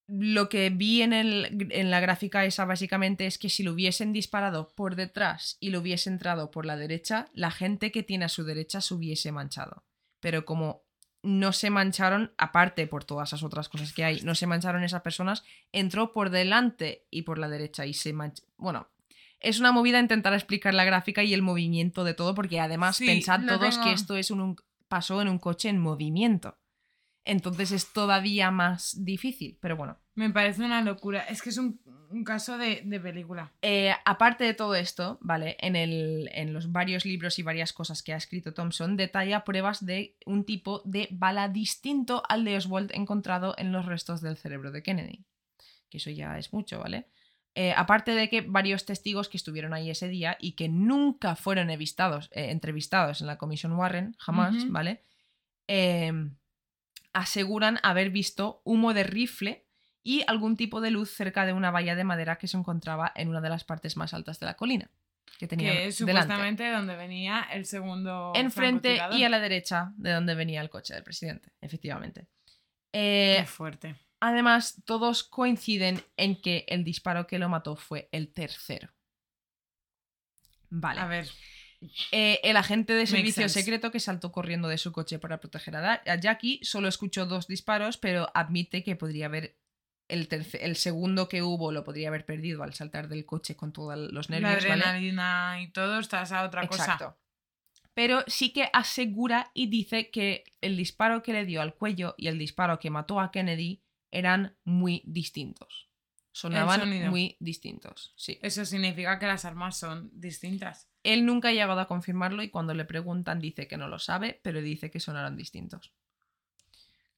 lo 0.08 0.48
que 0.48 0.70
vi 0.70 1.02
en, 1.02 1.12
el, 1.12 1.68
en 1.70 1.90
la 1.90 2.00
gráfica 2.00 2.46
esa 2.46 2.64
básicamente 2.64 3.26
es 3.26 3.36
que 3.36 3.50
si 3.50 3.62
lo 3.62 3.72
hubiesen 3.72 4.14
disparado 4.14 4.72
por 4.74 4.96
detrás 4.96 5.58
y 5.60 5.68
lo 5.68 5.80
hubiese 5.80 6.08
entrado 6.08 6.50
por 6.50 6.64
la 6.64 6.76
derecha, 6.76 7.28
la 7.34 7.50
gente 7.50 7.92
que 7.92 8.02
tiene 8.02 8.24
a 8.24 8.30
su 8.30 8.42
derecha 8.44 8.80
se 8.80 8.94
hubiese 8.94 9.32
manchado. 9.32 9.84
Pero 10.20 10.46
como 10.46 10.82
no 11.22 11.52
se 11.52 11.68
mancharon, 11.68 12.32
aparte 12.38 12.86
por 12.86 13.04
todas 13.04 13.28
esas 13.28 13.42
otras 13.42 13.68
cosas 13.68 13.92
que 13.92 14.04
hay, 14.04 14.22
no 14.22 14.34
se 14.34 14.46
mancharon 14.46 14.82
esas 14.82 15.02
personas, 15.02 15.44
entró 15.72 16.12
por 16.14 16.30
delante 16.30 17.06
y 17.10 17.22
por 17.22 17.38
la 17.38 17.48
derecha 17.48 17.84
y 17.84 17.92
se 17.92 18.14
manchó. 18.14 18.44
Bueno, 18.56 18.88
es 19.40 19.60
una 19.60 19.72
movida 19.72 20.00
intentar 20.00 20.32
explicar 20.34 20.74
la 20.74 20.84
gráfica 20.84 21.22
y 21.22 21.34
el 21.34 21.42
movimiento 21.42 22.04
de 22.04 22.14
todo, 22.14 22.34
porque 22.34 22.60
además 22.60 22.96
Sí, 22.96 23.06
pensad 23.06 23.44
todos 23.46 23.70
tengo. 23.76 23.84
que 23.84 23.92
esto 23.92 24.16
es 24.16 24.30
un, 24.30 24.40
un- 24.40 24.56
pasó 24.88 25.20
en 25.22 25.28
un 25.28 25.38
coche 25.38 25.68
en 25.68 25.78
movimiento. 25.78 26.58
Entonces 27.24 27.72
es 27.72 27.92
todavía 27.92 28.50
más 28.50 29.04
difícil, 29.04 29.58
pero 29.60 29.76
bueno. 29.76 29.98
Me 30.14 30.30
parece 30.30 30.62
una 30.64 30.80
locura. 30.80 31.20
Es 31.24 31.42
que 31.42 31.50
es 31.50 31.58
un, 31.58 31.78
un 32.10 32.24
caso 32.24 32.56
de, 32.56 32.80
de 32.86 32.98
película. 32.98 33.52
Eh, 33.60 33.92
aparte 34.06 34.44
de 34.44 34.54
todo 34.54 34.74
esto, 34.74 35.18
¿vale? 35.20 35.56
En, 35.60 35.76
el- 35.76 36.30
en 36.32 36.54
los 36.54 36.72
varios 36.72 37.04
libros 37.04 37.38
y 37.38 37.42
varias 37.42 37.74
cosas 37.74 38.02
que 38.02 38.14
ha 38.14 38.16
escrito 38.16 38.54
Thompson, 38.54 38.96
detalla 38.96 39.44
pruebas 39.44 39.84
de 39.84 40.16
un 40.24 40.44
tipo 40.44 40.80
de 40.86 41.06
bala 41.10 41.48
distinto 41.48 42.22
al 42.30 42.44
de 42.46 42.56
Oswald 42.56 42.92
encontrado 42.94 43.54
en 43.58 43.72
los 43.72 43.84
restos 43.84 44.22
del 44.22 44.38
cerebro 44.38 44.72
de 44.72 44.82
Kennedy. 44.82 45.26
Que 45.90 45.98
eso 45.98 46.10
ya 46.10 46.38
es 46.38 46.52
mucho, 46.54 46.80
¿vale? 46.80 47.08
Eh, 47.60 47.74
aparte 47.76 48.12
de 48.12 48.28
que 48.28 48.42
varios 48.42 48.86
testigos 48.86 49.28
que 49.28 49.36
estuvieron 49.36 49.74
ahí 49.74 49.90
ese 49.90 50.06
día 50.06 50.36
y 50.38 50.52
que 50.52 50.68
nunca 50.68 51.34
fueron 51.34 51.70
entrevistados, 51.70 52.30
eh, 52.30 52.52
entrevistados 52.52 53.20
en 53.20 53.26
la 53.26 53.36
comisión 53.36 53.72
Warren, 53.72 54.14
jamás. 54.16 54.70
¿vale? 54.70 55.02
Eh, 55.66 56.12
aseguran 57.12 57.80
haber 57.82 58.10
visto 58.10 58.62
humo 58.62 58.94
de 58.94 59.02
rifle 59.02 59.66
y 60.04 60.22
algún 60.28 60.56
tipo 60.56 60.80
de 60.80 60.92
luz 60.92 61.10
cerca 61.10 61.46
de 61.46 61.52
una 61.52 61.72
valla 61.72 61.96
de 61.96 62.04
madera 62.04 62.38
que 62.38 62.46
se 62.46 62.56
encontraba 62.56 63.10
en 63.16 63.28
una 63.28 63.40
de 63.40 63.48
las 63.48 63.64
partes 63.64 63.96
más 63.96 64.14
altas 64.14 64.38
de 64.38 64.46
la 64.46 64.54
colina. 64.54 64.88
Que 65.36 65.48
tenía 65.48 65.72
Que 65.72 65.86
es 65.88 65.98
delante. 65.98 66.22
supuestamente 66.22 66.70
donde 66.70 66.94
venía 66.94 67.44
el 67.52 67.64
segundo. 67.66 68.34
Enfrente 68.36 69.00
y 69.10 69.24
a 69.24 69.28
la 69.28 69.40
derecha 69.40 69.94
de 69.96 70.12
donde 70.12 70.36
venía 70.36 70.60
el 70.60 70.70
coche 70.70 70.94
del 70.94 71.02
presidente, 71.02 71.50
efectivamente. 71.60 72.28
Eh, 72.92 73.38
Qué 73.40 73.46
fuerte. 73.46 73.96
Además, 74.20 74.82
todos 74.84 75.22
coinciden 75.24 76.02
en 76.16 76.40
que 76.40 76.64
el 76.68 76.84
disparo 76.84 77.26
que 77.26 77.38
lo 77.38 77.48
mató 77.48 77.76
fue 77.76 78.08
el 78.12 78.32
tercero. 78.32 78.90
Vale. 80.70 81.00
A 81.00 81.06
ver. 81.06 81.28
Eh, 82.10 82.40
el 82.42 82.56
agente 82.56 82.92
de 82.92 83.06
servicio 83.06 83.48
secreto 83.48 83.92
que 83.92 84.00
saltó 84.00 84.32
corriendo 84.32 84.66
de 84.66 84.78
su 84.78 84.90
coche 84.90 85.20
para 85.20 85.38
proteger 85.38 85.76
a, 85.76 86.02
a 86.04 86.16
Jackie 86.16 86.58
solo 86.64 86.88
escuchó 86.88 87.24
dos 87.26 87.46
disparos, 87.46 87.98
pero 87.98 88.28
admite 88.34 88.82
que 88.82 88.96
podría 88.96 89.26
haber. 89.26 89.56
El, 90.08 90.26
el 90.60 90.76
segundo 90.76 91.28
que 91.28 91.42
hubo 91.42 91.70
lo 91.70 91.84
podría 91.84 92.08
haber 92.08 92.24
perdido 92.24 92.62
al 92.62 92.72
saltar 92.72 93.08
del 93.08 93.26
coche 93.26 93.56
con 93.56 93.72
todos 93.74 93.96
los 94.10 94.30
La 94.30 94.40
nervios. 94.40 94.64
¿vale? 94.66 94.82
adrenalina 94.82 95.60
y 95.60 95.70
todo, 95.70 95.98
estás 95.98 96.32
a 96.32 96.44
otra 96.44 96.64
Exacto. 96.64 97.04
cosa. 97.04 97.18
Pero 97.92 98.24
sí 98.26 98.52
que 98.52 98.70
asegura 98.72 99.50
y 99.54 99.66
dice 99.68 100.10
que 100.10 100.44
el 100.62 100.76
disparo 100.76 101.22
que 101.22 101.32
le 101.34 101.44
dio 101.44 101.60
al 101.60 101.74
cuello 101.74 102.14
y 102.16 102.28
el 102.28 102.38
disparo 102.38 102.78
que 102.78 102.90
mató 102.90 103.20
a 103.20 103.30
Kennedy 103.30 103.82
eran 104.10 104.56
muy 104.64 105.02
distintos. 105.06 105.88
Sonaban 106.32 107.10
muy 107.10 107.36
distintos. 107.40 108.12
Sí. 108.16 108.38
Eso 108.42 108.64
significa 108.64 109.18
que 109.18 109.26
las 109.26 109.44
armas 109.44 109.76
son 109.76 110.10
distintas. 110.12 110.88
Él 111.02 111.26
nunca 111.26 111.48
ha 111.48 111.52
llegado 111.52 111.80
a 111.80 111.88
confirmarlo 111.88 112.42
y 112.42 112.50
cuando 112.50 112.74
le 112.74 112.84
preguntan 112.84 113.40
dice 113.40 113.66
que 113.66 113.76
no 113.76 113.88
lo 113.88 113.98
sabe, 113.98 114.40
pero 114.42 114.60
dice 114.60 114.90
que 114.90 115.00
sonaron 115.00 115.36
distintos. 115.36 115.92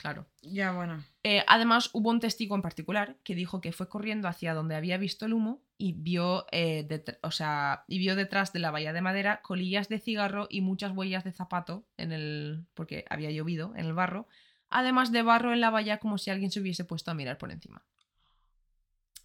Claro. 0.00 0.26
Ya, 0.40 0.72
bueno. 0.72 1.04
Eh, 1.22 1.44
además, 1.46 1.90
hubo 1.92 2.08
un 2.08 2.20
testigo 2.20 2.56
en 2.56 2.62
particular 2.62 3.18
que 3.22 3.34
dijo 3.34 3.60
que 3.60 3.72
fue 3.72 3.90
corriendo 3.90 4.28
hacia 4.28 4.54
donde 4.54 4.74
había 4.74 4.96
visto 4.96 5.26
el 5.26 5.34
humo 5.34 5.62
y 5.76 5.92
vio, 5.92 6.46
eh, 6.52 6.88
o 7.22 7.30
sea, 7.30 7.84
y 7.86 7.98
vio 7.98 8.16
detrás 8.16 8.54
de 8.54 8.60
la 8.60 8.70
valla 8.70 8.94
de 8.94 9.02
madera 9.02 9.42
colillas 9.42 9.90
de 9.90 9.98
cigarro 9.98 10.46
y 10.48 10.62
muchas 10.62 10.96
huellas 10.96 11.24
de 11.24 11.32
zapato 11.32 11.86
en 11.98 12.12
el. 12.12 12.64
porque 12.72 13.04
había 13.10 13.30
llovido 13.30 13.74
en 13.76 13.84
el 13.84 13.92
barro. 13.92 14.26
Además 14.70 15.10
de 15.12 15.22
barro 15.22 15.52
en 15.52 15.60
la 15.60 15.70
valla 15.70 15.98
como 15.98 16.16
si 16.18 16.30
alguien 16.30 16.50
se 16.50 16.60
hubiese 16.60 16.84
puesto 16.84 17.10
a 17.10 17.14
mirar 17.14 17.38
por 17.38 17.50
encima. 17.50 17.84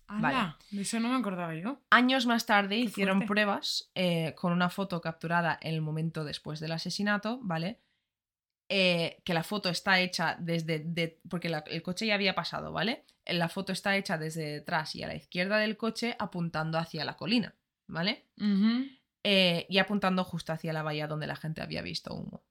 Vale. 0.07 0.55
De 0.71 0.81
eso 0.81 0.99
no 0.99 1.09
me 1.09 1.15
acordaba 1.15 1.55
yo. 1.55 1.79
Años 1.89 2.25
más 2.27 2.45
tarde 2.45 2.77
hicieron 2.77 3.17
fuerte. 3.17 3.27
pruebas 3.27 3.89
eh, 3.95 4.33
con 4.35 4.51
una 4.53 4.69
foto 4.69 5.01
capturada 5.01 5.57
en 5.61 5.73
el 5.73 5.81
momento 5.81 6.23
después 6.23 6.59
del 6.59 6.73
asesinato, 6.73 7.39
¿vale? 7.41 7.79
Eh, 8.69 9.21
que 9.23 9.33
la 9.33 9.43
foto 9.43 9.69
está 9.69 9.99
hecha 9.99 10.35
desde... 10.39 10.79
de- 10.79 11.19
porque 11.29 11.49
la- 11.49 11.63
el 11.67 11.81
coche 11.81 12.05
ya 12.07 12.15
había 12.15 12.35
pasado, 12.35 12.71
¿vale? 12.71 13.05
La 13.25 13.49
foto 13.49 13.71
está 13.73 13.95
hecha 13.97 14.17
desde 14.19 14.43
detrás 14.53 14.95
y 14.95 15.01
a 15.03 15.07
la 15.07 15.15
izquierda 15.15 15.57
del 15.57 15.77
coche 15.77 16.15
apuntando 16.19 16.77
hacia 16.77 17.03
la 17.05 17.15
colina, 17.17 17.55
¿vale? 17.87 18.25
Eh, 19.23 19.65
y 19.69 19.77
apuntando 19.79 20.23
justo 20.23 20.53
hacia 20.53 20.71
la 20.73 20.83
bahía 20.83 21.07
donde 21.07 21.25
la 21.25 21.35
gente 21.35 21.61
había 21.63 21.81
visto 21.81 22.13
humo. 22.13 22.43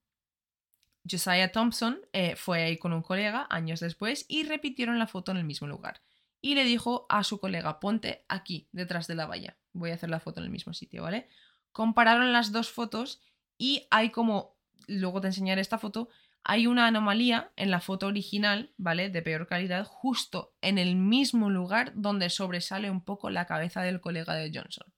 Josiah 1.09 1.53
Thompson 1.53 2.01
eh, 2.13 2.37
fue 2.37 2.63
ahí 2.63 2.79
con 2.79 2.93
un 2.93 3.03
colega 3.03 3.47
años 3.51 3.81
después 3.81 4.25
y 4.29 4.45
repitieron 4.45 4.99
la 4.99 5.07
foto 5.07 5.33
en 5.33 5.39
el 5.39 5.45
mismo 5.45 5.67
lugar. 5.67 6.01
Y 6.41 6.55
le 6.55 6.65
dijo 6.65 7.07
a 7.09 7.25
su 7.25 7.41
colega, 7.41 7.81
ponte 7.81 8.25
aquí, 8.29 8.69
detrás 8.73 9.07
de 9.07 9.15
la 9.15 9.27
valla. 9.27 9.57
Voy 9.73 9.91
a 9.91 9.95
hacer 9.95 10.11
la 10.11 10.21
foto 10.21 10.41
en 10.41 10.45
el 10.45 10.51
mismo 10.51 10.73
sitio, 10.73 11.03
¿vale? 11.03 11.29
Compararon 11.73 12.33
las 12.33 12.53
dos 12.53 12.71
fotos 12.71 13.21
y 13.59 13.87
hay 13.91 14.11
como, 14.11 14.57
luego 14.87 15.21
te 15.21 15.29
enseñaré 15.29 15.61
esta 15.61 15.79
foto, 15.79 16.09
hay 16.43 16.67
una 16.67 16.87
anomalía 16.87 17.53
en 17.57 17.71
la 17.71 17.81
foto 17.81 18.07
original, 18.07 18.73
¿vale? 18.77 19.09
De 19.09 19.23
peor 19.23 19.47
calidad, 19.47 19.85
justo 19.87 20.55
en 20.61 20.79
el 20.79 20.97
mismo 20.97 21.51
lugar 21.51 21.93
donde 21.95 22.31
sobresale 22.31 22.91
un 22.91 23.03
poco 23.03 23.31
la 23.31 23.47
cabeza 23.47 23.83
del 23.83 24.01
colega 24.01 24.35
de 24.35 24.51
Johnson 24.55 24.94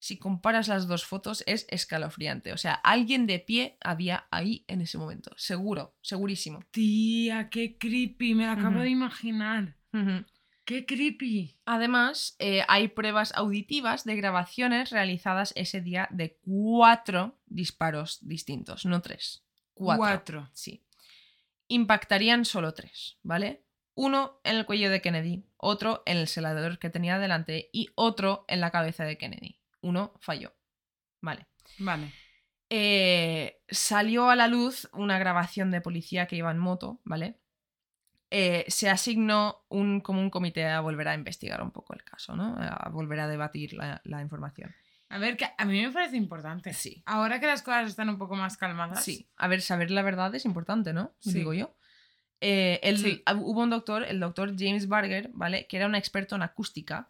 si 0.00 0.16
comparas 0.16 0.66
las 0.66 0.88
dos 0.88 1.04
fotos, 1.04 1.44
es 1.46 1.66
escalofriante. 1.68 2.54
O 2.54 2.56
sea, 2.56 2.72
alguien 2.72 3.26
de 3.26 3.38
pie 3.38 3.76
había 3.82 4.26
ahí 4.30 4.64
en 4.66 4.80
ese 4.80 4.96
momento. 4.96 5.30
Seguro, 5.36 5.94
segurísimo. 6.00 6.60
Tía, 6.70 7.50
qué 7.50 7.76
creepy, 7.76 8.34
me 8.34 8.46
la 8.46 8.52
acabo 8.52 8.80
de 8.80 8.88
imaginar. 8.88 9.76
Qué 10.64 10.86
creepy. 10.86 11.58
Además, 11.66 12.34
eh, 12.38 12.64
hay 12.66 12.88
pruebas 12.88 13.32
auditivas 13.34 14.04
de 14.04 14.16
grabaciones 14.16 14.90
realizadas 14.90 15.52
ese 15.54 15.82
día 15.82 16.08
de 16.10 16.38
cuatro 16.40 17.38
disparos 17.44 18.26
distintos, 18.26 18.86
no 18.86 19.02
tres. 19.02 19.44
Cuatro. 19.74 19.98
Cuatro. 19.98 20.50
Sí. 20.54 20.82
Impactarían 21.68 22.46
solo 22.46 22.72
tres, 22.72 23.18
¿vale? 23.22 23.66
Uno 23.94 24.40
en 24.44 24.56
el 24.56 24.64
cuello 24.64 24.90
de 24.90 25.02
Kennedy, 25.02 25.44
otro 25.58 26.02
en 26.06 26.16
el 26.16 26.26
selador 26.26 26.78
que 26.78 26.88
tenía 26.88 27.18
delante 27.18 27.68
y 27.70 27.90
otro 27.96 28.46
en 28.48 28.60
la 28.60 28.70
cabeza 28.70 29.04
de 29.04 29.18
Kennedy. 29.18 29.59
Uno 29.82 30.14
falló. 30.20 30.52
Vale. 31.20 31.46
Vale. 31.78 32.12
eh, 32.68 33.60
salió 33.68 34.30
a 34.30 34.36
la 34.36 34.46
luz 34.48 34.88
una 34.92 35.18
grabación 35.18 35.70
de 35.70 35.80
policía 35.80 36.26
que 36.26 36.36
iba 36.36 36.50
en 36.50 36.58
moto, 36.58 37.00
¿vale? 37.04 37.38
Eh, 38.30 38.64
se 38.68 38.88
asignó 38.88 39.64
un, 39.68 40.00
como 40.00 40.20
un 40.20 40.30
comité 40.30 40.66
a 40.66 40.80
volver 40.80 41.08
a 41.08 41.14
investigar 41.14 41.62
un 41.62 41.72
poco 41.72 41.94
el 41.94 42.04
caso, 42.04 42.36
¿no? 42.36 42.56
A 42.58 42.88
volver 42.90 43.18
a 43.20 43.26
debatir 43.28 43.72
la, 43.72 44.00
la 44.04 44.20
información. 44.22 44.72
A 45.08 45.18
ver, 45.18 45.36
que 45.36 45.48
a 45.58 45.64
mí 45.64 45.82
me 45.84 45.90
parece 45.90 46.16
importante. 46.16 46.72
Sí. 46.72 47.02
Ahora 47.06 47.40
que 47.40 47.46
las 47.48 47.62
cosas 47.62 47.88
están 47.88 48.08
un 48.08 48.18
poco 48.18 48.36
más 48.36 48.56
calmadas. 48.56 49.02
Sí, 49.04 49.28
a 49.36 49.48
ver, 49.48 49.60
saber 49.62 49.90
la 49.90 50.02
verdad 50.02 50.32
es 50.36 50.44
importante, 50.44 50.92
¿no? 50.92 51.12
Sí. 51.18 51.32
Digo 51.34 51.52
yo. 51.54 51.74
Eh, 52.40 52.78
Sí. 52.96 53.22
Hubo 53.36 53.62
un 53.62 53.70
doctor, 53.70 54.04
el 54.04 54.20
doctor 54.20 54.54
James 54.56 54.86
Barger, 54.86 55.30
¿vale? 55.34 55.66
Que 55.66 55.76
era 55.78 55.86
un 55.86 55.96
experto 55.96 56.36
en 56.36 56.42
acústica. 56.42 57.08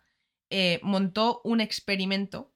eh, 0.53 0.81
montó 0.83 1.43
un 1.45 1.61
experimento 1.61 2.53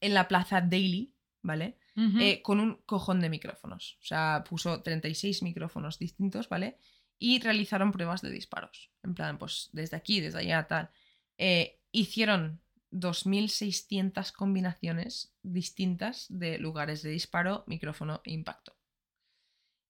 en 0.00 0.14
la 0.14 0.28
plaza 0.28 0.60
Daily, 0.60 1.14
¿vale? 1.42 1.78
Eh, 2.20 2.42
con 2.42 2.60
un 2.60 2.76
cojón 2.86 3.20
de 3.20 3.28
micrófonos. 3.28 3.98
O 4.00 4.04
sea, 4.04 4.44
puso 4.48 4.82
36 4.82 5.42
micrófonos 5.42 5.98
distintos, 5.98 6.48
¿vale? 6.48 6.78
Y 7.18 7.40
realizaron 7.40 7.90
pruebas 7.90 8.22
de 8.22 8.30
disparos. 8.30 8.92
En 9.02 9.14
plan, 9.14 9.36
pues 9.36 9.70
desde 9.72 9.96
aquí, 9.96 10.20
desde 10.20 10.38
allá, 10.38 10.68
tal. 10.68 10.90
Eh, 11.38 11.80
hicieron 11.90 12.60
2.600 12.92 14.32
combinaciones 14.32 15.34
distintas 15.42 16.26
de 16.28 16.58
lugares 16.58 17.02
de 17.02 17.10
disparo, 17.10 17.64
micrófono 17.66 18.20
e 18.24 18.32
impacto. 18.32 18.76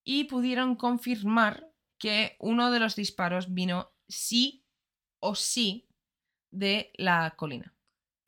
Y 0.03 0.25
pudieron 0.25 0.77
confirmar 0.77 1.71
que 1.99 2.37
uno 2.39 2.71
de 2.71 2.81
los 2.81 2.97
disparos 2.97 3.53
vino 3.53 3.93
sí 4.09 4.65
o 5.21 5.35
sí 5.35 5.89
de 6.51 6.93
la 6.97 7.35
colina. 7.37 7.75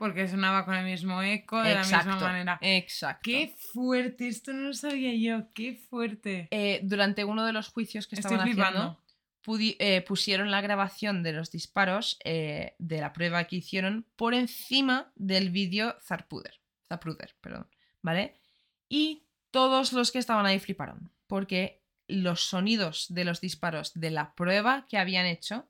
Porque 0.00 0.26
sonaba 0.26 0.64
con 0.64 0.74
el 0.74 0.86
mismo 0.86 1.20
eco, 1.22 1.62
de 1.62 1.74
la 1.74 1.80
misma 1.82 2.16
manera. 2.16 2.58
Exacto. 2.62 3.20
Qué 3.22 3.54
fuerte, 3.74 4.28
esto 4.28 4.50
no 4.54 4.68
lo 4.68 4.72
sabía 4.72 5.12
yo, 5.14 5.52
qué 5.52 5.74
fuerte. 5.74 6.48
Eh, 6.50 6.80
durante 6.82 7.22
uno 7.22 7.44
de 7.44 7.52
los 7.52 7.68
juicios 7.68 8.06
que 8.06 8.16
Estoy 8.16 8.32
estaban 8.32 8.48
haciendo, 8.48 8.98
flipando. 9.44 9.76
eh, 9.78 10.00
pusieron 10.00 10.50
la 10.50 10.62
grabación 10.62 11.22
de 11.22 11.34
los 11.34 11.50
disparos 11.50 12.18
eh, 12.24 12.76
de 12.78 12.98
la 13.02 13.12
prueba 13.12 13.44
que 13.44 13.56
hicieron 13.56 14.06
por 14.16 14.32
encima 14.32 15.12
del 15.16 15.50
vídeo 15.50 15.94
Zapruder, 16.02 16.62
Zapruder, 16.88 17.36
perdón, 17.42 17.68
¿vale? 18.00 18.40
Y 18.88 19.24
todos 19.50 19.92
los 19.92 20.12
que 20.12 20.18
estaban 20.18 20.46
ahí 20.46 20.58
fliparon, 20.60 21.12
porque 21.26 21.82
los 22.08 22.40
sonidos 22.40 23.04
de 23.10 23.26
los 23.26 23.42
disparos 23.42 23.92
de 23.92 24.10
la 24.10 24.34
prueba 24.34 24.86
que 24.88 24.96
habían 24.96 25.26
hecho 25.26 25.68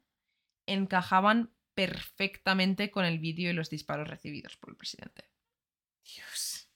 encajaban 0.67 1.51
perfectamente 1.87 2.91
con 2.91 3.05
el 3.05 3.19
vídeo 3.19 3.51
y 3.51 3.55
los 3.55 3.71
disparos 3.71 4.09
recibidos 4.09 4.57
por 4.57 4.71
el 4.71 4.77
presidente. 4.77 5.25
Dios. 6.05 6.69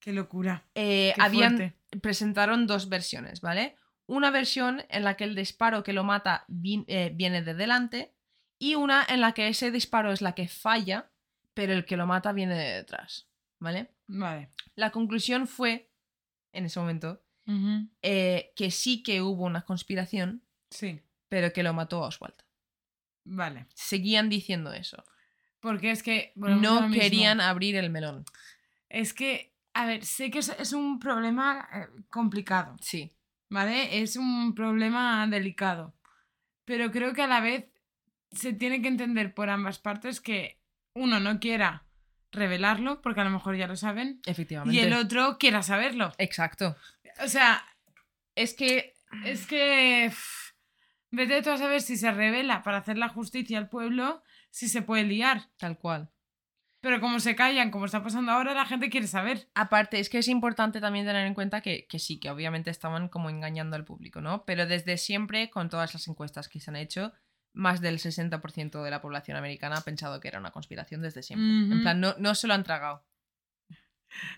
Qué 0.00 0.12
locura. 0.12 0.64
Eh, 0.74 1.12
Qué 1.14 1.22
habían, 1.22 1.56
fuerte. 1.56 1.76
presentaron 2.00 2.66
dos 2.66 2.88
versiones, 2.88 3.40
¿vale? 3.40 3.76
Una 4.06 4.30
versión 4.30 4.84
en 4.88 5.04
la 5.04 5.16
que 5.16 5.24
el 5.24 5.34
disparo 5.34 5.82
que 5.82 5.92
lo 5.92 6.02
mata 6.04 6.44
vi- 6.48 6.84
eh, 6.88 7.12
viene 7.14 7.42
de 7.42 7.54
delante 7.54 8.14
y 8.58 8.74
una 8.74 9.04
en 9.08 9.20
la 9.20 9.32
que 9.32 9.48
ese 9.48 9.70
disparo 9.70 10.12
es 10.12 10.20
la 10.22 10.34
que 10.34 10.48
falla, 10.48 11.10
pero 11.54 11.72
el 11.72 11.84
que 11.84 11.96
lo 11.96 12.06
mata 12.06 12.32
viene 12.32 12.56
de 12.56 12.72
detrás, 12.76 13.28
¿vale? 13.58 13.90
Vale. 14.06 14.50
La 14.74 14.90
conclusión 14.90 15.46
fue, 15.46 15.90
en 16.52 16.64
ese 16.66 16.80
momento, 16.80 17.22
eh, 18.02 18.52
que 18.56 18.70
sí 18.70 19.02
que 19.02 19.20
hubo 19.20 19.44
una 19.44 19.62
conspiración, 19.62 20.42
Sí, 20.70 21.00
pero 21.28 21.52
que 21.52 21.62
lo 21.62 21.72
mató 21.74 22.00
Oswald. 22.00 22.34
Vale. 23.24 23.66
Seguían 23.74 24.28
diciendo 24.28 24.72
eso. 24.72 25.02
Porque 25.60 25.90
es 25.90 26.02
que... 26.02 26.32
No 26.34 26.90
querían 26.90 27.40
abrir 27.40 27.76
el 27.76 27.90
melón. 27.90 28.24
Es 28.88 29.14
que, 29.14 29.54
a 29.74 29.86
ver, 29.86 30.04
sé 30.04 30.30
que 30.30 30.40
es, 30.40 30.72
un 30.72 30.98
problema 30.98 31.68
eh, 31.72 31.86
complicado, 32.10 32.76
Sí. 32.80 33.12
¿vale? 33.48 34.02
Es 34.02 34.16
un 34.16 34.54
problema 34.54 35.26
delicado. 35.28 35.94
Pero 36.64 36.90
creo 36.90 37.12
que 37.14 37.22
a 37.22 37.26
la 37.26 37.40
vez 37.40 37.66
se 38.32 38.52
tiene 38.52 38.82
que 38.82 38.88
entender 38.88 39.34
por 39.34 39.50
ambas 39.50 39.78
partes 39.78 40.20
que 40.20 40.58
uno 40.94 41.20
no 41.20 41.38
quiera 41.38 41.84
revelarlo, 42.32 43.02
porque 43.02 43.20
a 43.20 43.24
lo 43.24 43.30
mejor 43.30 43.56
ya 43.56 43.66
lo 43.66 43.76
saben, 43.76 44.20
Efectivamente. 44.26 44.74
y 44.74 44.80
el 44.80 44.92
otro 44.94 45.36
quiera 45.38 45.62
saberlo. 45.62 46.12
Exacto. 46.18 46.76
O 47.22 47.28
sea, 47.28 47.64
Es 48.34 48.54
que 48.54 48.94
es 49.24 49.46
que... 49.46 50.10
vete 51.12 51.42
tú 51.42 51.50
a 51.50 51.58
saber 51.58 51.80
si 51.80 51.96
se 51.96 52.10
revela 52.10 52.62
para 52.62 52.78
hacer 52.78 52.98
la 52.98 53.08
justicia 53.08 53.58
al 53.58 53.68
pueblo, 53.68 54.22
si 54.50 54.68
se 54.68 54.82
puede 54.82 55.04
liar. 55.04 55.48
tal 55.56 55.78
cual. 55.78 56.10
Pero 56.80 57.00
como 57.00 57.20
se 57.20 57.36
callan, 57.36 57.70
como 57.70 57.84
está 57.84 58.02
pasando 58.02 58.32
ahora, 58.32 58.54
la 58.54 58.66
gente 58.66 58.90
quiere 58.90 59.06
saber. 59.06 59.48
Aparte, 59.54 60.00
es 60.00 60.08
que 60.08 60.18
es 60.18 60.26
importante 60.26 60.80
también 60.80 61.06
tener 61.06 61.24
en 61.26 61.34
cuenta 61.34 61.60
que, 61.60 61.86
que 61.86 62.00
sí, 62.00 62.18
que 62.18 62.28
obviamente 62.28 62.70
estaban 62.70 63.08
como 63.08 63.30
engañando 63.30 63.76
al 63.76 63.84
público, 63.84 64.20
¿no? 64.20 64.44
Pero 64.44 64.66
desde 64.66 64.98
siempre, 64.98 65.48
con 65.48 65.68
todas 65.68 65.94
las 65.94 66.08
encuestas 66.08 66.48
que 66.48 66.58
se 66.58 66.70
han 66.72 66.76
hecho, 66.76 67.12
más 67.52 67.80
del 67.80 67.98
60% 68.00 68.82
de 68.82 68.90
la 68.90 69.00
población 69.00 69.36
americana 69.36 69.76
ha 69.76 69.82
pensado 69.82 70.18
que 70.18 70.26
era 70.26 70.40
una 70.40 70.50
conspiración 70.50 71.02
desde 71.02 71.22
siempre. 71.22 71.46
En 71.72 71.82
plan, 71.82 72.00
no, 72.00 72.14
no 72.18 72.34
se 72.34 72.48
lo 72.48 72.54
han 72.54 72.64
tragado, 72.64 73.04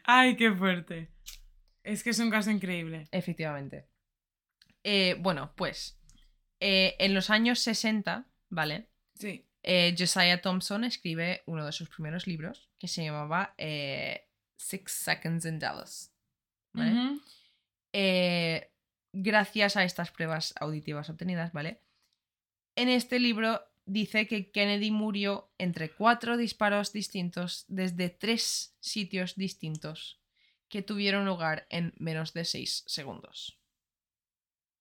Ay, 0.04 0.36
qué 0.36 0.52
fuerte. 0.52 1.10
Es 1.82 2.02
que 2.02 2.10
es 2.10 2.18
un 2.18 2.30
caso 2.30 2.50
increíble. 2.50 3.08
efectivamente. 3.10 3.88
Eh, 4.82 5.16
bueno, 5.20 5.52
pues, 5.56 5.98
eh, 6.66 6.96
en 6.98 7.12
los 7.12 7.28
años 7.28 7.58
60, 7.58 8.26
¿vale? 8.48 8.88
Sí. 9.14 9.44
Eh, 9.62 9.94
Josiah 9.98 10.40
Thompson 10.40 10.84
escribe 10.84 11.42
uno 11.44 11.66
de 11.66 11.72
sus 11.72 11.90
primeros 11.90 12.26
libros 12.26 12.70
que 12.78 12.88
se 12.88 13.04
llamaba 13.04 13.54
eh, 13.58 14.28
Six 14.56 14.90
Seconds 14.92 15.44
in 15.44 15.58
Dallas. 15.58 16.10
¿vale? 16.72 17.20
Eh, 17.92 18.72
gracias 19.12 19.76
a 19.76 19.84
estas 19.84 20.10
pruebas 20.10 20.54
auditivas 20.58 21.10
obtenidas, 21.10 21.52
¿vale? 21.52 21.82
En 22.76 22.88
este 22.88 23.18
libro 23.18 23.60
dice 23.84 24.26
que 24.26 24.50
Kennedy 24.50 24.90
murió 24.90 25.52
entre 25.58 25.90
cuatro 25.90 26.38
disparos 26.38 26.94
distintos 26.94 27.66
desde 27.68 28.08
tres 28.08 28.74
sitios 28.80 29.34
distintos 29.34 30.18
que 30.70 30.80
tuvieron 30.80 31.26
lugar 31.26 31.66
en 31.68 31.92
menos 31.98 32.32
de 32.32 32.46
seis 32.46 32.84
segundos. 32.86 33.60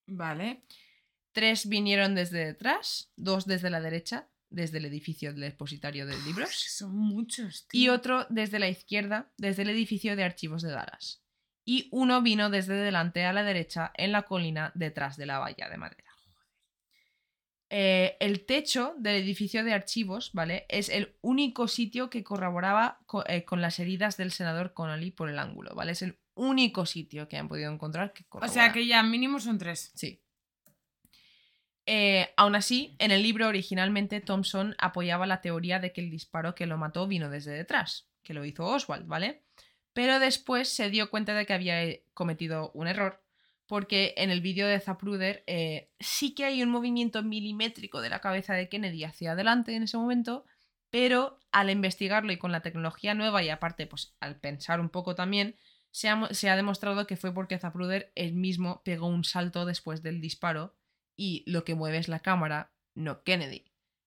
Vale. 0.07 0.63
Tres 1.33 1.67
vinieron 1.67 2.15
desde 2.15 2.45
detrás, 2.45 3.11
dos 3.15 3.45
desde 3.45 3.69
la 3.69 3.81
derecha, 3.81 4.29
desde 4.49 4.77
el 4.77 4.85
edificio 4.85 5.31
del 5.31 5.41
depositario 5.41 6.05
de 6.05 6.15
libros, 6.25 6.51
Son 6.53 6.95
muchos, 6.95 7.65
y 7.71 7.83
tío. 7.83 7.93
otro 7.93 8.25
desde 8.29 8.59
la 8.59 8.69
izquierda, 8.69 9.31
desde 9.37 9.63
el 9.63 9.69
edificio 9.69 10.15
de 10.15 10.23
archivos 10.23 10.61
de 10.61 10.71
Dallas. 10.71 11.23
Y 11.65 11.87
uno 11.91 12.21
vino 12.21 12.49
desde 12.49 12.75
delante 12.75 13.25
a 13.25 13.33
la 13.33 13.43
derecha, 13.43 13.91
en 13.95 14.11
la 14.11 14.23
colina 14.23 14.71
detrás 14.75 15.17
de 15.17 15.25
la 15.25 15.39
valla 15.39 15.69
de 15.69 15.77
madera. 15.77 16.03
Eh, 17.75 18.17
el 18.19 18.45
techo 18.45 18.93
del 18.99 19.15
edificio 19.15 19.63
de 19.63 19.73
archivos, 19.73 20.31
¿vale? 20.33 20.65
Es 20.69 20.89
el 20.89 21.15
único 21.21 21.67
sitio 21.67 22.09
que 22.11 22.23
corroboraba 22.23 22.99
co- 23.07 23.25
eh, 23.27 23.45
con 23.45 23.61
las 23.61 23.79
heridas 23.79 24.15
del 24.17 24.31
senador 24.31 24.73
Connolly 24.73 25.09
por 25.09 25.29
el 25.29 25.39
ángulo, 25.39 25.73
¿vale? 25.73 25.93
Es 25.93 26.03
el 26.03 26.19
único 26.35 26.85
sitio 26.85 27.27
que 27.27 27.37
han 27.37 27.47
podido 27.47 27.71
encontrar 27.71 28.13
que 28.13 28.23
O 28.23 28.29
corrobora. 28.29 28.53
sea 28.53 28.71
que 28.71 28.85
ya 28.85 29.01
mínimo 29.01 29.39
son 29.39 29.57
tres. 29.57 29.91
Sí. 29.95 30.22
Eh, 31.85 32.29
aún 32.37 32.55
así, 32.55 32.95
en 32.99 33.11
el 33.11 33.23
libro 33.23 33.47
originalmente 33.47 34.21
Thompson 34.21 34.75
apoyaba 34.77 35.27
la 35.27 35.41
teoría 35.41 35.79
de 35.79 35.91
que 35.91 36.01
el 36.01 36.09
disparo 36.09 36.55
que 36.55 36.65
lo 36.65 36.77
mató 36.77 37.07
vino 37.07 37.29
desde 37.29 37.51
detrás, 37.51 38.09
que 38.23 38.33
lo 38.33 38.45
hizo 38.45 38.65
Oswald, 38.65 39.05
¿vale? 39.05 39.43
Pero 39.91 40.19
después 40.19 40.69
se 40.69 40.89
dio 40.89 41.09
cuenta 41.09 41.33
de 41.33 41.45
que 41.45 41.53
había 41.53 41.83
eh, 41.83 42.05
cometido 42.13 42.71
un 42.73 42.87
error, 42.87 43.21
porque 43.67 44.13
en 44.17 44.29
el 44.29 44.41
vídeo 44.41 44.67
de 44.67 44.79
Zapruder 44.79 45.43
eh, 45.45 45.91
sí 45.99 46.33
que 46.33 46.45
hay 46.45 46.63
un 46.63 46.69
movimiento 46.69 47.21
milimétrico 47.21 48.01
de 48.01 48.09
la 48.09 48.21
cabeza 48.21 48.53
de 48.53 48.69
Kennedy 48.69 49.03
hacia 49.03 49.33
adelante 49.33 49.75
en 49.75 49.83
ese 49.83 49.97
momento, 49.97 50.45
pero 50.89 51.39
al 51.51 51.69
investigarlo 51.69 52.31
y 52.31 52.37
con 52.37 52.51
la 52.51 52.61
tecnología 52.61 53.13
nueva 53.13 53.43
y 53.43 53.49
aparte, 53.49 53.87
pues 53.87 54.15
al 54.21 54.39
pensar 54.39 54.79
un 54.79 54.89
poco 54.89 55.15
también, 55.15 55.57
se 55.91 56.07
ha, 56.07 56.27
se 56.33 56.49
ha 56.49 56.55
demostrado 56.55 57.05
que 57.07 57.17
fue 57.17 57.33
porque 57.33 57.59
Zapruder 57.59 58.11
él 58.15 58.33
mismo 58.33 58.81
pegó 58.85 59.07
un 59.07 59.23
salto 59.23 59.65
después 59.65 60.01
del 60.01 60.21
disparo 60.21 60.75
y 61.15 61.43
lo 61.49 61.63
que 61.63 61.75
mueve 61.75 61.97
es 61.97 62.07
la 62.07 62.19
cámara, 62.19 62.71
no 62.95 63.23
Kennedy. 63.23 63.65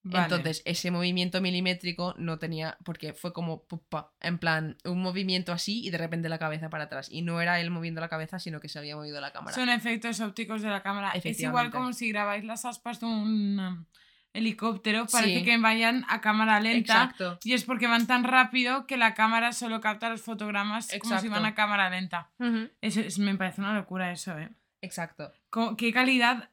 Vale. 0.09 0.23
Entonces, 0.25 0.63
ese 0.67 0.93
movimiento 0.93 1.41
milimétrico 1.41 2.15
no 2.17 2.39
tenía, 2.39 2.79
porque 2.85 3.13
fue 3.13 3.33
como, 3.33 3.65
pupa, 3.67 4.13
en 4.21 4.39
plan, 4.39 4.77
un 4.85 5.03
movimiento 5.03 5.53
así 5.53 5.85
y 5.85 5.91
de 5.91 5.99
repente 5.99 6.29
la 6.29 6.39
cabeza 6.39 6.71
para 6.71 6.85
atrás. 6.85 7.09
Y 7.11 7.23
no 7.23 7.41
era 7.41 7.59
él 7.61 7.71
moviendo 7.73 8.01
la 8.01 8.09
cabeza, 8.09 8.39
sino 8.39 8.61
que 8.61 8.69
se 8.69 8.79
había 8.79 8.95
movido 8.95 9.21
la 9.21 9.33
cámara. 9.33 9.57
Son 9.57 9.69
efectos 9.69 10.21
ópticos 10.21 10.63
de 10.63 10.69
la 10.69 10.83
cámara. 10.85 11.11
Es 11.11 11.41
igual 11.41 11.73
como 11.73 11.93
si 11.93 12.11
grabáis 12.11 12.45
las 12.45 12.65
aspas 12.65 13.01
de 13.01 13.07
un 13.07 13.87
helicóptero. 14.33 15.07
Parece 15.11 15.41
Sí. 15.41 15.45
que 15.45 15.59
vayan 15.59 16.05
a 16.09 16.21
cámara 16.21 16.61
lenta. 16.61 16.79
Exacto. 17.05 17.39
Y 17.43 17.55
es 17.55 17.65
porque 17.65 17.89
van 17.89 18.07
tan 18.07 18.23
rápido 18.23 18.87
que 18.87 18.97
la 18.97 19.15
cámara 19.15 19.53
solo 19.53 19.81
capta 19.81 20.09
los 20.09 20.23
fotogramas 20.23 20.89
como 21.01 21.19
si 21.19 21.29
van 21.29 21.47
a 21.47 21.55
cámara 21.57 21.91
lenta. 21.91 22.31
Ujú, 22.39 22.69
Es- 22.81 22.97
es- 22.97 23.19
me 23.19 23.35
parece 23.35 23.61
una 23.61 23.75
locura 23.75 24.13
eso, 24.13 24.39
¿eh? 24.39 24.51
Exacto, 24.83 25.33
¿Qué 25.79 25.93
calidad 25.93 26.51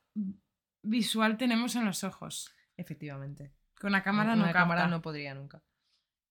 visual 0.84 1.38
tenemos 1.38 1.76
en 1.76 1.85
los 1.85 2.03
ojos? 2.03 2.53
efectivamente. 2.77 3.51
Con 3.80 3.91
la 3.91 4.01
cámara 4.03 4.34
Una 4.34 4.47
no 4.47 4.53
cámara 4.53 4.88
no 4.88 5.01
podría 5.01 5.34
nunca. 5.34 5.61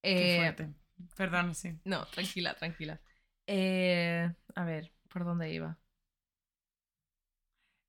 Qué 0.03 0.37
Eh, 0.37 0.39
fuerte. 0.39 0.75
Perdón, 1.17 1.55
sí. 1.55 1.79
no, 1.85 2.07
tranquila, 2.07 2.55
tranquila. 2.55 3.01
Eh, 3.47 4.33
a 4.55 4.65
ver, 4.65 4.93
¿por 5.09 5.25
dónde 5.25 5.53
iba? 5.53 5.79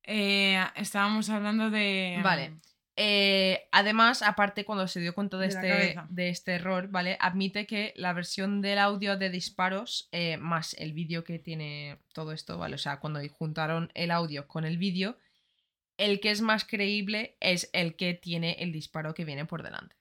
Eh, 0.02 0.62
estábamos 0.76 1.30
hablando 1.30 1.70
de... 1.70 2.20
Vale. 2.22 2.60
Eh, 2.96 3.66
además, 3.72 4.22
aparte, 4.22 4.64
cuando 4.64 4.86
se 4.86 5.00
dio 5.00 5.14
cuenta 5.14 5.36
de, 5.38 5.46
este, 5.48 5.96
de 6.10 6.28
este 6.28 6.54
error, 6.54 6.88
¿vale? 6.88 7.16
Admite 7.20 7.66
que 7.66 7.92
la 7.96 8.12
versión 8.12 8.60
del 8.60 8.78
audio 8.78 9.16
de 9.16 9.30
disparos 9.30 10.08
eh, 10.12 10.36
más 10.36 10.74
el 10.74 10.92
vídeo 10.92 11.24
que 11.24 11.38
tiene 11.40 11.98
todo 12.12 12.32
esto, 12.32 12.56
¿vale? 12.58 12.76
O 12.76 12.78
sea, 12.78 13.00
cuando 13.00 13.20
juntaron 13.30 13.90
el 13.94 14.10
audio 14.12 14.46
con 14.46 14.64
el 14.64 14.78
vídeo, 14.78 15.18
el 15.96 16.20
que 16.20 16.30
es 16.30 16.40
más 16.40 16.64
creíble 16.64 17.36
es 17.40 17.70
el 17.72 17.96
que 17.96 18.14
tiene 18.14 18.56
el 18.60 18.72
disparo 18.72 19.14
que 19.14 19.24
viene 19.24 19.44
por 19.44 19.62
delante. 19.62 19.96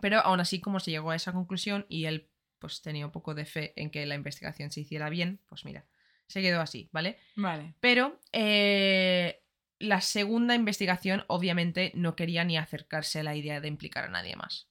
Pero 0.00 0.20
aún 0.20 0.40
así, 0.40 0.60
como 0.60 0.80
se 0.80 0.90
llegó 0.90 1.10
a 1.10 1.16
esa 1.16 1.32
conclusión 1.32 1.86
y 1.88 2.04
él 2.04 2.28
pues 2.58 2.82
tenía 2.82 3.06
un 3.06 3.12
poco 3.12 3.34
de 3.34 3.44
fe 3.44 3.72
en 3.76 3.90
que 3.90 4.06
la 4.06 4.14
investigación 4.14 4.70
se 4.70 4.80
hiciera 4.80 5.10
bien, 5.10 5.40
pues 5.46 5.64
mira, 5.64 5.86
se 6.26 6.42
quedó 6.42 6.60
así, 6.60 6.88
¿vale? 6.92 7.18
Vale. 7.34 7.74
Pero 7.80 8.20
eh, 8.32 9.42
la 9.78 10.00
segunda 10.00 10.54
investigación 10.54 11.24
obviamente 11.28 11.92
no 11.94 12.16
quería 12.16 12.44
ni 12.44 12.56
acercarse 12.56 13.20
a 13.20 13.22
la 13.22 13.36
idea 13.36 13.60
de 13.60 13.68
implicar 13.68 14.04
a 14.04 14.08
nadie 14.10 14.36
más. 14.36 14.68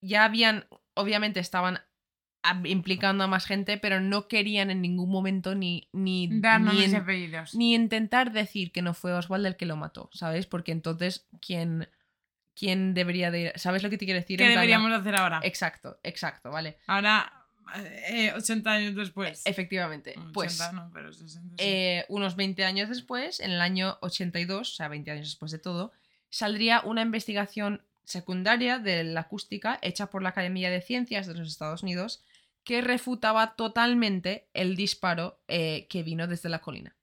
Ya 0.00 0.24
habían, 0.24 0.66
obviamente 0.94 1.40
estaban 1.40 1.80
implicando 2.64 3.24
a 3.24 3.26
más 3.26 3.44
gente, 3.46 3.78
pero 3.78 4.00
no 4.00 4.28
querían 4.28 4.70
en 4.70 4.80
ningún 4.80 5.10
momento 5.10 5.54
ni, 5.54 5.88
ni, 5.92 6.28
Dar 6.40 6.60
ni, 6.60 6.84
en- 6.84 6.96
apellidos. 6.96 7.54
ni 7.54 7.74
intentar 7.74 8.32
decir 8.32 8.72
que 8.72 8.82
no 8.82 8.94
fue 8.94 9.12
Oswald 9.12 9.44
el 9.46 9.56
que 9.56 9.66
lo 9.66 9.76
mató, 9.76 10.08
¿sabes? 10.12 10.46
Porque 10.46 10.72
entonces, 10.72 11.26
¿quién, 11.40 11.88
quién 12.54 12.94
debería 12.94 13.30
de 13.30 13.40
ir? 13.40 13.52
¿Sabes 13.56 13.82
lo 13.82 13.90
que 13.90 13.98
te 13.98 14.04
quiero 14.04 14.20
decir? 14.20 14.38
¿Qué 14.38 14.44
plan, 14.44 14.54
deberíamos 14.56 14.92
hacer 14.92 15.14
ahora? 15.16 15.40
Exacto, 15.42 15.98
exacto, 16.02 16.50
¿vale? 16.50 16.78
Ahora, 16.86 17.32
eh, 18.08 18.32
80 18.34 18.70
años 18.72 18.94
después. 18.94 19.42
Efectivamente. 19.44 20.12
80 20.16 20.32
Pues 20.32 20.72
no, 20.72 20.90
pero 20.94 21.12
60 21.12 21.56
sí. 21.58 21.64
eh, 21.64 22.06
unos 22.08 22.34
20 22.36 22.64
años 22.64 22.88
después, 22.88 23.40
en 23.40 23.50
el 23.50 23.60
año 23.60 23.98
82, 24.00 24.60
o 24.72 24.74
sea, 24.74 24.88
20 24.88 25.10
años 25.10 25.26
después 25.26 25.50
de 25.52 25.58
todo, 25.58 25.92
saldría 26.30 26.80
una 26.82 27.02
investigación 27.02 27.82
secundaria 28.08 28.78
de 28.78 29.04
la 29.04 29.20
acústica 29.20 29.78
hecha 29.82 30.08
por 30.10 30.22
la 30.22 30.30
Academia 30.30 30.70
de 30.70 30.80
Ciencias 30.80 31.26
de 31.26 31.34
los 31.34 31.48
Estados 31.48 31.82
Unidos 31.82 32.22
que 32.64 32.80
refutaba 32.80 33.54
totalmente 33.54 34.48
el 34.54 34.76
disparo 34.76 35.40
eh, 35.48 35.86
que 35.88 36.02
vino 36.02 36.26
desde 36.26 36.48
la 36.48 36.60
colina. 36.60 36.96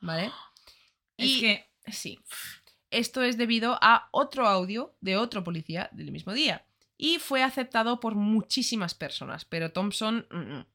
¿Vale? 0.00 0.30
Es 1.16 1.26
Y- 1.30 1.40
que 1.40 1.68
Sí. 1.90 2.18
Esto 2.90 3.22
es 3.22 3.36
debido 3.36 3.78
a 3.82 4.08
otro 4.12 4.46
audio 4.46 4.94
de 5.00 5.16
otro 5.16 5.42
policía 5.44 5.88
del 5.92 6.10
mismo 6.12 6.32
día. 6.32 6.64
Y 6.96 7.18
fue 7.18 7.42
aceptado 7.42 8.00
por 8.00 8.14
muchísimas 8.14 8.94
personas, 8.94 9.44
pero 9.44 9.72
Thompson. 9.72 10.26
mm, 10.30 10.36
mm. 10.58 10.66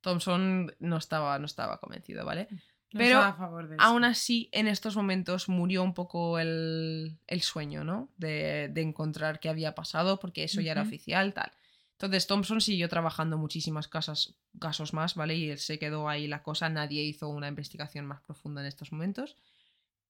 Thompson 0.00 0.74
no 0.80 0.96
estaba, 0.96 1.38
no 1.38 1.46
estaba 1.46 1.78
convencido, 1.78 2.24
¿vale? 2.24 2.48
Pero 2.92 3.18
estaba 3.20 3.28
a 3.28 3.34
favor 3.34 3.68
de 3.68 3.76
eso. 3.76 3.84
Aún 3.84 4.04
así, 4.04 4.48
en 4.52 4.66
estos 4.66 4.96
momentos 4.96 5.48
murió 5.48 5.82
un 5.82 5.94
poco 5.94 6.38
el, 6.38 7.16
el 7.26 7.42
sueño, 7.42 7.84
¿no? 7.84 8.08
De, 8.16 8.68
de 8.68 8.80
encontrar 8.82 9.40
qué 9.40 9.48
había 9.48 9.74
pasado, 9.74 10.18
porque 10.20 10.44
eso 10.44 10.60
ya 10.60 10.72
era 10.72 10.82
oficial, 10.82 11.32
tal. 11.32 11.52
Entonces 11.92 12.26
Thompson 12.26 12.60
siguió 12.60 12.88
trabajando 12.88 13.38
muchísimas 13.38 13.86
casas, 13.86 14.34
casos 14.58 14.92
más, 14.92 15.14
¿vale? 15.14 15.36
Y 15.36 15.50
él 15.50 15.58
se 15.58 15.78
quedó 15.78 16.08
ahí 16.08 16.26
la 16.26 16.42
cosa, 16.42 16.68
nadie 16.68 17.02
hizo 17.02 17.28
una 17.28 17.46
investigación 17.46 18.06
más 18.06 18.20
profunda 18.20 18.60
en 18.60 18.66
estos 18.66 18.90
momentos. 18.90 19.36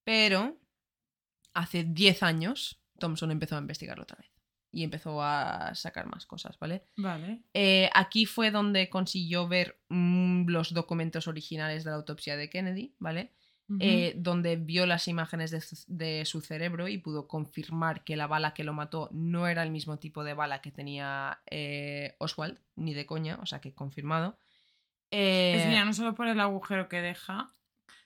Pero 0.02 0.56
hace 1.52 1.84
10 1.84 2.22
años 2.22 2.80
Thompson 2.98 3.30
empezó 3.30 3.56
a 3.56 3.60
investigarlo 3.60 4.04
otra 4.04 4.16
vez. 4.16 4.31
Y 4.72 4.84
empezó 4.84 5.22
a 5.22 5.74
sacar 5.74 6.06
más 6.06 6.24
cosas, 6.24 6.58
¿vale? 6.58 6.86
Vale. 6.96 7.42
Eh, 7.52 7.90
aquí 7.94 8.24
fue 8.24 8.50
donde 8.50 8.88
consiguió 8.88 9.46
ver 9.46 9.78
mm, 9.90 10.48
los 10.48 10.72
documentos 10.72 11.28
originales 11.28 11.84
de 11.84 11.90
la 11.90 11.96
autopsia 11.96 12.36
de 12.36 12.48
Kennedy, 12.48 12.94
¿vale? 12.98 13.32
Eh, 13.80 14.14
donde 14.16 14.56
vio 14.56 14.84
las 14.84 15.08
imágenes 15.08 15.50
de 15.50 15.60
su, 15.62 15.76
de 15.86 16.24
su 16.26 16.42
cerebro 16.42 16.88
y 16.88 16.98
pudo 16.98 17.26
confirmar 17.26 18.04
que 18.04 18.16
la 18.16 18.26
bala 18.26 18.52
que 18.52 18.64
lo 18.64 18.74
mató 18.74 19.08
no 19.12 19.46
era 19.46 19.62
el 19.62 19.70
mismo 19.70 19.98
tipo 19.98 20.24
de 20.24 20.34
bala 20.34 20.60
que 20.60 20.70
tenía 20.70 21.40
eh, 21.50 22.14
Oswald, 22.18 22.58
ni 22.76 22.92
de 22.92 23.06
coña, 23.06 23.38
o 23.40 23.46
sea 23.46 23.60
que 23.60 23.72
confirmado. 23.72 24.36
Es 25.10 25.70
ya 25.70 25.84
no 25.84 25.92
solo 25.92 26.14
por 26.14 26.26
el 26.26 26.40
agujero 26.40 26.88
que 26.88 27.00
deja, 27.00 27.50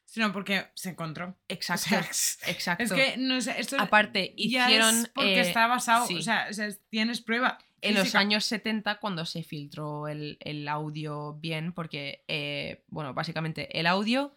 sino 0.07 0.33
porque 0.33 0.69
se 0.75 0.91
encontró. 0.91 1.37
exacto, 1.49 1.85
O 1.85 1.89
sea, 1.89 2.01
exacto. 2.51 2.85
Es 2.85 2.93
que, 2.93 3.17
no 3.19 3.41
sé, 3.41 3.55
esto 3.59 3.77
Aparte, 3.79 4.33
hicieron... 4.37 4.95
es 4.95 5.09
porque 5.15 5.35
eh, 5.35 5.41
está 5.41 5.67
basado, 5.67 6.07
sí. 6.07 6.17
o 6.17 6.23
sea, 6.23 6.47
o 6.49 6.53
sea, 6.55 6.69
tienes 6.89 7.21
prueba. 7.21 7.59
en 7.83 7.95
los 7.95 8.15
años 8.15 8.45
70 8.47 8.99
cuando 9.01 9.27
se 9.27 9.43
filtró 9.43 10.09
el, 10.09 10.39
el 10.41 10.67
audio 10.69 11.35
bien, 11.35 11.73
porque, 11.73 12.25
eh, 12.29 12.85
bueno, 12.89 13.13
básicamente 13.15 13.79
el 13.79 13.87
audio, 13.87 14.33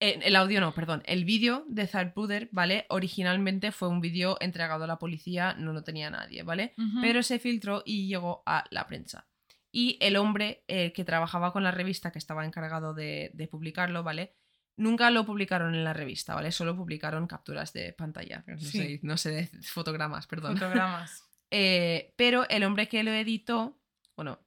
eh, 0.00 0.20
el 0.22 0.36
audio 0.36 0.60
no, 0.60 0.74
perdón, 0.74 1.02
el 1.06 1.24
vídeo 1.24 1.64
de 1.66 1.86
Zapruder, 1.86 2.50
¿vale? 2.52 2.84
Originalmente 2.90 3.72
fue 3.72 3.88
un 3.88 4.00
vídeo 4.00 4.36
entregado 4.40 4.84
a 4.84 4.86
la 4.86 4.98
policía, 4.98 5.54
no 5.54 5.72
lo 5.72 5.82
tenía 5.82 6.10
nadie, 6.10 6.42
¿vale? 6.42 6.74
Ujú. 6.76 7.00
Pero 7.00 7.22
se 7.22 7.38
filtró 7.38 7.82
y 7.86 8.06
llegó 8.06 8.42
a 8.44 8.64
la 8.70 8.86
prensa. 8.86 9.26
Y 9.72 9.98
el 10.00 10.16
hombre 10.16 10.62
eh, 10.68 10.92
que 10.92 11.04
trabajaba 11.04 11.52
con 11.52 11.64
la 11.64 11.72
revista, 11.72 12.12
que 12.12 12.18
estaba 12.18 12.44
encargado 12.44 12.94
de, 12.94 13.30
de 13.34 13.48
publicarlo, 13.48 14.04
¿vale? 14.04 14.36
Nunca 14.76 15.10
lo 15.10 15.24
publicaron 15.24 15.74
en 15.74 15.84
la 15.84 15.92
revista, 15.92 16.34
¿vale? 16.34 16.50
Solo 16.50 16.76
publicaron 16.76 17.26
capturas 17.26 17.72
de 17.72 17.92
pantalla. 17.92 18.42
No, 18.46 18.58
Sí. 18.58 18.70
sé, 18.78 19.00
no 19.02 19.16
sé 19.16 19.30
de 19.30 19.46
fotogramas, 19.62 20.26
perdón. 20.26 20.56
fotogramas. 20.56 21.22
Eh, 21.56 22.12
pero 22.16 22.48
el 22.48 22.64
hombre 22.64 22.88
que 22.88 23.04
lo 23.04 23.12
editó, 23.12 23.78
bueno, 24.16 24.40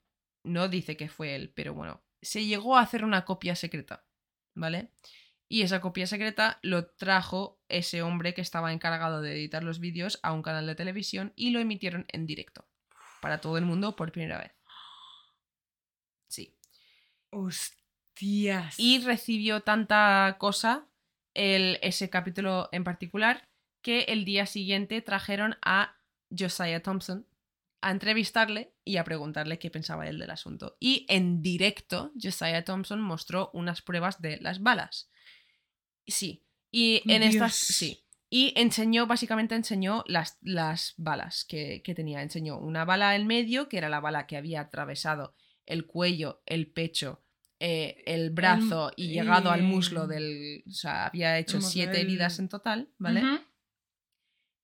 no 0.44 0.68
dice 0.68 0.98
que 0.98 1.08
fue 1.08 1.36
él, 1.36 1.54
pero 1.56 1.74
bueno, 1.74 2.04
se 2.22 2.44
llegó 2.46 2.76
a 2.76 2.82
hacer 2.82 3.06
una 3.06 3.24
copia 3.24 3.56
secreta, 3.56 4.06
¿vale? 4.56 4.92
Y 5.48 5.62
esa 5.62 5.80
copia 5.80 6.06
secreta 6.06 6.60
lo 6.64 6.88
trajo 6.88 7.62
ese 7.70 8.02
hombre 8.02 8.34
que 8.34 8.42
estaba 8.42 8.74
encargado 8.74 9.22
de 9.22 9.32
editar 9.32 9.64
los 9.64 9.80
vídeos 9.80 10.20
a 10.22 10.34
un 10.34 10.42
canal 10.42 10.68
de 10.68 10.76
televisión 10.76 11.32
y 11.38 11.52
lo 11.52 11.62
emitieron 11.62 12.06
en 12.10 12.26
directo 12.26 12.68
para 13.22 13.40
todo 13.40 13.58
el 13.58 13.64
mundo 13.64 13.96
por 13.96 14.12
primera 14.12 14.40
vez. 14.40 14.52
Sí. 16.28 16.58
Hostias. 18.18 18.80
Y 18.80 19.00
recibió 19.00 19.62
tanta 19.62 20.38
cosa 20.40 20.88
el, 21.34 21.78
ese 21.82 22.10
capítulo 22.10 22.70
en 22.72 22.84
particular, 22.84 23.48
que 23.82 24.02
el 24.10 24.26
día 24.26 24.46
siguiente 24.46 25.02
trajeron 25.02 25.56
a 25.62 25.96
Josiah 26.36 26.82
Thompson 26.82 27.28
a 27.82 27.92
entrevistarle 27.92 28.74
y 28.84 28.98
a 28.98 29.04
preguntarle 29.04 29.60
qué 29.60 29.70
pensaba 29.70 30.08
él 30.08 30.18
del 30.18 30.32
asunto. 30.32 30.78
Y 30.80 31.06
en 31.10 31.44
directo, 31.44 32.12
Josiah 32.20 32.66
Thompson 32.66 33.00
mostró 33.00 33.52
unas 33.54 33.84
pruebas 33.84 34.20
de 34.20 34.38
las 34.42 34.62
balas. 34.62 35.10
Sí, 36.08 36.44
y 36.72 37.04
en 37.06 37.22
estas, 37.22 37.56
sí. 37.56 38.04
Y 38.30 38.54
enseñó, 38.58 39.06
básicamente 39.06 39.56
enseñó 39.56 40.04
las, 40.08 40.38
las 40.42 40.96
balas 40.98 41.46
que, 41.46 41.82
que 41.84 41.94
tenía. 41.94 42.22
Enseñó 42.22 42.58
una 42.58 42.84
bala 42.84 43.16
en 43.16 43.28
medio, 43.28 43.70
que 43.70 43.78
era 43.78 43.90
la 43.90 44.00
bala 44.00 44.28
que 44.28 44.38
había 44.38 44.62
atravesado 44.62 45.36
el 45.66 45.86
cuello, 45.86 46.42
el 46.46 46.68
pecho, 46.72 47.24
eh, 47.60 48.04
el 48.06 48.30
brazo 48.32 48.92
y 48.96 49.08
llegado 49.10 49.50
al 49.52 49.64
muslo 49.64 50.08
del... 50.08 50.64
O 50.68 50.72
sea, 50.72 51.08
había 51.08 51.38
hecho 51.40 51.58
siete 51.70 51.92
del- 51.98 52.02
heridas 52.08 52.40
en 52.40 52.50
total, 52.50 52.90
¿vale? 52.98 53.22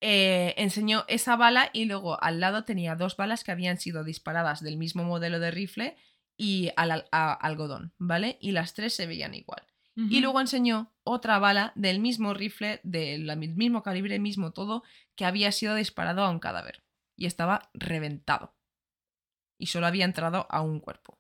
Eh, 0.01 0.53
enseñó 0.57 1.05
esa 1.07 1.35
bala 1.37 1.69
y 1.71 1.85
luego 1.85 2.21
al 2.21 2.39
lado 2.41 2.65
tenía 2.65 2.95
dos 2.95 3.15
balas 3.15 3.43
que 3.43 3.51
habían 3.51 3.77
sido 3.77 4.03
disparadas 4.03 4.61
del 4.61 4.75
mismo 4.77 5.03
modelo 5.05 5.39
de 5.39 5.49
rifle 5.51 5.95
y 6.35 6.71
al, 6.75 6.91
al- 6.91 7.07
a- 7.11 7.33
algodón, 7.33 7.93
¿vale? 7.97 8.37
Y 8.41 8.51
las 8.51 8.73
tres 8.73 8.93
se 8.93 9.07
veían 9.07 9.33
igual. 9.33 9.63
Y 9.95 10.21
luego 10.21 10.41
enseñó 10.41 10.91
otra 11.03 11.37
bala 11.37 11.71
del 11.75 11.99
mismo 11.99 12.33
rifle, 12.33 12.79
del 12.81 13.37
mismo 13.37 13.83
calibre, 13.83 14.17
mismo 14.17 14.51
todo, 14.51 14.81
que 15.15 15.23
había 15.23 15.51
sido 15.51 15.75
disparado 15.75 16.23
a 16.23 16.31
un 16.31 16.39
cadáver. 16.39 16.83
Y 17.15 17.27
estaba 17.27 17.69
reventado. 17.75 18.55
Y 19.59 19.67
solo 19.67 19.85
había 19.85 20.05
entrado 20.05 20.47
a 20.49 20.61
un 20.61 20.79
cuerpo. 20.79 21.19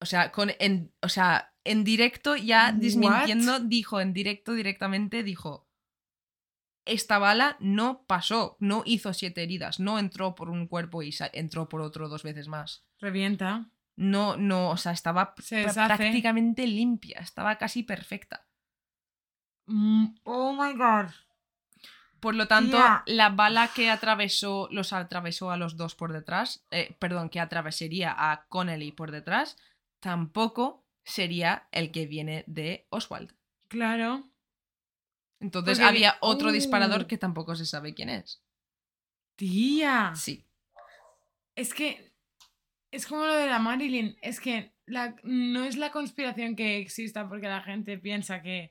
O 0.00 0.06
sea, 0.06 0.30
con, 0.30 0.50
en, 0.58 0.92
o 1.02 1.08
sea, 1.08 1.52
en 1.64 1.84
directo, 1.84 2.36
ya 2.36 2.66
What? 2.66 2.74
desmintiendo, 2.74 3.60
dijo 3.60 4.00
en 4.00 4.12
directo 4.12 4.52
directamente, 4.54 5.22
dijo, 5.22 5.68
esta 6.84 7.18
bala 7.18 7.56
no 7.60 8.04
pasó, 8.06 8.56
no 8.60 8.82
hizo 8.86 9.12
siete 9.12 9.42
heridas, 9.42 9.78
no 9.78 9.98
entró 9.98 10.34
por 10.34 10.50
un 10.50 10.66
cuerpo 10.66 11.02
y 11.02 11.14
entró 11.32 11.68
por 11.68 11.80
otro 11.80 12.08
dos 12.08 12.22
veces 12.22 12.48
más. 12.48 12.86
Revienta. 12.98 13.70
No, 13.96 14.36
no, 14.36 14.70
o 14.70 14.76
sea, 14.76 14.92
estaba 14.92 15.34
Se 15.38 15.64
prácticamente 15.64 16.66
limpia, 16.66 17.18
estaba 17.18 17.58
casi 17.58 17.82
perfecta. 17.82 18.46
Mm, 19.66 20.14
Oh 20.24 20.52
my 20.52 20.72
god. 20.74 21.10
Por 22.20 22.34
lo 22.34 22.48
tanto, 22.48 22.78
la 23.06 23.28
bala 23.28 23.68
que 23.68 23.90
atravesó, 23.90 24.68
los 24.72 24.92
atravesó 24.92 25.50
a 25.50 25.56
los 25.56 25.76
dos 25.76 25.94
por 25.94 26.12
detrás, 26.12 26.64
eh, 26.70 26.96
perdón, 26.98 27.28
que 27.28 27.38
atravesaría 27.38 28.12
a 28.16 28.46
Connelly 28.48 28.90
por 28.90 29.12
detrás, 29.12 29.56
tampoco 30.00 30.86
sería 31.04 31.68
el 31.72 31.90
que 31.90 32.06
viene 32.06 32.44
de 32.46 32.86
Oswald. 32.90 33.32
Claro. 33.68 34.30
Entonces 35.40 35.78
Porque- 35.78 35.88
había 35.88 36.16
otro 36.20 36.48
Uh. 36.48 36.52
disparador 36.52 37.06
que 37.06 37.18
tampoco 37.18 37.54
se 37.56 37.64
sabe 37.66 37.94
quién 37.94 38.08
es. 38.10 38.42
Tía. 39.36 40.12
Sí. 40.16 40.44
Es 41.54 41.74
que 41.74 42.12
es 42.90 43.06
como 43.06 43.24
lo 43.26 43.34
de 43.34 43.46
la 43.46 43.58
Marilyn. 43.58 44.16
Es 44.22 44.40
que 44.40 44.74
la, 44.86 45.14
no 45.22 45.64
es 45.64 45.76
la 45.76 45.90
conspiración 45.92 46.56
que 46.56 46.78
exista 46.78 47.28
porque 47.28 47.46
la 47.48 47.62
gente 47.62 47.98
piensa 47.98 48.42
que 48.42 48.70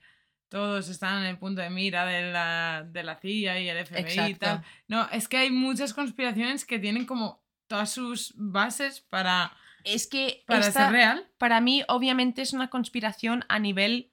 todos 0.50 0.90
están 0.90 1.20
en 1.24 1.26
el 1.30 1.38
punto 1.38 1.62
de 1.62 1.70
mira 1.70 2.06
de 2.06 2.32
la, 2.32 2.86
de 2.90 3.04
la 3.04 3.20
CIA 3.20 3.60
y 3.60 3.70
el 3.70 3.86
FBI 3.86 3.98
y 4.00 4.02
Exacto. 4.02 4.38
tal. 4.40 4.64
No, 4.88 5.08
es 5.12 5.28
que 5.28 5.38
hay 5.38 5.52
muchas 5.52 5.94
conspiraciones 5.94 6.66
que 6.66 6.80
tienen 6.80 7.06
como 7.06 7.44
todas 7.68 7.92
sus 7.92 8.34
bases 8.38 9.02
para, 9.02 9.56
Es 9.84 10.08
que 10.08 10.44
para 10.48 10.68
esta- 10.68 10.84
ser 10.86 10.92
real. 10.92 11.28
para 11.38 11.62
mí, 11.62 11.84
obviamente, 11.88 12.42
es 12.42 12.54
una 12.54 12.70
conspiración 12.70 13.44
a 13.50 13.60
nivel. 13.60 14.12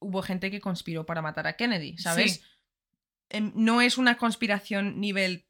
hubo 0.00 0.22
gente 0.22 0.50
que 0.50 0.60
conspiró 0.60 1.04
para 1.06 1.22
matar 1.22 1.46
a 1.48 1.56
Kennedy, 1.56 1.98
¿sabes? 1.98 2.34
Sí. 2.34 2.40
Em, 3.30 3.52
no 3.56 3.80
es 3.80 3.98
una 3.98 4.16
conspiración 4.16 5.00
nivel. 5.00 5.46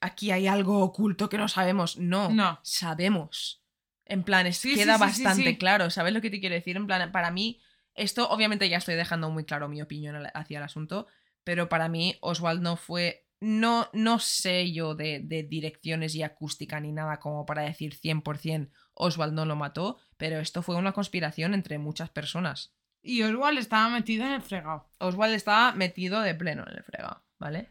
Aquí 0.00 0.32
hay 0.32 0.48
algo 0.48 0.80
oculto 0.80 1.28
que 1.28 1.38
no 1.38 1.48
sabemos. 1.48 1.96
No. 1.96 2.28
No. 2.28 2.58
Sabemos. 2.62 3.62
En 4.04 4.24
plan, 4.24 4.46
es- 4.46 4.58
Sí, 4.58 4.74
queda 4.74 4.94
sí, 4.96 5.00
bastante 5.00 5.56
claro. 5.56 5.88
¿Sabes 5.90 6.12
lo 6.12 6.20
que 6.20 6.30
te 6.30 6.40
quiero 6.40 6.54
decir? 6.56 6.76
En 6.76 6.86
plan, 6.86 7.12
para 7.12 7.30
mí, 7.30 7.60
esto 7.94 8.28
obviamente 8.28 8.68
ya 8.68 8.78
estoy 8.78 8.96
dejando 8.96 9.30
muy 9.30 9.44
claro 9.44 9.68
mi 9.68 9.80
opinión 9.80 10.16
hacia 10.34 10.58
el 10.58 10.64
asunto, 10.64 11.06
pero 11.44 11.68
para 11.68 11.88
mí 11.88 12.16
Oswald 12.20 12.60
no 12.60 12.76
fue. 12.76 13.21
No, 13.44 13.88
no 13.92 14.20
sé 14.20 14.72
yo 14.72 14.94
de, 14.94 15.18
de 15.20 15.42
direcciones 15.42 16.14
y 16.14 16.22
acústica 16.22 16.78
ni 16.78 16.92
nada 16.92 17.18
como 17.18 17.44
para 17.44 17.62
decir 17.62 17.94
100% 17.98 18.70
Oswald 18.94 19.32
no 19.32 19.44
lo 19.46 19.56
mató, 19.56 19.98
pero 20.16 20.38
esto 20.38 20.62
fue 20.62 20.76
una 20.76 20.92
conspiración 20.92 21.52
entre 21.52 21.78
muchas 21.78 22.08
personas. 22.10 22.72
Y 23.02 23.22
Oswald 23.22 23.58
estaba 23.58 23.88
metido 23.88 24.24
en 24.26 24.32
el 24.32 24.42
fregado. 24.42 24.88
Oswald 24.98 25.34
estaba 25.34 25.72
metido 25.72 26.20
de 26.20 26.36
pleno 26.36 26.62
en 26.68 26.76
el 26.76 26.84
fregado, 26.84 27.24
¿vale? 27.40 27.68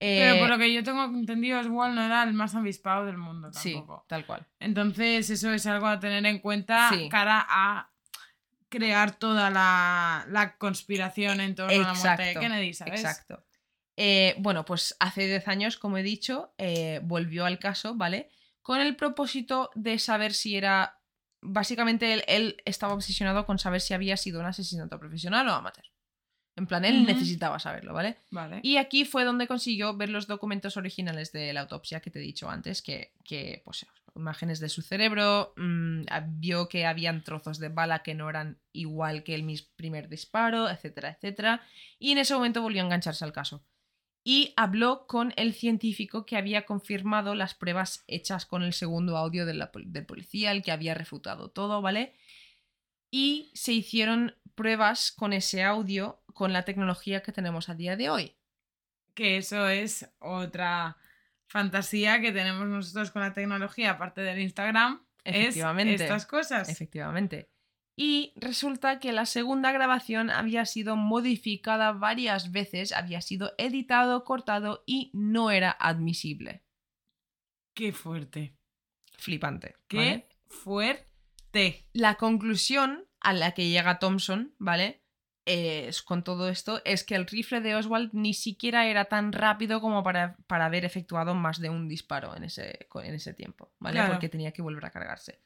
Pero 0.00 0.34
Eh, 0.34 0.38
por 0.40 0.48
lo 0.48 0.58
que 0.58 0.72
yo 0.74 0.82
tengo 0.82 1.04
entendido, 1.04 1.60
Oswald 1.60 1.94
no 1.94 2.02
era 2.04 2.24
el 2.24 2.32
más 2.34 2.56
avispado 2.56 3.06
del 3.06 3.16
mundo 3.16 3.52
Sí, 3.52 3.74
tampoco. 3.74 4.04
tal 4.08 4.26
cual. 4.26 4.44
Entonces, 4.58 5.30
eso 5.30 5.52
es 5.52 5.64
algo 5.66 5.86
a 5.86 6.00
tener 6.00 6.26
en 6.26 6.40
cuenta 6.40 6.88
Sí. 6.90 7.08
cara 7.08 7.46
a 7.48 7.90
crear 8.68 9.12
toda 9.16 9.50
la, 9.50 10.26
la 10.28 10.56
conspiración 10.56 11.40
en 11.40 11.54
torno 11.54 11.72
a 11.84 11.92
la 11.92 11.94
muerte 11.94 12.22
de 12.24 12.34
Kennedy, 12.34 12.74
¿sabes? 12.74 12.94
Exacto. 13.00 13.44
Eh, 13.96 14.34
bueno, 14.38 14.64
pues 14.64 14.96
hace 15.00 15.26
10 15.26 15.48
años, 15.48 15.76
como 15.76 15.98
he 15.98 16.02
dicho, 16.02 16.52
eh, 16.58 17.00
volvió 17.02 17.44
al 17.44 17.58
caso, 17.58 17.94
¿vale? 17.94 18.30
Con 18.62 18.80
el 18.80 18.96
propósito 18.96 19.70
de 19.74 19.98
saber 19.98 20.34
si 20.34 20.56
era. 20.56 20.98
Básicamente, 21.40 22.12
él, 22.12 22.24
él 22.26 22.56
estaba 22.64 22.94
obsesionado 22.94 23.44
con 23.44 23.58
saber 23.58 23.80
si 23.80 23.92
había 23.94 24.16
sido 24.16 24.40
un 24.40 24.46
asesinato 24.46 24.98
profesional 24.98 25.46
o 25.48 25.52
amateur. 25.52 25.84
En 26.56 26.66
plan, 26.66 26.84
él 26.84 27.04
necesitaba 27.04 27.58
saberlo, 27.58 27.92
¿vale? 27.92 28.16
Vale. 28.30 28.60
Y 28.62 28.76
aquí 28.76 29.04
fue 29.04 29.24
donde 29.24 29.48
consiguió 29.48 29.96
ver 29.96 30.08
los 30.08 30.28
documentos 30.28 30.76
originales 30.76 31.32
de 31.32 31.52
la 31.52 31.62
autopsia 31.62 32.00
que 32.00 32.10
te 32.10 32.20
he 32.20 32.22
dicho 32.22 32.48
antes, 32.48 32.80
que, 32.80 33.12
que 33.24 33.60
pues, 33.64 33.84
imágenes 34.14 34.60
de 34.60 34.68
su 34.68 34.80
cerebro, 34.80 35.52
mm, 35.56 36.02
vio 36.38 36.68
que 36.68 36.86
habían 36.86 37.24
trozos 37.24 37.58
de 37.58 37.70
bala 37.70 38.02
que 38.02 38.14
no 38.14 38.30
eran 38.30 38.60
igual 38.72 39.24
que 39.24 39.34
el 39.34 39.42
mis 39.42 39.62
primer 39.62 40.08
disparo, 40.08 40.70
etcétera, 40.70 41.10
etcétera. 41.10 41.62
Y 41.98 42.12
en 42.12 42.18
ese 42.18 42.34
momento 42.34 42.62
volvió 42.62 42.82
a 42.82 42.84
engancharse 42.84 43.24
al 43.24 43.32
caso. 43.32 43.64
Y 44.26 44.54
habló 44.56 45.06
con 45.06 45.34
el 45.36 45.52
científico 45.52 46.24
que 46.24 46.36
había 46.36 46.64
confirmado 46.64 47.34
las 47.34 47.54
pruebas 47.54 48.04
hechas 48.06 48.46
con 48.46 48.62
el 48.62 48.72
segundo 48.72 49.18
audio 49.18 49.44
de 49.44 49.52
del 49.86 50.06
policía, 50.06 50.50
el 50.50 50.62
que 50.62 50.72
había 50.72 50.94
refutado 50.94 51.50
todo, 51.50 51.82
¿vale? 51.82 52.14
Y 53.10 53.52
se 53.54 53.72
hicieron 53.72 54.34
pruebas 54.54 55.12
con 55.12 55.32
ese 55.32 55.62
audio 55.62 56.22
con 56.32 56.52
la 56.52 56.64
tecnología 56.64 57.22
que 57.22 57.32
tenemos 57.32 57.68
a 57.68 57.74
día 57.74 57.96
de 57.96 58.10
hoy. 58.10 58.36
Que 59.14 59.36
eso 59.36 59.68
es 59.68 60.10
otra 60.18 60.96
fantasía 61.46 62.20
que 62.20 62.32
tenemos 62.32 62.66
nosotros 62.66 63.10
con 63.10 63.22
la 63.22 63.32
tecnología, 63.32 63.92
aparte 63.92 64.22
del 64.22 64.40
Instagram. 64.40 65.06
es 65.22 65.36
Efectivamente. 65.36 66.02
estas 66.02 66.26
cosas. 66.26 66.68
Efectivamente. 66.68 67.53
Y 67.96 68.32
resulta 68.36 68.98
que 68.98 69.12
la 69.12 69.24
segunda 69.24 69.70
grabación 69.70 70.30
había 70.30 70.66
sido 70.66 70.96
modificada 70.96 71.92
varias 71.92 72.50
veces, 72.50 72.92
había 72.92 73.20
sido 73.20 73.52
editado, 73.56 74.24
cortado 74.24 74.82
y 74.84 75.10
no 75.14 75.50
era 75.52 75.70
admisible. 75.70 76.64
Qué 77.72 77.92
fuerte. 77.92 78.56
Flipante. 79.16 79.76
Qué 79.86 79.96
¿vale? 79.96 80.28
fuerte. 80.48 81.88
La 81.92 82.16
conclusión 82.16 83.06
a 83.20 83.32
la 83.32 83.52
que 83.52 83.68
llega 83.68 83.98
Thompson, 84.00 84.54
¿vale? 84.58 85.02
Es, 85.46 86.02
con 86.02 86.24
todo 86.24 86.48
esto, 86.48 86.80
es 86.84 87.04
que 87.04 87.14
el 87.14 87.26
rifle 87.26 87.60
de 87.60 87.76
Oswald 87.76 88.10
ni 88.12 88.32
siquiera 88.34 88.86
era 88.86 89.04
tan 89.06 89.32
rápido 89.32 89.80
como 89.80 90.02
para, 90.02 90.36
para 90.46 90.64
haber 90.64 90.84
efectuado 90.84 91.34
más 91.34 91.60
de 91.60 91.68
un 91.68 91.86
disparo 91.86 92.34
en 92.34 92.44
ese, 92.44 92.88
en 92.92 93.14
ese 93.14 93.34
tiempo, 93.34 93.72
¿vale? 93.78 93.96
Claro. 93.96 94.12
Porque 94.12 94.30
tenía 94.30 94.52
que 94.52 94.62
volver 94.62 94.84
a 94.86 94.90
cargarse. 94.90 95.40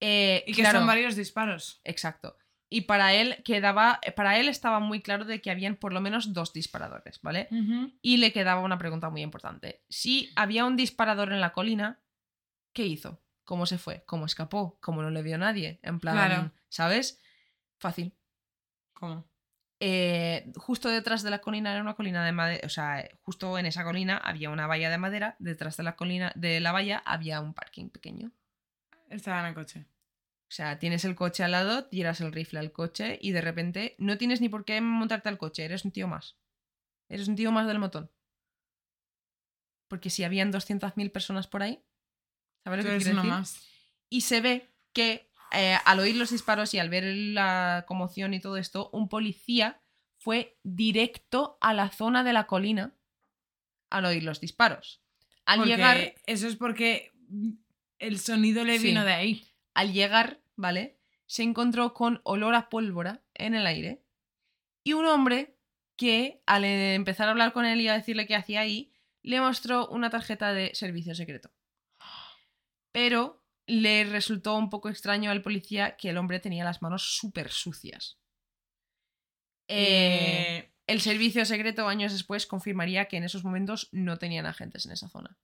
Eh, 0.00 0.44
Y 0.46 0.52
que 0.54 0.62
claro, 0.62 0.78
son 0.80 0.86
varios 0.86 1.16
disparos. 1.16 1.80
Exacto. 1.84 2.36
Y 2.68 2.82
para 2.82 3.14
él 3.14 3.42
quedaba, 3.44 4.00
para 4.16 4.38
él 4.40 4.48
estaba 4.48 4.80
muy 4.80 5.00
claro 5.00 5.24
de 5.24 5.40
que 5.40 5.50
habían 5.52 5.76
por 5.76 5.92
lo 5.92 6.00
menos 6.00 6.32
dos 6.32 6.52
disparadores, 6.52 7.20
¿vale? 7.22 7.48
Y 8.02 8.16
le 8.16 8.32
quedaba 8.32 8.60
una 8.62 8.76
pregunta 8.78 9.08
muy 9.08 9.22
importante. 9.22 9.84
Si 9.88 10.32
había 10.34 10.64
un 10.64 10.74
disparador 10.76 11.32
en 11.32 11.40
la 11.40 11.52
colina, 11.52 12.00
¿qué 12.72 12.84
hizo? 12.84 13.22
¿Cómo 13.44 13.66
se 13.66 13.78
fue? 13.78 14.02
¿Cómo 14.04 14.26
escapó? 14.26 14.78
¿Cómo 14.80 15.00
no 15.02 15.10
le 15.10 15.22
vio 15.22 15.38
nadie? 15.38 15.78
En 15.82 16.00
plan, 16.00 16.16
Claro. 16.16 16.52
¿sabes? 16.68 17.20
Fácil. 17.78 18.12
¿Cómo? 18.94 19.28
Eh, 19.78 20.50
justo 20.56 20.88
detrás 20.88 21.22
de 21.22 21.30
la 21.30 21.40
colina 21.40 21.70
era 21.70 21.82
una 21.82 21.94
colina 21.94 22.24
de 22.24 22.32
madera, 22.32 22.66
o 22.66 22.70
sea, 22.70 23.06
justo 23.22 23.58
en 23.58 23.66
esa 23.66 23.84
colina 23.84 24.16
había 24.16 24.50
una 24.50 24.66
valla 24.66 24.90
de 24.90 24.98
madera, 24.98 25.36
detrás 25.38 25.76
de 25.76 25.82
la 25.84 25.94
colina 25.96 26.32
de 26.34 26.60
la 26.60 26.72
valla 26.72 27.02
había 27.04 27.40
un 27.42 27.52
parking 27.54 27.90
pequeño. 27.90 28.32
Estaba 29.08 29.40
en 29.40 29.46
el 29.46 29.54
coche. 29.54 29.86
O 30.48 30.52
sea, 30.52 30.78
tienes 30.78 31.04
el 31.04 31.16
coche 31.16 31.42
al 31.42 31.52
lado, 31.52 31.86
tiras 31.86 32.20
el 32.20 32.32
rifle 32.32 32.60
al 32.60 32.72
coche 32.72 33.18
y 33.20 33.32
de 33.32 33.40
repente 33.40 33.96
no 33.98 34.16
tienes 34.16 34.40
ni 34.40 34.48
por 34.48 34.64
qué 34.64 34.80
montarte 34.80 35.28
al 35.28 35.38
coche, 35.38 35.64
eres 35.64 35.84
un 35.84 35.90
tío 35.90 36.06
más. 36.06 36.38
Eres 37.08 37.26
un 37.28 37.36
tío 37.36 37.50
más 37.50 37.66
del 37.66 37.78
montón. 37.78 38.10
Porque 39.88 40.10
si 40.10 40.24
habían 40.24 40.52
200.000 40.52 41.10
personas 41.10 41.46
por 41.46 41.62
ahí, 41.62 41.82
¿sabes 42.62 42.84
lo 42.84 42.90
que 42.90 42.96
quiero 42.96 43.12
uno 43.12 43.22
decir? 43.22 43.30
más. 43.30 43.68
Y 44.08 44.20
se 44.22 44.40
ve 44.40 44.68
que 44.92 45.30
eh, 45.52 45.78
al 45.84 46.00
oír 46.00 46.16
los 46.16 46.30
disparos 46.30 46.74
y 46.74 46.78
al 46.78 46.90
ver 46.90 47.04
la 47.04 47.84
conmoción 47.86 48.34
y 48.34 48.40
todo 48.40 48.56
esto, 48.56 48.90
un 48.92 49.08
policía 49.08 49.80
fue 50.18 50.58
directo 50.62 51.58
a 51.60 51.72
la 51.72 51.90
zona 51.90 52.24
de 52.24 52.32
la 52.32 52.46
colina 52.46 52.96
al 53.90 54.04
oír 54.04 54.22
los 54.22 54.40
disparos. 54.40 55.02
Al 55.44 55.58
Porque 55.60 55.70
llegar, 55.72 56.14
Eso 56.26 56.48
es 56.48 56.56
porque 56.56 57.12
el 57.98 58.18
sonido 58.18 58.64
le 58.64 58.78
Sí. 58.78 58.88
vino 58.88 59.04
de 59.04 59.12
ahí. 59.12 59.46
al 59.74 59.92
llegar, 59.92 60.40
¿vale? 60.56 60.98
Se 61.26 61.42
encontró 61.42 61.92
con 61.92 62.20
olor 62.24 62.54
a 62.54 62.68
pólvora 62.68 63.22
en 63.34 63.54
el 63.54 63.66
aire 63.66 64.02
y 64.84 64.92
un 64.94 65.06
hombre 65.06 65.56
que 65.96 66.40
al 66.46 66.64
eh, 66.64 66.94
empezar 66.94 67.28
a 67.28 67.32
hablar 67.32 67.52
con 67.52 67.64
él 67.66 67.80
y 67.80 67.88
a 67.88 67.94
decirle 67.94 68.26
qué 68.26 68.36
hacía 68.36 68.60
ahí, 68.60 68.92
le 69.22 69.40
mostró 69.40 69.88
una 69.88 70.08
tarjeta 70.10 70.52
de 70.52 70.74
servicio 70.74 71.14
secreto. 71.14 71.50
Pero 72.92 73.42
le 73.66 74.04
resultó 74.04 74.56
un 74.56 74.70
poco 74.70 74.88
extraño 74.88 75.30
al 75.30 75.42
policía 75.42 75.96
que 75.96 76.10
el 76.10 76.18
hombre 76.18 76.38
tenía 76.40 76.64
las 76.64 76.80
manos 76.82 77.16
súper 77.16 77.50
sucias. 77.50 78.18
Eh, 79.68 80.58
Eh, 80.68 80.72
el 80.86 81.00
servicio 81.00 81.44
secreto 81.44 81.88
años 81.88 82.12
después 82.12 82.46
confirmaría 82.46 83.06
que 83.08 83.16
en 83.16 83.24
esos 83.24 83.42
momentos 83.44 83.88
no 83.92 84.18
tenían 84.18 84.46
agentes 84.46 84.86
en 84.86 84.92
esa 84.92 85.08
zona. 85.08 85.36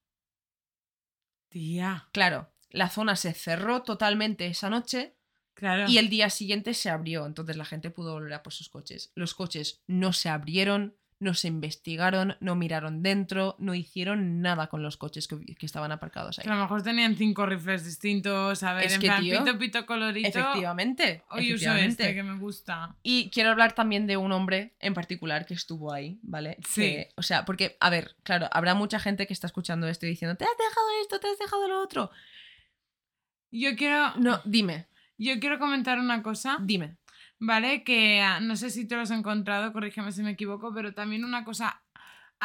Tía, 1.53 2.09
Claro, 2.13 2.53
la 2.71 2.89
zona 2.89 3.15
se 3.17 3.33
cerró 3.35 3.83
totalmente 3.83 4.47
esa 4.47 4.71
noche 4.71 5.15
claro. 5.55 5.89
y 5.89 5.99
el 5.99 6.09
día 6.09 6.31
siguiente 6.31 6.75
se 6.75 6.91
abrió, 6.91 7.27
entonces 7.27 7.57
la 7.57 7.65
gente 7.65 7.91
pudo 7.91 8.15
volver 8.15 8.33
a 8.33 8.43
por 8.43 8.53
sus 8.53 8.69
coches. 8.69 9.13
Los 9.15 9.35
coches 9.35 9.83
no 9.87 10.13
se 10.13 10.29
abrieron, 10.29 10.97
no 11.23 11.35
se 11.35 11.47
investigaron, 11.49 12.37
no 12.41 12.57
miraron 12.57 13.03
dentro, 13.03 13.55
no 13.59 13.75
hicieron 13.75 14.41
nada 14.43 14.67
con 14.67 14.83
los 14.83 14.97
coches 14.97 15.29
que, 15.29 15.39
que 15.55 15.65
estaban 15.67 15.93
aparcados 15.93 16.39
ahí. 16.39 16.45
A 16.49 16.55
lo 16.55 16.61
mejor 16.61 16.83
tenían 16.83 17.15
cinco 17.17 17.47
rifles 17.47 17.85
distintos, 17.85 18.63
a 18.65 18.75
ver, 18.75 18.87
Es 18.87 18.95
en 18.95 19.01
que, 19.01 19.07
plan 19.07 19.23
tío, 19.23 19.39
pito 19.45 19.59
pito 19.59 19.87
colorito. 19.87 20.29
Efectivamente. 20.29 21.23
Hoy 21.31 21.55
uso 21.55 21.73
este 21.75 22.13
que 22.15 22.23
me 22.23 22.37
gusta. 22.39 22.97
Y 23.05 23.31
quiero 23.31 23.51
hablar 23.51 23.73
también 23.73 24.07
de 24.07 24.17
un 24.17 24.33
hombre 24.33 24.75
en 24.81 24.95
particular 24.95 25.47
que 25.47 25.55
estuvo 25.55 25.93
ahí, 25.93 26.19
¿vale? 26.23 26.57
Sí. 26.69 26.81
Que- 26.83 27.09
o 27.17 27.23
sea, 27.23 27.45
porque, 27.45 27.77
a 27.81 27.89
ver, 27.89 28.17
claro, 28.25 28.49
habrá 28.53 28.75
mucha 28.75 28.99
gente 28.99 29.27
que 29.27 29.33
está 29.33 29.47
escuchando 29.47 29.87
esto 29.89 30.07
y 30.07 30.11
diciendo, 30.11 30.37
te 30.37 30.45
has 30.45 30.51
dejado 30.59 30.87
esto, 31.03 31.21
te 31.21 31.29
has 31.29 31.39
dejado 31.39 31.69
lo 31.69 31.81
otro. 31.81 32.11
Yo 33.51 33.77
quiero, 33.77 34.15
No, 34.17 34.41
dime, 34.45 34.87
yo 35.19 35.39
quiero 35.39 35.59
comentar 35.59 35.99
una 35.99 36.23
cosa, 36.23 36.57
dime. 36.61 36.97
¿Vale? 37.43 37.83
Que 37.83 38.21
ah, 38.21 38.39
no 38.41 38.55
sé 38.57 38.71
si 38.71 38.87
te 38.87 38.95
lo 38.95 39.03
has 39.03 39.11
encontrado, 39.11 39.73
corrígeme 39.73 40.13
si 40.13 40.23
me 40.23 40.31
equivoco, 40.31 40.73
pero 40.73 40.95
también 40.95 41.25
una 41.25 41.45
cosa 41.45 41.82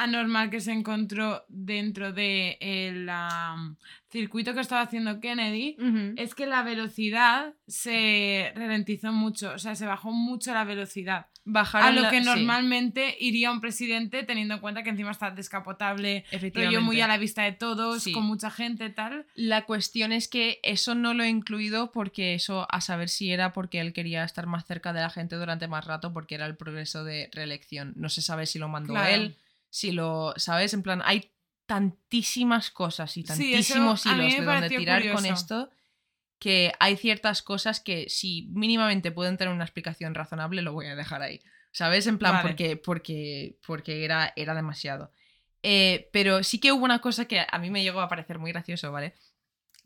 anormal 0.03 0.49
que 0.49 0.60
se 0.61 0.72
encontró 0.72 1.44
dentro 1.49 2.14
del 2.14 2.15
de 2.15 2.57
el, 2.61 3.10
am, 3.10 3.76
circuito 4.10 4.53
que 4.53 4.61
estaba 4.61 4.82
haciendo 4.82 5.19
Kennedy 5.19 5.76
es 6.15 6.34
que 6.34 6.45
la 6.45 6.64
velocidad 6.64 7.53
se 7.68 8.52
ralentizó 8.56 9.11
mucho, 9.11 9.52
o 9.53 9.60
sea, 9.60 9.76
se 9.76 9.86
bajó 9.86 10.11
mucho 10.11 10.53
la 10.53 10.64
velocidad. 10.64 11.28
Bajaron 11.49 11.88
A 11.88 11.91
lo 11.91 12.02
la- 12.02 12.10
que 12.10 12.19
sí, 12.19 12.26
normalmente 12.26 13.15
iría 13.19 13.52
un 13.52 13.61
presidente 13.61 14.24
teniendo 14.24 14.56
en 14.56 14.60
cuenta 14.60 14.84
que 14.84 14.90
encima 14.90 15.11
está 15.11 15.32
descapotable, 15.32 16.26
rollo 16.53 16.82
muy 16.82 16.99
a 17.02 17.07
la 17.07 17.18
vista 17.18 17.44
de 17.44 17.52
todos, 17.53 18.03
Sí. 18.03 18.11
con 18.11 18.24
mucha 18.26 18.49
gente, 18.52 18.90
tal. 18.90 19.26
La 19.36 19.65
cuestión 19.65 20.11
es 20.11 20.28
que 20.28 20.60
eso 20.64 20.94
no 20.95 21.14
lo 21.14 21.24
he 21.24 21.30
incluido 21.30 21.91
porque 21.91 22.34
eso, 22.34 22.68
a 22.69 22.82
saber 22.82 23.10
si 23.10 23.32
era 23.32 23.53
porque 23.53 23.80
él 23.80 23.94
quería 23.94 24.24
estar 24.24 24.45
más 24.48 24.65
cerca 24.65 24.94
de 24.94 25.02
la 25.02 25.10
gente 25.10 25.36
durante 25.36 25.68
más 25.68 25.86
rato 25.86 26.11
porque 26.14 26.36
era 26.36 26.45
el 26.45 26.56
progreso 26.57 27.03
de 27.03 27.30
reelección. 27.34 27.94
No 27.95 28.10
se 28.10 28.22
sabe 28.22 28.45
si 28.45 28.60
lo 28.60 28.68
mandó 28.68 28.94
Claro. 28.94 29.14
él, 29.15 29.36
si 29.77 29.91
lo, 29.91 30.33
¿sabes? 30.37 30.73
En 30.73 30.81
plan, 30.81 31.03
hay 31.05 31.31
tantísimas 31.67 32.71
cosas 32.71 33.15
y 33.17 33.21
Sí, 33.21 33.53
eso 33.53 33.73
tantísimos 33.75 34.05
hilos 34.07 34.33
de 34.37 34.41
donde 34.41 34.69
tirar 34.69 35.11
con 35.11 35.25
esto 35.25 35.69
que 36.39 36.71
hay 36.79 36.97
ciertas 36.97 37.41
cosas 37.43 37.79
que 37.79 38.09
si 38.09 38.47
mínimamente 38.53 39.11
pueden 39.11 39.37
tener 39.37 39.53
una 39.53 39.63
explicación 39.63 40.15
razonable 40.15 40.61
lo 40.63 40.73
voy 40.73 40.87
a 40.87 40.95
dejar 40.95 41.21
ahí. 41.21 41.41
¿Sabes? 41.71 42.07
En 42.07 42.17
plan, 42.17 42.33
Vale. 42.33 42.47
porque, 42.47 42.77
porque, 42.77 43.59
porque 43.67 44.03
era, 44.03 44.33
era 44.35 44.55
demasiado. 44.55 45.11
Eh, 45.61 46.09
pero 46.11 46.43
sí 46.43 46.59
que 46.59 46.71
hubo 46.71 46.83
una 46.83 46.99
cosa 46.99 47.25
que 47.25 47.45
a 47.47 47.59
mí 47.59 47.69
me 47.69 47.83
llegó 47.83 48.01
a 48.01 48.07
parecer 48.07 48.39
muy 48.39 48.51
gracioso, 48.51 48.91
¿vale? 48.91 49.13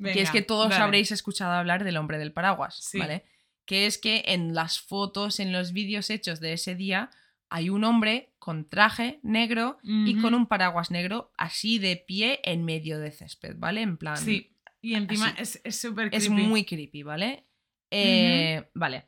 que 0.02 0.22
es 0.22 0.32
que 0.32 0.42
todos 0.42 0.74
habréis 0.74 1.12
escuchado 1.12 1.52
hablar 1.52 1.84
del 1.84 1.98
hombre 1.98 2.18
del 2.18 2.32
paraguas, 2.32 2.76
Sí. 2.82 2.98
¿vale? 2.98 3.26
Que 3.66 3.86
es 3.86 3.98
que 3.98 4.24
en 4.28 4.56
las 4.56 4.80
fotos, 4.80 5.40
en 5.40 5.52
los 5.52 5.74
vídeos 5.74 6.10
hechos 6.10 6.40
de 6.40 6.54
ese 6.54 6.76
día, 6.76 7.10
hay 7.52 7.70
un 7.70 7.84
hombre 7.84 8.34
con 8.40 8.68
traje 8.68 9.20
negro 9.22 9.78
y 9.84 10.20
con 10.20 10.34
un 10.34 10.48
paraguas 10.48 10.90
negro 10.90 11.32
así 11.38 11.78
de 11.78 11.96
pie 11.98 12.40
en 12.44 12.66
medio 12.66 12.98
de 12.98 13.12
césped, 13.12 13.56
¿vale? 13.58 13.82
En 13.82 13.98
plan... 13.98 14.18
Sí, 14.18 14.56
y 14.82 14.96
encima 14.96 15.28
así. 15.28 15.42
es 15.42 15.62
es 15.64 15.80
súper 15.80 16.10
Es 16.12 16.26
creepy. 16.28 16.42
muy 16.48 16.66
creepy, 16.66 17.04
¿vale? 17.04 17.46
Eh, 17.92 18.64
Vale. 18.74 19.06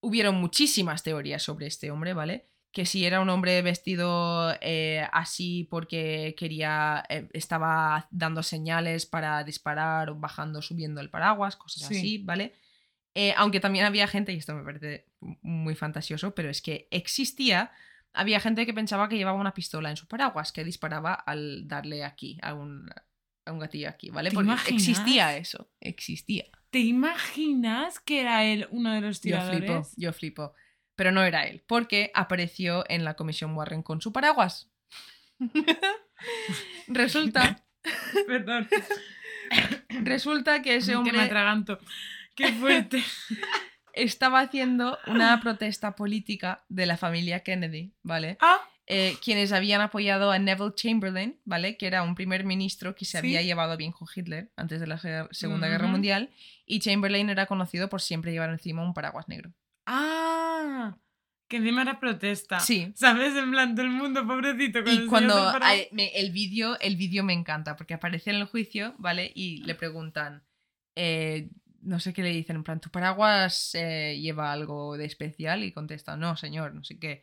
Hubieron 0.00 0.36
muchísimas 0.36 1.02
teorías 1.02 1.42
sobre 1.42 1.66
este 1.66 1.90
hombre, 1.90 2.14
¿vale? 2.14 2.48
Que 2.72 2.86
si 2.86 3.04
era 3.04 3.20
un 3.20 3.28
hombre 3.30 3.60
vestido 3.62 4.54
eh, 4.60 5.06
así 5.12 5.66
porque 5.70 6.34
quería. 6.38 7.02
eh, 7.08 7.28
estaba 7.32 8.06
dando 8.10 8.42
señales 8.42 9.06
para 9.06 9.42
disparar 9.44 10.10
o 10.10 10.14
bajando, 10.14 10.62
subiendo 10.62 11.00
el 11.00 11.10
paraguas, 11.10 11.56
cosas 11.56 11.88
Sí. 11.88 11.96
así, 11.96 12.18
¿vale? 12.18 12.54
Eh, 13.20 13.34
aunque 13.36 13.58
también 13.58 13.84
había 13.84 14.06
gente, 14.06 14.32
y 14.32 14.36
esto 14.36 14.54
me 14.54 14.62
parece 14.62 15.06
muy 15.42 15.74
fantasioso, 15.74 16.36
pero 16.36 16.50
es 16.50 16.62
que 16.62 16.86
existía. 16.92 17.72
Había 18.12 18.38
gente 18.38 18.64
que 18.64 18.72
pensaba 18.72 19.08
que 19.08 19.16
llevaba 19.16 19.40
una 19.40 19.54
pistola 19.54 19.90
en 19.90 19.96
su 19.96 20.06
paraguas, 20.06 20.52
que 20.52 20.62
disparaba 20.62 21.14
al 21.14 21.66
darle 21.66 22.04
aquí, 22.04 22.38
a 22.42 22.54
un, 22.54 22.88
a 23.44 23.50
un 23.52 23.58
gatillo 23.58 23.88
aquí, 23.88 24.10
¿vale? 24.10 24.30
¿Te 24.30 24.34
Porque 24.36 24.50
imaginas? 24.50 24.80
existía 24.88 25.36
eso, 25.36 25.68
existía. 25.80 26.44
¿Te 26.70 26.78
imaginas 26.78 27.98
que 27.98 28.20
era 28.20 28.44
él 28.44 28.68
uno 28.70 28.92
de 28.92 29.00
los 29.00 29.16
Yo 29.16 29.22
tiradores? 29.22 29.58
flipo, 29.58 29.88
yo 29.96 30.12
flipo. 30.12 30.52
Pero 30.94 31.10
no 31.10 31.24
era 31.24 31.42
él, 31.42 31.64
porque 31.66 32.12
apareció 32.14 32.84
en 32.88 33.04
la 33.04 33.14
comisión 33.14 33.56
Warren 33.56 33.82
con 33.82 34.00
su 34.00 34.12
paraguas. 34.12 34.70
resulta, 36.86 37.64
Perdón, 38.28 38.68
resulta 40.02 40.62
que 40.62 40.76
ese 40.76 40.92
que 40.92 40.98
me 40.98 40.98
hombre 40.98 41.20
atraganto. 41.20 41.78
Qué 42.38 42.52
fuerte. 42.52 43.02
estaba 43.92 44.40
haciendo 44.40 44.96
una 45.06 45.40
protesta 45.40 45.96
política 45.96 46.64
de 46.68 46.86
la 46.86 46.96
familia 46.96 47.40
Kennedy, 47.42 47.92
¿vale? 48.02 48.38
ah, 48.40 48.60
Eh, 48.90 49.16
quienes 49.22 49.52
habían 49.52 49.82
apoyado 49.82 50.30
a 50.30 50.38
Neville 50.38 50.72
Chamberlain, 50.74 51.38
¿vale? 51.44 51.76
Que 51.76 51.86
era 51.88 52.02
un 52.02 52.14
primer 52.14 52.44
ministro 52.44 52.94
que 52.94 53.04
se 53.04 53.10
Sí. 53.10 53.16
había 53.18 53.42
llevado 53.42 53.76
bien 53.76 53.92
con 53.92 54.08
Hitler 54.14 54.50
antes 54.56 54.80
de 54.80 54.86
la 54.86 54.96
Segunda 55.30 55.68
Guerra. 55.68 55.88
Mundial, 55.88 56.30
y 56.64 56.78
Chamberlain 56.80 57.28
era 57.28 57.44
conocido 57.44 57.90
por 57.90 58.00
siempre 58.00 58.32
llevar 58.32 58.48
encima 58.48 58.82
un 58.82 58.94
paraguas 58.94 59.28
negro. 59.28 59.52
ah, 59.84 60.96
que 61.48 61.56
encima 61.58 61.82
era 61.82 61.98
protesta. 62.00 62.60
Sí, 62.60 62.92
¿Sabes? 62.94 63.34
En 63.36 63.50
plan, 63.50 63.74
todo 63.74 63.84
el 63.86 63.90
mundo, 63.92 64.26
pobrecito. 64.26 64.82
con 64.84 64.92
Y 64.94 64.96
el 64.96 65.06
cuando 65.06 65.52
hay- 65.62 65.88
me- 65.92 66.12
el 66.18 66.30
vídeo 66.30 66.78
el 66.80 66.96
vídeo 66.96 67.24
me 67.24 67.32
encanta 67.34 67.74
porque 67.76 67.94
aparece 67.94 68.30
en 68.30 68.36
el 68.36 68.44
juicio, 68.44 68.94
¿vale? 68.98 69.32
Y 69.34 69.62
le 69.64 69.74
preguntan, 69.74 70.44
eh, 70.94 71.48
no 71.82 72.00
sé 72.00 72.12
qué 72.12 72.22
le 72.22 72.30
dicen, 72.30 72.56
en 72.56 72.64
plan, 72.64 72.80
¿tu 72.80 72.90
paraguas 72.90 73.70
eh, 73.74 74.18
lleva 74.20 74.52
algo 74.52 74.96
de 74.96 75.04
especial? 75.04 75.62
Y 75.64 75.72
contesta, 75.72 76.16
no, 76.16 76.36
señor, 76.36 76.74
no 76.74 76.84
sé 76.84 76.98
qué. 76.98 77.22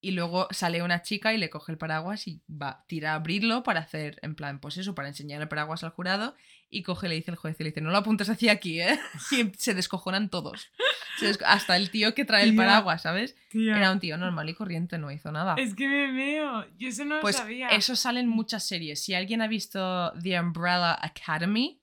Y 0.00 0.10
luego 0.12 0.46
sale 0.50 0.82
una 0.82 1.02
chica 1.02 1.32
y 1.32 1.38
le 1.38 1.50
coge 1.50 1.72
el 1.72 1.78
paraguas 1.78 2.28
y 2.28 2.42
va, 2.48 2.84
tira 2.86 3.12
a 3.12 3.14
abrirlo 3.16 3.62
para 3.62 3.80
hacer, 3.80 4.18
en 4.22 4.34
plan, 4.36 4.60
pues 4.60 4.76
eso, 4.76 4.94
para 4.94 5.08
enseñar 5.08 5.40
el 5.42 5.48
paraguas 5.48 5.82
al 5.84 5.90
jurado. 5.90 6.36
Y 6.68 6.82
coge, 6.82 7.08
le 7.08 7.14
dice 7.14 7.30
el 7.30 7.36
juez 7.36 7.56
y 7.58 7.64
le 7.64 7.70
dice, 7.70 7.80
no 7.80 7.90
lo 7.90 7.96
apuntes 7.96 8.28
hacia 8.28 8.52
aquí, 8.52 8.80
¿eh? 8.80 8.98
Y 9.32 9.50
se 9.56 9.74
descojonan 9.74 10.28
todos. 10.28 10.70
Se 11.18 11.26
desco- 11.32 11.44
hasta 11.46 11.76
el 11.76 11.90
tío 11.90 12.14
que 12.14 12.24
trae 12.24 12.44
el 12.44 12.54
paraguas, 12.54 13.02
¿sabes? 13.02 13.36
Tía, 13.48 13.76
Era 13.76 13.90
un 13.90 13.98
tío 13.98 14.18
normal 14.18 14.48
y 14.50 14.54
corriente, 14.54 14.98
no 14.98 15.10
hizo 15.10 15.32
nada. 15.32 15.54
Es 15.58 15.74
que 15.74 15.88
me 15.88 16.12
veo. 16.12 16.66
Yo 16.76 16.88
eso 16.88 17.04
no 17.04 17.20
Pues 17.20 17.36
lo 17.36 17.42
sabía. 17.42 17.68
eso 17.68 17.96
sale 17.96 18.20
en 18.20 18.28
muchas 18.28 18.64
series. 18.66 19.02
Si 19.02 19.14
alguien 19.14 19.40
ha 19.42 19.48
visto 19.48 20.12
The 20.22 20.38
Umbrella 20.38 20.98
Academy, 21.02 21.80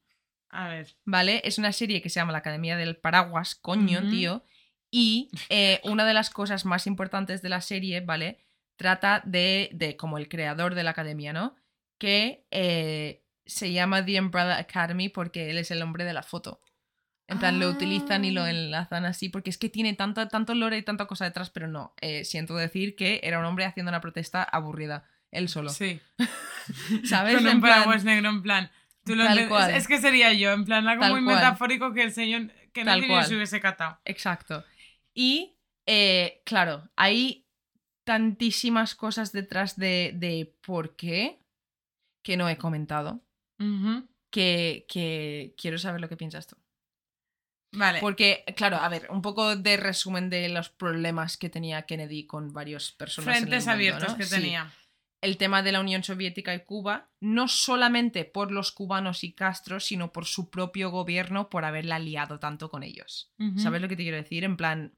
A 0.53 0.67
ver. 0.69 0.95
¿vale? 1.05 1.41
Es 1.45 1.57
una 1.57 1.71
serie 1.71 2.01
que 2.01 2.09
se 2.09 2.19
llama 2.19 2.31
La 2.31 2.37
Academia 2.39 2.77
del 2.77 2.95
Paraguas, 2.97 3.55
coño, 3.55 4.01
tío. 4.09 4.43
Y 4.91 5.29
eh, 5.49 5.81
una 5.83 6.05
de 6.05 6.13
las 6.13 6.29
cosas 6.29 6.65
más 6.65 6.85
importantes 6.87 7.41
de 7.41 7.49
la 7.49 7.61
serie, 7.61 8.01
¿vale? 8.01 8.39
Trata 8.75 9.21
de, 9.25 9.69
de 9.73 9.97
como 9.97 10.17
el 10.19 10.29
creador 10.29 10.75
de 10.75 10.83
la 10.83 10.91
academia, 10.91 11.33
¿no? 11.33 11.55
Que 11.97 12.45
eh, 12.51 13.23
se 13.45 13.71
llama 13.73 14.05
The 14.05 14.19
Umbrella 14.19 14.57
Academy 14.57 15.09
porque 15.09 15.49
él 15.49 15.57
es 15.57 15.71
el 15.71 15.81
hombre 15.81 16.03
de 16.05 16.13
la 16.13 16.21
foto. 16.23 16.61
En 17.27 17.39
plan, 17.39 17.59
lo 17.59 17.69
utilizan 17.69 18.25
y 18.25 18.31
lo 18.31 18.43
Ah. 18.43 18.49
enlazan 18.51 19.05
así 19.05 19.29
porque 19.29 19.49
es 19.49 19.57
que 19.57 19.69
tiene 19.69 19.93
tanto, 19.93 20.27
tanto 20.27 20.53
lore 20.53 20.77
y 20.77 20.83
tanta 20.83 21.07
cosa 21.07 21.25
detrás, 21.25 21.49
pero 21.49 21.67
no. 21.67 21.95
eh, 22.01 22.25
siento 22.25 22.55
decir 22.55 22.95
que 22.95 23.21
era 23.23 23.39
un 23.39 23.45
hombre 23.45 23.65
haciendo 23.65 23.89
una 23.89 24.01
protesta 24.01 24.43
aburrida. 24.43 25.05
Él 25.31 25.49
solo. 25.49 25.69
Sí. 25.69 25.99
¿Sabes? 27.05 27.35
Con 27.35 27.47
En 27.47 27.55
un 27.55 27.61
plan- 27.61 27.75
paraguas 27.83 28.03
negro, 28.03 28.29
en 28.29 28.41
plan. 28.43 28.71
Tú 29.05 29.15
lo 29.15 29.23
Tal 29.23 29.37
entiendes. 29.39 29.49
cual. 29.49 29.71
Es 29.75 29.87
que 29.87 29.99
sería 29.99 30.31
yo, 30.33 30.51
en 30.51 30.63
plan, 30.65 30.87
algo 30.87 31.01
Tal 31.01 31.11
muy 31.13 31.23
cual. 31.23 31.35
metafórico 31.35 31.93
que 31.93 32.03
el 32.03 32.13
señor. 32.13 32.51
Que 32.71 32.83
Tal 32.85 33.07
no 33.07 33.23
se 33.23 33.35
hubiese 33.35 33.59
catado. 33.59 33.99
Exacto. 34.05 34.63
Y, 35.13 35.55
eh, 35.85 36.41
claro, 36.45 36.89
hay 36.95 37.45
tantísimas 38.05 38.95
cosas 38.95 39.31
detrás 39.31 39.75
de, 39.77 40.11
de 40.15 40.53
por 40.65 40.95
qué 40.95 41.39
que 42.23 42.37
no 42.37 42.47
he 42.49 42.57
comentado, 42.57 43.21
que, 44.29 44.85
que 44.89 45.53
quiero 45.57 45.77
saber 45.77 46.01
lo 46.01 46.09
que 46.09 46.17
piensas 46.17 46.47
tú. 46.47 46.55
Vale. 47.75 47.99
Porque, 47.99 48.43
claro, 48.55 48.77
a 48.77 48.87
ver, 48.89 49.07
un 49.09 49.21
poco 49.21 49.55
de 49.55 49.77
resumen 49.77 50.29
de 50.29 50.47
los 50.49 50.69
problemas 50.69 51.37
que 51.37 51.49
tenía 51.49 51.83
Kennedy 51.83 52.25
con 52.27 52.53
varias 52.53 52.91
personas. 52.91 53.27
en 53.29 53.33
el 53.33 53.39
Frentes 53.49 53.63
mundo, 53.65 53.73
abiertos 53.73 54.09
¿no? 54.09 54.17
que 54.17 54.23
Sí. 54.25 54.35
tenía. 54.35 54.71
El 55.23 55.37
tema 55.37 55.63
de 55.63 55.71
la 55.71 55.79
Unión 55.79 56.03
Soviética 56.03 56.53
y 56.53 56.65
Cuba, 56.65 57.09
no 57.21 57.47
solamente 57.47 58.25
por 58.25 58.51
los 58.51 58.73
cubanos 58.73 59.23
y 59.23 59.33
Castro, 59.33 59.79
sino 59.79 60.11
por 60.11 60.25
su 60.25 60.49
propio 60.49 60.91
gobierno 60.91 61.49
por 61.49 61.63
haberla 61.63 61.97
liado 61.97 62.39
tanto 62.39 62.69
con 62.69 62.83
ellos. 62.83 63.31
¿Sabes 63.55 63.81
lo 63.81 63.87
que 63.87 63.95
te 63.95 64.03
quiero 64.03 64.17
decir? 64.17 64.43
En 64.43 64.57
plan, 64.57 64.93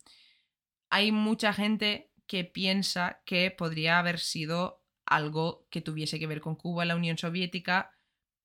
hay 0.90 1.12
mucha 1.12 1.54
gente 1.54 2.12
que 2.26 2.44
piensa 2.44 3.22
que 3.24 3.52
podría 3.52 4.00
haber 4.00 4.20
sido 4.20 4.84
algo 5.06 5.68
que 5.70 5.82
tuviese 5.82 6.18
que 6.18 6.26
ver 6.26 6.42
con 6.42 6.56
Cuba, 6.56 6.86
la 6.86 6.96
Unión 6.96 7.20
Soviética, 7.20 7.92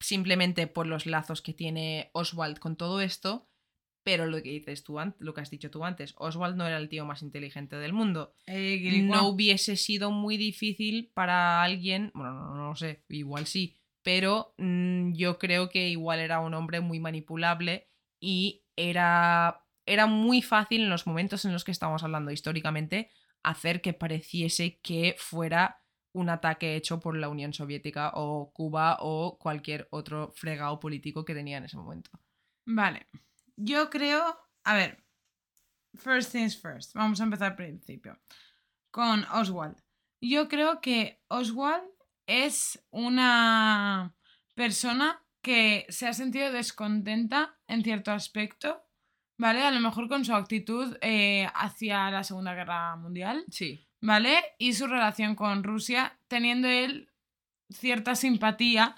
simplemente 0.00 0.66
por 0.66 0.86
los 0.86 1.06
lazos 1.06 1.40
que 1.40 1.54
tiene 1.54 2.10
Oswald 2.12 2.58
con 2.58 2.76
todo 2.76 3.00
esto. 3.00 3.49
Pero 4.02 4.26
lo 4.26 4.42
que 4.42 4.50
dices 4.50 4.82
tú, 4.82 4.98
lo 5.18 5.34
que 5.34 5.40
has 5.40 5.50
dicho 5.50 5.70
tú 5.70 5.84
antes, 5.84 6.14
Oswald 6.16 6.56
no 6.56 6.66
era 6.66 6.78
el 6.78 6.88
tío 6.88 7.04
más 7.04 7.22
inteligente 7.22 7.76
del 7.76 7.92
mundo 7.92 8.34
Eh, 8.46 9.02
no 9.02 9.28
hubiese 9.28 9.76
sido 9.76 10.10
muy 10.10 10.36
difícil 10.36 11.10
para 11.12 11.62
alguien, 11.62 12.10
bueno, 12.14 12.32
no, 12.32 12.54
no 12.54 12.68
lo 12.70 12.76
sé, 12.76 13.04
igual 13.08 13.46
sí, 13.46 13.78
pero 14.02 14.54
mm, 14.58 15.12
yo 15.12 15.38
creo 15.38 15.68
que 15.68 15.88
igual 15.88 16.20
era 16.20 16.40
un 16.40 16.54
hombre 16.54 16.80
muy 16.80 16.98
manipulable 16.98 17.90
y 18.18 18.64
era, 18.76 19.64
era 19.86 20.06
muy 20.06 20.42
fácil 20.42 20.82
en 20.82 20.90
los 20.90 21.06
momentos 21.06 21.44
en 21.44 21.52
los 21.52 21.64
que 21.64 21.72
estamos 21.72 22.02
hablando 22.02 22.30
históricamente 22.30 23.10
hacer 23.42 23.80
que 23.80 23.92
pareciese 23.92 24.80
que 24.80 25.14
fuera 25.18 25.82
un 26.12 26.28
ataque 26.28 26.76
hecho 26.76 27.00
por 27.00 27.16
la 27.16 27.28
Unión 27.28 27.52
Soviética 27.52 28.12
o 28.14 28.52
Cuba 28.52 28.98
o 29.00 29.38
cualquier 29.38 29.86
otro 29.90 30.32
fregado 30.34 30.80
político 30.80 31.24
que 31.24 31.34
tenía 31.34 31.58
en 31.58 31.64
ese 31.64 31.76
momento. 31.76 32.10
Vale. 32.66 33.06
Yo 33.62 33.90
creo. 33.90 34.38
A 34.64 34.74
ver. 34.74 35.02
First 35.94 36.32
things 36.32 36.56
first. 36.60 36.94
Vamos 36.94 37.20
a 37.20 37.24
empezar 37.24 37.52
al 37.52 37.56
principio. 37.56 38.18
Con 38.90 39.24
Oswald. 39.32 39.76
Yo 40.20 40.48
creo 40.48 40.80
que 40.80 41.22
Oswald 41.28 41.84
es 42.26 42.82
una 42.90 44.14
persona 44.54 45.22
que 45.42 45.86
se 45.88 46.06
ha 46.06 46.12
sentido 46.12 46.52
descontenta 46.52 47.58
en 47.66 47.82
cierto 47.82 48.12
aspecto. 48.12 48.82
¿Vale? 49.38 49.62
A 49.62 49.70
lo 49.70 49.80
mejor 49.80 50.08
con 50.08 50.24
su 50.24 50.34
actitud 50.34 50.98
eh, 51.00 51.48
hacia 51.54 52.10
la 52.10 52.24
Segunda 52.24 52.54
Guerra 52.54 52.94
Mundial. 52.96 53.44
Sí, 53.50 53.88
¿Vale? 54.02 54.38
Y 54.58 54.72
su 54.72 54.86
relación 54.86 55.34
con 55.34 55.62
Rusia, 55.62 56.18
teniendo 56.28 56.68
él 56.68 57.10
cierta 57.68 58.14
simpatía 58.14 58.96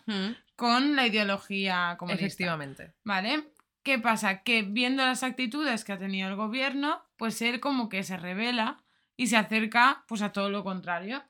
con 0.56 0.97
la 0.97 1.06
ideología 1.06 1.97
comunista. 1.98 2.24
efectivamente. 2.24 2.94
¿Vale? 3.05 3.52
¿Qué 3.83 3.99
pasa? 3.99 4.43
Que 4.43 4.63
viendo 4.63 5.05
las 5.05 5.23
actitudes 5.23 5.85
que 5.85 5.93
ha 5.93 5.99
tenido 5.99 6.29
el 6.29 6.37
gobierno, 6.37 7.03
pues 7.17 7.43
él 7.43 7.59
como 7.61 7.89
que 7.89 8.05
se 8.05 8.17
revela 8.17 8.83
y 9.17 9.27
se 9.27 9.37
acerca 9.37 10.05
pues 10.07 10.23
a 10.23 10.33
todo 10.33 10.51
lo 10.51 10.63
contrario. 10.63 11.23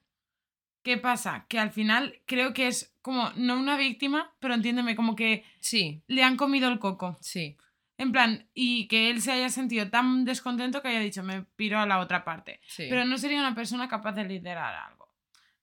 ¿Qué 0.83 0.99
pasa? 0.99 1.47
Que 1.49 1.59
al 1.59 1.71
final 1.71 2.21
creo 2.27 2.53
que 2.53 2.67
es 2.67 2.95
como, 3.03 3.31
no 3.37 3.59
una 3.59 3.77
víctima, 3.77 4.35
pero 4.41 4.55
entiéndeme, 4.55 4.97
como 4.97 5.15
que 5.17 5.45
Sí, 5.61 6.03
le 6.09 6.25
han 6.25 6.37
comido 6.37 6.69
el 6.69 6.79
coco. 6.79 7.17
sí. 7.21 7.57
En 7.99 8.11
plan, 8.11 8.49
y 8.53 8.89
que 8.89 9.11
él 9.11 9.23
se 9.23 9.31
haya 9.31 9.49
sentido 9.49 9.89
tan 9.89 10.25
descontento 10.25 10.83
que 10.83 10.89
haya 10.89 10.99
dicho, 10.99 11.23
me 11.23 11.43
piro 11.43 11.79
a 11.79 11.87
la 11.87 12.01
otra 12.01 12.25
parte. 12.25 12.61
sí. 12.67 12.87
Pero 12.91 13.05
no 13.05 13.17
sería 13.17 13.39
una 13.39 13.55
persona 13.55 13.87
capaz 13.87 14.13
de 14.13 14.25
liderar 14.25 14.75
algo. 14.75 15.09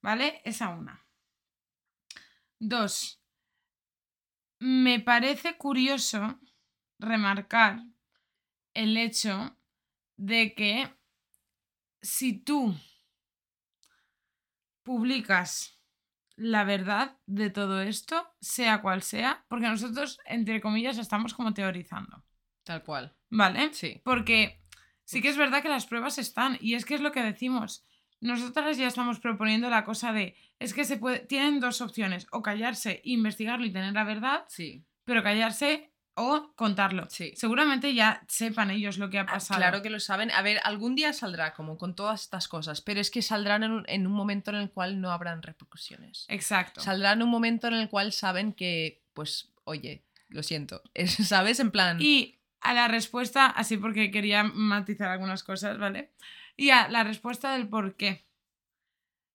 ¿Vale? 0.02 0.42
Esa 0.46 0.70
una. 0.70 1.06
Dos. 2.60 3.22
Me 4.60 5.00
parece 5.02 5.58
curioso 5.58 6.40
remarcar 7.00 7.84
el 8.74 8.98
hecho 8.98 9.58
de 10.18 10.54
que 10.54 10.90
si 12.02 12.34
tú 12.34 12.76
publicas 14.84 15.80
la 16.36 16.64
verdad 16.64 17.18
de 17.26 17.50
todo 17.50 17.82
esto, 17.82 18.26
sea 18.40 18.82
cual 18.82 19.02
sea, 19.02 19.46
porque 19.50 19.68
nosotros, 19.68 20.20
entre 20.26 20.62
comillas, 20.62 20.98
estamos 20.98 21.34
como 21.34 21.54
teorizando, 21.54 22.24
Tal 22.64 22.84
cual. 22.84 23.16
¿vale? 23.30 23.74
Sí. 23.74 24.02
Porque 24.06 24.62
sí 25.04 25.22
que 25.22 25.30
es 25.30 25.38
verdad 25.38 25.62
que 25.62 25.70
las 25.70 25.86
pruebas 25.86 26.18
están, 26.18 26.58
y 26.62 26.76
es 26.76 26.86
que 26.86 26.96
es 26.96 27.02
lo 27.02 27.12
que 27.12 27.24
decimos. 27.24 27.86
Nosotras 28.22 28.78
ya 28.78 28.88
estamos 28.88 29.20
proponiendo 29.20 29.70
la 29.70 29.84
cosa 29.84 30.14
de, 30.14 30.36
es 30.60 30.74
que 30.74 30.86
se 30.86 30.98
puede, 30.98 31.20
tienen 31.20 31.60
dos 31.60 31.82
opciones, 31.82 32.28
o 32.32 32.42
callarse, 32.42 33.02
investigarlo 33.04 33.66
y 33.66 33.72
tener 33.74 33.94
la 33.94 34.04
verdad, 34.04 34.46
Sí. 34.48 34.86
pero 35.04 35.24
callarse 35.24 35.92
o 36.22 36.52
contarlo. 36.56 37.08
Sí. 37.10 37.32
Seguramente 37.36 37.94
ya 37.94 38.24
sepan 38.28 38.72
ellos 38.72 38.98
lo 38.98 39.10
que 39.10 39.20
ha 39.20 39.22
Ah, 39.24 39.26
pasado. 39.34 39.60
Claro 39.60 39.82
que 39.82 39.90
lo 39.90 40.00
saben. 40.00 40.32
A 40.32 40.42
ver, 40.42 40.60
algún 40.64 40.96
día 40.96 41.14
saldrá 41.14 41.54
como 41.54 41.78
con 41.78 41.96
todas 41.96 42.22
estas 42.24 42.48
cosas, 42.48 42.82
pero 42.82 43.00
es 43.00 43.10
que 43.10 43.22
saldrán 43.22 43.64
en 43.64 43.72
un, 43.72 43.84
en 43.88 44.06
un 44.06 44.14
momento 44.14 44.52
en 44.52 44.58
el 44.58 44.70
cual 44.70 45.00
no 45.00 45.12
habrán 45.12 45.42
repercusiones. 45.42 46.26
Exacto. 46.28 46.82
Saldrán 46.82 47.20
en 47.20 47.24
un 47.24 47.30
momento 47.30 47.68
en 47.68 47.76
el 47.76 47.88
cual 47.90 48.12
saben 48.12 48.54
que, 48.54 49.02
pues, 49.14 49.52
oye, 49.64 50.04
lo 50.28 50.44
siento, 50.44 50.82
es- 50.94 51.14
¿sabes? 51.28 51.60
En 51.60 51.72
plan... 51.72 51.98
Y 52.02 52.36
a 52.62 52.74
la 52.74 52.88
respuesta, 52.90 53.46
así 53.46 53.78
porque 53.78 54.12
quería 54.12 54.44
matizar 54.44 55.10
algunas 55.10 55.44
cosas, 55.44 55.78
¿vale? 55.78 56.12
Y 56.58 56.72
a 56.72 56.90
la 56.90 57.06
respuesta 57.06 57.54
del 57.54 57.70
por 57.70 57.96
qué. 57.96 58.26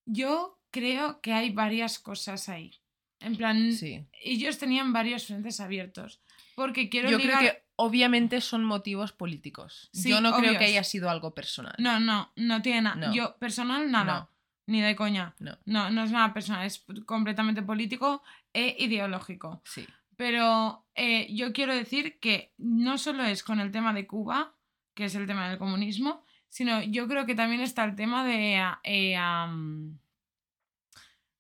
Yo 0.05 0.61
creo 0.71 1.21
que 1.23 1.33
hay 1.33 1.51
varias 1.51 1.99
cosas 1.99 2.49
ahí. 2.49 2.73
En 3.21 3.37
plan, 3.37 3.73
Sí. 3.73 4.05
ellos 4.23 4.59
tenían 4.59 4.93
varios 4.93 5.27
frentes 5.27 5.59
abiertos. 5.61 6.21
Porque 6.55 6.89
quiero 6.89 7.11
Yo 7.11 7.19
ligar- 7.19 7.39
creo 7.39 7.53
que 7.53 7.65
obviamente 7.77 8.41
son 8.41 8.65
motivos 8.65 9.13
políticos. 9.13 9.91
Sí, 9.93 10.11
Yo 10.11 10.21
no 10.21 10.33
creo 10.37 10.59
que 10.59 10.65
haya 10.67 10.85
sido 10.85 11.11
algo 11.11 11.35
personal. 11.35 11.75
No, 11.79 11.99
no, 12.01 12.33
no 12.37 12.63
tiene 12.63 12.83
nada. 12.83 12.97
No. 13.09 13.15
Yo, 13.15 13.37
personal, 13.39 13.91
nada. 13.91 14.21
No. 14.21 14.31
Ni 14.67 14.81
de 14.81 14.97
coña. 14.97 15.35
No. 15.41 15.59
No, 15.67 15.91
no 15.91 16.05
es 16.05 16.11
nada 16.11 16.33
personal. 16.33 16.65
Es 16.65 16.85
completamente 17.05 17.63
político 17.63 18.23
e 18.53 18.77
ideológico. 18.79 19.61
Sí. 19.65 19.87
Pero 20.17 20.87
eh, 20.95 21.27
yo 21.35 21.53
quiero 21.53 21.75
decir 21.75 22.19
que 22.21 22.53
no 22.57 22.97
solo 22.99 23.25
es 23.25 23.43
con 23.43 23.59
el 23.61 23.73
tema 23.73 23.93
de 23.93 24.07
Cuba, 24.07 24.55
que 24.95 25.07
es 25.07 25.15
el 25.17 25.27
tema 25.27 25.49
del 25.49 25.59
comunismo, 25.59 26.25
sino 26.49 26.81
yo 26.83 27.09
creo 27.09 27.27
que 27.27 27.35
también 27.35 27.61
está 27.61 27.85
el 27.85 27.97
tema 27.97 28.25
de... 28.25 28.63
eh, 28.85 29.17
am, 29.17 29.99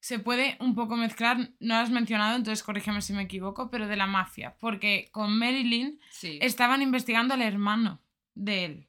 se 0.05 0.19
puede 0.19 0.59
un 0.61 0.75
poco 0.75 0.97
mezclar, 0.97 1.39
no 1.61 1.77
lo 1.77 1.81
has 1.81 1.89
mencionado, 1.91 2.37
entonces 2.37 2.63
corrígeme 2.63 3.01
si 3.01 3.15
me 3.15 3.23
equivoco, 3.23 3.71
pero 3.71 3.89
de 3.89 3.97
la 3.97 4.07
mafia, 4.07 4.55
porque 4.61 5.09
con 5.13 5.39
Marilyn 5.39 5.99
Sí. 6.11 6.39
estaban 6.43 6.83
investigando 6.83 7.33
al 7.33 7.41
hermano 7.41 8.03
de 8.35 8.65
él, 8.67 8.89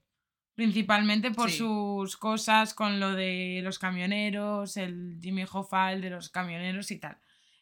principalmente 0.55 1.31
por 1.31 1.49
Sí. 1.51 1.59
sus 1.59 2.17
cosas 2.17 2.73
con 2.73 2.99
lo 2.99 3.13
de 3.15 3.61
los 3.63 3.79
camioneros, 3.79 4.75
el 4.75 5.17
Jimmy 5.21 5.45
Hoffa, 5.49 5.93
el 5.93 6.01
de 6.01 6.09
los 6.09 6.27
camioneros 6.27 6.91
y 6.91 6.99
tal. 6.99 7.17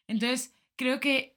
Entonces, 0.08 0.52
creo 0.74 0.98
que 0.98 1.36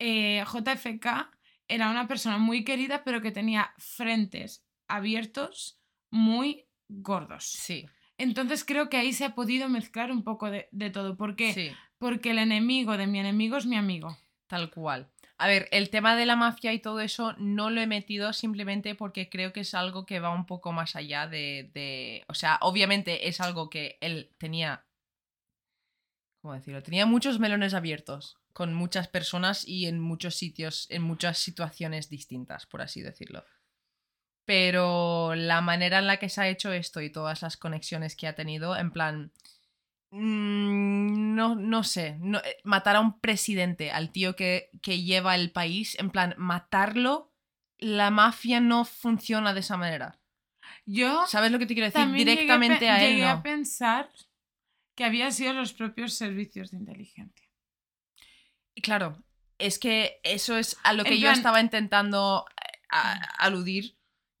eh, 0.00 0.44
JFK 0.52 1.30
era 1.68 1.90
una 1.90 2.08
persona 2.08 2.38
muy 2.38 2.64
querida, 2.64 3.04
pero 3.04 3.22
que 3.22 3.30
tenía 3.30 3.72
frentes 3.78 4.66
abiertos 4.88 5.80
muy 6.10 6.66
gordos. 6.88 7.44
Sí. 7.44 7.86
Entonces 8.18 8.64
creo 8.64 8.88
que 8.88 8.96
ahí 8.96 9.12
se 9.12 9.24
ha 9.24 9.34
podido 9.34 9.68
mezclar 9.68 10.10
un 10.10 10.24
poco 10.24 10.50
de, 10.50 10.68
de 10.72 10.90
todo. 10.90 11.16
¿Por 11.16 11.36
qué? 11.36 11.52
Sí. 11.52 11.70
Porque 11.98 12.30
el 12.30 12.38
enemigo 12.38 12.96
de 12.96 13.06
mi 13.06 13.18
enemigo 13.20 13.56
es 13.56 13.66
mi 13.66 13.76
amigo. 13.76 14.16
Tal 14.46 14.70
cual. 14.70 15.10
A 15.38 15.48
ver, 15.48 15.68
el 15.70 15.90
tema 15.90 16.16
de 16.16 16.24
la 16.24 16.36
mafia 16.36 16.72
y 16.72 16.78
todo 16.78 17.00
eso 17.00 17.34
no 17.38 17.68
lo 17.68 17.80
he 17.80 17.86
metido 17.86 18.32
simplemente 18.32 18.94
porque 18.94 19.28
creo 19.28 19.52
que 19.52 19.60
es 19.60 19.74
algo 19.74 20.06
que 20.06 20.20
va 20.20 20.30
un 20.30 20.46
poco 20.46 20.72
más 20.72 20.96
allá 20.96 21.26
de. 21.26 21.70
de- 21.74 22.24
o 22.28 22.34
sea, 22.34 22.58
obviamente 22.62 23.28
es 23.28 23.40
algo 23.40 23.68
que 23.68 23.98
él 24.00 24.30
tenía. 24.38 24.86
¿Cómo 26.40 26.54
decirlo? 26.54 26.82
Tenía 26.82 27.06
muchos 27.06 27.38
melones 27.38 27.74
abiertos 27.74 28.38
con 28.52 28.72
muchas 28.72 29.08
personas 29.08 29.66
y 29.68 29.86
en 29.86 30.00
muchos 30.00 30.36
sitios, 30.36 30.86
en 30.90 31.02
muchas 31.02 31.38
situaciones 31.38 32.08
distintas, 32.08 32.64
por 32.66 32.80
así 32.80 33.02
decirlo. 33.02 33.44
Pero 34.46 35.34
la 35.34 35.60
manera 35.60 35.98
en 35.98 36.06
la 36.06 36.18
que 36.18 36.28
se 36.28 36.40
ha 36.40 36.48
hecho 36.48 36.72
esto 36.72 37.00
y 37.02 37.10
todas 37.10 37.42
las 37.42 37.56
conexiones 37.56 38.16
que 38.16 38.26
ha 38.28 38.34
tenido, 38.34 38.76
en 38.76 38.90
plan. 38.92 39.32
mm, 40.10 41.34
No, 41.34 41.54
no 41.56 41.82
sé. 41.82 42.16
no- 42.20 42.38
eh, 42.38 42.56
matar 42.64 42.96
a 42.96 43.00
un 43.00 43.20
presidente, 43.20 43.90
al 43.90 44.10
tío 44.12 44.34
que, 44.36 44.70
que 44.82 45.02
lleva 45.02 45.34
el 45.34 45.50
país, 45.52 45.98
en 45.98 46.10
plan, 46.10 46.34
matarlo, 46.38 47.32
la 47.78 48.10
mafia 48.10 48.60
no 48.60 48.84
funciona 48.84 49.52
de 49.52 49.60
esa 49.60 49.76
manera. 49.76 50.18
Yo 50.86 51.26
¿Sabes 51.26 51.50
lo 51.50 51.58
que 51.58 51.66
te 51.66 51.74
quiero 51.74 51.86
decir? 51.88 52.00
también 52.00 52.24
llegué 52.26 52.40
Directamente 52.40 52.78
pe- 52.78 52.88
a 52.90 53.04
él. 53.04 53.10
llegué 53.10 53.22
no. 53.26 53.30
a 53.30 53.42
pensar 53.42 54.10
que 54.94 55.04
había 55.04 55.30
sido 55.32 55.52
los 55.52 55.72
propios 55.72 56.14
servicios 56.14 56.70
de 56.70 56.78
inteligencia. 56.78 57.46
Claro, 58.82 59.22
es 59.58 59.78
que 59.78 60.20
eso 60.22 60.56
es 60.56 60.76
a 60.84 60.92
lo 60.92 61.02
En 61.02 61.08
que 61.10 61.18
yo 61.18 61.26
plan- 61.26 61.36
estaba 61.36 61.60
intentando 61.60 62.46
eh, 62.50 62.78
a- 62.90 63.14
aludir 63.44 63.95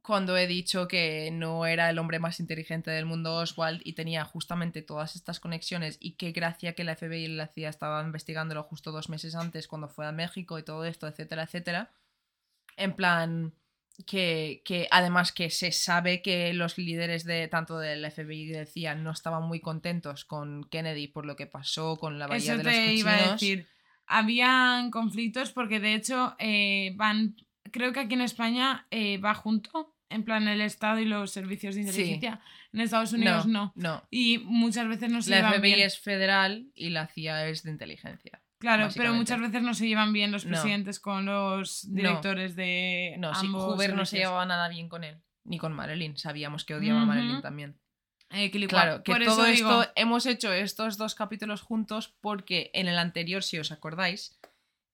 cuando 0.06 0.36
he 0.36 0.46
dicho 0.46 0.86
que 0.86 1.30
no 1.32 1.66
era 1.66 1.90
el 1.90 1.98
hombre 1.98 2.20
más 2.20 2.38
inteligente 2.38 2.92
del 2.92 3.06
mundo 3.06 3.34
Oswald 3.34 3.80
y 3.82 3.94
tenía 3.94 4.24
justamente 4.24 4.80
todas 4.80 5.16
estas 5.16 5.40
conexiones 5.40 5.96
y 5.98 6.12
qué 6.12 6.30
gracia 6.30 6.74
que 6.74 6.84
la 6.84 6.94
FBI 6.94 7.24
y 7.24 7.28
la 7.28 7.48
CIA 7.48 7.70
estaban 7.70 8.06
investigándolo 8.06 8.62
justo 8.62 8.92
dos 8.92 9.08
meses 9.08 9.34
antes 9.34 9.66
cuando 9.66 9.88
fue 9.88 10.06
a 10.06 10.12
México 10.12 10.60
y 10.60 10.62
todo 10.62 10.84
esto, 10.84 11.08
etcétera, 11.08 11.42
etcétera. 11.42 11.90
En 12.76 12.94
plan, 12.94 13.52
que, 14.06 14.62
que 14.64 14.86
además 14.92 15.32
que 15.32 15.50
se 15.50 15.72
sabe 15.72 16.22
que 16.22 16.54
los 16.54 16.78
líderes 16.78 17.24
de 17.24 17.48
tanto 17.48 17.80
del 17.80 18.08
FBI 18.08 18.42
y 18.42 18.52
del 18.52 18.68
CIA 18.68 18.94
no 18.94 19.10
estaban 19.10 19.42
muy 19.42 19.58
contentos 19.58 20.24
con 20.24 20.62
Kennedy 20.70 21.08
por 21.08 21.26
lo 21.26 21.34
que 21.34 21.48
pasó 21.48 21.96
con 21.96 22.20
la 22.20 22.28
bahía 22.28 22.52
Eso 22.52 22.58
de 22.58 22.62
los 22.62 22.72
te 22.72 22.94
iba 22.94 23.12
a 23.12 23.32
decir. 23.32 23.66
Habían 24.06 24.92
conflictos 24.92 25.50
porque 25.50 25.80
de 25.80 25.94
hecho 25.94 26.36
eh, 26.38 26.92
van, 26.94 27.34
creo 27.72 27.92
que 27.92 27.98
aquí 27.98 28.14
en 28.14 28.20
España 28.20 28.86
eh, 28.92 29.18
va 29.18 29.34
junto, 29.34 29.95
en 30.08 30.24
plan 30.24 30.46
el 30.48 30.60
Estado 30.60 31.00
y 31.00 31.04
los 31.04 31.30
servicios 31.30 31.74
de 31.74 31.82
Sí. 31.84 31.88
inteligencia. 31.88 32.40
En 32.72 32.80
Estados 32.80 33.12
Unidos 33.12 33.46
no. 33.46 33.72
no. 33.74 34.02
Y 34.10 34.38
muchas 34.38 34.86
veces 34.88 35.10
no 35.10 35.22
se 35.22 35.30
La 35.30 35.36
llevan 35.38 35.52
FBI 35.54 35.74
bien. 35.74 35.86
es 35.86 35.98
federal 35.98 36.66
y 36.74 36.90
la 36.90 37.06
CIA 37.06 37.48
es 37.48 37.62
de 37.62 37.70
inteligencia. 37.70 38.42
Claro, 38.58 38.88
pero 38.96 39.12
muchas 39.12 39.40
veces 39.40 39.62
no 39.62 39.74
se 39.74 39.86
llevan 39.86 40.12
bien 40.12 40.32
los 40.32 40.44
No. 40.46 40.50
presidentes 40.52 40.98
con 41.00 41.26
los 41.26 41.92
directores 41.92 42.56
de 42.56 43.14
No, 43.18 43.34
sí, 43.34 43.46
ambos 43.46 43.64
Hoover 43.64 43.94
no 43.94 44.06
se 44.06 44.18
llevaba 44.18 44.46
nada 44.46 44.68
bien 44.68 44.88
con 44.88 45.04
él, 45.04 45.18
ni 45.44 45.58
con 45.58 45.72
Marilyn. 45.74 46.16
Sabíamos 46.16 46.64
que 46.64 46.74
odiaba 46.74 47.00
a 47.00 47.02
Ujú. 47.04 47.12
Marilyn 47.12 47.42
también. 47.42 47.78
Eh. 48.30 48.50
Claro, 48.66 49.02
que 49.04 49.12
Por 49.12 49.24
todo 49.24 49.44
eso 49.44 49.52
esto 49.52 49.80
digo- 49.82 49.92
hemos 49.94 50.26
hecho 50.26 50.52
estos 50.52 50.96
dos 50.96 51.14
capítulos 51.14 51.60
juntos 51.62 52.16
porque 52.20 52.70
en 52.74 52.88
el 52.88 52.98
anterior, 52.98 53.42
si 53.44 53.58
os 53.58 53.70
acordáis, 53.70 54.36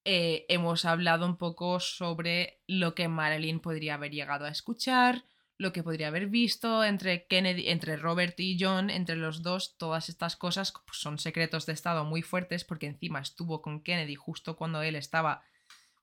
eh, 0.04 0.46
hemos 0.48 0.84
hablado 0.84 1.26
un 1.26 1.36
poco 1.36 1.80
sobre 1.80 2.60
lo 2.66 2.94
que 2.94 3.08
Marilyn 3.08 3.60
podría 3.60 3.94
haber 3.94 4.12
llegado 4.12 4.44
a 4.44 4.50
escuchar, 4.50 5.24
lo 5.58 5.72
que 5.72 5.82
podría 5.82 6.08
haber 6.08 6.26
visto 6.26 6.82
entre 6.84 7.26
Kennedy, 7.26 7.68
entre 7.68 7.96
Robert 7.96 8.38
y 8.40 8.56
John, 8.58 8.90
entre 8.90 9.16
los 9.16 9.42
dos, 9.42 9.76
todas 9.78 10.08
estas 10.08 10.36
cosas 10.36 10.72
pues, 10.72 10.98
son 10.98 11.18
secretos 11.18 11.66
de 11.66 11.72
estado 11.72 12.04
muy 12.04 12.22
fuertes 12.22 12.64
porque 12.64 12.86
encima 12.86 13.20
estuvo 13.20 13.62
con 13.62 13.82
Kennedy 13.82 14.14
justo 14.14 14.56
cuando 14.56 14.82
él 14.82 14.96
estaba 14.96 15.42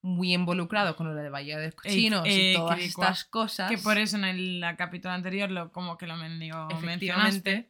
muy 0.01 0.33
involucrado 0.33 0.95
con 0.95 1.07
lo 1.07 1.15
de 1.15 1.29
Bahía 1.29 1.57
de 1.57 1.73
Cochinos 1.73 2.25
eh, 2.25 2.51
y 2.51 2.55
todas 2.55 2.79
quilicua. 2.79 3.05
estas 3.05 3.25
cosas. 3.25 3.69
Que 3.69 3.77
por 3.77 3.97
eso 3.97 4.15
en 4.15 4.23
el 4.23 4.59
la 4.59 4.77
capítulo 4.77 5.13
anterior 5.13 5.51
lo 5.51 5.71
como 5.71 5.97
que 5.97 6.07
lo 6.07 6.15
mencionaste. 6.15 7.69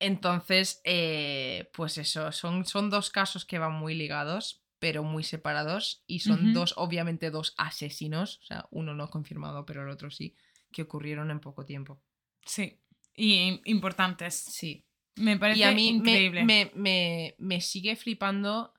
Entonces, 0.00 0.80
eh, 0.84 1.70
pues 1.74 1.98
eso, 1.98 2.32
son, 2.32 2.64
son 2.64 2.88
dos 2.88 3.10
casos 3.10 3.44
que 3.44 3.58
van 3.58 3.74
muy 3.74 3.94
ligados, 3.94 4.62
pero 4.80 5.04
muy 5.04 5.22
separados, 5.22 6.02
y 6.06 6.20
son 6.20 6.52
dos, 6.52 6.74
obviamente, 6.76 7.30
dos 7.30 7.54
asesinos, 7.56 8.38
o 8.42 8.44
sea, 8.46 8.68
uno 8.70 8.94
no 8.94 9.10
confirmado, 9.10 9.64
pero 9.66 9.84
el 9.84 9.90
otro 9.90 10.10
sí, 10.10 10.34
que 10.72 10.82
ocurrieron 10.82 11.30
en 11.30 11.38
poco 11.38 11.64
tiempo. 11.64 12.02
Sí. 12.44 12.80
Y 13.14 13.60
importantes. 13.66 14.34
Sí. 14.34 14.86
Me 15.16 15.38
parece 15.38 15.60
Y 15.60 15.62
a 15.64 15.72
mí 15.72 15.92
me, 15.92 15.98
increíble. 15.98 16.44
me, 16.44 16.72
me, 16.74 17.34
me 17.38 17.60
sigue 17.60 17.94
flipando, 17.94 18.72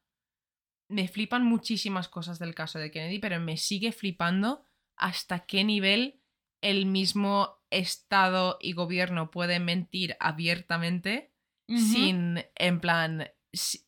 me 0.88 1.08
flipan 1.08 1.46
muchísimas 1.46 2.10
cosas 2.10 2.40
del 2.40 2.56
caso 2.56 2.80
de 2.80 2.90
Kennedy, 2.90 3.20
pero 3.20 3.40
me 3.40 3.58
sigue 3.58 3.92
flipando 3.92 4.66
hasta 4.96 5.46
qué 5.46 5.64
nivel 5.64 6.20
el 6.62 6.86
mismo 6.86 7.62
Estado 7.70 8.58
y 8.60 8.74
gobierno 8.74 9.32
puede 9.32 9.60
mentir 9.60 10.18
abiertamente 10.20 11.32
sin, 11.68 12.44
en 12.56 12.82
plan, 12.82 13.30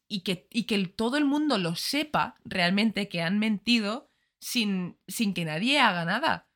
y 0.07 0.21
que, 0.21 0.47
y 0.51 0.63
que 0.63 0.87
todo 0.87 1.17
el 1.17 1.25
mundo 1.25 1.57
lo 1.57 1.75
sepa 1.75 2.35
realmente 2.43 3.07
que 3.07 3.21
han 3.21 3.39
mentido 3.39 4.11
sin, 4.39 4.97
sin 5.07 5.33
que 5.33 5.45
nadie 5.45 5.79
haga 5.79 6.05
nada. 6.05 6.49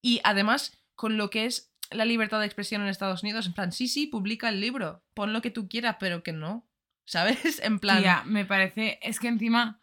Y 0.00 0.20
además, 0.24 0.78
con 0.94 1.16
lo 1.16 1.30
que 1.30 1.46
es 1.46 1.72
la 1.90 2.04
libertad 2.04 2.40
de 2.40 2.46
expresión 2.46 2.82
en 2.82 2.88
Estados 2.88 3.22
Unidos, 3.22 3.46
en 3.46 3.54
plan, 3.54 3.72
sí, 3.72 3.88
sí, 3.88 4.06
publica 4.06 4.48
el 4.48 4.60
libro, 4.60 5.02
pon 5.14 5.32
lo 5.32 5.42
que 5.42 5.50
tú 5.50 5.68
quieras, 5.68 5.96
pero 5.98 6.22
que 6.22 6.32
no, 6.32 6.68
¿sabes? 7.04 7.60
En 7.62 7.78
plan, 7.78 8.00
Tía, 8.00 8.22
me 8.24 8.44
parece. 8.44 8.98
Es 9.02 9.18
que 9.20 9.28
encima. 9.28 9.80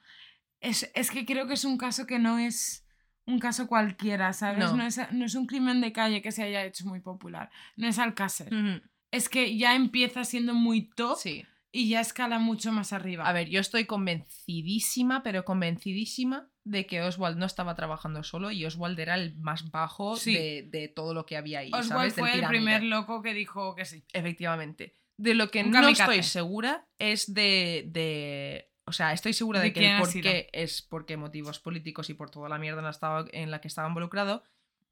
Es, 0.60 0.92
es 0.94 1.10
que 1.10 1.26
creo 1.26 1.48
que 1.48 1.56
es 1.56 1.66
un 1.66 1.78
caso 1.78 2.06
que 2.06 2.20
no 2.20 2.38
es 2.38 2.86
un 3.26 3.40
caso 3.40 3.68
cualquiera, 3.68 4.32
¿sabes? 4.34 4.60
No. 4.60 4.78
No, 4.78 4.86
es, 4.86 5.00
no 5.12 5.26
es 5.26 5.36
un 5.36 5.48
crimen 5.48 5.82
de 5.82 5.92
calle 5.92 6.22
que 6.22 6.32
se 6.32 6.44
haya 6.44 6.64
hecho 6.64 6.86
muy 6.86 7.00
popular. 7.00 7.50
No 7.76 7.88
es 7.88 7.98
Alcácer. 8.00 8.54
ujú, 8.54 8.82
Es 9.12 9.28
que 9.30 9.58
ya 9.58 9.76
empieza 9.76 10.24
siendo 10.24 10.54
muy 10.54 10.90
top 10.90 11.18
sí. 11.18 11.46
Y 11.72 11.90
ya 11.90 12.02
escala 12.02 12.38
mucho 12.40 12.72
más 12.72 12.92
arriba. 12.94 13.28
A 13.28 13.34
ver, 13.34 13.50
yo 13.50 13.60
estoy 13.60 13.86
convencidísima, 13.86 15.24
pero 15.24 15.46
convencidísima 15.46 16.50
de 16.64 16.86
que 16.86 17.02
Oswald 17.02 17.38
no 17.38 17.46
estaba 17.46 17.76
trabajando 17.76 18.24
solo 18.24 18.52
y 18.52 18.66
Oswald 18.66 19.00
era 19.00 19.16
el 19.16 19.36
más 19.38 19.72
bajo 19.72 20.16
Sí. 20.16 20.34
de, 20.34 20.68
de 20.70 20.88
todo 20.90 21.14
lo 21.14 21.26
que 21.26 21.38
había 21.38 21.60
ahí. 21.60 21.72
Oswald 21.74 22.12
fue 22.14 22.34
el 22.34 22.46
primer 22.46 22.84
loco 22.84 23.22
que 23.22 23.34
dijo 23.34 23.76
que 23.76 23.86
sí. 23.86 24.04
Efectivamente. 24.14 24.96
De 25.18 25.34
lo 25.34 25.50
que 25.52 25.64
Un 25.64 25.72
no 25.72 25.82
kamikaze. 25.82 26.02
estoy 26.04 26.24
segura 26.24 26.88
es 27.00 27.34
de, 27.34 27.86
de- 27.88 28.72
O 28.86 28.92
sea, 28.92 29.14
estoy 29.14 29.34
segura 29.34 29.60
de, 29.60 29.68
¿De 29.68 29.74
que 29.74 29.86
el 29.88 29.96
ha 29.96 30.00
por 30.00 30.08
sido? 30.10 30.24
qué 30.24 30.50
es 30.54 30.82
porque 30.82 31.16
motivos 31.18 31.60
políticos 31.60 32.10
y 32.10 32.14
por 32.16 32.30
toda 32.32 32.50
la 32.50 32.58
mierda 32.58 32.80
en 32.80 32.86
la, 32.86 32.92
estaba- 32.92 33.26
en 33.32 33.52
la 33.52 33.62
que 33.62 33.68
estaba 33.68 33.88
involucrado, 33.88 34.44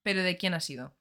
pero 0.04 0.24
¿de 0.24 0.38
quién 0.38 0.54
ha 0.54 0.60
sido? 0.60 0.96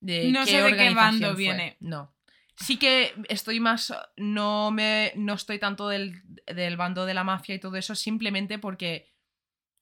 ¿De 0.00 0.30
No 0.30 0.46
sé 0.46 0.62
de 0.62 0.76
qué 0.76 0.94
bando 0.94 1.28
fue? 1.28 1.36
viene. 1.36 1.76
No. 1.80 2.14
Sí 2.60 2.76
que 2.78 3.14
estoy 3.28 3.60
más. 3.60 3.92
No 4.16 4.70
me. 4.70 5.12
No 5.16 5.34
estoy 5.34 5.58
tanto 5.58 5.88
del, 5.88 6.22
del 6.46 6.76
bando 6.76 7.06
de 7.06 7.14
la 7.14 7.24
mafia 7.24 7.54
y 7.54 7.60
todo 7.60 7.76
eso, 7.76 7.94
simplemente 7.94 8.58
porque. 8.58 9.12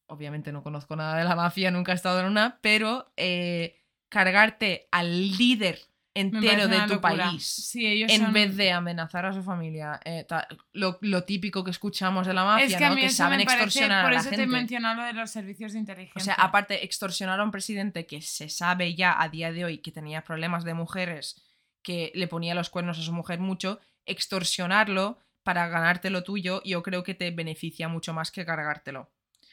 Obviamente 0.08 0.52
no 0.52 0.62
conozco 0.62 0.94
nada 0.94 1.18
de 1.18 1.24
la 1.24 1.34
mafia, 1.34 1.70
nunca 1.72 1.90
he 1.90 1.94
estado 1.96 2.20
en 2.20 2.26
una, 2.26 2.60
pero 2.60 3.12
eh, 3.16 3.82
cargarte 4.08 4.86
al 4.92 5.36
líder 5.36 5.80
entero 6.14 6.68
de 6.68 6.76
tu 6.82 6.94
locura. 6.94 7.00
país 7.00 7.44
Sí, 7.44 7.84
ellos 7.84 8.12
en 8.12 8.22
son- 8.22 8.32
vez 8.32 8.56
de 8.56 8.70
amenazar 8.70 9.26
a 9.26 9.32
su 9.32 9.42
familia, 9.42 9.98
eh, 10.04 10.22
ta- 10.22 10.46
lo, 10.72 10.98
lo 11.00 11.24
típico 11.24 11.64
que 11.64 11.72
escuchamos 11.72 12.24
de 12.28 12.34
la 12.34 12.44
mafia, 12.44 12.66
Es 12.66 12.76
que 12.76 12.84
a 12.84 12.90
¿no? 12.90 12.94
que 12.94 13.06
eso 13.06 13.16
saben 13.16 13.44
parece, 13.44 13.64
extorsionar 13.64 14.04
por 14.04 14.12
a 14.12 14.14
la 14.14 14.20
eso 14.20 14.28
te 14.28 14.36
he 14.36 14.38
gente. 14.38 14.52
mencionado 14.56 15.00
lo 15.00 15.06
de 15.08 15.12
los 15.12 15.28
servicios 15.28 15.72
de 15.72 15.80
inteligencia. 15.80 16.20
O 16.22 16.24
sea, 16.24 16.34
aparte, 16.34 16.84
extorsionar 16.84 17.40
a 17.40 17.42
un 17.42 17.50
presidente 17.50 18.06
que 18.06 18.22
se 18.22 18.48
sabe 18.48 18.94
ya 18.94 19.20
a 19.20 19.28
día 19.28 19.50
de 19.50 19.64
hoy 19.64 19.78
que 19.78 19.90
tenía 19.90 20.22
problemas 20.22 20.62
de 20.62 20.74
mujeres, 20.74 21.42
que 21.86 22.10
le 22.16 22.26
ponía 22.26 22.56
los 22.56 22.68
cuernos 22.68 22.98
a 22.98 23.02
su 23.02 23.12
mujer 23.12 23.38
mucho, 23.38 23.78
extorsionarlo 24.06 25.18
para 25.44 25.68
ganarte 25.68 26.10
lo 26.10 26.24
tuyo, 26.24 26.60
yo 26.64 26.82
creo 26.82 27.04
que 27.04 27.14
te 27.14 27.30
beneficia 27.30 27.86
mucho 27.88 28.12
más 28.12 28.32
que 28.32 28.44
cargártelo. 28.44 29.12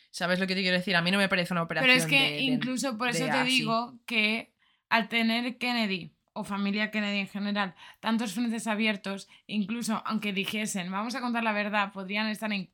¿Sabes 0.10 0.40
lo 0.40 0.48
que 0.48 0.56
te 0.56 0.62
quiero 0.62 0.78
decir? 0.78 0.96
A 0.96 1.04
mí 1.04 1.12
no 1.12 1.20
me 1.20 1.30
parece 1.30 1.54
una 1.54 1.62
operación. 1.62 1.92
Pero 1.92 2.04
es 2.04 2.10
que 2.10 2.20
de- 2.32 2.36
de- 2.38 2.42
incluso 2.42 2.98
por 2.98 3.12
de 3.12 3.20
eso 3.20 3.32
te 3.32 3.44
digo 3.44 4.00
que 4.08 4.52
al 4.90 5.10
tener 5.10 5.60
Kennedy 5.60 6.12
o 6.34 6.44
familia 6.44 6.90
Kennedy 6.90 7.20
en 7.20 7.28
general 7.28 7.76
tantos 8.00 8.34
frentes 8.34 8.66
abiertos, 8.66 9.28
incluso 9.46 10.02
aunque 10.04 10.34
dijesen 10.34 10.92
vamos 10.92 11.14
a 11.14 11.22
contar 11.22 11.44
la 11.44 11.52
verdad, 11.54 11.92
podrían 11.94 12.28
estar 12.30 12.52
in- 12.52 12.72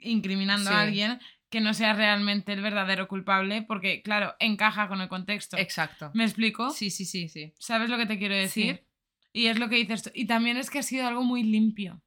incriminando 0.00 0.70
Sí. 0.70 0.76
a 0.76 0.80
alguien 0.82 1.18
que 1.50 1.60
no 1.60 1.74
sea 1.74 1.92
realmente 1.92 2.52
el 2.52 2.62
verdadero 2.62 3.08
culpable, 3.08 3.62
porque 3.62 4.02
claro, 4.02 4.34
encaja 4.38 4.88
con 4.88 5.00
el 5.00 5.08
contexto. 5.08 5.58
Exacto. 5.58 6.10
¿Me 6.14 6.24
explico? 6.24 6.70
Sí, 6.70 6.90
sí, 6.90 7.04
sí, 7.04 7.28
sí. 7.28 7.52
¿Sabes 7.58 7.90
lo 7.90 7.98
que 7.98 8.06
te 8.06 8.18
quiero 8.18 8.36
decir? 8.36 8.86
Y 9.32 9.46
es 9.46 9.58
lo 9.58 9.68
que 9.68 9.76
dices 9.76 10.02
tú. 10.04 10.10
Y 10.14 10.26
también 10.26 10.56
es 10.56 10.70
que 10.70 10.78
ha 10.78 10.82
sido 10.82 11.06
algo 11.06 11.22
muy 11.22 11.42
limpio. 11.42 12.02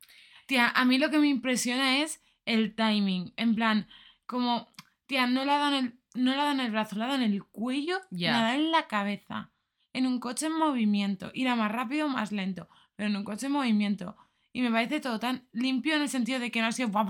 Tía, 0.48 0.70
a 0.70 0.86
mí 0.86 0.98
lo 0.98 1.10
que 1.10 1.20
me 1.20 1.28
impresiona 1.28 2.02
es 2.02 2.22
el 2.46 2.74
timing. 2.76 3.34
En 3.38 3.56
plan, 3.56 3.88
como, 4.26 4.74
tía, 5.06 5.28
no 5.28 5.46
le 5.46 5.52
ha 5.52 5.58
dado 5.58 5.78
en 5.78 5.86
el, 5.86 6.00
no 6.16 6.32
le 6.32 6.38
ha 6.38 6.44
dado 6.44 6.52
en 6.54 6.60
el 6.62 6.72
brazo, 6.72 6.96
le 6.96 7.04
ha 7.04 7.08
dado 7.08 7.22
en 7.22 7.32
el 7.32 7.44
cuello, 7.44 8.00
Ya. 8.12 8.32
le 8.32 8.38
ha 8.38 8.42
dado 8.42 8.56
en 8.56 8.72
la 8.72 8.88
cabeza. 8.88 9.52
En 9.94 10.08
un 10.08 10.20
coche 10.20 10.48
en 10.48 10.54
movimiento. 10.58 11.32
Irá 11.34 11.56
más 11.56 11.72
rápido 11.72 12.08
o 12.08 12.10
más 12.10 12.32
lento. 12.32 12.68
Pero 12.96 13.10
en 13.10 13.16
un 13.18 13.24
coche 13.24 13.46
en 13.48 13.52
movimiento. 13.52 14.16
Y 14.56 14.62
me 14.62 14.70
parece 14.70 15.00
todo 15.00 15.20
tan 15.20 15.48
limpio 15.52 15.96
en 15.96 16.04
el 16.04 16.10
sentido 16.10 16.40
de 16.40 16.52
que 16.52 16.62
no 16.62 16.68
ha 16.68 16.72
sido 16.72 16.92
pa. 16.92 17.02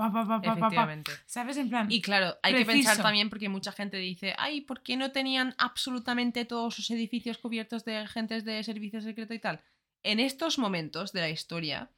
Efectivamente. 0.41 1.11
¿Sabes? 1.25 1.57
En 1.57 1.69
plan. 1.69 1.91
Y 1.91 2.01
claro, 2.01 2.37
hay 2.41 2.55
que 2.55 2.65
pensar 2.65 3.01
también 3.01 3.29
porque 3.29 3.49
mucha 3.49 3.73
gente 3.73 3.97
dice, 3.97 4.33
ay, 4.37 4.61
¿por 4.61 4.81
qué 4.81 4.95
no 4.95 5.11
tenían 5.11 5.53
absolutamente 5.57 6.45
todos 6.45 6.73
sus 6.73 6.89
edificios 6.89 7.37
cubiertos 7.37 7.83
de 7.83 7.97
agentes 7.97 8.45
de 8.45 8.63
servicio 8.63 9.01
secreto 9.01 9.33
y 9.33 9.39
tal? 9.39 9.61
En 10.03 10.21
estos 10.21 10.57
momentos 10.57 11.11
de 11.11 11.19
la 11.19 11.29
historia, 11.29 11.91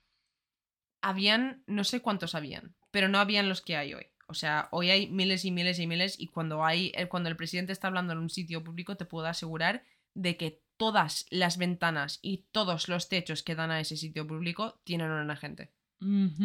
habían, 1.01 1.63
no 1.67 1.83
sé 1.83 2.01
cuántos 2.01 2.33
habían, 2.33 2.75
pero 2.89 3.07
no 3.07 3.19
habían 3.19 3.47
los 3.47 3.61
que 3.61 3.77
hay 3.77 3.93
hoy. 3.93 4.07
O 4.27 4.33
sea, 4.33 4.67
hoy 4.71 4.89
hay 4.89 5.07
miles 5.11 5.45
y 5.45 5.51
miles 5.51 5.77
y 5.77 5.85
miles 5.85 6.19
y 6.19 6.27
cuando 6.27 6.65
hay, 6.65 6.91
eh, 6.95 7.07
cuando 7.07 7.29
el 7.29 7.35
presidente 7.35 7.71
está 7.71 7.87
hablando 7.87 8.13
en 8.13 8.19
un 8.19 8.31
sitio 8.31 8.63
público, 8.63 8.97
te 8.97 9.05
puedo 9.05 9.27
asegurar 9.27 9.83
de 10.15 10.37
que 10.37 10.64
todas 10.77 11.25
las 11.29 11.57
ventanas 11.57 12.19
y 12.21 12.45
todos 12.51 12.87
los 12.89 13.09
techos 13.09 13.43
que 13.43 13.55
dan 13.55 13.71
a 13.71 13.79
ese 13.79 13.97
sitio 13.97 14.25
público 14.27 14.81
tienen 14.83 15.11
un 15.11 15.31
agente. 15.31 15.71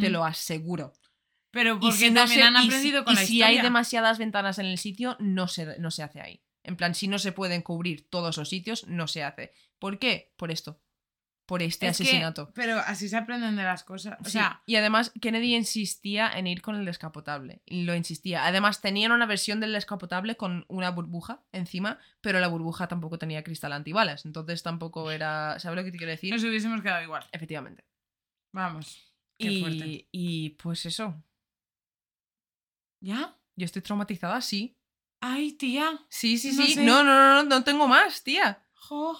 Te 0.00 0.10
lo 0.10 0.24
aseguro. 0.24 0.92
Pero 1.50 1.80
porque 1.80 1.96
si 1.96 2.10
no 2.10 2.20
también 2.20 2.40
se- 2.40 2.46
han 2.46 2.54
y 2.56 2.60
si- 2.60 2.66
aprendido 2.68 3.04
con 3.04 3.12
y 3.12 3.16
la 3.16 3.22
si 3.22 3.34
historia. 3.34 3.46
hay 3.48 3.62
demasiadas 3.62 4.18
ventanas 4.18 4.58
en 4.58 4.66
el 4.66 4.78
sitio, 4.78 5.16
no 5.18 5.48
se, 5.48 5.78
no 5.80 5.90
se 5.90 6.02
hace 6.04 6.20
ahí. 6.20 6.42
En 6.62 6.76
plan, 6.76 6.94
si 6.94 7.08
no 7.08 7.18
se 7.18 7.32
pueden 7.32 7.62
cubrir 7.62 8.08
todos 8.08 8.36
los 8.36 8.48
sitios, 8.48 8.86
no 8.86 9.08
se 9.08 9.24
hace. 9.24 9.52
¿Por 9.78 9.98
qué? 9.98 10.32
Por 10.36 10.50
esto. 10.52 10.80
Por 11.50 11.62
este 11.64 11.88
Es 11.88 11.96
que- 11.98 12.04
asesinato. 12.04 12.52
pero 12.54 12.78
así 12.78 13.08
se 13.08 13.16
aprenden 13.16 13.56
de 13.56 13.64
las 13.64 13.82
cosas. 13.82 14.16
O 14.20 14.24
Sí, 14.24 14.30
sea, 14.30 14.62
y 14.66 14.76
además 14.76 15.10
Kennedy 15.20 15.56
insistía 15.56 16.30
en 16.30 16.46
ir 16.46 16.62
con 16.62 16.76
el 16.76 16.84
descapotable. 16.84 17.60
Y 17.66 17.82
lo 17.82 17.96
insistía. 17.96 18.46
Además 18.46 18.80
tenían 18.80 19.10
una 19.10 19.26
versión 19.26 19.58
del 19.58 19.72
descapotable 19.72 20.36
con 20.36 20.64
una 20.68 20.90
burbuja 20.92 21.42
encima, 21.50 21.98
pero 22.20 22.38
la 22.38 22.46
burbuja 22.46 22.86
tampoco 22.86 23.18
tenía 23.18 23.42
cristal 23.42 23.72
antibalas. 23.72 24.26
Entonces 24.26 24.62
tampoco 24.62 25.10
era... 25.10 25.58
¿Sabes 25.58 25.76
lo 25.76 25.82
que 25.84 25.90
te 25.90 25.98
quiero 25.98 26.12
decir? 26.12 26.32
nos 26.32 26.44
hubiésemos 26.44 26.82
quedado 26.82 27.02
igual. 27.02 27.24
Efectivamente. 27.32 27.84
Vamos. 28.54 29.12
Qué 29.36 29.58
fuerte. 29.60 29.86
Y, 29.88 30.08
y 30.12 30.50
pues 30.50 30.86
eso. 30.86 31.20
¿Ya? 33.02 33.36
Yo 33.56 33.64
estoy 33.64 33.82
traumatizada, 33.82 34.40
sí. 34.40 34.76
Ay, 35.20 35.52
tía. 35.52 35.98
Sí, 36.08 36.38
sí, 36.38 36.52
No 36.52 36.62
sí. 36.64 36.74
sé. 36.74 36.84
No, 36.84 37.02
no, 37.02 37.12
no, 37.14 37.42
no, 37.42 37.48
no 37.48 37.64
tengo 37.64 37.88
más, 37.88 38.22
tía. 38.22 38.62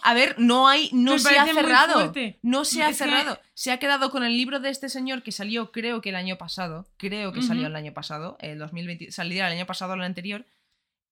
A 0.03 0.15
ver, 0.15 0.35
no 0.39 0.69
hay, 0.69 0.91
no 0.93 1.19
se 1.19 1.39
ha 1.39 1.45
cerrado. 1.47 2.13
No 2.43 2.65
se 2.65 2.83
ha 2.83 2.89
Es 2.89 2.99
que- 2.99 3.05
cerrado. 3.05 3.39
Se 3.55 3.71
ha 3.73 3.79
quedado 3.79 4.11
con 4.11 4.25
el 4.25 4.37
libro 4.37 4.59
de 4.61 4.71
este 4.71 4.89
señor 4.89 5.23
que 5.23 5.33
salió, 5.33 5.71
creo 5.71 6.01
que 6.01 6.09
el 6.09 6.17
año 6.17 6.37
pasado. 6.39 6.89
Creo 6.97 7.33
que 7.33 7.43
salió 7.43 7.67
el 7.67 7.77
año 7.77 7.93
pasado, 7.93 8.37
el 8.41 8.59
2020. 8.59 9.13
Saldría 9.13 9.47
el 9.49 9.57
año 9.59 9.67
pasado 9.67 9.93
o 9.93 9.97
el 9.97 10.03
anterior. 10.03 10.45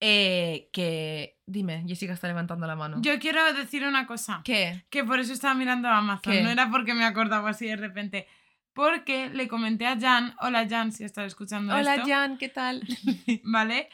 eh, 0.01 0.69
que. 0.71 1.37
Dime, 1.45 1.83
Jessica 1.87 2.13
está 2.13 2.27
levantando 2.27 2.65
la 2.67 2.75
mano. 2.75 2.97
Yo 3.01 3.19
quiero 3.19 3.53
decir 3.53 3.83
una 3.85 4.07
cosa. 4.07 4.41
¿Qué? 4.45 4.85
Que 4.89 5.03
por 5.03 5.19
eso 5.19 5.33
estaba 5.33 5.53
mirando 5.55 5.89
Amazon. 5.89 6.31
¿Qué? 6.33 6.41
No 6.41 6.49
era 6.49 6.69
porque 6.71 6.93
me 6.93 7.03
acordaba 7.05 7.49
así 7.49 7.67
de 7.67 7.75
repente. 7.75 8.27
Porque 8.73 9.29
le 9.29 9.47
comenté 9.49 9.85
a 9.87 9.99
Jan, 9.99 10.35
hola 10.39 10.65
Jan, 10.69 10.93
si 10.93 11.03
estás 11.03 11.25
escuchando 11.27 11.75
Hola, 11.75 11.95
esto, 11.95 12.07
Jan, 12.07 12.37
¿qué 12.37 12.47
tal? 12.49 12.81
¿vale? 13.43 13.89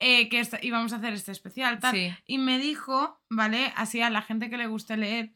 Eh, 0.00 0.28
que 0.28 0.38
esta- 0.40 0.58
íbamos 0.62 0.92
a 0.92 0.96
hacer 0.96 1.12
este 1.12 1.32
especial, 1.32 1.80
tal. 1.80 1.92
Sí. 1.94 2.10
Y 2.26 2.38
me 2.38 2.58
dijo, 2.58 3.20
¿vale? 3.28 3.72
Así 3.76 4.00
a 4.00 4.10
la 4.10 4.22
gente 4.22 4.48
que 4.48 4.56
le 4.56 4.66
guste 4.68 4.96
leer, 4.96 5.32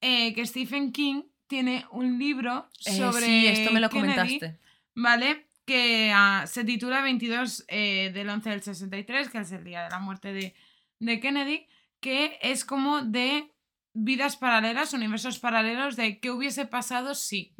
eh, 0.00 0.32
que 0.34 0.46
Stephen 0.46 0.92
King 0.92 1.24
tiene 1.46 1.84
un 1.90 2.18
libro 2.18 2.68
Eh, 2.86 2.92
sobre. 2.96 3.26
sí, 3.26 3.46
esto 3.46 3.70
me 3.72 3.80
lo 3.80 3.90
Kennedy, 3.90 4.14
comentaste. 4.16 4.58
¿Vale? 4.94 5.46
Que 5.66 6.10
ah, 6.14 6.44
se 6.46 6.64
titula 6.64 7.02
22 7.02 7.64
eh, 7.68 8.10
del 8.14 8.28
11 8.30 8.48
del 8.50 8.62
63, 8.62 9.28
que 9.28 9.38
es 9.38 9.52
el 9.52 9.64
día 9.64 9.84
de 9.84 9.90
la 9.90 9.98
muerte 9.98 10.32
de, 10.32 10.54
de 10.98 11.20
Kennedy, 11.20 11.66
que 12.00 12.38
es 12.42 12.64
como 12.64 13.02
de 13.02 13.52
vidas 13.92 14.36
paralelas, 14.36 14.92
universos 14.94 15.38
paralelos 15.38 15.96
de 15.96 16.18
qué 16.20 16.30
hubiese 16.30 16.64
pasado 16.64 17.14
si. 17.14 17.54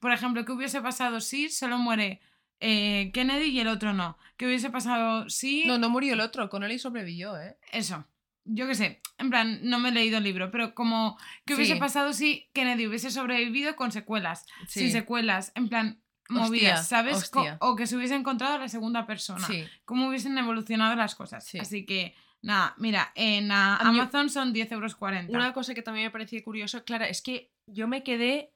Por 0.00 0.12
ejemplo, 0.12 0.44
qué 0.44 0.52
hubiese 0.52 0.80
pasado 0.82 1.20
si 1.20 1.48
solo 1.48 1.78
muere 1.78 2.20
eh, 2.66 3.10
Kennedy 3.12 3.50
y 3.50 3.60
el 3.60 3.68
otro 3.68 3.92
no. 3.92 4.16
¿Qué 4.36 4.46
hubiese 4.46 4.70
pasado 4.70 5.28
si... 5.28 5.64
No, 5.66 5.78
no 5.78 5.88
murió 5.90 6.14
el 6.14 6.20
otro. 6.20 6.48
Connolly 6.48 6.78
sobrevivió, 6.78 7.38
¿eh? 7.40 7.56
Eso. 7.72 8.06
Yo 8.44 8.66
qué 8.66 8.74
sé. 8.74 9.00
En 9.18 9.30
plan, 9.30 9.60
no 9.62 9.78
me 9.78 9.90
he 9.90 9.92
leído 9.92 10.18
el 10.18 10.24
libro, 10.24 10.50
pero 10.50 10.74
como... 10.74 11.16
¿Qué 11.46 11.54
hubiese 11.54 11.74
Sí. 11.74 11.78
pasado 11.80 12.12
si 12.12 12.48
Kennedy 12.52 12.86
hubiese 12.86 13.10
sobrevivido 13.10 13.76
con 13.76 13.92
secuelas? 13.92 14.46
Sí. 14.66 14.80
Sin 14.80 14.92
secuelas. 14.92 15.52
En 15.54 15.68
plan, 15.68 16.00
Hostia, 16.28 16.42
movidas, 16.46 16.88
¿sabes? 16.88 17.16
Hostia. 17.16 17.58
o 17.60 17.76
que 17.76 17.86
se 17.86 17.96
hubiese 17.96 18.14
encontrado 18.14 18.54
a 18.54 18.58
la 18.58 18.68
segunda 18.68 19.06
persona. 19.06 19.46
Sí. 19.46 19.64
Cómo 19.84 20.08
hubiesen 20.08 20.36
evolucionado 20.38 20.96
las 20.96 21.14
cosas. 21.14 21.46
Sí. 21.46 21.58
Así 21.58 21.84
que, 21.86 22.14
nada, 22.42 22.74
mira, 22.78 23.12
en 23.14 23.52
A 23.52 23.78
mí- 23.92 23.98
Amazon 24.00 24.28
son 24.30 24.52
10 24.52 24.72
euros 24.72 24.94
40. 24.96 25.32
Una 25.36 25.52
cosa 25.52 25.74
que 25.74 25.82
también 25.82 26.06
me 26.06 26.10
pareció 26.10 26.42
curioso, 26.42 26.82
Clara, 26.84 27.08
es 27.08 27.22
que 27.22 27.52
yo 27.66 27.86
me 27.88 28.02
quedé, 28.02 28.52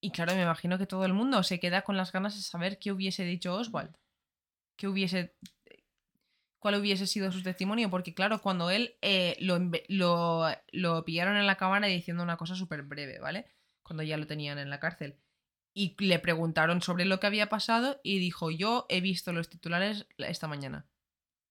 y 0.00 0.10
claro, 0.12 0.34
me 0.34 0.42
imagino 0.42 0.78
que 0.78 0.86
todo 0.86 1.04
el 1.04 1.12
mundo 1.12 1.42
se 1.42 1.60
queda 1.60 1.82
con 1.82 1.96
las 1.96 2.12
ganas 2.12 2.34
de 2.34 2.42
saber 2.42 2.78
qué 2.78 2.92
hubiese 2.92 3.24
dicho 3.24 3.54
Oswald. 3.54 3.94
Qué 4.76 4.88
hubiese. 4.88 5.34
cuál 6.58 6.76
hubiese 6.76 7.06
sido 7.06 7.32
su 7.32 7.42
testimonio, 7.42 7.90
porque 7.90 8.14
claro, 8.14 8.40
cuando 8.42 8.70
él 8.70 8.96
eh, 9.02 9.36
lo, 9.40 9.58
lo, 9.88 10.46
lo 10.72 11.04
pillaron 11.04 11.36
en 11.36 11.46
la 11.46 11.56
cámara 11.56 11.86
diciendo 11.86 12.22
una 12.22 12.36
cosa 12.36 12.54
súper 12.54 12.82
breve, 12.82 13.18
¿vale? 13.18 13.46
Cuando 13.82 14.02
ya 14.02 14.16
lo 14.16 14.26
tenían 14.26 14.58
en 14.58 14.70
la 14.70 14.80
cárcel. 14.80 15.18
Y 15.72 15.96
le 16.04 16.18
preguntaron 16.18 16.82
sobre 16.82 17.04
lo 17.04 17.20
que 17.20 17.28
había 17.28 17.48
pasado 17.48 18.00
y 18.02 18.18
dijo, 18.18 18.50
yo 18.50 18.86
he 18.88 19.00
visto 19.00 19.32
los 19.32 19.48
titulares 19.48 20.06
esta 20.18 20.48
mañana. 20.48 20.86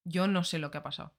Yo 0.03 0.27
no 0.27 0.43
sé 0.43 0.59
lo 0.59 0.71
que 0.71 0.77
ha 0.77 0.83
pasado. 0.83 1.13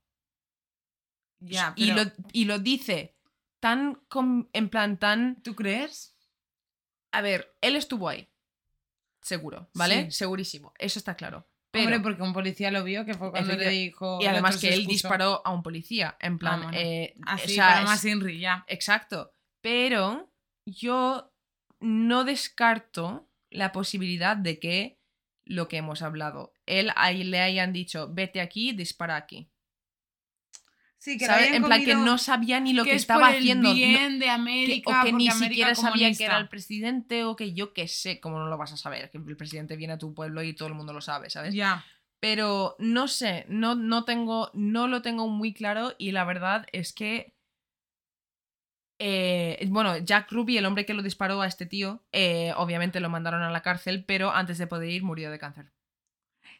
Ya, 1.40 1.72
y, 1.76 1.92
lo, 1.92 2.02
y 2.32 2.44
lo 2.44 2.58
dice 2.58 3.16
tan, 3.60 3.94
com- 4.08 4.48
en 4.52 4.68
plan, 4.68 4.98
tan... 4.98 5.42
¿Tú 5.42 5.54
crees? 5.54 6.09
A 7.12 7.20
ver, 7.22 7.54
él 7.60 7.76
estuvo 7.76 8.08
ahí. 8.08 8.28
Seguro, 9.22 9.68
¿vale? 9.74 10.04
Sí. 10.06 10.12
Segurísimo. 10.12 10.72
Eso 10.78 10.98
está 10.98 11.14
claro. 11.14 11.46
Pero, 11.72 11.84
Hombre, 11.84 12.00
porque 12.00 12.22
un 12.22 12.32
policía 12.32 12.70
lo 12.70 12.82
vio, 12.82 13.04
que 13.04 13.14
fue 13.14 13.30
cuando 13.30 13.54
le 13.54 13.68
dijo... 13.68 14.18
y 14.20 14.26
además 14.26 14.56
que 14.58 14.74
él 14.74 14.86
disparó 14.86 15.40
a 15.44 15.52
un 15.52 15.62
policía. 15.62 16.16
En 16.20 16.38
plan, 16.38 16.62
bueno. 16.62 16.76
eh, 16.76 17.14
Así, 17.26 17.52
o 17.52 17.54
sea, 17.54 17.74
pero 17.74 17.86
más 17.86 18.04
es- 18.04 18.10
Inri, 18.12 18.40
ya. 18.40 18.64
Exacto. 18.66 19.32
Pero 19.60 20.32
yo 20.66 21.32
no 21.78 22.24
descarto 22.24 23.28
la 23.50 23.70
posibilidad 23.72 24.36
de 24.36 24.58
que 24.58 24.98
lo 25.44 25.68
que 25.68 25.76
hemos 25.76 26.02
hablado, 26.02 26.54
él 26.66 26.90
ahí 26.96 27.24
le 27.24 27.40
hayan 27.40 27.72
dicho, 27.72 28.08
vete 28.12 28.40
aquí, 28.40 28.72
dispara 28.72 29.16
aquí. 29.16 29.48
Sí, 31.02 31.16
que 31.16 31.24
¿Sabes? 31.24 31.52
En 31.54 31.64
plan 31.64 31.82
que 31.82 31.94
no 31.94 32.18
sabía 32.18 32.60
ni 32.60 32.74
lo 32.74 32.84
que, 32.84 32.90
es 32.94 33.02
estaba 33.02 33.26
por 33.28 33.30
el 33.34 33.38
haciendo. 33.40 33.70
no- 33.70 33.74
de 33.74 33.80
que- 34.18 34.28
América, 34.30 35.00
o 35.00 35.04
que 35.04 35.12
ni 35.14 35.28
América 35.28 35.48
siquiera 35.48 35.74
sabía 35.74 36.12
que 36.12 36.24
era 36.24 36.36
el 36.36 36.48
presidente 36.48 37.24
o 37.24 37.36
que 37.36 37.54
yo 37.54 37.72
qué 37.72 37.88
sé, 37.88 38.20
cómo 38.20 38.38
no 38.38 38.46
lo 38.48 38.58
vas 38.58 38.72
a 38.72 38.76
saber, 38.76 39.10
que 39.10 39.16
el 39.16 39.36
presidente 39.36 39.76
viene 39.76 39.94
a 39.94 39.98
tu 39.98 40.12
pueblo 40.12 40.42
y 40.42 40.52
todo 40.54 40.68
el 40.68 40.74
mundo 40.74 40.92
lo 40.92 41.00
sabe, 41.00 41.30
¿sabes? 41.30 41.54
Ya. 41.54 41.84
Pero 42.20 42.76
no 42.78 43.08
sé, 43.08 43.46
no, 43.48 43.74
no 43.76 44.04
tengo, 44.04 44.50
no 44.52 44.88
lo 44.88 45.00
tengo 45.00 45.26
muy 45.26 45.54
claro 45.54 45.94
y 45.96 46.12
la 46.12 46.24
verdad 46.24 46.66
es 46.72 46.92
que 46.92 47.34
eh, 48.98 49.66
bueno, 49.70 49.96
Jack 49.96 50.30
Ruby, 50.30 50.58
el 50.58 50.66
hombre 50.66 50.84
que 50.84 50.92
lo 50.92 51.02
disparó 51.02 51.40
a 51.40 51.46
este 51.46 51.64
tío, 51.64 52.04
eh, 52.12 52.52
obviamente 52.56 53.00
lo 53.00 53.08
mandaron 53.08 53.42
a 53.42 53.50
la 53.50 53.62
cárcel, 53.62 54.04
pero 54.04 54.30
antes 54.32 54.58
de 54.58 54.66
poder 54.66 54.90
ir 54.90 55.02
murió 55.02 55.30
de 55.30 55.38
cáncer. 55.38 55.72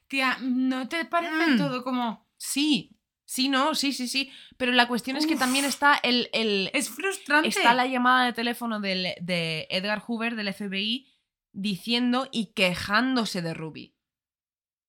Tía, 0.09 0.39
¿no 0.41 0.89
te 0.89 1.05
parece 1.05 1.53
Mm. 1.53 1.59
todo 1.59 1.85
como... 1.85 2.27
Sí, 2.39 2.97
sí, 3.33 3.49
no, 3.49 3.75
sí, 3.75 3.93
sí, 3.93 4.09
sí. 4.09 4.33
Pero 4.57 4.73
la 4.73 4.89
cuestión 4.89 5.17
es 5.17 5.27
que 5.27 5.37
también 5.37 5.65
está 5.65 5.95
el, 6.03 6.29
el, 6.33 6.71
Es 6.75 6.91
frustrante. 6.91 7.49
está 7.49 7.75
la 7.75 7.87
llamada 7.87 8.27
de 8.27 8.33
teléfono 8.33 8.81
del- 8.81 9.15
de 9.21 9.67
Edgar 9.71 10.01
Hoover 10.01 10.35
del 10.35 10.53
FBI 10.53 11.07
diciendo 11.53 12.29
y 12.33 12.53
quejándose 12.55 13.41
de 13.43 13.55
Ruby. 13.55 13.95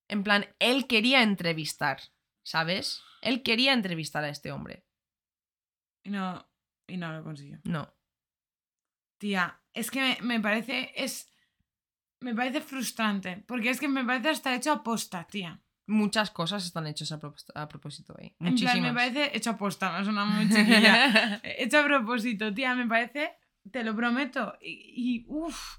En 0.09 0.23
plan, 0.23 0.45
él 0.59 0.87
quería 0.87 1.21
entrevistar, 1.23 2.01
¿sabes? 2.43 3.01
Él 3.21 3.43
quería 3.43 3.73
entrevistar 3.73 4.23
a 4.23 4.29
este 4.29 4.51
hombre. 4.51 4.85
Y 6.03 6.09
no, 6.09 6.49
y 6.87 6.97
no 6.97 7.13
lo 7.13 7.23
consiguió. 7.23 7.59
No. 7.63 7.93
Tía, 9.19 9.61
es 9.73 9.91
que 9.91 10.01
me, 10.01 10.17
me 10.21 10.39
parece... 10.39 10.91
Es... 10.95 11.29
Me 12.19 12.35
parece 12.35 12.61
frustrante. 12.61 13.37
Porque 13.47 13.69
es 13.69 13.79
que 13.79 13.87
me 13.87 14.03
parece 14.05 14.29
hasta 14.29 14.55
hecho 14.55 14.71
aposta, 14.71 15.25
tía. 15.27 15.61
Muchas 15.91 16.31
cosas 16.31 16.65
están 16.65 16.87
hechas 16.87 17.11
a, 17.11 17.19
propós- 17.19 17.51
a 17.53 17.67
propósito 17.67 18.15
ahí. 18.17 18.27
En 18.39 18.47
Muchísimas. 18.51 18.73
plan, 18.73 18.83
me 18.83 18.93
parece 18.93 19.35
hecho 19.37 19.49
aposta, 19.51 19.97
me 19.97 20.03
suena 20.05 20.25
muy 20.25 20.47
chiquilla. 20.49 21.39
hecho 21.43 21.79
a 21.79 21.83
propósito, 21.83 22.53
tía, 22.53 22.73
me 22.75 22.87
parece, 22.87 23.33
te 23.71 23.83
lo 23.83 23.95
prometo. 23.95 24.57
Y, 24.61 24.93
y 24.95 25.25
uff, 25.27 25.77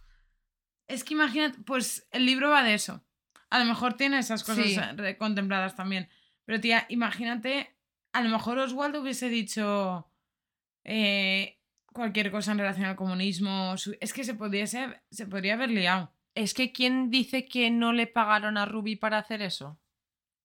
es 0.89 1.03
que 1.05 1.15
imagínate, 1.15 1.59
pues 1.65 2.07
el 2.11 2.27
libro 2.27 2.51
va 2.51 2.63
de 2.63 2.75
eso. 2.75 3.03
A 3.51 3.59
lo 3.59 3.65
mejor 3.65 3.95
tiene 3.95 4.19
esas 4.19 4.45
cosas 4.45 4.67
Sí. 4.67 4.77
eh, 4.79 5.17
contempladas 5.19 5.77
también. 5.77 6.09
Pero 6.45 6.61
tía, 6.61 6.87
imagínate, 6.89 7.75
a 8.13 8.21
lo 8.23 8.29
mejor 8.31 8.59
Oswaldo 8.59 9.01
hubiese 9.01 9.29
dicho 9.29 10.11
eh, 10.85 11.59
cualquier 11.93 12.31
cosa 12.31 12.53
en 12.53 12.59
relación 12.59 12.87
al 12.87 12.97
comunismo. 12.97 13.75
Es 14.01 14.13
que 14.13 14.25
se, 14.25 14.35
pudiese, 14.35 15.01
se 15.11 15.27
podría 15.27 15.55
haber 15.55 15.71
liado. 15.71 16.13
Es 16.35 16.55
que 16.55 16.73
¿quién 16.73 17.11
dice 17.11 17.47
que 17.47 17.71
no 17.71 17.93
le 17.93 18.07
pagaron 18.07 18.57
a 18.57 18.65
Ruby 18.65 18.97
para 18.97 19.19
hacer 19.19 19.43
eso? 19.43 19.79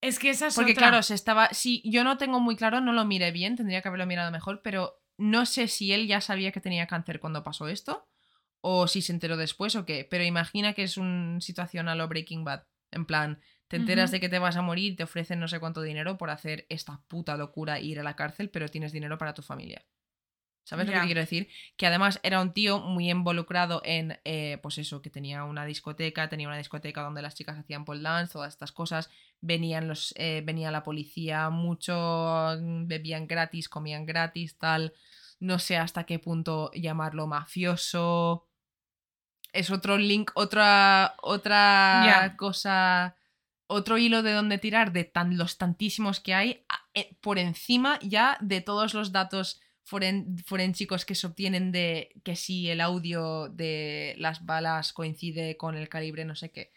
Es 0.02 0.19
que 0.19 0.30
esa 0.30 0.48
es 0.48 0.56
Porque 0.56 0.74
otra. 0.74 0.90
claro, 0.90 1.03
se 1.03 1.14
estaba. 1.14 1.49
Sí, 1.53 1.82
yo 1.86 2.03
no 2.03 2.18
tengo 2.18 2.40
muy 2.40 2.56
claro, 2.56 2.82
no 2.82 2.94
lo 2.94 3.06
miré 3.06 3.32
bien, 3.32 3.56
tendría 3.56 3.82
que 3.82 3.88
haberlo 3.88 4.06
mirado 4.06 4.32
mejor, 4.32 4.61
pero 4.64 5.02
no 5.18 5.45
sé 5.45 5.68
si 5.68 5.91
él 5.94 6.07
ya 6.07 6.22
sabía 6.22 6.52
que 6.52 6.61
tenía 6.61 6.88
cáncer 6.88 7.19
cuando 7.19 7.44
pasó 7.44 7.68
esto, 7.68 8.07
o 8.61 8.88
si 8.88 9.02
se 9.02 9.11
enteró 9.11 9.38
después 9.38 9.76
o 9.76 9.86
qué. 9.86 10.07
Pero 10.10 10.24
imagina 10.24 10.74
que 10.74 10.84
es 10.84 10.98
una 10.98 11.41
situación 11.41 11.88
a 11.90 11.95
lo 11.95 12.07
Breaking 12.07 12.44
Bad. 12.44 12.64
En 12.91 13.06
plan, 13.06 13.41
te 13.68 13.76
enteras 13.76 14.11
de 14.11 14.19
que 14.19 14.30
te 14.30 14.40
vas 14.40 14.56
a 14.56 14.61
morir, 14.61 14.95
te 14.95 15.03
ofrecen 15.03 15.40
no 15.40 15.48
sé 15.48 15.60
cuánto 15.60 15.82
dinero 15.82 16.18
por 16.18 16.30
hacer 16.30 16.65
esta 16.69 17.02
puta 17.07 17.36
locura 17.36 17.80
e 17.80 17.84
ir 17.84 17.99
a 17.99 18.03
la 18.03 18.15
cárcel, 18.15 18.49
pero 18.49 18.69
tienes 18.69 18.91
dinero 18.91 19.18
para 19.18 19.34
tu 19.34 19.41
familia. 19.41 19.86
¿Sabes 20.68 20.85
lo 20.88 20.91
que 20.91 21.06
quiero 21.06 21.22
decir? 21.22 21.48
Que 21.77 21.88
además 21.88 22.19
era 22.23 22.41
un 22.41 22.52
tío 22.52 22.80
muy 22.80 23.10
involucrado 23.10 23.81
en, 23.85 24.19
eh, 24.26 24.60
pues 24.61 24.77
eso, 24.77 25.02
que 25.02 25.10
tenía 25.10 25.45
una 25.45 25.64
discoteca, 25.64 26.27
tenía 26.27 26.49
una 26.49 26.57
discoteca 26.57 27.03
donde 27.03 27.22
las 27.22 27.35
chicas 27.35 27.57
hacían 27.57 27.85
pole 27.85 28.02
dance, 28.02 28.34
todas 28.34 28.52
estas 28.52 28.73
cosas, 28.73 29.10
venían 29.39 29.88
los, 29.88 30.14
eh, 30.18 30.41
venía 30.44 30.69
la 30.69 30.84
policía 30.84 31.49
mucho, 31.49 32.57
bebían 32.85 33.27
gratis, 33.27 33.69
comían 33.69 34.06
gratis, 34.06 34.57
tal, 34.57 34.94
no 35.39 35.57
sé 35.57 35.77
hasta 35.77 36.03
qué 36.03 36.19
punto 36.19 36.69
llamarlo 36.73 37.27
mafioso. 37.27 38.45
Es 39.53 39.72
otro 39.72 39.98
link, 39.98 40.31
otra, 40.34 41.15
otra 41.22 42.35
cosa, 42.38 43.15
otro 43.68 43.98
hilo 43.98 44.22
de 44.22 44.34
donde 44.34 44.57
tirar 44.57 44.91
de 44.91 45.06
tan, 45.06 45.38
los 45.38 45.57
tantísimos 45.57 46.19
que 46.19 46.34
hay, 46.34 46.65
eh, 46.94 47.15
por 47.22 47.39
encima 47.39 47.99
ya 48.02 48.38
de 48.41 48.60
todos 48.60 48.94
los 48.94 49.14
datos 49.14 49.61
foren- 49.89 50.38
forensicos 50.45 51.05
que 51.05 51.15
se 51.15 51.27
obtienen 51.27 51.72
de 51.72 52.11
que 52.23 52.35
si 52.35 52.69
el 52.69 52.81
audio 52.81 53.49
de 53.49 54.15
las 54.18 54.45
balas 54.45 54.93
coincide 54.93 55.55
con 55.57 55.76
el 55.76 55.89
calibre 55.89 56.26
no 56.26 56.35
sé 56.35 56.51
qué, 56.51 56.72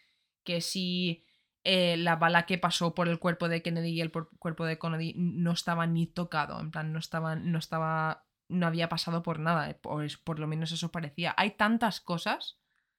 que 0.44 0.60
si 0.60 1.24
eh, 1.64 1.96
la 1.98 2.16
bala 2.16 2.46
que 2.46 2.56
pasó 2.58 2.94
por 2.94 3.08
el 3.08 3.18
cuerpo 3.18 3.48
de 3.48 3.62
Kennedy 3.62 3.90
y 3.90 4.00
el 4.00 4.10
por- 4.10 4.30
cuerpo 4.38 4.64
de 4.64 4.78
Kennedy 4.78 5.12
no 5.16 5.52
estaba 5.52 5.86
ni 5.86 6.06
tocado, 6.06 6.60
en 6.60 6.70
plan 6.70 6.92
no 6.92 6.98
estaba, 6.98 7.34
no 7.36 7.58
estaba, 7.58 8.24
no 8.48 8.66
había 8.66 8.88
pasado 8.88 9.22
por 9.22 9.38
nada, 9.38 9.68
eh, 9.70 9.74
pues 9.74 10.16
por 10.16 10.38
lo 10.38 10.46
menos 10.46 10.72
eso 10.72 10.90
parecía. 10.90 11.34
Hay 11.36 11.50
tantas 11.52 12.00
cosas. 12.00 12.56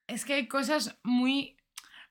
Es 0.07 0.25
que 0.25 0.33
hay 0.35 0.47
cosas 0.47 0.99
muy... 1.03 1.57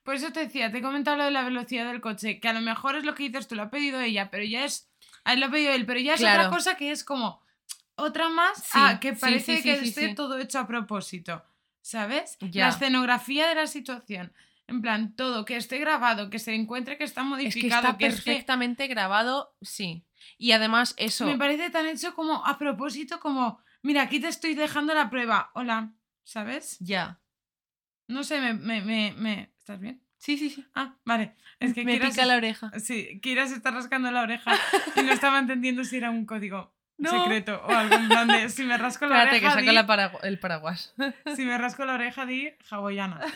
Por 0.03 0.15
eso 0.15 0.33
te 0.33 0.41
decía, 0.41 0.73
te 0.73 0.79
he 0.79 0.83
comentado 0.83 1.19
lo 1.19 1.25
de 1.25 1.31
la 1.31 1.45
velocidad 1.45 1.87
del 1.87 2.01
coche, 2.01 2.41
que 2.41 2.49
a 2.49 2.53
lo 2.55 2.63
mejor 2.63 2.97
es 2.97 3.05
lo 3.05 3.15
que 3.15 3.25
dices 3.25 3.47
tú, 3.47 3.55
lo 3.55 3.63
ha 3.65 3.71
pedido 3.71 4.01
ella, 4.01 4.31
pero 4.31 4.43
ya 4.45 4.65
es 4.65 4.91
lo 5.37 5.47
ha 5.47 5.51
pedido 5.51 5.73
él, 5.75 5.85
pero 5.87 6.01
ya 6.01 6.15
es 6.15 6.21
Claro. 6.21 6.41
otra 6.41 6.51
cosa 6.51 6.75
que 6.77 6.91
es 6.91 7.05
como 7.05 7.43
otra 8.03 8.29
más 8.29 8.59
Sí, 8.59 8.71
ah, 8.75 8.99
que 9.01 9.13
parece 9.13 9.57
sí, 9.57 9.63
sí, 9.63 9.63
que 9.63 9.73
esté 9.81 10.15
todo 10.15 10.39
hecho 10.39 10.59
a 10.59 10.67
propósito, 10.67 11.45
¿sabes? 11.81 12.37
Ya. 12.41 12.65
La 12.67 12.71
escenografía 12.71 13.49
de 13.49 13.55
la 13.55 13.67
situación, 13.67 14.33
en 14.67 14.81
plan, 14.83 15.15
todo, 15.17 15.45
que 15.45 15.57
esté 15.57 15.79
grabado, 15.79 16.31
que 16.31 16.39
se 16.39 16.55
encuentre 16.55 16.97
que 16.99 17.05
está 17.05 17.21
Es 17.23 17.25
que 17.27 17.31
modificado, 17.31 17.89
está 17.89 17.99
que 17.99 18.07
perfectamente 18.07 18.87
grabado, 18.87 19.57
sí. 19.61 20.05
Y 20.39 20.53
además 20.53 20.95
eso... 20.97 21.27
Me 21.27 21.37
parece 21.39 21.71
tan 21.71 21.87
hecho 21.87 22.15
como 22.15 22.47
a 22.47 22.59
propósito, 22.59 23.21
como, 23.21 23.63
mira, 23.83 24.03
aquí 24.03 24.21
te 24.21 24.29
estoy 24.29 24.55
dejando 24.55 24.95
la 24.95 25.11
prueba, 25.11 25.51
hola, 25.55 25.93
¿sabes? 26.25 26.79
Ya. 26.81 27.21
No 28.07 28.25
sé, 28.25 28.41
me... 28.41 28.55
me, 28.55 28.81
me, 28.83 29.15
me- 29.17 29.53
¿Estás 29.59 29.81
bien? 29.81 30.03
Sí, 30.19 30.37
sí, 30.37 30.51
sí. 30.51 30.67
Ah, 30.75 30.97
vale. 31.05 31.35
Es 31.61 31.73
que 31.73 31.85
Me 31.85 31.95
Kira 31.95 32.09
pica 32.11 32.27
la 32.27 32.37
oreja. 32.37 32.71
Sí, 32.79 33.21
Kira 33.21 33.47
se 33.47 33.55
está 33.55 33.71
rascando 33.71 34.11
la 34.11 34.21
oreja 34.23 34.53
y 34.97 35.03
no 35.03 35.13
estaba 35.13 35.39
entendiendo 35.39 35.83
si 35.85 35.97
era 35.97 36.11
un 36.11 36.27
código 36.27 36.75
No. 37.01 37.11
secreto 37.11 37.61
o 37.67 37.71
algo 37.71 37.95
en 37.95 38.09
plan 38.09 38.29
de 38.29 38.49
si 38.51 38.63
me 38.65 38.77
rasco 38.77 39.07
la 39.07 39.25
Espérate, 39.25 39.41
que 39.41 39.47
oreja, 39.47 39.61
saco 39.61 39.71
di- 39.71 39.75
la 39.75 39.87
paragu- 39.87 40.21
el 40.23 40.39
paraguas. 40.39 40.95
si 41.37 41.45
me 41.45 41.57
rasco 41.59 41.85
la 41.85 41.95
oreja 41.95 42.27
di 42.27 42.51
hawaiana. 42.71 43.21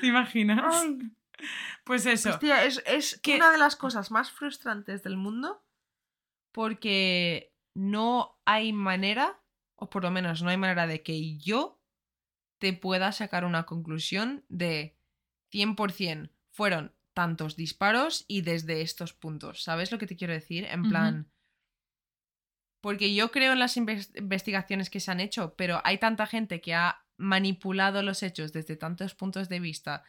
¿Te 0.00 0.06
imaginas? 0.06 0.84
Pues 1.84 2.06
eso. 2.06 2.30
Hostia, 2.30 2.64
es, 2.64 2.82
es 2.86 3.18
Que- 3.22 3.36
una 3.36 3.50
de 3.50 3.58
las 3.58 3.76
cosas 3.76 4.10
más 4.10 4.30
frustrantes 4.30 5.02
del 5.02 5.16
mundo. 5.16 5.62
Porque 6.52 7.52
no 7.74 8.38
hay 8.44 8.72
manera, 8.72 9.40
o 9.74 9.90
por 9.90 10.04
lo 10.04 10.10
menos 10.12 10.42
no 10.42 10.50
hay 10.50 10.56
manera 10.56 10.86
de 10.86 11.02
que 11.02 11.36
yo 11.38 11.80
te 12.60 12.72
pueda 12.72 13.10
sacar 13.12 13.44
una 13.44 13.64
conclusión 13.66 14.44
de 14.48 14.96
100% 15.52 16.30
fueron 16.52 16.93
tantos 17.14 17.56
disparos 17.56 18.24
y 18.28 18.42
desde 18.42 18.82
estos 18.82 19.12
puntos. 19.12 19.62
¿Sabes 19.62 19.90
lo 19.92 19.98
que 19.98 20.06
te 20.06 20.16
quiero 20.16 20.32
decir? 20.34 20.64
En 20.64 20.88
plan... 20.88 21.30
Porque 22.80 23.14
yo 23.14 23.30
creo 23.30 23.52
en 23.54 23.58
las 23.60 23.76
inves- 23.78 24.10
investigaciones 24.18 24.90
que 24.90 25.00
se 25.00 25.10
han 25.10 25.20
hecho, 25.20 25.54
pero 25.56 25.80
hay 25.84 25.96
tanta 25.98 26.26
gente 26.26 26.60
que 26.60 26.74
ha 26.74 27.00
manipulado 27.16 28.02
los 28.02 28.22
hechos 28.22 28.52
desde 28.52 28.76
tantos 28.76 29.14
puntos 29.14 29.48
de 29.48 29.60
vista 29.60 30.02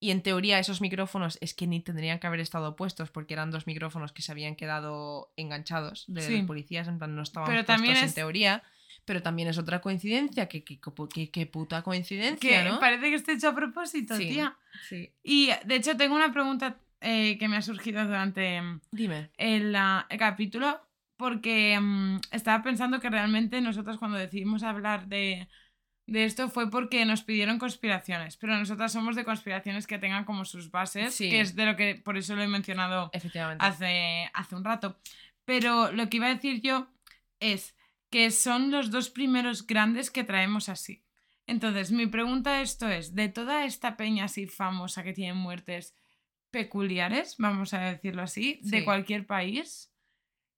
y 0.00 0.10
en 0.10 0.22
teoría 0.22 0.58
esos 0.58 0.80
micrófonos 0.80 1.38
es 1.40 1.54
que 1.54 1.66
ni 1.66 1.80
tendrían 1.80 2.18
que 2.18 2.26
haber 2.26 2.40
estado 2.40 2.74
puestos 2.74 3.10
porque 3.10 3.34
eran 3.34 3.50
dos 3.50 3.66
micrófonos 3.66 4.12
que 4.12 4.22
se 4.22 4.32
habían 4.32 4.56
quedado 4.56 5.32
enganchados 5.36 6.04
de 6.08 6.22
Sí. 6.22 6.36
los 6.38 6.46
policías, 6.46 6.88
en 6.88 6.98
plan 6.98 7.14
no 7.14 7.22
estaban 7.22 7.46
Pero 7.48 7.64
puestos 7.64 7.76
también 7.76 7.96
en 8.04 8.12
teoría. 8.12 8.62
Pero 9.06 9.22
también 9.22 9.48
es 9.48 9.56
otra 9.56 9.80
coincidencia, 9.80 10.48
que, 10.48 10.62
que, 10.64 10.78
que- 10.78 11.30
que 11.30 11.46
puta 11.46 11.78
Que 11.78 11.82
coincidencia, 11.84 12.64
¿no? 12.64 12.78
parece 12.80 13.08
que 13.08 13.14
esté 13.14 13.32
hecho 13.32 13.48
a 13.48 13.54
propósito, 13.54 14.16
Sí. 14.16 14.28
tía. 14.28 14.56
Sí. 14.88 15.10
Y 15.22 15.50
de 15.64 15.76
hecho 15.76 15.96
tengo 15.96 16.14
una 16.16 16.32
pregunta 16.32 16.76
eh, 17.00 17.38
que 17.38 17.48
me 17.48 17.56
ha 17.56 17.62
surgido 17.62 18.04
durante 18.04 18.60
mm, 18.60 18.80
Dime. 18.90 19.30
el, 19.38 19.74
el 20.08 20.18
capítulo 20.18 20.80
porque 21.16 21.78
mm, 21.80 22.18
estaba 22.32 22.62
pensando 22.62 23.00
que 23.00 23.08
realmente 23.08 23.60
nosotros 23.60 23.96
cuando 23.98 24.18
decidimos 24.18 24.62
hablar 24.64 25.06
de, 25.06 25.46
de 26.08 26.24
esto 26.24 26.48
fue 26.48 26.68
porque 26.70 27.04
nos 27.04 27.22
pidieron 27.22 27.58
conspiraciones, 27.58 28.36
pero 28.36 28.56
nosotras 28.58 28.92
somos 28.92 29.14
de 29.14 29.24
conspiraciones 29.24 29.86
que 29.86 29.98
tengan 29.98 30.24
como 30.24 30.44
sus 30.44 30.70
bases, 30.72 31.14
Sí. 31.14 31.30
que 31.30 31.40
es 31.42 31.54
de 31.54 31.64
lo 31.66 31.76
que 31.76 31.94
por 31.94 32.16
eso 32.16 32.34
lo 32.34 32.42
he 32.42 32.48
mencionado 32.48 33.10
Efectivamente. 33.12 33.64
hace, 33.64 34.30
hace 34.34 34.56
un 34.56 34.64
rato. 34.64 34.98
Pero 35.44 35.92
lo 35.92 36.08
que 36.08 36.16
iba 36.16 36.26
a 36.26 36.34
decir 36.34 36.60
yo 36.60 36.88
es 37.38 37.75
que 38.16 38.30
son 38.30 38.70
los 38.70 38.90
dos 38.90 39.10
primeros 39.10 39.66
grandes 39.66 40.10
que 40.10 40.24
traemos 40.24 40.70
así. 40.70 41.04
Entonces, 41.46 41.92
mi 41.92 42.06
pregunta 42.06 42.50
a 42.54 42.62
esto 42.62 42.88
es, 42.88 43.14
de 43.14 43.28
toda 43.28 43.66
esta 43.66 43.98
peña 43.98 44.24
así 44.24 44.46
famosa 44.46 45.02
que 45.04 45.12
tiene 45.12 45.34
muertes 45.34 45.94
peculiares, 46.50 47.34
vamos 47.36 47.74
a 47.74 47.80
decirlo 47.80 48.22
así, 48.22 48.58
de 48.62 48.84
cualquier 48.86 49.26
país, 49.26 49.92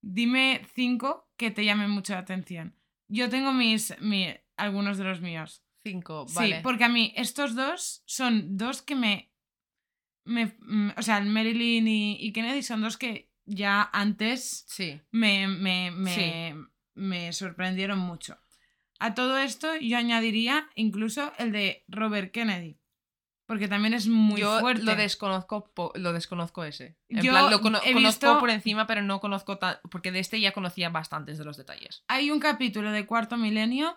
dime 0.01 0.61
cinco 0.73 1.29
que 1.37 1.51
te 1.51 1.65
llamen 1.65 1.91
mucho 1.91 2.13
la 2.13 2.21
atención. 2.21 2.77
Yo 3.09 3.29
tengo 3.29 3.53
mis, 3.53 3.93
mi- 4.01 4.33
algunos 4.57 4.97
de 4.97 5.03
los 5.05 5.21
míos. 5.21 5.65
Cinco, 5.83 6.27
vale. 6.35 6.57
Sí, 6.59 6.63
porque 6.63 6.85
a 6.85 6.89
mí 6.89 7.13
estos 7.17 7.57
dos 7.57 8.05
son 8.07 8.57
dos 8.57 8.83
que 8.83 8.95
me... 8.95 9.33
me 10.25 10.47
mm, 10.61 10.91
o 10.97 11.03
sea, 11.03 11.21
Marilyn 11.23 11.89
y, 11.89 12.19
y 12.21 12.33
Kennedy 12.33 12.63
son 12.63 12.83
dos 12.83 12.97
que 12.97 13.33
ya 13.47 13.91
antes 13.93 14.65
Sí. 14.69 15.01
me, 15.11 15.49
me, 15.49 15.91
me, 15.91 16.15
Sí. 16.15 16.55
Me 16.99 17.33
sorprendieron 17.33 17.99
mucho. 17.99 18.39
A 18.99 19.15
todo 19.15 19.39
esto 19.39 19.77
yo 19.77 19.97
añadiría 19.97 20.69
incluso 20.75 21.33
el 21.39 21.53
de 21.53 21.85
Robert 21.89 22.33
Kennedy, 22.33 22.79
porque 23.47 23.69
también 23.69 23.95
es 23.95 24.09
muy 24.09 24.41
yo 24.41 24.59
fuerte. 24.61 24.83
lo 24.83 24.97
desconozco, 24.97 25.71
lo 25.95 26.13
desconozco 26.13 26.65
ese. 26.65 26.99
En 27.09 27.23
Yo 27.23 27.31
plan, 27.33 27.51
lo 27.51 27.61
cono- 27.61 27.79
he 27.85 27.93
conozco 27.93 28.27
visto- 28.27 28.39
por 28.41 28.51
encima, 28.51 28.87
pero 28.87 29.03
no 29.03 29.21
conozco 29.21 29.57
tan... 29.59 29.77
Porque 29.91 30.13
de 30.13 30.19
este 30.19 30.41
ya 30.41 30.53
conocía 30.53 30.91
bastantes 30.91 31.39
de 31.39 31.45
los 31.45 31.57
detalles. 31.57 32.05
Hay 32.09 32.31
un 32.31 32.41
capítulo 32.41 32.91
de 32.91 33.07
Cuarto 33.07 33.37
Milenio 33.37 33.97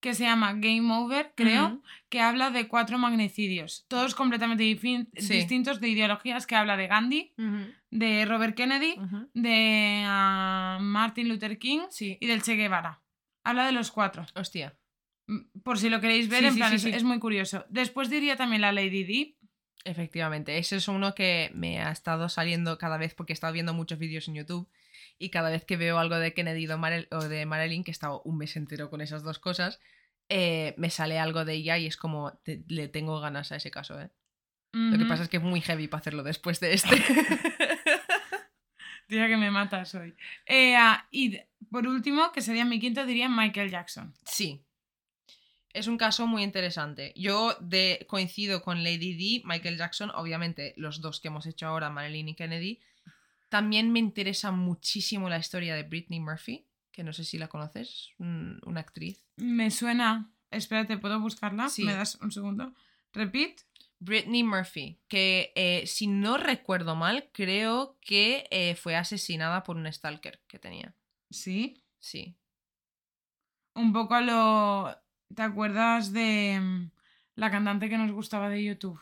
que 0.00 0.14
se 0.14 0.24
llama 0.24 0.52
Game 0.54 0.92
Over, 0.92 1.32
creo, 1.34 1.82
que 2.08 2.20
habla 2.20 2.50
de 2.50 2.68
cuatro 2.68 2.98
magnicidios, 2.98 3.86
todos 3.88 4.14
completamente 4.14 4.62
Sí. 4.64 5.06
distintos 5.34 5.80
de 5.80 5.88
ideologías, 5.88 6.46
que 6.46 6.54
habla 6.54 6.76
de 6.76 6.86
Gandhi, 6.86 7.32
de 7.90 8.24
Robert 8.26 8.54
Kennedy, 8.56 8.96
de 9.34 10.02
ah, 10.06 10.78
Martin 10.80 11.28
Luther 11.28 11.58
King 11.58 11.80
Sí. 11.90 12.18
y 12.20 12.26
del 12.26 12.42
Che 12.42 12.54
Guevara. 12.56 13.02
Habla 13.44 13.66
de 13.66 13.72
los 13.72 13.90
cuatro. 13.90 14.26
Hostia. 14.34 14.76
Mm, 15.28 15.60
Por 15.62 15.78
si 15.78 15.88
lo 15.88 16.00
queréis 16.00 16.28
ver, 16.28 16.40
Sí, 16.40 16.46
en 16.46 16.54
plan, 16.56 16.72
es, 16.74 16.84
es 16.84 17.02
muy 17.04 17.18
curioso. 17.18 17.64
Después 17.68 18.10
diría 18.10 18.36
también 18.36 18.60
la 18.62 18.72
Lady 18.72 19.04
Di. 19.04 19.38
Efectivamente, 19.84 20.58
ese 20.58 20.76
es 20.76 20.88
uno 20.88 21.14
que 21.14 21.50
me 21.54 21.80
ha 21.80 21.90
estado 21.92 22.28
saliendo 22.28 22.76
cada 22.76 22.96
vez 22.98 23.14
porque 23.14 23.32
he 23.32 23.34
estado 23.34 23.52
viendo 23.52 23.72
muchos 23.72 23.98
vídeos 23.98 24.26
en 24.28 24.34
YouTube 24.34 24.68
y 25.18 25.30
cada 25.30 25.50
vez 25.50 25.64
que 25.64 25.76
veo 25.76 25.98
algo 25.98 26.16
de 26.18 26.34
Kennedy 26.34 26.66
o, 27.10 27.20
de 27.28 27.46
Marilyn, 27.46 27.84
que 27.84 27.90
he 27.90 27.92
estado 27.92 28.22
un 28.24 28.38
mes 28.38 28.56
entero 28.56 28.90
con 28.90 29.00
esas 29.00 29.22
dos 29.22 29.38
cosas, 29.38 29.80
eh, 30.28 30.74
me 30.76 30.90
sale 30.90 31.18
algo 31.18 31.44
de 31.44 31.54
ella 31.54 31.78
y 31.78 31.86
es 31.86 31.96
como, 31.96 32.32
te- 32.42 32.64
le 32.68 32.88
tengo 32.88 33.20
ganas 33.20 33.52
a 33.52 33.56
ese 33.56 33.70
caso, 33.70 34.00
¿eh? 34.00 34.10
Lo 34.72 34.98
que 34.98 35.06
pasa 35.06 35.22
es 35.22 35.30
que 35.30 35.38
es 35.38 35.42
muy 35.42 35.62
heavy 35.62 35.88
para 35.88 36.00
hacerlo 36.00 36.22
después 36.22 36.60
de 36.60 36.74
este. 36.74 36.96
Tía 39.08 39.28
que 39.28 39.36
me 39.36 39.50
matas 39.50 39.94
hoy. 39.94 40.14
Eh, 40.44 40.76
ah, 40.76 41.06
y 41.10 41.38
por 41.70 41.86
último, 41.86 42.32
que 42.32 42.42
sería 42.42 42.64
mi 42.64 42.80
quinto, 42.80 43.06
diría 43.06 43.28
Michael 43.28 43.70
Jackson. 43.70 44.14
sí. 44.24 44.62
Es 45.72 45.88
un 45.88 45.98
caso 45.98 46.26
muy 46.26 46.42
interesante. 46.42 47.12
Yo 47.16 47.54
de, 47.60 48.06
coincido 48.08 48.62
con 48.62 48.82
Lady 48.82 49.12
D, 49.14 49.42
Michael 49.46 49.76
Jackson, 49.76 50.10
obviamente 50.14 50.72
los 50.78 51.02
dos 51.02 51.20
que 51.20 51.28
hemos 51.28 51.44
hecho 51.44 51.66
ahora, 51.66 51.90
Marilyn 51.90 52.28
y 52.30 52.34
Kennedy. 52.34 52.80
También 53.48 53.92
me 53.92 53.98
interesa 54.00 54.50
muchísimo 54.50 55.28
la 55.28 55.38
historia 55.38 55.74
de 55.74 55.82
Britney 55.84 56.20
Murphy, 56.20 56.66
que 56.92 57.04
no 57.04 57.12
sé 57.12 57.24
si 57.24 57.38
la 57.38 57.48
conoces, 57.48 58.10
un- 58.18 58.60
una 58.64 58.80
actriz. 58.80 59.24
Me 59.36 59.70
suena. 59.70 60.32
Espérate, 60.50 60.98
¿puedo 60.98 61.20
buscarla? 61.20 61.68
Sí. 61.68 61.84
¿Me 61.84 61.94
das 61.94 62.16
un 62.16 62.32
segundo? 62.32 62.74
Repeat. 63.12 63.60
Britney 63.98 64.42
Murphy, 64.44 65.00
que 65.08 65.52
eh, 65.56 65.86
si 65.86 66.06
no 66.06 66.36
recuerdo 66.36 66.96
mal, 66.96 67.30
creo 67.32 67.96
que 68.02 68.46
eh, 68.50 68.74
fue 68.74 68.94
asesinada 68.94 69.62
por 69.62 69.76
un 69.76 69.90
stalker 69.90 70.42
que 70.46 70.58
tenía. 70.58 70.94
Sí. 71.30 71.82
Sí. 71.98 72.36
Un 73.74 73.92
poco 73.92 74.14
a 74.14 74.20
lo. 74.20 74.96
¿Te 75.34 75.42
acuerdas 75.42 76.12
de 76.12 76.58
mm, 76.60 76.90
la 77.36 77.50
cantante 77.50 77.88
que 77.88 77.96
nos 77.98 78.12
gustaba 78.12 78.48
de 78.50 78.62
YouTube? 78.64 79.00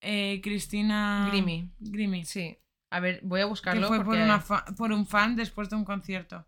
Eh, 0.00 0.40
Cristina. 0.42 1.28
Grimy. 1.30 1.70
Grimy. 1.78 2.24
Sí. 2.24 2.58
A 2.94 3.00
ver, 3.00 3.18
voy 3.24 3.40
a 3.40 3.44
Que 3.44 3.48
buscarlo. 3.48 3.88
fue 3.88 3.96
por, 3.98 4.06
porque- 4.06 4.22
una 4.22 4.40
fa- 4.40 4.64
por 4.76 4.92
un 4.92 5.04
fan 5.06 5.34
después 5.34 5.68
de 5.68 5.74
un 5.76 5.84
concierto. 5.84 6.46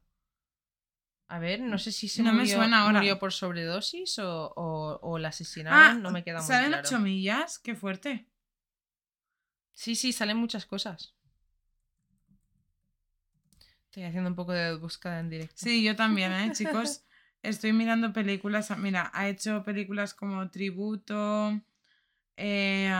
A 1.28 1.40
ver, 1.40 1.58
no 1.60 1.76
sé 1.76 1.90
si 1.90 2.06
se 2.08 2.22
No 2.22 2.32
me 2.32 2.40
murió, 2.42 2.56
suena 2.58 2.82
ahora. 2.82 2.98
murió 3.00 3.18
por 3.18 3.32
sobredosis 3.32 4.18
o, 4.20 4.52
o- 4.54 4.98
o 5.02 5.18
la 5.18 5.28
asesinaron. 5.30 6.00
no 6.02 6.12
me 6.12 6.22
queda 6.22 6.36
muy 6.38 6.44
Ah, 6.44 6.46
¿Salen 6.46 6.68
claro. 6.68 6.86
ocho 6.86 6.98
millas? 7.00 7.58
Qué 7.58 7.74
fuerte. 7.74 8.28
Sí, 9.72 9.96
sí, 9.96 10.12
salen 10.12 10.36
muchas 10.36 10.66
cosas. 10.66 11.14
Estoy 13.86 14.04
haciendo 14.04 14.30
un 14.30 14.36
poco 14.36 14.52
de 14.52 14.76
búsqueda 14.76 15.18
en 15.18 15.30
directo. 15.30 15.56
Sí, 15.56 15.82
yo 15.82 15.96
también, 15.96 16.30
¿eh, 16.32 16.52
chicos? 16.52 17.02
Estoy 17.42 17.72
mirando 17.72 18.12
películas. 18.12 18.70
Mira, 18.78 19.10
ha 19.12 19.28
hecho 19.28 19.64
películas 19.64 20.14
como 20.14 20.48
Tributo. 20.50 21.60
eh, 22.36 22.92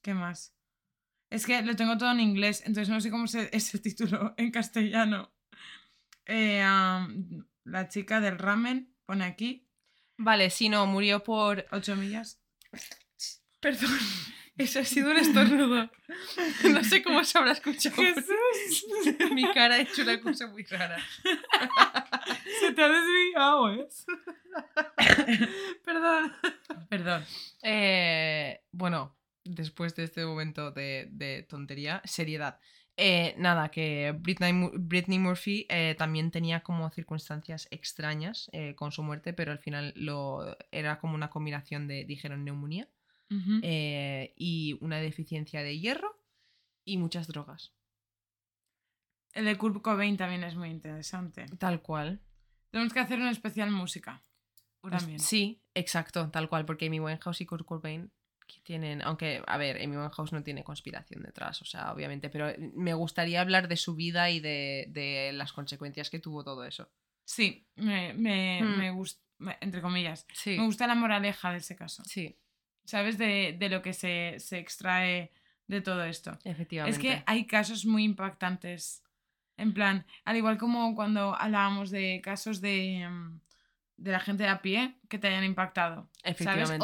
¿Qué 0.00 0.14
más? 0.14 0.55
Es 1.30 1.46
que 1.46 1.62
lo 1.62 1.74
tengo 1.76 1.98
todo 1.98 2.10
en 2.12 2.20
inglés, 2.20 2.62
entonces 2.66 2.88
no 2.88 3.00
sé 3.00 3.10
cómo 3.10 3.26
se, 3.26 3.48
ese 3.56 3.78
título 3.78 4.34
en 4.36 4.50
castellano. 4.50 5.32
Eh, 6.26 6.64
la 7.64 7.88
chica 7.88 8.20
del 8.20 8.38
ramen 8.38 8.92
pone 9.06 9.24
aquí, 9.24 9.66
Vale, 10.18 10.50
sí, 10.50 10.68
no, 10.68 10.86
murió 10.86 11.22
por. 11.22 11.66
8 11.70 11.96
millas. 11.96 12.40
Perdón, 13.60 13.90
eso 14.56 14.80
ha 14.80 14.84
sido 14.84 15.10
un 15.10 15.18
estornudo. 15.18 15.90
No 16.70 16.84
sé 16.84 17.02
cómo 17.02 17.24
se 17.24 17.38
habrá 17.38 17.52
escuchado. 17.52 17.96
Jesús, 17.96 18.84
Mi 19.32 19.50
cara 19.52 19.74
ha 19.74 19.78
hecho 19.78 20.02
una 20.02 20.20
cosa 20.20 20.46
muy 20.46 20.64
rara. 20.64 20.98
se 22.60 22.72
te 22.72 22.82
ha 22.82 22.88
desviado, 22.88 23.72
¿eh? 23.72 23.88
Perdón. 25.84 26.32
Perdón. 26.88 27.24
Eh, 27.62 28.60
bueno, 28.72 29.15
después 29.48 29.94
de 29.94 30.04
este 30.04 30.24
momento 30.24 30.70
de, 30.70 31.08
de 31.10 31.42
tontería, 31.42 32.02
seriedad. 32.04 32.58
Eh, 32.98 33.34
nada, 33.36 33.70
que 33.70 34.14
Britney, 34.18 34.70
Britney 34.72 35.18
Murphy 35.18 35.66
eh, 35.68 35.94
también 35.98 36.30
tenía 36.30 36.62
como 36.62 36.90
circunstancias 36.90 37.68
extrañas 37.70 38.48
eh, 38.52 38.74
con 38.74 38.90
su 38.90 39.02
muerte, 39.02 39.34
pero 39.34 39.52
al 39.52 39.58
final 39.58 39.92
lo, 39.96 40.56
era 40.70 40.98
como 40.98 41.14
una 41.14 41.28
combinación 41.28 41.88
de, 41.88 42.04
dijeron, 42.04 42.44
neumonía 42.44 42.88
y 43.28 44.78
una 44.80 44.98
deficiencia 44.98 45.62
de 45.64 45.78
hierro 45.80 46.22
y 46.84 46.96
muchas 46.96 47.26
drogas. 47.26 47.74
El 49.32 49.46
de 49.46 49.58
Kurt 49.58 49.82
Cobain 49.82 50.16
también 50.16 50.44
es 50.44 50.54
muy 50.54 50.70
interesante. 50.70 51.46
Tal 51.58 51.82
cual. 51.82 52.22
Tenemos 52.70 52.92
que 52.92 53.00
hacer 53.00 53.18
una 53.18 53.32
especial 53.32 53.70
música. 53.70 54.24
También. 54.80 55.18
Sí, 55.18 55.60
exacto, 55.74 56.30
tal 56.30 56.48
cual, 56.48 56.64
porque 56.64 56.86
Amy 56.86 57.00
Winehouse 57.00 57.40
y 57.40 57.46
Kurt 57.46 57.66
Cobain 57.66 58.12
que 58.46 58.60
tienen, 58.62 59.02
aunque, 59.02 59.42
a 59.46 59.56
ver, 59.58 59.76
Amy 59.82 59.96
Winehouse 59.96 60.32
no 60.32 60.42
tiene 60.42 60.62
conspiración 60.64 61.22
detrás, 61.22 61.60
o 61.62 61.64
sea, 61.64 61.92
obviamente, 61.92 62.28
pero 62.30 62.52
me 62.74 62.94
gustaría 62.94 63.40
hablar 63.40 63.68
de 63.68 63.76
su 63.76 63.94
vida 63.94 64.30
y 64.30 64.40
de, 64.40 64.86
de 64.90 65.32
las 65.32 65.52
consecuencias 65.52 66.10
que 66.10 66.18
tuvo 66.20 66.44
todo 66.44 66.64
eso. 66.64 66.88
Sí, 67.24 67.66
me, 67.76 68.12
me, 68.14 68.62
Hmm. 68.62 68.78
me 68.78 68.90
gusta, 68.92 69.20
entre 69.60 69.82
comillas. 69.82 70.26
Sí, 70.32 70.56
Me 70.56 70.64
gusta 70.64 70.86
la 70.86 70.94
moraleja 70.94 71.50
de 71.50 71.58
ese 71.58 71.74
caso. 71.76 72.02
sí, 72.04 72.38
¿Sabes? 72.84 73.18
De, 73.18 73.56
de 73.58 73.68
lo 73.68 73.82
que 73.82 73.92
se, 73.92 74.36
se 74.38 74.58
extrae 74.58 75.32
de 75.66 75.80
todo 75.80 76.04
esto. 76.04 76.38
efectivamente. 76.44 76.96
Es 76.96 77.02
que 77.02 77.24
hay 77.26 77.44
casos 77.46 77.84
muy 77.84 78.04
impactantes. 78.04 79.02
En 79.56 79.72
plan, 79.74 80.06
al 80.24 80.36
igual 80.36 80.56
como 80.58 80.94
cuando 80.94 81.34
hablábamos 81.34 81.90
de 81.90 82.20
casos 82.22 82.60
de, 82.60 83.08
mm, 83.08 83.40
de 83.96 84.12
la 84.12 84.20
gente 84.20 84.42
de 84.42 84.50
a 84.50 84.60
pie 84.62 84.98
que 85.08 85.18
te 85.18 85.26
hayan 85.28 85.44
impactado. 85.44 86.10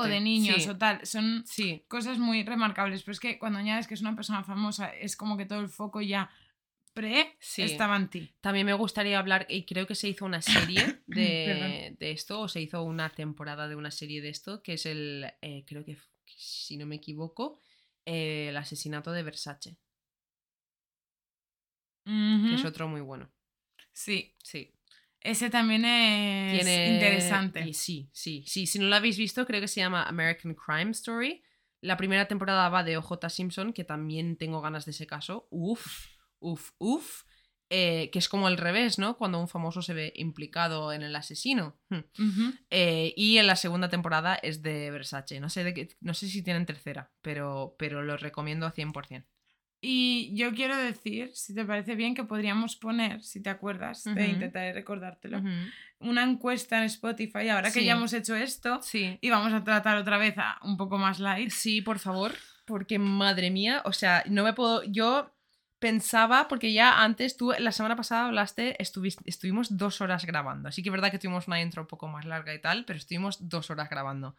O 0.01 0.05
de 0.05 0.21
niños 0.21 0.63
sí. 0.63 0.69
o 0.71 0.77
tal. 0.79 1.05
Son 1.07 1.45
Sí, 1.47 1.85
cosas 1.89 2.19
muy 2.19 2.43
remarcables. 2.45 3.03
Pero 3.03 3.13
es 3.13 3.21
que 3.21 3.39
cuando 3.39 3.59
añades 3.59 3.87
que 3.87 3.95
es 3.95 4.01
una 4.01 4.15
persona 4.17 4.45
famosa, 4.45 4.89
es 4.95 5.17
como 5.17 5.37
que 5.37 5.45
todo 5.47 5.61
el 5.61 5.69
foco 5.69 6.01
ya 6.01 6.31
pre 6.95 7.37
Sí. 7.41 7.63
estaba 7.63 7.97
en 7.97 8.09
ti. 8.09 8.35
también 8.43 8.67
me 8.67 8.75
gustaría 8.75 9.19
hablar, 9.19 9.47
y 9.49 9.65
creo 9.65 9.87
que 9.87 9.95
se 9.95 10.09
hizo 10.09 10.25
una 10.27 10.43
serie 10.43 11.01
de, 11.07 11.97
de 11.99 12.11
esto, 12.11 12.41
o 12.41 12.49
se 12.49 12.61
hizo 12.61 12.83
una 12.83 13.09
temporada 13.11 13.67
de 13.69 13.77
una 13.77 13.91
serie 13.91 14.21
de 14.21 14.29
esto, 14.29 14.63
que 14.63 14.75
es 14.75 14.85
el, 14.87 15.27
eh, 15.41 15.65
creo 15.67 15.85
que, 15.85 15.97
si 16.27 16.77
no 16.77 16.85
me 16.87 16.97
equivoco, 16.97 17.59
eh, 18.05 18.49
el 18.51 18.57
asesinato 18.59 19.11
de 19.13 19.23
Versace, 19.23 19.79
que 22.05 22.55
es 22.57 22.65
otro 22.65 22.89
muy 22.89 23.01
bueno. 23.01 23.31
Sí, 23.93 24.35
Sí. 24.43 24.71
Ese 25.25 25.51
también 25.51 25.85
es 25.85 26.65
Tiene... 26.65 26.95
interesante. 26.95 27.61
y 27.67 27.75
sí, 27.75 28.09
sí, 28.13 28.45
sí. 28.47 28.67
Si 28.67 28.79
no 28.79 28.87
lo 28.87 28.97
habéis 28.97 29.17
visto, 29.19 29.47
creo 29.47 29.61
que 29.61 29.69
se 29.69 29.81
llama 29.81 30.03
American 30.05 30.55
Crime 30.55 30.91
Story. 30.93 31.43
La 31.81 31.97
primera 31.97 32.29
temporada 32.29 32.69
va 32.69 32.85
de 32.85 32.97
OJ 32.97 33.29
Simpson, 33.29 33.73
que 33.73 33.85
también 33.85 34.37
tengo 34.37 34.61
ganas 34.61 34.85
de 34.85 34.93
ese 34.93 35.07
caso. 35.07 35.47
Uf, 35.51 36.07
uf, 36.39 36.71
uf. 36.79 37.23
Eh, 37.75 38.11
que 38.13 38.19
es 38.19 38.29
como 38.29 38.47
al 38.49 38.59
revés, 38.59 38.99
¿no? 38.99 39.17
Cuando 39.17 39.41
un 39.41 39.49
famoso 39.49 39.81
se 39.81 39.95
ve 39.95 40.13
implicado 40.17 40.93
en 40.93 41.03
el 41.03 41.17
asesino. 41.17 41.81
Ujú. 41.91 42.53
Eh, 42.69 43.15
y 43.17 43.39
en 43.39 43.47
la 43.47 43.57
segunda 43.57 43.89
temporada 43.89 44.35
es 44.35 44.61
de 44.63 44.91
Versace. 44.91 45.41
No 45.41 45.49
sé, 45.49 45.65
de 45.65 45.73
qué- 45.73 45.89
no 46.01 46.13
sé 46.13 46.29
si 46.29 46.43
tienen 46.43 46.67
tercera, 46.67 47.11
pero, 47.23 47.75
pero 47.79 48.03
lo 48.03 48.19
recomiendo 48.19 48.67
a 48.67 48.73
100%. 48.73 49.27
Y 49.85 50.31
yo 50.37 50.55
quiero 50.55 50.77
decir, 50.77 51.33
si 51.35 51.55
te 51.57 51.65
parece 51.65 51.97
bien, 51.97 52.15
que 52.15 52.23
podríamos 52.23 52.77
poner, 52.77 53.21
si 53.25 53.43
te 53.43 53.51
acuerdas, 53.51 54.05
te 54.05 54.11
Ujú. 54.13 54.23
intentaré 54.23 54.73
recordártelo, 54.73 55.43
una 55.99 56.23
encuesta 56.23 56.79
en 56.79 56.85
Spotify, 56.85 57.49
ahora 57.49 57.73
que 57.73 57.85
ya 57.85 57.95
hemos 57.95 58.13
hecho 58.13 58.37
esto, 58.37 58.81
Sí. 58.81 59.19
y 59.21 59.29
vamos 59.29 59.53
a 59.53 59.65
tratar 59.65 59.97
otra 59.97 60.19
vez 60.19 60.35
a 60.39 60.59
un 60.63 60.77
poco 60.77 60.99
más 60.99 61.19
light. 61.19 61.51
Sí, 61.51 61.83
por 61.83 61.99
favor, 61.99 62.33
porque 62.65 63.01
madre 63.01 63.51
mía, 63.51 63.83
o 63.85 63.93
sea, 63.93 64.23
no 64.29 64.45
me 64.45 64.53
puedo, 64.53 64.85
yo 64.85 65.35
pensaba, 65.83 66.47
porque 66.47 66.73
ya 66.73 67.03
antes 67.03 67.37
tú, 67.37 67.53
la 67.59 67.73
semana 67.73 67.97
pasada 67.97 68.27
hablaste, 68.27 68.77
estuvimos 68.81 69.77
dos 69.77 70.01
horas 70.01 70.25
grabando, 70.25 70.69
así 70.69 70.81
que 70.81 70.91
es 70.91 70.93
verdad 70.93 71.11
que 71.11 71.19
tuvimos 71.19 71.49
una 71.49 71.61
intro 71.61 71.83
un 71.83 71.89
poco 71.89 72.07
más 72.07 72.25
larga 72.25 72.55
y 72.55 72.61
tal, 72.61 72.85
pero 72.85 72.99
estuvimos 72.99 73.49
dos 73.49 73.69
horas 73.69 73.91
grabando. 73.91 74.37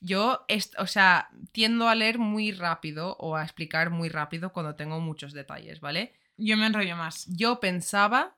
Yo, 0.00 0.44
o 0.78 0.86
sea, 0.88 1.30
tiendo 1.52 1.88
a 1.88 1.94
leer 1.94 2.18
muy 2.18 2.50
rápido 2.50 3.16
o 3.20 3.36
a 3.36 3.44
explicar 3.44 3.90
muy 3.90 4.08
rápido 4.08 4.52
cuando 4.52 4.74
tengo 4.74 4.98
muchos 4.98 5.32
detalles, 5.32 5.78
¿vale? 5.78 6.14
Yo 6.36 6.56
me 6.56 6.66
enrollo 6.66 6.96
más. 6.96 7.26
Yo 7.28 7.60
pensaba 7.60 8.34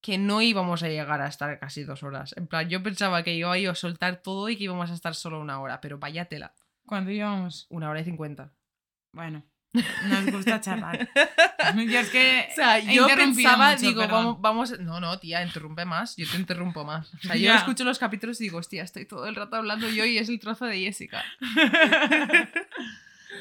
que 0.00 0.18
no 0.18 0.40
íbamos 0.40 0.84
a 0.84 0.88
llegar 0.88 1.20
a 1.20 1.26
estar 1.26 1.58
casi 1.58 1.82
dos 1.82 2.04
horas. 2.04 2.32
En 2.36 2.46
plan, 2.46 2.68
yo 2.68 2.80
pensaba 2.80 3.24
que 3.24 3.34
iba 3.34 3.52
a 3.52 3.58
ir 3.58 3.68
a 3.68 3.74
soltar 3.74 4.22
todo 4.22 4.48
y 4.48 4.56
que 4.56 4.64
íbamos 4.64 4.88
a 4.88 4.94
estar 4.94 5.16
solo 5.16 5.40
una 5.40 5.60
hora, 5.60 5.80
pero 5.80 5.98
vaya 5.98 6.26
tela, 6.26 6.54
¿Cuándo 6.86 7.10
íbamos? 7.10 7.66
una 7.70 7.90
hora 7.90 8.02
y 8.02 8.04
cincuenta. 8.04 8.52
Bueno, 9.12 9.42
nos 9.72 10.30
gusta 10.30 10.60
charlar. 10.60 11.08
Yo 11.76 12.00
es 12.00 12.10
que. 12.10 12.48
O 12.50 12.54
sea, 12.54 12.78
yo 12.78 13.06
pensaba, 13.06 13.72
mucho, 13.72 13.86
digo, 13.86 14.00
perdón. 14.02 14.40
vamos, 14.40 14.40
vamos. 14.40 14.80
No, 14.80 15.00
no, 15.00 15.18
tía, 15.18 15.42
interrumpe 15.42 15.84
más. 15.84 16.16
Yo 16.16 16.26
te 16.30 16.36
interrumpo 16.36 16.84
más. 16.84 17.12
O 17.14 17.18
sea, 17.18 17.36
yo 17.36 17.54
escucho 17.54 17.84
los 17.84 17.98
capítulos 17.98 18.40
y 18.40 18.44
digo, 18.44 18.58
hostia, 18.58 18.82
estoy 18.82 19.06
todo 19.06 19.26
el 19.26 19.34
rato 19.34 19.56
hablando 19.56 19.88
yo 19.88 20.04
y 20.04 20.18
es 20.18 20.28
el 20.28 20.40
trozo 20.40 20.66
de 20.66 20.80
Jessica. 20.80 21.24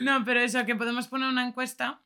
no, 0.01 0.23
pero 0.23 0.39
eso, 0.39 0.65
que 0.65 0.75
podemos 0.75 1.07
poner 1.07 1.27
una 1.27 1.45
encuesta 1.45 2.01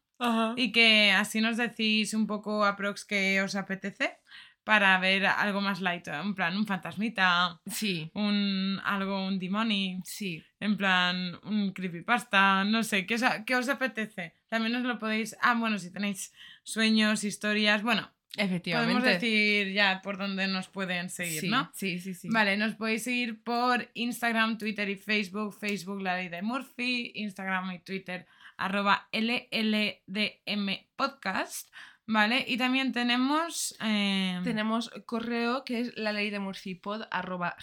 y 0.55 0.71
que 0.71 1.11
así 1.11 1.41
nos 1.41 1.57
decís 1.57 2.13
un 2.13 2.25
poco 2.25 2.65
aprox 2.65 3.05
que 3.05 3.41
os 3.41 3.55
apetece 3.55 4.17
para 4.65 4.97
ver 4.99 5.25
algo 5.27 5.61
más 5.61 5.79
light. 5.79 6.05
En 6.09 6.35
plan, 6.35 6.57
un 6.57 6.65
fantasmita, 6.67 7.61
Sí, 7.65 8.11
un 8.15 8.81
algo, 8.83 9.25
un 9.25 9.39
demoni. 9.39 10.01
sí. 10.03 10.43
En 10.59 10.75
plan, 10.75 11.39
un 11.43 11.71
creepypasta, 11.73 12.63
no 12.65 12.83
sé, 12.83 13.05
¿qué 13.05 13.15
os, 13.15 13.21
qué 13.45 13.55
os 13.55 13.69
apetece? 13.69 14.33
También 14.49 14.75
os 14.75 14.83
lo 14.83 14.97
podéis... 14.99 15.37
Ah, 15.41 15.53
bueno, 15.53 15.77
si 15.77 15.91
tenéis 15.93 16.33
sueños, 16.63 17.23
historias, 17.23 17.83
bueno, 17.83 18.11
Efectivamente. 18.35 18.93
podemos 18.93 19.21
decir 19.21 19.71
ya 19.73 20.01
por 20.01 20.17
dónde 20.17 20.47
nos 20.47 20.67
pueden 20.67 21.09
seguir, 21.09 21.41
sí, 21.41 21.49
¿no? 21.49 21.69
Sí, 21.73 21.99
sí, 21.99 22.15
sí. 22.15 22.27
Vale, 22.31 22.57
nos 22.57 22.73
podéis 22.75 23.03
seguir 23.03 23.43
por 23.43 23.89
Instagram, 23.93 24.57
Twitter 24.57 24.89
y 24.89 24.95
Facebook. 24.95 25.53
Facebook, 25.57 26.01
la 26.01 26.17
ley 26.17 26.29
de 26.29 26.41
Murphy. 26.41 27.11
Instagram 27.15 27.71
y 27.73 27.79
Twitter, 27.79 28.25
arroba 28.57 29.07
LLDM 29.11 30.69
Podcast. 30.95 31.69
Vale, 32.07 32.45
y 32.47 32.57
también 32.57 32.91
tenemos... 32.91 33.75
eh, 33.81 34.39
Tenemos 34.43 34.91
correo 35.05 35.63
que 35.63 35.79
es 35.79 35.97
la 35.97 36.13
ley 36.13 36.29
de 36.29 36.39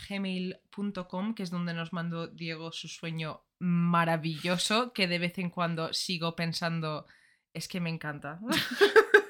gmail.com, 0.08 1.34
que 1.34 1.42
es 1.42 1.50
donde 1.50 1.74
nos 1.74 1.92
mandó 1.92 2.26
Diego 2.26 2.72
su 2.72 2.88
sueño 2.88 3.42
maravilloso, 3.60 4.92
que 4.92 5.06
de 5.06 5.20
vez 5.20 5.38
en 5.38 5.50
cuando 5.50 5.92
sigo 5.92 6.34
pensando, 6.34 7.06
es 7.54 7.68
que 7.68 7.80
me 7.80 7.90
encanta. 7.90 8.40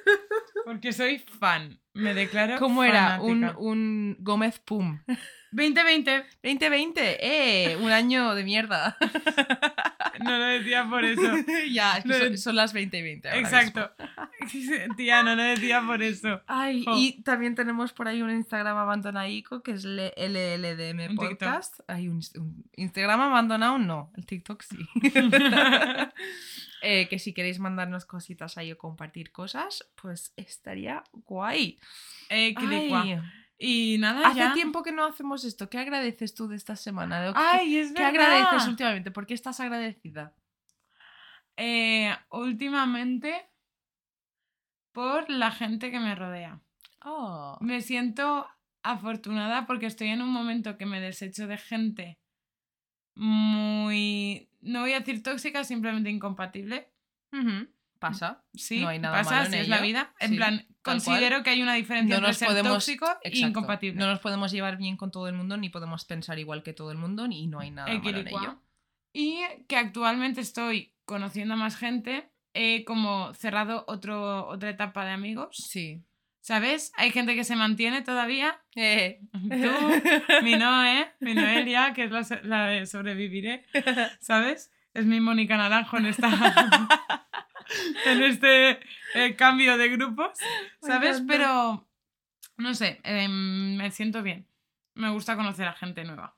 Porque 0.64 0.92
soy 0.92 1.18
fan. 1.18 1.78
Me 1.94 2.14
declaro 2.14 2.58
¿Cómo 2.58 2.84
era? 2.84 3.20
Un, 3.20 3.44
un 3.58 4.16
Gómez 4.20 4.58
Pum. 4.58 5.00
2020. 5.52 6.24
2020, 6.42 7.18
¡eh! 7.20 7.76
Un 7.76 7.90
año 7.90 8.34
de 8.34 8.44
mierda. 8.44 8.96
No 10.20 10.38
lo 10.38 10.44
decía 10.44 10.86
por 10.88 11.04
eso. 11.04 11.22
ya, 11.72 11.96
es 11.96 12.04
que 12.04 12.08
No, 12.10 12.18
son, 12.18 12.38
son 12.38 12.56
las 12.56 12.72
2020. 12.72 13.28
ahora 13.28 13.40
Exacto. 13.40 13.90
Tía, 14.96 15.22
no 15.22 15.34
lo 15.34 15.42
decía 15.42 15.82
por 15.84 16.02
eso. 16.02 16.42
Ay, 16.46 16.84
y 16.96 17.22
también 17.22 17.54
tenemos 17.54 17.92
por 17.92 18.06
ahí 18.06 18.22
un 18.22 18.30
Instagram 18.30 18.76
abandonaico 18.76 19.62
que 19.62 19.72
es 19.72 19.84
LLDM 19.84 21.10
Un. 21.10 21.16
Podcast. 21.16 21.80
Hay 21.88 22.08
un, 22.08 22.20
un 22.36 22.64
Instagram 22.76 23.20
abandonado, 23.22 23.78
no. 23.78 24.12
El 24.16 24.26
TikTok 24.26 24.62
sí. 24.62 24.76
Eh, 26.84 27.06
que 27.08 27.20
si 27.20 27.32
queréis 27.32 27.60
mandarnos 27.60 28.04
cositas 28.04 28.58
ahí 28.58 28.72
o 28.72 28.76
compartir 28.78 29.30
cosas, 29.30 29.88
pues 29.94 30.32
estaría 30.36 31.04
guay. 31.12 31.78
Eh, 32.28 32.54
quilicua. 32.56 33.02
Ay, 33.02 33.20
Y 33.56 33.98
nada, 33.98 34.26
hace 34.26 34.38
ya. 34.40 34.52
tiempo 34.52 34.82
que 34.82 34.90
no 34.90 35.04
hacemos 35.04 35.44
esto. 35.44 35.70
¿Qué 35.70 35.78
agradeces 35.78 36.34
tú 36.34 36.48
de 36.48 36.56
esta 36.56 36.74
semana? 36.74 37.22
¿De- 37.22 37.32
Ay, 37.36 37.76
es 37.76 37.92
¿Qué 37.92 38.02
agradeces 38.02 38.66
últimamente? 38.66 39.12
¿Por 39.12 39.26
qué 39.26 39.34
estás 39.34 39.60
agradecida? 39.60 40.34
Eh, 41.56 42.12
últimamente, 42.30 43.48
por 44.92 45.30
la 45.30 45.50
gente 45.52 45.90
que 45.92 46.00
me 46.00 46.14
rodea. 46.16 46.60
Oh. 47.04 47.58
Me 47.60 47.80
siento 47.80 48.48
afortunada 48.82 49.66
porque 49.66 49.86
estoy 49.86 50.08
en 50.08 50.22
un 50.22 50.30
momento 50.30 50.76
que 50.76 50.86
me 50.86 51.00
desecho 51.00 51.46
de 51.46 51.58
gente 51.58 52.18
muy... 53.14 54.48
No 54.60 54.80
voy 54.80 54.92
a 54.92 55.00
decir 55.00 55.22
tóxica, 55.22 55.64
simplemente 55.64 56.10
incompatible. 56.10 56.88
Pasa. 57.98 58.42
Sí, 58.54 58.80
No 58.80 58.88
hay 58.88 58.98
nada 58.98 59.18
pasa, 59.18 59.30
malo 59.30 59.46
en 59.46 59.52
así 59.54 59.62
es 59.62 59.68
la 59.68 59.80
vida. 59.80 60.12
En 60.18 60.30
Sí, 60.30 60.36
plan, 60.36 60.56
cual. 60.58 60.66
considero 60.82 61.42
que 61.42 61.50
hay 61.50 61.62
una 61.62 61.74
diferencia 61.74 62.16
No 62.16 62.26
entre 62.26 62.34
ser 62.34 62.48
podemos- 62.48 62.72
tóxico 62.74 63.06
e 63.22 63.38
incompatible. 63.38 63.98
No 64.00 64.06
nos 64.08 64.18
podemos 64.20 64.50
llevar 64.52 64.76
bien 64.76 64.96
con 64.96 65.10
todo 65.10 65.28
el 65.28 65.34
mundo, 65.34 65.56
ni 65.56 65.68
podemos 65.68 66.04
pensar 66.04 66.38
igual 66.38 66.62
que 66.62 66.72
todo 66.72 66.90
el 66.90 66.98
mundo, 66.98 67.26
ni 67.28 67.46
no 67.46 67.60
hay 67.60 67.70
nada 67.70 67.88
malo 67.88 68.00
en 68.00 68.06
Equilicua. 68.16 68.42
ello. 68.42 68.62
Y 69.12 69.40
que 69.68 69.76
actualmente 69.76 70.40
estoy 70.40 70.92
conociendo 71.04 71.54
a 71.54 71.56
más 71.56 71.76
gente. 71.76 72.28
He 72.54 72.84
como 72.84 73.32
cerrado 73.34 73.84
otro, 73.88 74.46
otra 74.48 74.70
etapa 74.70 75.04
de 75.04 75.12
amigos. 75.12 75.56
Sí. 75.56 76.02
¿Sabes? 76.42 76.92
Hay 76.96 77.12
gente 77.12 77.34
que 77.34 77.44
se 77.44 77.56
mantiene 77.56 78.02
todavía. 78.02 78.60
Eh. 78.74 79.20
Tú, 79.32 80.42
mi 80.42 80.54
Noé, 80.58 81.10
mi 81.20 81.34
Noelia, 81.34 81.94
que 81.94 82.04
es 82.04 82.10
la, 82.10 82.40
la 82.42 82.66
de 82.66 82.86
sobreviviré. 82.86 83.64
¿Sabes? 84.20 84.72
Es 84.92 85.06
mi 85.06 85.20
Mónica 85.20 85.56
Naranjo 85.56 85.96
en 85.98 86.06
esta. 86.06 86.28
en 88.06 88.22
este 88.22 88.80
eh, 89.14 89.36
cambio 89.36 89.78
de 89.78 89.88
grupos, 89.88 90.36
¿sabes? 90.80 91.22
Pero, 91.26 91.88
no 92.56 92.74
sé, 92.74 93.00
em, 93.04 93.76
me 93.76 93.90
siento 93.90 94.22
bien. 94.22 94.46
Me 94.94 95.10
gusta 95.10 95.36
conocer 95.36 95.68
a 95.68 95.72
gente 95.74 96.04
nueva. 96.04 96.36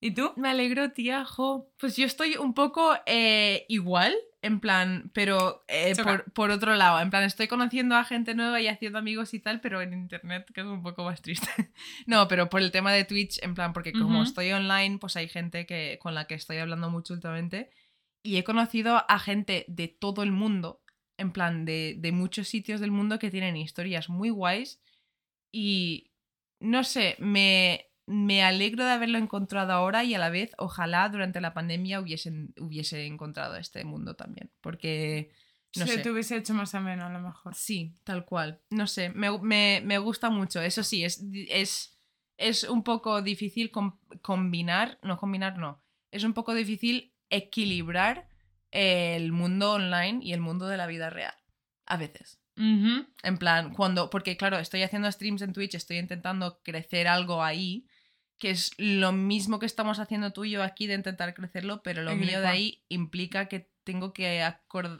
¿Y 0.00 0.10
tú? 0.10 0.32
Me 0.36 0.50
alegro, 0.50 0.90
tía, 0.90 1.24
jo. 1.24 1.72
Pues 1.78 1.96
yo 1.96 2.04
estoy 2.04 2.36
un 2.36 2.54
poco 2.54 2.94
eh, 3.06 3.64
igual, 3.68 4.14
en 4.44 4.60
plan, 4.60 5.10
pero 5.14 5.64
eh, 5.68 5.94
por, 5.96 6.30
por 6.32 6.50
otro 6.50 6.74
lado, 6.74 7.00
en 7.00 7.08
plan, 7.08 7.24
estoy 7.24 7.48
conociendo 7.48 7.96
a 7.96 8.04
gente 8.04 8.34
nueva 8.34 8.60
y 8.60 8.68
haciendo 8.68 8.98
amigos 8.98 9.32
y 9.32 9.40
tal, 9.40 9.62
pero 9.62 9.80
en 9.80 9.94
internet, 9.94 10.50
que 10.52 10.60
es 10.60 10.66
un 10.66 10.82
poco 10.82 11.02
más 11.02 11.22
triste. 11.22 11.48
no, 12.06 12.28
pero 12.28 12.50
por 12.50 12.60
el 12.60 12.70
tema 12.70 12.92
de 12.92 13.04
Twitch, 13.04 13.42
en 13.42 13.54
plan, 13.54 13.72
porque 13.72 13.94
como 13.94 14.22
estoy 14.22 14.52
online, 14.52 14.98
pues 14.98 15.16
hay 15.16 15.28
gente 15.28 15.64
que, 15.64 15.98
con 15.98 16.14
la 16.14 16.26
que 16.26 16.34
estoy 16.34 16.58
hablando 16.58 16.90
mucho 16.90 17.14
últimamente 17.14 17.70
y 18.22 18.36
he 18.36 18.44
conocido 18.44 19.02
a 19.08 19.18
gente 19.18 19.64
de 19.66 19.88
todo 19.88 20.22
el 20.22 20.30
mundo, 20.30 20.82
en 21.16 21.32
plan, 21.32 21.64
de, 21.64 21.94
de 21.96 22.12
muchos 22.12 22.46
sitios 22.46 22.82
del 22.82 22.90
mundo 22.90 23.18
que 23.18 23.30
tienen 23.30 23.56
historias 23.56 24.10
muy 24.10 24.28
guays 24.28 24.78
y 25.52 26.10
no 26.60 26.84
sé, 26.84 27.16
me, 27.18 27.86
me 28.06 28.42
alegro 28.42 28.84
de 28.84 28.92
haberlo 28.92 29.18
encontrado 29.18 29.72
ahora 29.72 30.04
y 30.04 30.14
a 30.14 30.18
la 30.18 30.28
vez, 30.30 30.52
ojalá 30.58 31.08
durante 31.08 31.40
la 31.40 31.54
pandemia 31.54 32.00
hubiesen, 32.00 32.52
hubiese 32.58 33.06
encontrado 33.06 33.56
este 33.56 33.84
mundo 33.84 34.14
también. 34.14 34.50
Porque, 34.60 35.30
no 35.76 35.86
Se 35.86 35.94
sé. 35.94 36.00
te 36.02 36.10
hubiese 36.10 36.36
hecho 36.36 36.52
más 36.54 36.74
ameno, 36.74 37.06
a 37.06 37.08
lo 37.10 37.20
mejor. 37.20 37.54
Sí, 37.54 37.94
tal 38.04 38.24
cual. 38.24 38.60
No 38.70 38.86
sé, 38.86 39.08
me, 39.10 39.36
me- 39.40 39.80
me 39.84 39.98
gusta 39.98 40.28
mucho. 40.30 40.60
Eso 40.60 40.82
sí, 40.82 41.02
es, 41.04 41.24
es, 41.48 41.98
es 42.36 42.64
un 42.64 42.82
poco 42.82 43.22
difícil 43.22 43.70
com- 43.70 43.98
combinar, 44.22 44.98
no 45.02 45.16
combinar, 45.18 45.56
no. 45.58 45.82
Es 46.10 46.24
un 46.24 46.34
poco 46.34 46.54
difícil 46.54 47.14
equilibrar 47.30 48.28
el 48.70 49.32
mundo 49.32 49.72
online 49.72 50.18
y 50.22 50.32
el 50.32 50.40
mundo 50.40 50.66
de 50.68 50.76
la 50.76 50.86
vida 50.86 51.08
real. 51.10 51.34
A 51.86 51.96
veces. 51.96 52.40
En 52.56 53.38
plan, 53.38 53.72
cuando, 53.74 54.10
porque 54.10 54.36
claro, 54.36 54.58
estoy 54.58 54.82
haciendo 54.82 55.10
streams 55.10 55.42
en 55.42 55.52
Twitch, 55.52 55.74
estoy 55.74 55.98
intentando 55.98 56.60
crecer 56.62 57.08
algo 57.08 57.42
ahí, 57.42 57.86
que 58.38 58.50
es 58.50 58.72
lo 58.78 59.12
mismo 59.12 59.58
que 59.58 59.66
estamos 59.66 59.98
haciendo 59.98 60.32
tú 60.32 60.44
y 60.44 60.50
yo 60.52 60.62
aquí 60.62 60.86
de 60.86 60.94
intentar 60.94 61.34
crecerlo, 61.34 61.82
pero 61.82 62.02
lo 62.02 62.10
mío 62.26 62.40
de 62.40 62.46
ahí 62.48 62.84
implica 62.88 63.46
que 63.48 63.70
tengo 63.84 64.12
que 64.12 64.42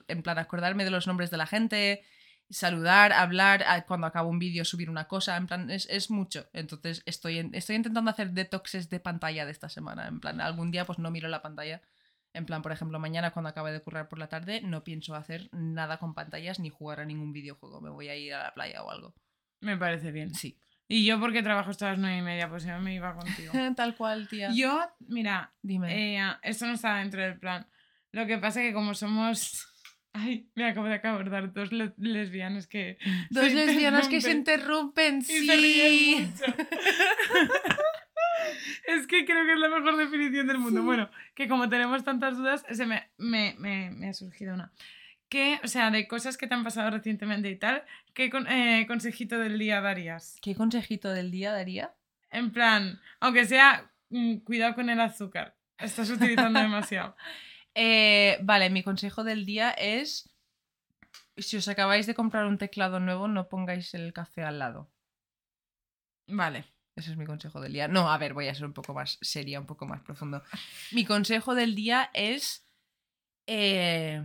en 0.09 0.23
plan, 0.23 0.39
acordarme 0.39 0.85
de 0.85 0.91
los 0.91 1.07
nombres 1.07 1.31
de 1.31 1.37
la 1.39 1.47
gente, 1.47 2.03
saludar, 2.51 3.13
hablar, 3.13 3.65
cuando 3.87 4.07
acabo 4.07 4.29
un 4.31 4.39
vídeo 4.39 4.65
subir 4.65 4.91
una 4.91 5.09
cosa, 5.09 5.37
en 5.37 5.47
plan, 5.47 5.71
es, 5.71 5.87
es 5.91 6.11
mucho. 6.11 6.47
Entonces 6.53 7.03
estoy, 7.07 7.39
en- 7.39 7.55
estoy 7.55 7.77
intentando 7.77 8.11
hacer 8.11 8.31
detoxes 8.33 8.91
de 8.91 9.01
pantalla 9.01 9.47
de 9.47 9.53
esta 9.53 9.69
semana, 9.69 10.07
en 10.07 10.21
plan, 10.21 10.41
algún 10.41 10.71
día 10.71 10.85
pues 10.85 10.99
no 10.99 11.11
miro 11.11 11.29
la 11.29 11.43
pantalla. 11.43 11.83
En 12.35 12.47
plan, 12.47 12.63
por 12.63 12.73
ejemplo, 12.73 12.99
mañana 12.99 13.31
cuando 13.31 13.49
acabe 13.51 13.73
de 13.73 13.81
currar 13.81 14.09
por 14.09 14.19
la 14.19 14.29
tarde, 14.29 14.61
no 14.61 14.83
pienso 14.83 15.15
hacer 15.15 15.49
nada 15.53 15.99
con 15.99 16.15
pantallas 16.15 16.59
ni 16.59 16.69
jugar 16.69 16.99
a 17.01 17.05
ningún 17.05 17.33
videojuego. 17.33 17.81
Me 17.81 17.91
voy 17.91 18.09
a 18.09 18.17
ir 18.17 18.35
a 18.35 18.43
la 18.45 18.55
playa 18.55 18.83
o 18.83 18.91
algo. 18.91 19.15
Me 19.61 19.77
parece 19.77 20.11
bien. 20.11 20.35
Sí. 20.35 20.59
Y 20.87 21.05
yo 21.07 21.19
porque 21.19 21.43
trabajo 21.43 21.71
hasta 21.71 21.91
las 21.91 21.99
nueve 21.99 22.19
y 22.19 22.23
media, 22.23 22.49
pues 22.49 22.65
yo 22.65 22.79
me 22.79 22.95
iba 22.95 23.15
contigo. 23.15 23.53
Tal 23.77 23.95
cual, 23.97 24.29
tía. 24.29 24.51
Yo, 24.55 24.81
mira, 25.09 25.53
Dime. 25.63 26.17
eh, 26.19 26.23
esto 26.43 26.67
no 26.67 26.75
está 26.75 26.97
dentro 26.97 27.23
del 27.23 27.39
plan. 27.39 27.67
Lo 28.13 28.27
que 28.27 28.39
pasa 28.39 28.61
es 28.63 28.69
que 28.69 28.75
como 28.75 28.95
somos... 28.95 29.67
Ay, 30.17 30.49
me 30.55 30.69
acabo 30.69 30.87
de 30.87 30.95
acordar, 30.95 31.53
dos 31.53 31.73
le- 31.73 31.93
lesbianas 31.97 32.69
que... 32.69 32.99
Dos 33.31 33.47
se 33.47 33.55
lesbianas 33.55 34.07
que 34.09 34.21
se 34.21 34.31
interrumpen 34.31 35.19
y 35.19 35.23
se 35.23 35.57
ríen 35.57 36.33
sí. 36.37 36.45
mucho. 36.45 36.45
es 38.87 39.07
que 39.07 39.25
creo 39.25 39.45
que 39.45 39.55
es 39.55 39.59
la 39.59 39.69
mejor 39.69 39.97
definición 39.97 40.47
del 40.47 40.59
mundo. 40.59 40.83
Bueno, 40.83 41.11
que 41.35 41.49
como 41.49 41.69
tenemos 41.69 42.05
tantas 42.05 42.37
dudas, 42.37 42.65
se 42.71 42.87
me, 42.87 43.11
me, 43.19 43.57
me, 43.59 43.91
me 43.91 44.09
ha 44.09 44.15
surgido 44.15 44.55
una. 44.55 44.73
Que, 45.35 45.59
o 45.65 45.67
sea, 45.67 45.91
de 45.91 46.07
cosas 46.07 46.37
que 46.37 46.47
te 46.47 46.55
han 46.55 46.63
pasado 46.63 46.91
recientemente 46.91 47.51
y 47.51 47.57
tal, 47.57 47.83
¿qué 48.15 48.31
eh, 48.49 48.87
consejito 48.87 49.37
del 49.37 49.59
día 49.59 49.81
darías? 49.81 50.37
¿Qué 50.41 50.55
consejito 50.55 51.11
del 51.11 51.33
día 51.33 51.51
daría? 51.51 51.93
En 52.31 52.53
plan, 52.53 53.01
aunque 53.19 53.45
sea, 53.45 53.91
mm, 54.11 54.37
cuidado 54.45 54.77
con 54.77 54.91
el 54.91 55.01
azúcar. 55.01 55.57
Estás 55.77 56.09
utilizando 56.11 56.61
demasiado. 56.61 57.17
Eh, 57.75 58.39
vale, 58.43 58.71
mi 58.71 58.85
consejo 58.85 59.25
del 59.25 59.45
día 59.45 59.73
es: 59.73 60.33
si 61.37 61.57
os 61.57 61.67
acabáis 61.67 62.07
de 62.07 62.15
comprar 62.15 62.47
un 62.47 62.57
teclado 62.57 63.01
nuevo, 63.01 63.27
no 63.27 63.49
pongáis 63.49 63.93
el 63.95 64.13
café 64.13 64.45
al 64.45 64.61
lado. 64.61 64.89
Vale. 66.29 66.65
Ese 66.95 67.11
es 67.11 67.17
mi 67.17 67.27
consejo 67.27 67.61
del 67.61 67.73
día. 67.73 67.89
No, 67.89 68.09
a 68.09 68.19
ver, 68.19 68.35
voy 68.35 68.47
a 68.47 68.55
ser 68.55 68.67
un 68.67 68.73
poco 68.73 68.95
más 68.95 69.19
seria, 69.21 69.59
un 69.59 69.67
poco 69.67 69.85
más 69.85 70.01
profundo. 70.03 70.45
Mi 70.93 71.05
consejo 71.05 71.57
del 71.57 71.75
día 71.75 72.09
es. 72.15 72.65
eh, 73.49 74.25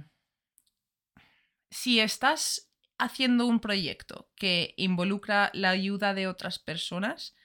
si 1.69 1.99
estás 1.99 2.71
haciendo 2.97 3.45
un 3.45 3.59
proyecto 3.59 4.29
que 4.35 4.73
involucra 4.77 5.51
la 5.53 5.69
ayuda 5.69 6.13
de 6.13 6.27
otras 6.27 6.59
personas, 6.59 7.35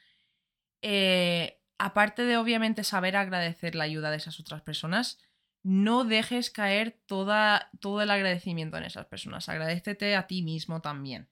eh, 0.82 1.60
aparte 1.78 2.24
de 2.24 2.36
obviamente 2.36 2.84
saber 2.84 3.16
agradecer 3.16 3.74
la 3.74 3.84
ayuda 3.84 4.10
de 4.10 4.16
esas 4.16 4.40
otras 4.40 4.62
personas, 4.62 5.18
no 5.62 6.04
dejes 6.04 6.50
caer 6.50 7.00
toda, 7.06 7.70
todo 7.80 8.02
el 8.02 8.10
agradecimiento 8.10 8.76
en 8.76 8.84
esas 8.84 9.06
personas. 9.06 9.48
Agradecete 9.48 10.14
a 10.14 10.26
ti 10.26 10.42
mismo 10.42 10.80
también 10.80 11.30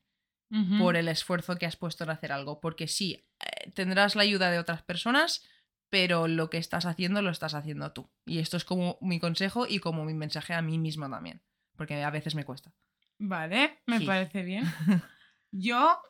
por 0.79 0.97
el 0.97 1.09
esfuerzo 1.09 1.57
que 1.57 1.65
has 1.65 1.77
puesto 1.77 2.05
en 2.05 2.11
hacer 2.11 2.31
algo. 2.31 2.61
Porque 2.61 2.87
sí, 2.87 3.27
eh, 3.41 3.71
tendrás 3.73 4.17
la 4.17 4.23
ayuda 4.23 4.51
de 4.51 4.59
otras 4.59 4.83
personas, 4.83 5.43
pero 5.91 6.29
lo 6.29 6.51
que 6.51 6.59
estás 6.59 6.85
haciendo 6.85 7.23
lo 7.23 7.31
estás 7.31 7.55
haciendo 7.55 7.93
tú. 7.93 8.11
Y 8.27 8.39
esto 8.39 8.59
es 8.59 8.65
como 8.65 8.99
mi 9.01 9.19
consejo 9.19 9.67
y 9.67 9.79
como 9.79 10.05
mi 10.05 10.15
mensaje 10.15 10.53
a 10.55 10.63
mí 10.63 10.79
mismo 10.79 11.09
también. 11.09 11.43
Porque 11.83 12.01
a 12.01 12.11
veces 12.11 12.37
me 12.37 12.45
cuesta. 12.45 12.73
Vale, 13.19 13.81
me 13.87 13.99
Sí. 13.99 14.07
parece 14.07 14.45
bien. 14.45 14.63
Yo. 15.51 16.01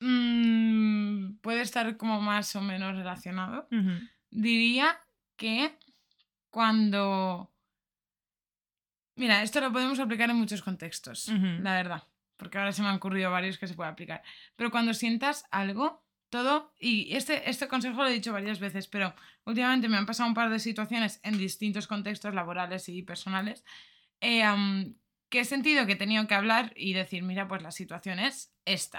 mm, 0.00 1.36
puede 1.40 1.62
estar 1.62 1.96
como 1.96 2.20
más 2.20 2.54
o 2.54 2.60
menos 2.60 2.94
relacionado. 2.94 3.66
Diría 4.30 5.00
que 5.36 5.78
cuando. 6.50 7.50
Mira, 9.16 9.42
esto 9.42 9.62
lo 9.62 9.72
podemos 9.72 9.98
aplicar 10.00 10.28
en 10.28 10.36
muchos 10.36 10.60
contextos, 10.60 11.28
la 11.28 11.74
verdad. 11.74 12.02
Porque 12.36 12.58
ahora 12.58 12.72
se 12.72 12.82
me 12.82 12.88
han 12.88 12.96
ocurrido 12.96 13.30
varios 13.30 13.56
que 13.56 13.66
se 13.66 13.72
puede 13.74 13.88
aplicar. 13.88 14.22
Pero 14.56 14.70
cuando 14.70 14.92
sientas 14.92 15.46
algo, 15.50 16.04
todo. 16.28 16.74
Y 16.78 17.14
este, 17.16 17.48
este 17.48 17.68
consejo 17.68 18.02
lo 18.02 18.08
he 18.08 18.12
dicho 18.12 18.34
varias 18.34 18.60
veces, 18.60 18.86
pero 18.86 19.14
últimamente 19.46 19.88
me 19.88 19.96
han 19.96 20.04
pasado 20.04 20.28
un 20.28 20.34
par 20.34 20.50
de 20.50 20.58
situaciones 20.58 21.20
en 21.22 21.38
distintos 21.38 21.86
contextos 21.86 22.34
laborales 22.34 22.86
y 22.90 23.02
personales. 23.02 23.64
Eh, 24.22 24.94
que 25.28 25.40
he 25.40 25.44
sentido 25.44 25.84
que 25.86 25.92
he 25.92 25.96
tenido 25.96 26.26
que 26.26 26.34
hablar 26.34 26.72
y 26.76 26.94
decir, 26.94 27.22
mira, 27.22 27.46
pues 27.48 27.62
la 27.62 27.70
situación 27.72 28.18
es 28.18 28.54
esta. 28.64 28.98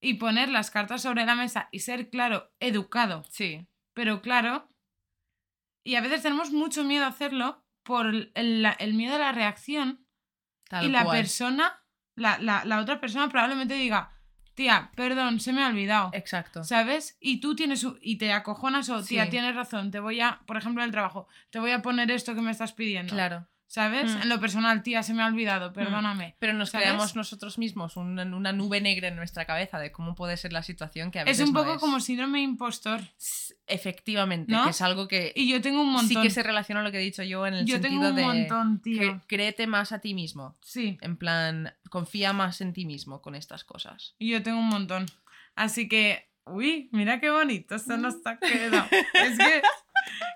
Y 0.00 0.14
poner 0.14 0.48
las 0.50 0.70
cartas 0.70 1.00
sobre 1.02 1.24
la 1.24 1.34
mesa 1.36 1.68
y 1.72 1.78
ser 1.80 2.10
claro, 2.10 2.52
educado, 2.60 3.24
Sí. 3.30 3.66
pero 3.94 4.20
claro. 4.20 4.68
Y 5.84 5.94
a 5.96 6.00
veces 6.00 6.22
tenemos 6.22 6.50
mucho 6.52 6.84
miedo 6.84 7.04
a 7.04 7.08
hacerlo 7.08 7.64
por 7.82 8.06
el, 8.06 8.32
el- 8.34 8.62
la- 8.62 8.72
el 8.78 8.94
miedo 8.94 9.16
a 9.16 9.18
la 9.18 9.32
reacción. 9.32 10.06
Tal 10.68 10.86
y 10.86 10.88
la 10.90 11.04
cual. 11.04 11.18
persona, 11.18 11.82
la, 12.16 12.38
la- 12.38 12.64
la 12.64 12.78
otra 12.80 13.00
persona 13.00 13.28
probablemente 13.28 13.74
diga, 13.74 14.10
tía, 14.54 14.90
perdón, 14.96 15.38
se 15.40 15.52
me 15.52 15.62
ha 15.62 15.68
olvidado. 15.68 16.10
Exacto. 16.14 16.64
¿Sabes? 16.64 17.16
Y 17.20 17.40
tú 17.40 17.54
tienes 17.56 17.86
y 18.00 18.16
te 18.18 18.32
acojonas 18.32 18.88
o 18.90 19.02
tía, 19.04 19.24
Sí. 19.24 19.30
tienes 19.30 19.54
razón, 19.54 19.90
te 19.90 20.00
voy 20.00 20.20
a, 20.20 20.40
por 20.46 20.56
ejemplo, 20.56 20.82
en 20.82 20.86
el 20.86 20.92
trabajo, 20.92 21.26
te 21.50 21.58
voy 21.58 21.70
a 21.72 21.82
poner 21.82 22.10
esto 22.10 22.34
que 22.34 22.40
me 22.42 22.50
estás 22.50 22.72
pidiendo. 22.72 23.12
Claro. 23.12 23.48
¿Sabes? 23.72 24.14
Mm. 24.14 24.22
En 24.22 24.28
lo 24.28 24.38
personal, 24.38 24.82
tía, 24.82 25.02
se 25.02 25.14
me 25.14 25.22
ha 25.22 25.26
olvidado, 25.26 25.72
perdóname. 25.72 26.36
Pero 26.38 26.52
nos 26.52 26.68
¿Sabes? 26.68 26.88
creamos 26.88 27.16
nosotros 27.16 27.56
mismos 27.56 27.96
un- 27.96 28.18
una 28.34 28.52
nube 28.52 28.82
negra 28.82 29.08
en 29.08 29.16
nuestra 29.16 29.46
cabeza 29.46 29.78
de 29.78 29.90
cómo 29.90 30.14
puede 30.14 30.36
ser 30.36 30.52
la 30.52 30.62
situación 30.62 31.10
que 31.10 31.20
a 31.20 31.22
Es 31.22 31.28
veces 31.28 31.48
un 31.48 31.54
no 31.54 31.60
poco 31.60 31.74
es. 31.76 31.80
como 31.80 31.98
síndrome 31.98 32.42
impostor. 32.42 33.00
Efectivamente, 33.66 34.52
¿No? 34.52 34.64
que 34.64 34.70
es 34.70 34.82
algo 34.82 35.08
que 35.08 35.32
Y 35.34 35.48
yo 35.50 35.62
tengo 35.62 35.80
un 35.80 35.88
montón. 35.92 36.08
sí 36.08 36.16
que 36.20 36.28
se 36.28 36.42
relaciona 36.42 36.82
a 36.82 36.84
lo 36.84 36.90
que 36.90 36.98
he 36.98 37.02
dicho 37.02 37.22
yo 37.22 37.46
en 37.46 37.54
el 37.54 37.64
yo 37.66 37.76
sentido 37.76 37.92
tengo 38.00 38.08
un 38.10 38.16
de 38.16 38.22
montón, 38.24 38.82
tío. 38.82 39.00
que 39.00 39.20
créete 39.26 39.66
más 39.66 39.92
a 39.92 40.00
ti 40.00 40.12
mismo. 40.12 40.58
Sí, 40.60 40.98
En 41.00 41.16
plan, 41.16 41.72
confía 41.88 42.34
más 42.34 42.60
en 42.60 42.74
ti 42.74 42.84
mismo 42.84 43.22
con 43.22 43.34
estas 43.34 43.64
cosas. 43.64 44.14
y 44.18 44.28
yo 44.32 44.42
tengo 44.42 44.58
un 44.58 44.68
montón. 44.68 45.06
Así 45.54 45.88
que, 45.88 46.28
uy, 46.44 46.90
mira 46.92 47.20
qué 47.20 47.30
bonito 47.30 47.78
se 47.78 47.96
nos 47.96 48.16
ha 48.26 48.36
quedado. 48.38 48.86
es 49.14 49.38
que, 49.38 49.62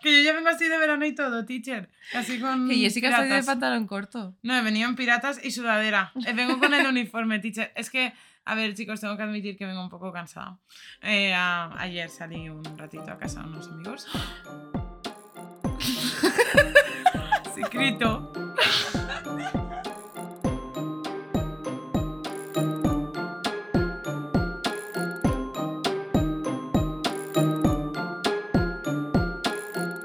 que 0.02 0.12
yo 0.16 0.23
ya 0.23 0.32
vengo 0.35 0.48
así 0.48 0.68
de 0.68 0.78
verano 0.78 1.05
y 1.06 1.14
todo, 1.14 1.44
teacher. 1.44 1.89
Así 2.14 2.39
con. 2.40 2.68
Que 2.68 2.77
Jessica 2.77 3.09
está 3.09 3.23
de 3.23 3.43
pantalón 3.43 3.86
corto. 3.86 4.35
No, 4.43 4.56
he 4.56 4.62
venido 4.62 4.89
en 4.89 4.97
piratas 4.97 5.40
y 5.44 5.51
sudadera. 5.51 6.12
Eh, 6.27 6.32
Vengo 6.32 6.59
con 6.59 6.73
el 6.74 6.86
uniforme, 6.89 7.39
teacher. 7.39 7.73
Es 7.77 7.90
que, 7.90 8.12
a 8.44 8.55
ver, 8.55 8.74
chicos, 8.74 9.01
tengo 9.01 9.16
que 9.16 9.23
admitir 9.24 9.56
que 9.56 9.66
vengo 9.66 9.82
un 9.82 9.89
poco 9.90 10.12
cansada. 10.12 10.59
Eh, 11.02 11.32
a- 11.35 11.73
ayer 11.81 12.09
salí 12.10 12.48
un 12.48 12.62
ratito 12.78 13.10
a 13.10 13.18
casa 13.18 13.40
de 13.43 13.48
unos 13.48 13.68
amigos. 13.68 14.06
Secreto. 17.55 18.32